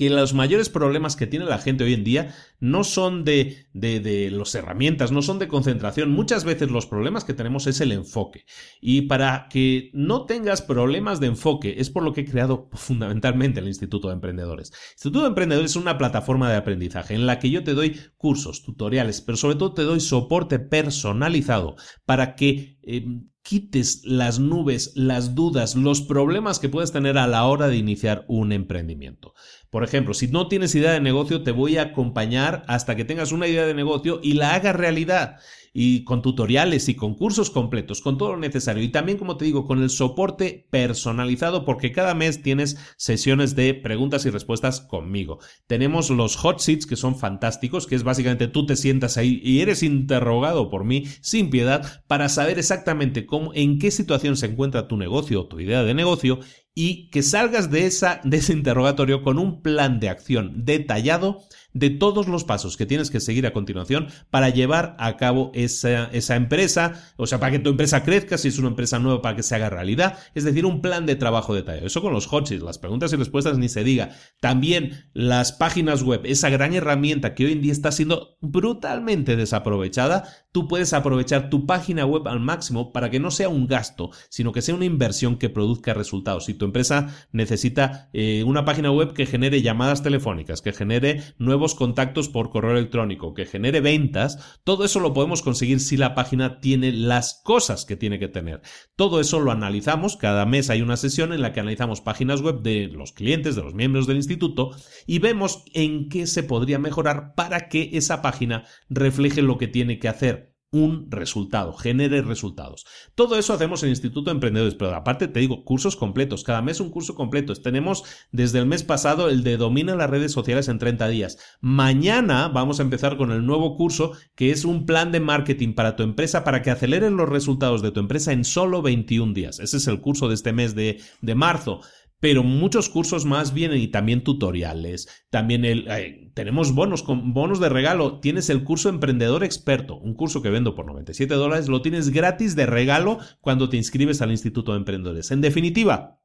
que 0.00 0.08
los 0.08 0.32
mayores 0.32 0.70
problemas 0.70 1.14
que 1.14 1.26
tiene 1.26 1.44
la 1.44 1.58
gente 1.58 1.84
hoy 1.84 1.92
en 1.92 2.04
día 2.04 2.34
no 2.58 2.84
son 2.84 3.22
de, 3.22 3.66
de, 3.74 4.30
las 4.30 4.54
herramientas, 4.54 5.12
no 5.12 5.20
son 5.20 5.38
de 5.38 5.46
concentración. 5.46 6.10
Muchas 6.10 6.44
veces 6.44 6.70
los 6.70 6.86
problemas 6.86 7.22
que 7.22 7.34
tenemos 7.34 7.66
es 7.66 7.82
el 7.82 7.92
enfoque. 7.92 8.46
Y 8.80 9.02
para 9.02 9.46
que 9.50 9.90
no 9.92 10.24
tengas 10.24 10.62
problemas 10.62 11.20
de 11.20 11.26
enfoque, 11.26 11.74
es 11.80 11.90
por 11.90 12.02
lo 12.02 12.14
que 12.14 12.22
he 12.22 12.24
creado 12.24 12.70
fundamentalmente 12.72 13.60
el 13.60 13.68
Instituto 13.68 14.08
de 14.08 14.14
Emprendedores. 14.14 14.70
El 14.70 14.92
Instituto 14.94 15.20
de 15.20 15.28
Emprendedores 15.28 15.72
es 15.72 15.76
una 15.76 15.98
plataforma 15.98 16.50
de 16.50 16.56
aprendizaje 16.56 17.14
en 17.14 17.26
la 17.26 17.38
que 17.38 17.50
yo 17.50 17.62
te 17.62 17.74
doy 17.74 18.00
cursos, 18.16 18.62
tutoriales, 18.62 19.20
pero 19.20 19.36
sobre 19.36 19.56
todo 19.56 19.74
te 19.74 19.82
doy 19.82 20.00
soporte 20.00 20.58
personalizado 20.58 21.76
para 22.06 22.36
que 22.36 22.78
eh, 22.84 23.04
quites 23.42 24.02
las 24.04 24.38
nubes, 24.38 24.92
las 24.94 25.34
dudas, 25.34 25.74
los 25.74 26.02
problemas 26.02 26.58
que 26.58 26.68
puedes 26.68 26.92
tener 26.92 27.18
a 27.18 27.26
la 27.26 27.44
hora 27.44 27.68
de 27.68 27.76
iniciar 27.76 28.24
un 28.28 28.52
emprendimiento. 28.52 29.34
Por 29.70 29.84
ejemplo, 29.84 30.14
si 30.14 30.26
no 30.26 30.48
tienes 30.48 30.74
idea 30.74 30.92
de 30.92 31.00
negocio, 31.00 31.44
te 31.44 31.52
voy 31.52 31.76
a 31.76 31.82
acompañar 31.82 32.64
hasta 32.66 32.96
que 32.96 33.04
tengas 33.04 33.30
una 33.30 33.46
idea 33.46 33.66
de 33.66 33.74
negocio 33.74 34.18
y 34.20 34.32
la 34.32 34.54
hagas 34.54 34.74
realidad 34.74 35.36
y 35.72 36.02
con 36.04 36.22
tutoriales 36.22 36.88
y 36.88 36.96
con 36.96 37.14
cursos 37.14 37.50
completos, 37.50 38.00
con 38.00 38.18
todo 38.18 38.32
lo 38.32 38.38
necesario 38.38 38.82
y 38.82 38.88
también, 38.88 39.18
como 39.18 39.36
te 39.36 39.44
digo, 39.44 39.66
con 39.66 39.82
el 39.82 39.90
soporte 39.90 40.66
personalizado 40.70 41.64
porque 41.64 41.92
cada 41.92 42.14
mes 42.14 42.42
tienes 42.42 42.76
sesiones 42.96 43.54
de 43.54 43.74
preguntas 43.74 44.26
y 44.26 44.30
respuestas 44.30 44.80
conmigo. 44.80 45.38
Tenemos 45.66 46.10
los 46.10 46.36
hot 46.36 46.58
seats 46.58 46.86
que 46.86 46.96
son 46.96 47.16
fantásticos, 47.16 47.86
que 47.86 47.94
es 47.94 48.02
básicamente 48.02 48.48
tú 48.48 48.66
te 48.66 48.76
sientas 48.76 49.16
ahí 49.16 49.40
y 49.44 49.60
eres 49.60 49.82
interrogado 49.82 50.70
por 50.70 50.84
mí 50.84 51.06
sin 51.20 51.50
piedad 51.50 52.02
para 52.08 52.28
saber 52.28 52.58
exactamente 52.58 53.26
cómo, 53.26 53.52
en 53.54 53.78
qué 53.78 53.90
situación 53.90 54.36
se 54.36 54.46
encuentra 54.46 54.88
tu 54.88 54.96
negocio 54.96 55.42
o 55.42 55.46
tu 55.46 55.60
idea 55.60 55.84
de 55.84 55.94
negocio 55.94 56.40
y 56.74 57.10
que 57.10 57.22
salgas 57.22 57.70
de, 57.70 57.86
esa, 57.86 58.20
de 58.24 58.38
ese 58.38 58.52
interrogatorio 58.52 59.22
con 59.22 59.38
un 59.38 59.62
plan 59.62 60.00
de 60.00 60.08
acción 60.08 60.64
detallado 60.64 61.42
de 61.72 61.90
todos 61.90 62.28
los 62.28 62.44
pasos 62.44 62.76
que 62.76 62.86
tienes 62.86 63.10
que 63.10 63.20
seguir 63.20 63.46
a 63.46 63.52
continuación 63.52 64.08
para 64.30 64.48
llevar 64.48 64.96
a 64.98 65.16
cabo 65.16 65.50
esa, 65.54 66.06
esa 66.06 66.36
empresa, 66.36 67.12
o 67.16 67.26
sea, 67.26 67.38
para 67.38 67.52
que 67.52 67.58
tu 67.58 67.70
empresa 67.70 68.02
crezca, 68.02 68.38
si 68.38 68.48
es 68.48 68.58
una 68.58 68.68
empresa 68.68 68.98
nueva, 68.98 69.22
para 69.22 69.36
que 69.36 69.42
se 69.42 69.54
haga 69.54 69.70
realidad, 69.70 70.18
es 70.34 70.44
decir, 70.44 70.66
un 70.66 70.80
plan 70.80 71.06
de 71.06 71.16
trabajo 71.16 71.54
detallado. 71.54 71.86
Eso 71.86 72.02
con 72.02 72.12
los 72.12 72.26
hotchis, 72.26 72.62
las 72.62 72.78
preguntas 72.78 73.12
y 73.12 73.16
respuestas 73.16 73.58
ni 73.58 73.68
se 73.68 73.84
diga. 73.84 74.10
También 74.40 75.04
las 75.12 75.52
páginas 75.52 76.02
web, 76.02 76.22
esa 76.24 76.50
gran 76.50 76.74
herramienta 76.74 77.34
que 77.34 77.46
hoy 77.46 77.52
en 77.52 77.62
día 77.62 77.72
está 77.72 77.92
siendo 77.92 78.36
brutalmente 78.40 79.36
desaprovechada, 79.36 80.24
tú 80.52 80.68
puedes 80.68 80.92
aprovechar 80.92 81.50
tu 81.50 81.66
página 81.66 82.04
web 82.06 82.26
al 82.26 82.40
máximo 82.40 82.92
para 82.92 83.10
que 83.10 83.20
no 83.20 83.30
sea 83.30 83.48
un 83.48 83.66
gasto, 83.66 84.10
sino 84.28 84.52
que 84.52 84.62
sea 84.62 84.74
una 84.74 84.84
inversión 84.84 85.36
que 85.36 85.48
produzca 85.48 85.94
resultados. 85.94 86.46
Si 86.46 86.54
tu 86.54 86.64
empresa 86.64 87.14
necesita 87.32 88.08
eh, 88.12 88.44
una 88.44 88.64
página 88.64 88.90
web 88.90 89.12
que 89.12 89.26
genere 89.26 89.62
llamadas 89.62 90.02
telefónicas, 90.02 90.62
que 90.62 90.72
genere 90.72 91.22
nuevos 91.38 91.59
contactos 91.74 92.28
por 92.28 92.50
correo 92.50 92.72
electrónico, 92.72 93.34
que 93.34 93.46
genere 93.46 93.80
ventas, 93.80 94.60
todo 94.64 94.84
eso 94.84 95.00
lo 95.00 95.12
podemos 95.12 95.42
conseguir 95.42 95.80
si 95.80 95.96
la 95.96 96.14
página 96.14 96.60
tiene 96.60 96.92
las 96.92 97.40
cosas 97.44 97.84
que 97.84 97.96
tiene 97.96 98.18
que 98.18 98.28
tener. 98.28 98.62
Todo 98.96 99.20
eso 99.20 99.40
lo 99.40 99.52
analizamos, 99.52 100.16
cada 100.16 100.46
mes 100.46 100.70
hay 100.70 100.82
una 100.82 100.96
sesión 100.96 101.32
en 101.32 101.42
la 101.42 101.52
que 101.52 101.60
analizamos 101.60 102.00
páginas 102.00 102.40
web 102.40 102.62
de 102.62 102.88
los 102.88 103.12
clientes, 103.12 103.56
de 103.56 103.62
los 103.62 103.74
miembros 103.74 104.06
del 104.06 104.16
instituto, 104.16 104.70
y 105.06 105.18
vemos 105.18 105.64
en 105.74 106.08
qué 106.08 106.26
se 106.26 106.42
podría 106.42 106.78
mejorar 106.78 107.34
para 107.34 107.68
que 107.68 107.90
esa 107.92 108.22
página 108.22 108.64
refleje 108.88 109.42
lo 109.42 109.58
que 109.58 109.68
tiene 109.68 109.98
que 109.98 110.08
hacer 110.08 110.49
un 110.72 111.10
resultado, 111.10 111.72
genere 111.72 112.22
resultados. 112.22 112.86
Todo 113.16 113.36
eso 113.36 113.52
hacemos 113.52 113.82
en 113.82 113.88
el 113.88 113.92
Instituto 113.92 114.30
de 114.30 114.36
Emprendedores, 114.36 114.76
pero 114.76 114.94
aparte 114.94 115.26
te 115.26 115.40
digo, 115.40 115.64
cursos 115.64 115.96
completos, 115.96 116.44
cada 116.44 116.62
mes 116.62 116.80
un 116.80 116.90
curso 116.90 117.14
completo. 117.16 117.54
Tenemos 117.54 118.04
desde 118.30 118.60
el 118.60 118.66
mes 118.66 118.84
pasado 118.84 119.28
el 119.28 119.42
de 119.42 119.56
Domina 119.56 119.96
las 119.96 120.10
redes 120.10 120.30
sociales 120.32 120.68
en 120.68 120.78
30 120.78 121.08
días. 121.08 121.38
Mañana 121.60 122.48
vamos 122.48 122.78
a 122.78 122.82
empezar 122.82 123.16
con 123.16 123.32
el 123.32 123.44
nuevo 123.44 123.76
curso 123.76 124.12
que 124.36 124.52
es 124.52 124.64
un 124.64 124.86
plan 124.86 125.10
de 125.10 125.20
marketing 125.20 125.74
para 125.74 125.96
tu 125.96 126.04
empresa 126.04 126.44
para 126.44 126.62
que 126.62 126.70
aceleren 126.70 127.16
los 127.16 127.28
resultados 127.28 127.82
de 127.82 127.90
tu 127.90 127.98
empresa 127.98 128.32
en 128.32 128.44
solo 128.44 128.80
21 128.80 129.32
días. 129.32 129.58
Ese 129.58 129.78
es 129.78 129.88
el 129.88 130.00
curso 130.00 130.28
de 130.28 130.34
este 130.34 130.52
mes 130.52 130.76
de, 130.76 131.00
de 131.20 131.34
marzo. 131.34 131.80
Pero 132.20 132.42
muchos 132.42 132.88
cursos 132.90 133.24
más 133.24 133.52
vienen 133.54 133.80
y 133.80 133.88
también 133.88 134.22
tutoriales. 134.22 135.08
También 135.30 135.64
eh, 135.64 136.30
tenemos 136.34 136.74
bonos, 136.74 137.02
con 137.02 137.32
bonos 137.32 137.60
de 137.60 137.70
regalo. 137.70 138.20
Tienes 138.20 138.50
el 138.50 138.62
curso 138.62 138.90
Emprendedor 138.90 139.42
Experto, 139.42 139.96
un 139.96 140.14
curso 140.14 140.42
que 140.42 140.50
vendo 140.50 140.74
por 140.74 140.86
97 140.86 141.34
dólares, 141.34 141.68
lo 141.68 141.82
tienes 141.82 142.10
gratis 142.10 142.54
de 142.54 142.66
regalo 142.66 143.18
cuando 143.40 143.68
te 143.68 143.78
inscribes 143.78 144.20
al 144.20 144.30
Instituto 144.30 144.72
de 144.72 144.78
Emprendedores. 144.78 145.30
En 145.30 145.40
definitiva, 145.40 146.20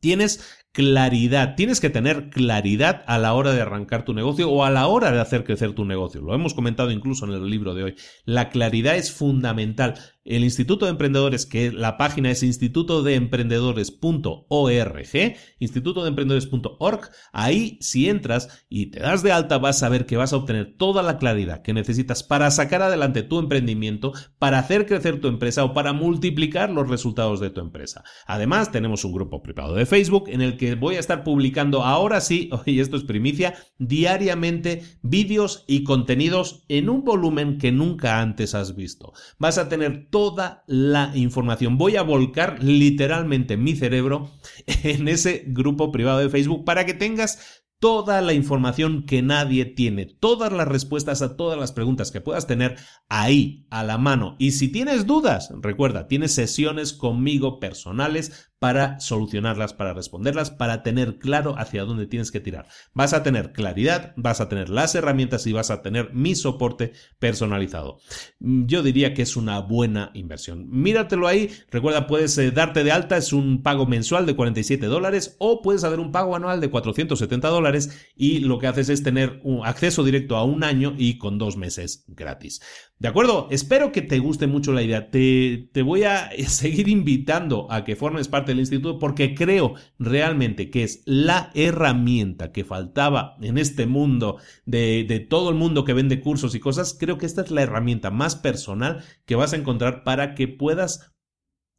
tienes 0.00 0.64
claridad. 0.72 1.54
Tienes 1.54 1.80
que 1.80 1.90
tener 1.90 2.30
claridad 2.30 3.02
a 3.06 3.18
la 3.18 3.34
hora 3.34 3.52
de 3.52 3.60
arrancar 3.60 4.04
tu 4.04 4.14
negocio 4.14 4.50
o 4.50 4.64
a 4.64 4.70
la 4.70 4.86
hora 4.86 5.12
de 5.12 5.20
hacer 5.20 5.44
crecer 5.44 5.72
tu 5.72 5.84
negocio. 5.84 6.20
Lo 6.20 6.34
hemos 6.34 6.54
comentado 6.54 6.90
incluso 6.90 7.26
en 7.26 7.32
el 7.32 7.48
libro 7.48 7.74
de 7.74 7.84
hoy. 7.84 7.94
La 8.24 8.48
claridad 8.50 8.96
es 8.96 9.12
fundamental 9.12 9.94
el 10.36 10.44
Instituto 10.44 10.84
de 10.84 10.92
Emprendedores, 10.92 11.44
que 11.44 11.72
la 11.72 11.96
página 11.96 12.30
es 12.30 12.42
institutodeemprendedores.org, 12.42 15.36
institutodeemprendedores.org, 15.58 17.00
ahí 17.32 17.78
si 17.80 18.08
entras 18.08 18.64
y 18.68 18.86
te 18.86 19.00
das 19.00 19.22
de 19.22 19.32
alta 19.32 19.58
vas 19.58 19.82
a 19.82 19.88
ver 19.88 20.06
que 20.06 20.16
vas 20.16 20.32
a 20.32 20.36
obtener 20.36 20.76
toda 20.76 21.02
la 21.02 21.18
claridad 21.18 21.62
que 21.62 21.74
necesitas 21.74 22.22
para 22.22 22.50
sacar 22.50 22.82
adelante 22.82 23.24
tu 23.24 23.38
emprendimiento, 23.38 24.12
para 24.38 24.60
hacer 24.60 24.86
crecer 24.86 25.20
tu 25.20 25.28
empresa 25.28 25.64
o 25.64 25.74
para 25.74 25.92
multiplicar 25.92 26.70
los 26.70 26.88
resultados 26.88 27.40
de 27.40 27.50
tu 27.50 27.60
empresa. 27.60 28.04
Además, 28.26 28.70
tenemos 28.70 29.04
un 29.04 29.12
grupo 29.12 29.42
privado 29.42 29.74
de 29.74 29.86
Facebook 29.86 30.28
en 30.28 30.42
el 30.42 30.56
que 30.56 30.76
voy 30.76 30.94
a 30.94 31.00
estar 31.00 31.24
publicando 31.24 31.82
ahora 31.82 32.20
sí, 32.20 32.50
y 32.66 32.78
esto 32.80 32.96
es 32.96 33.04
primicia, 33.04 33.54
diariamente 33.78 34.84
vídeos 35.02 35.64
y 35.66 35.82
contenidos 35.82 36.64
en 36.68 36.88
un 36.88 37.04
volumen 37.04 37.58
que 37.58 37.72
nunca 37.72 38.20
antes 38.20 38.54
has 38.54 38.76
visto. 38.76 39.12
Vas 39.38 39.58
a 39.58 39.68
tener 39.68 40.08
toda 40.20 40.64
la 40.66 41.12
información. 41.14 41.78
Voy 41.78 41.96
a 41.96 42.02
volcar 42.02 42.62
literalmente 42.62 43.56
mi 43.56 43.74
cerebro 43.74 44.30
en 44.66 45.08
ese 45.08 45.44
grupo 45.46 45.90
privado 45.90 46.18
de 46.18 46.28
Facebook 46.28 46.66
para 46.66 46.84
que 46.84 46.92
tengas 46.92 47.62
toda 47.78 48.20
la 48.20 48.34
información 48.34 49.06
que 49.06 49.22
nadie 49.22 49.64
tiene, 49.64 50.04
todas 50.04 50.52
las 50.52 50.68
respuestas 50.68 51.22
a 51.22 51.38
todas 51.38 51.58
las 51.58 51.72
preguntas 51.72 52.10
que 52.10 52.20
puedas 52.20 52.46
tener 52.46 52.76
ahí, 53.08 53.66
a 53.70 53.82
la 53.82 53.96
mano. 53.96 54.36
Y 54.38 54.50
si 54.50 54.68
tienes 54.68 55.06
dudas, 55.06 55.50
recuerda, 55.62 56.06
tienes 56.06 56.34
sesiones 56.34 56.92
conmigo 56.92 57.58
personales 57.58 58.49
para 58.60 59.00
solucionarlas, 59.00 59.72
para 59.72 59.94
responderlas, 59.94 60.50
para 60.50 60.82
tener 60.82 61.18
claro 61.18 61.54
hacia 61.58 61.84
dónde 61.84 62.06
tienes 62.06 62.30
que 62.30 62.40
tirar. 62.40 62.66
Vas 62.92 63.14
a 63.14 63.22
tener 63.22 63.52
claridad, 63.52 64.12
vas 64.16 64.42
a 64.42 64.50
tener 64.50 64.68
las 64.68 64.94
herramientas 64.94 65.46
y 65.46 65.52
vas 65.52 65.70
a 65.70 65.80
tener 65.80 66.12
mi 66.12 66.34
soporte 66.34 66.92
personalizado. 67.18 68.00
Yo 68.38 68.82
diría 68.82 69.14
que 69.14 69.22
es 69.22 69.34
una 69.34 69.60
buena 69.60 70.10
inversión. 70.12 70.68
Míratelo 70.68 71.26
ahí. 71.26 71.50
Recuerda, 71.70 72.06
puedes 72.06 72.36
eh, 72.36 72.50
darte 72.50 72.84
de 72.84 72.92
alta, 72.92 73.16
es 73.16 73.32
un 73.32 73.62
pago 73.62 73.86
mensual 73.86 74.26
de 74.26 74.36
47 74.36 74.86
dólares 74.86 75.36
o 75.38 75.62
puedes 75.62 75.82
hacer 75.82 75.98
un 75.98 76.12
pago 76.12 76.36
anual 76.36 76.60
de 76.60 76.68
470 76.68 77.48
dólares 77.48 78.10
y 78.14 78.40
lo 78.40 78.58
que 78.58 78.66
haces 78.66 78.90
es 78.90 79.02
tener 79.02 79.40
un 79.42 79.66
acceso 79.66 80.04
directo 80.04 80.36
a 80.36 80.44
un 80.44 80.64
año 80.64 80.94
y 80.98 81.16
con 81.16 81.38
dos 81.38 81.56
meses 81.56 82.04
gratis. 82.08 82.60
¿De 83.00 83.08
acuerdo? 83.08 83.48
Espero 83.50 83.92
que 83.92 84.02
te 84.02 84.18
guste 84.18 84.46
mucho 84.46 84.74
la 84.74 84.82
idea. 84.82 85.10
Te, 85.10 85.70
te 85.72 85.80
voy 85.80 86.02
a 86.02 86.28
seguir 86.48 86.86
invitando 86.86 87.66
a 87.72 87.82
que 87.82 87.96
formes 87.96 88.28
parte 88.28 88.52
del 88.52 88.60
instituto 88.60 88.98
porque 88.98 89.34
creo 89.34 89.74
realmente 89.98 90.70
que 90.70 90.82
es 90.82 91.02
la 91.06 91.50
herramienta 91.54 92.52
que 92.52 92.62
faltaba 92.62 93.38
en 93.40 93.56
este 93.56 93.86
mundo 93.86 94.36
de, 94.66 95.06
de 95.08 95.18
todo 95.18 95.48
el 95.48 95.56
mundo 95.56 95.86
que 95.86 95.94
vende 95.94 96.20
cursos 96.20 96.54
y 96.54 96.60
cosas. 96.60 96.94
Creo 97.00 97.16
que 97.16 97.24
esta 97.24 97.40
es 97.40 97.50
la 97.50 97.62
herramienta 97.62 98.10
más 98.10 98.36
personal 98.36 99.02
que 99.24 99.34
vas 99.34 99.54
a 99.54 99.56
encontrar 99.56 100.04
para 100.04 100.34
que 100.34 100.46
puedas, 100.46 101.14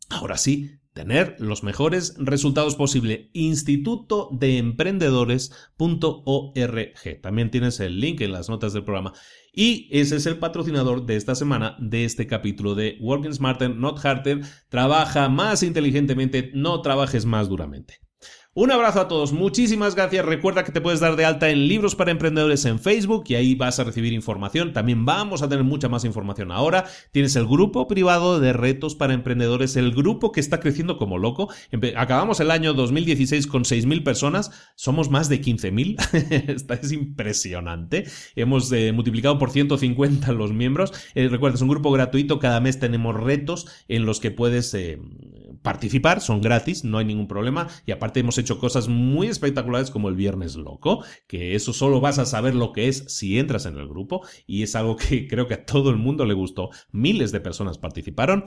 ahora 0.10 0.38
sí, 0.38 0.81
tener 0.94 1.36
los 1.40 1.64
mejores 1.64 2.16
resultados 2.18 2.76
posible. 2.76 3.30
Instituto 3.34 4.30
de 4.32 4.58
Emprendedores.org. 4.58 7.22
También 7.22 7.52
tienes 7.52 7.80
el 7.80 8.00
link 8.00 8.22
en 8.22 8.32
las 8.32 8.50
notas 8.50 8.74
del 8.74 8.84
programa. 8.84 9.14
Y 9.54 9.90
ese 9.92 10.16
es 10.16 10.26
el 10.26 10.40
patrocinador 10.40 11.06
de 11.06 11.18
esta 11.18 11.36
semana, 11.36 11.76
de 11.80 12.06
este 12.06 12.26
capítulo 12.28 12.76
de 12.76 12.98
Working 13.02 13.34
Smarter, 13.34 13.76
Not 13.76 14.00
Harder. 14.04 14.42
Trabaja 14.70 15.30
más 15.30 15.64
inteligentemente, 15.64 16.52
no 16.54 16.82
trabajes 16.82 17.26
más 17.26 17.50
duramente. 17.50 18.00
Un 18.54 18.70
abrazo 18.70 19.00
a 19.00 19.08
todos, 19.08 19.32
muchísimas 19.32 19.96
gracias. 19.96 20.26
Recuerda 20.26 20.66
que 20.66 20.74
te 20.74 20.82
puedes 20.82 21.00
dar 21.00 21.16
de 21.16 21.24
alta 21.24 21.50
en 21.50 21.70
Libros 21.70 21.96
para 21.96 22.12
Emprendedores 22.12 22.66
en 22.66 22.80
Facebook 22.80 23.24
y 23.30 23.36
ahí 23.36 23.56
vas 23.56 23.80
a 23.80 23.86
recibir 23.86 24.12
información. 24.12 24.74
También 24.74 25.06
vamos 25.06 25.42
a 25.42 25.48
tener 25.48 25.64
mucha 25.64 25.88
más 25.88 26.04
información 26.04 26.52
ahora. 26.52 26.84
Tienes 27.14 27.38
el 27.38 27.48
grupo 27.48 27.88
privado 27.88 28.42
de 28.42 28.52
retos 28.52 28.96
para 28.96 29.14
emprendedores, 29.14 29.78
el 29.78 29.94
grupo 29.94 30.34
que 30.34 30.42
está 30.42 30.60
creciendo 30.60 30.98
como 30.98 31.18
loco. 31.18 31.48
Acabamos 31.96 32.42
el 32.42 32.52
año 32.52 32.74
2016 32.74 33.48
con 33.48 33.64
6.000 33.64 34.04
personas, 34.04 34.52
somos 34.76 35.10
más 35.10 35.30
de 35.30 35.40
15.000. 35.40 36.50
Esta 36.54 36.74
es 36.74 36.92
impresionante. 36.92 38.04
Hemos 38.36 38.70
eh, 38.74 38.92
multiplicado 38.92 39.40
por 39.40 39.52
150 39.52 40.30
los 40.34 40.52
miembros. 40.52 40.92
Eh, 41.16 41.30
recuerda, 41.30 41.56
es 41.56 41.62
un 41.62 41.70
grupo 41.70 41.90
gratuito, 41.90 42.40
cada 42.40 42.60
mes 42.60 42.82
tenemos 42.82 43.16
retos 43.16 43.68
en 43.88 44.06
los 44.06 44.20
que 44.20 44.32
puedes 44.32 44.74
eh, 44.74 45.00
participar, 45.62 46.22
son 46.22 46.42
gratis, 46.42 46.84
no 46.84 46.98
hay 46.98 47.06
ningún 47.06 47.28
problema 47.28 47.68
y 47.86 47.92
aparte 47.92 48.20
hemos 48.20 48.38
hecho 48.38 48.60
cosas 48.60 48.88
muy 48.88 49.28
espectaculares 49.28 49.92
como 49.92 50.10
el 50.10 50.16
Viernes 50.16 50.56
Loco, 50.56 51.04
que 51.28 51.56
eso 51.56 51.74
solo 51.74 52.02
vas 52.02 52.20
a 52.20 52.26
saber 52.26 52.56
lo 52.56 52.74
que 52.74 52.88
es 52.88 53.06
si 53.08 53.38
entras 53.38 53.66
en 53.66 53.78
el 53.78 53.88
grupo 53.88 54.22
y 54.48 54.64
es 54.64 54.76
algo 54.76 54.96
que 54.96 55.28
creo 55.30 55.48
que 55.48 55.56
a 55.56 55.66
todo 55.66 55.90
el 55.90 55.98
mundo 55.98 56.26
le 56.26 56.34
gustó. 56.34 56.70
Miles 56.92 57.32
de 57.32 57.40
personas 57.40 57.78
participaron. 57.78 58.46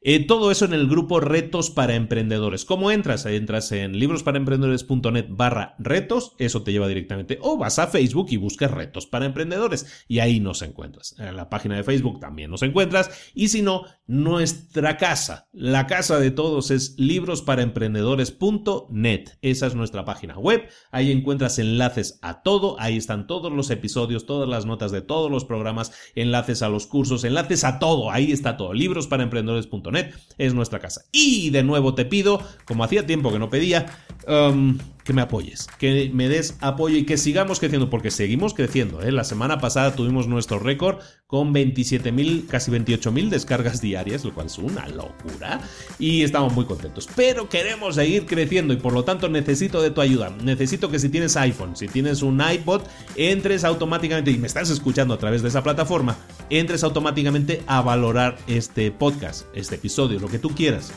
Eh, 0.00 0.26
todo 0.26 0.50
eso 0.50 0.64
en 0.64 0.72
el 0.72 0.88
grupo 0.88 1.20
Retos 1.20 1.70
para 1.70 1.94
Emprendedores. 1.94 2.64
¿Cómo 2.64 2.90
entras? 2.90 3.26
Entras 3.26 3.72
en 3.72 3.98
librosparaemprendedores.net 3.98 5.26
barra 5.28 5.74
retos, 5.78 6.34
eso 6.38 6.62
te 6.62 6.72
lleva 6.72 6.88
directamente. 6.88 7.38
O 7.42 7.56
vas 7.56 7.78
a 7.78 7.86
Facebook 7.86 8.26
y 8.30 8.36
buscas 8.36 8.70
Retos 8.70 9.06
para 9.06 9.26
Emprendedores 9.26 10.04
y 10.08 10.20
ahí 10.20 10.40
nos 10.40 10.62
encuentras. 10.62 11.16
En 11.18 11.36
la 11.36 11.48
página 11.48 11.76
de 11.76 11.84
Facebook 11.84 12.20
también 12.20 12.50
nos 12.50 12.62
encuentras. 12.62 13.10
Y 13.34 13.48
si 13.48 13.62
no, 13.62 13.84
nuestra 14.06 14.96
casa, 14.96 15.48
la 15.52 15.86
casa 15.86 16.18
de 16.18 16.30
es 16.70 16.94
librosparaemprendedores.net. 16.98 19.30
Esa 19.42 19.66
es 19.66 19.74
nuestra 19.74 20.04
página 20.04 20.38
web. 20.38 20.68
Ahí 20.90 21.12
encuentras 21.12 21.58
enlaces 21.58 22.18
a 22.22 22.42
todo. 22.42 22.80
Ahí 22.80 22.96
están 22.96 23.26
todos 23.26 23.52
los 23.52 23.70
episodios, 23.70 24.26
todas 24.26 24.48
las 24.48 24.64
notas 24.64 24.90
de 24.90 25.02
todos 25.02 25.30
los 25.30 25.44
programas, 25.44 25.92
enlaces 26.14 26.62
a 26.62 26.68
los 26.68 26.86
cursos, 26.86 27.24
enlaces 27.24 27.64
a 27.64 27.78
todo. 27.78 28.10
Ahí 28.10 28.32
está 28.32 28.56
todo. 28.56 28.72
Librosparaemprendedores.net 28.72 30.14
es 30.38 30.54
nuestra 30.54 30.78
casa. 30.78 31.02
Y 31.12 31.50
de 31.50 31.62
nuevo 31.62 31.94
te 31.94 32.06
pido, 32.06 32.40
como 32.64 32.84
hacía 32.84 33.06
tiempo 33.06 33.30
que 33.30 33.38
no 33.38 33.50
pedía, 33.50 33.86
um, 34.26 34.78
que 35.06 35.12
me 35.12 35.22
apoyes, 35.22 35.68
que 35.78 36.10
me 36.12 36.28
des 36.28 36.56
apoyo 36.60 36.96
y 36.96 37.04
que 37.04 37.16
sigamos 37.16 37.60
creciendo, 37.60 37.88
porque 37.88 38.10
seguimos 38.10 38.54
creciendo. 38.54 39.00
¿eh? 39.00 39.12
La 39.12 39.22
semana 39.22 39.60
pasada 39.60 39.94
tuvimos 39.94 40.26
nuestro 40.26 40.58
récord 40.58 40.98
con 41.28 41.54
27.000, 41.54 42.48
casi 42.48 42.72
28.000 42.72 43.28
descargas 43.28 43.80
diarias, 43.80 44.24
lo 44.24 44.34
cual 44.34 44.46
es 44.46 44.58
una 44.58 44.88
locura. 44.88 45.60
Y 46.00 46.22
estamos 46.22 46.52
muy 46.52 46.64
contentos. 46.64 47.08
Pero 47.14 47.48
queremos 47.48 47.94
seguir 47.94 48.26
creciendo 48.26 48.74
y 48.74 48.78
por 48.78 48.92
lo 48.92 49.04
tanto 49.04 49.28
necesito 49.28 49.80
de 49.80 49.92
tu 49.92 50.00
ayuda. 50.00 50.30
Necesito 50.42 50.90
que 50.90 50.98
si 50.98 51.08
tienes 51.08 51.36
iPhone, 51.36 51.76
si 51.76 51.86
tienes 51.86 52.22
un 52.22 52.42
iPod, 52.42 52.82
entres 53.14 53.62
automáticamente 53.64 54.32
y 54.32 54.38
me 54.38 54.48
estás 54.48 54.70
escuchando 54.70 55.14
a 55.14 55.18
través 55.18 55.40
de 55.42 55.48
esa 55.48 55.62
plataforma, 55.62 56.16
entres 56.50 56.82
automáticamente 56.82 57.62
a 57.68 57.80
valorar 57.80 58.36
este 58.48 58.90
podcast, 58.90 59.46
este 59.54 59.76
episodio, 59.76 60.18
lo 60.18 60.28
que 60.28 60.40
tú 60.40 60.50
quieras 60.50 60.92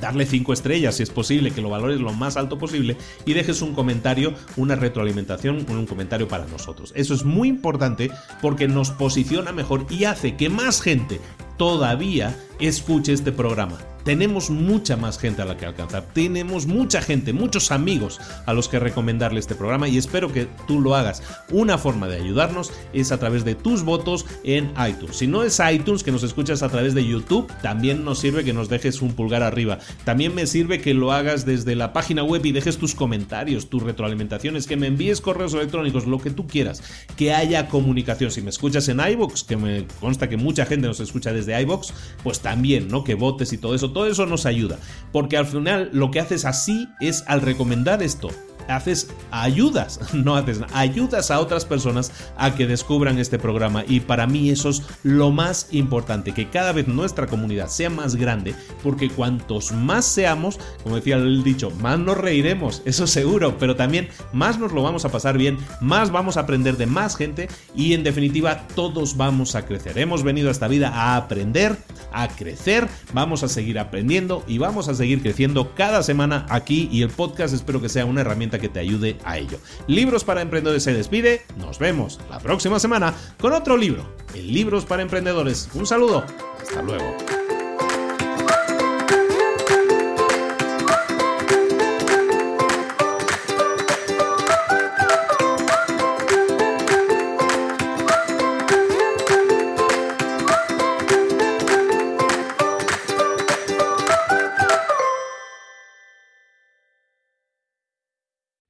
darle 0.00 0.26
5 0.26 0.52
estrellas 0.52 0.96
si 0.96 1.02
es 1.02 1.10
posible, 1.10 1.50
que 1.50 1.60
lo 1.60 1.70
valores 1.70 2.00
lo 2.00 2.12
más 2.12 2.36
alto 2.36 2.58
posible 2.58 2.96
y 3.24 3.32
dejes 3.32 3.62
un 3.62 3.74
comentario, 3.74 4.34
una 4.56 4.76
retroalimentación, 4.76 5.66
un 5.68 5.86
comentario 5.86 6.28
para 6.28 6.46
nosotros. 6.46 6.92
Eso 6.94 7.14
es 7.14 7.24
muy 7.24 7.48
importante 7.48 8.10
porque 8.40 8.68
nos 8.68 8.90
posiciona 8.90 9.52
mejor 9.52 9.86
y 9.90 10.04
hace 10.04 10.36
que 10.36 10.48
más 10.48 10.80
gente 10.80 11.20
todavía 11.56 12.36
escuche 12.60 13.12
este 13.12 13.32
programa. 13.32 13.78
Tenemos 14.06 14.50
mucha 14.50 14.96
más 14.96 15.18
gente 15.18 15.42
a 15.42 15.44
la 15.44 15.56
que 15.56 15.66
alcanzar. 15.66 16.06
Tenemos 16.14 16.66
mucha 16.66 17.02
gente, 17.02 17.32
muchos 17.32 17.72
amigos 17.72 18.20
a 18.46 18.52
los 18.52 18.68
que 18.68 18.78
recomendarle 18.78 19.40
este 19.40 19.56
programa 19.56 19.88
y 19.88 19.98
espero 19.98 20.32
que 20.32 20.46
tú 20.68 20.80
lo 20.80 20.94
hagas. 20.94 21.24
Una 21.50 21.76
forma 21.76 22.06
de 22.06 22.14
ayudarnos 22.14 22.72
es 22.92 23.10
a 23.10 23.18
través 23.18 23.44
de 23.44 23.56
tus 23.56 23.82
votos 23.82 24.24
en 24.44 24.72
iTunes. 24.88 25.16
Si 25.16 25.26
no 25.26 25.42
es 25.42 25.60
iTunes, 25.72 26.04
que 26.04 26.12
nos 26.12 26.22
escuchas 26.22 26.62
a 26.62 26.68
través 26.68 26.94
de 26.94 27.04
YouTube, 27.04 27.52
también 27.62 28.04
nos 28.04 28.20
sirve 28.20 28.44
que 28.44 28.52
nos 28.52 28.68
dejes 28.68 29.02
un 29.02 29.12
pulgar 29.12 29.42
arriba. 29.42 29.80
También 30.04 30.36
me 30.36 30.46
sirve 30.46 30.80
que 30.80 30.94
lo 30.94 31.10
hagas 31.10 31.44
desde 31.44 31.74
la 31.74 31.92
página 31.92 32.22
web 32.22 32.46
y 32.46 32.52
dejes 32.52 32.78
tus 32.78 32.94
comentarios, 32.94 33.68
tus 33.68 33.82
retroalimentaciones, 33.82 34.68
que 34.68 34.76
me 34.76 34.86
envíes 34.86 35.20
correos 35.20 35.52
electrónicos, 35.54 36.06
lo 36.06 36.20
que 36.20 36.30
tú 36.30 36.46
quieras. 36.46 36.80
Que 37.16 37.34
haya 37.34 37.66
comunicación. 37.66 38.30
Si 38.30 38.40
me 38.40 38.50
escuchas 38.50 38.88
en 38.88 39.00
iBox, 39.00 39.42
que 39.42 39.56
me 39.56 39.84
consta 39.98 40.28
que 40.28 40.36
mucha 40.36 40.64
gente 40.64 40.86
nos 40.86 41.00
escucha 41.00 41.32
desde 41.32 41.45
iBox, 41.60 41.92
pues 42.22 42.40
también, 42.40 42.88
¿no? 42.88 43.04
Que 43.04 43.14
votes 43.14 43.52
y 43.52 43.58
todo 43.58 43.74
eso 43.74 43.92
todo 43.92 44.06
eso 44.06 44.26
nos 44.26 44.46
ayuda, 44.46 44.78
porque 45.12 45.36
al 45.36 45.46
final 45.46 45.90
lo 45.92 46.10
que 46.10 46.20
haces 46.20 46.44
así 46.44 46.88
es 47.00 47.24
al 47.26 47.42
recomendar 47.42 48.02
esto 48.02 48.30
haces 48.68 49.08
ayudas, 49.30 50.00
no 50.12 50.36
haces, 50.36 50.60
ayudas 50.72 51.30
a 51.30 51.40
otras 51.40 51.64
personas 51.64 52.12
a 52.36 52.54
que 52.54 52.66
descubran 52.66 53.18
este 53.18 53.38
programa 53.38 53.84
y 53.86 54.00
para 54.00 54.26
mí 54.26 54.50
eso 54.50 54.70
es 54.70 54.82
lo 55.02 55.30
más 55.30 55.68
importante, 55.72 56.32
que 56.32 56.48
cada 56.48 56.72
vez 56.72 56.88
nuestra 56.88 57.26
comunidad 57.26 57.68
sea 57.68 57.90
más 57.90 58.16
grande, 58.16 58.54
porque 58.82 59.08
cuantos 59.08 59.72
más 59.72 60.04
seamos, 60.04 60.58
como 60.82 60.96
decía 60.96 61.16
el 61.16 61.42
dicho, 61.42 61.70
más 61.80 61.98
nos 61.98 62.16
reiremos, 62.16 62.82
eso 62.84 63.06
seguro, 63.16 63.56
pero 63.58 63.76
también 63.76 64.08
más 64.32 64.58
nos 64.58 64.72
lo 64.72 64.82
vamos 64.82 65.04
a 65.04 65.10
pasar 65.10 65.38
bien, 65.38 65.58
más 65.80 66.10
vamos 66.10 66.36
a 66.36 66.40
aprender 66.40 66.76
de 66.76 66.86
más 66.86 67.16
gente 67.16 67.48
y 67.74 67.92
en 67.92 68.04
definitiva 68.04 68.66
todos 68.74 69.16
vamos 69.16 69.54
a 69.54 69.66
crecer. 69.66 69.98
Hemos 69.98 70.22
venido 70.22 70.48
a 70.48 70.52
esta 70.52 70.68
vida 70.68 70.88
a 70.88 71.16
aprender, 71.16 71.76
a 72.12 72.28
crecer, 72.28 72.88
vamos 73.12 73.42
a 73.42 73.48
seguir 73.48 73.78
aprendiendo 73.78 74.44
y 74.46 74.58
vamos 74.58 74.88
a 74.88 74.94
seguir 74.94 75.22
creciendo 75.22 75.74
cada 75.74 76.02
semana 76.02 76.46
aquí 76.48 76.88
y 76.92 77.02
el 77.02 77.10
podcast 77.10 77.54
espero 77.54 77.80
que 77.80 77.88
sea 77.88 78.04
una 78.04 78.20
herramienta 78.22 78.55
que 78.58 78.68
te 78.68 78.80
ayude 78.80 79.18
a 79.24 79.38
ello. 79.38 79.58
Libros 79.86 80.24
para 80.24 80.42
Emprendedores 80.42 80.82
se 80.82 80.92
despide, 80.92 81.42
nos 81.56 81.78
vemos 81.78 82.20
la 82.30 82.38
próxima 82.38 82.78
semana 82.78 83.14
con 83.40 83.52
otro 83.52 83.76
libro, 83.76 84.14
el 84.34 84.52
Libros 84.52 84.84
para 84.84 85.02
Emprendedores. 85.02 85.68
Un 85.74 85.86
saludo, 85.86 86.24
hasta 86.60 86.82
luego. 86.82 87.16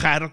viajar 0.00 0.32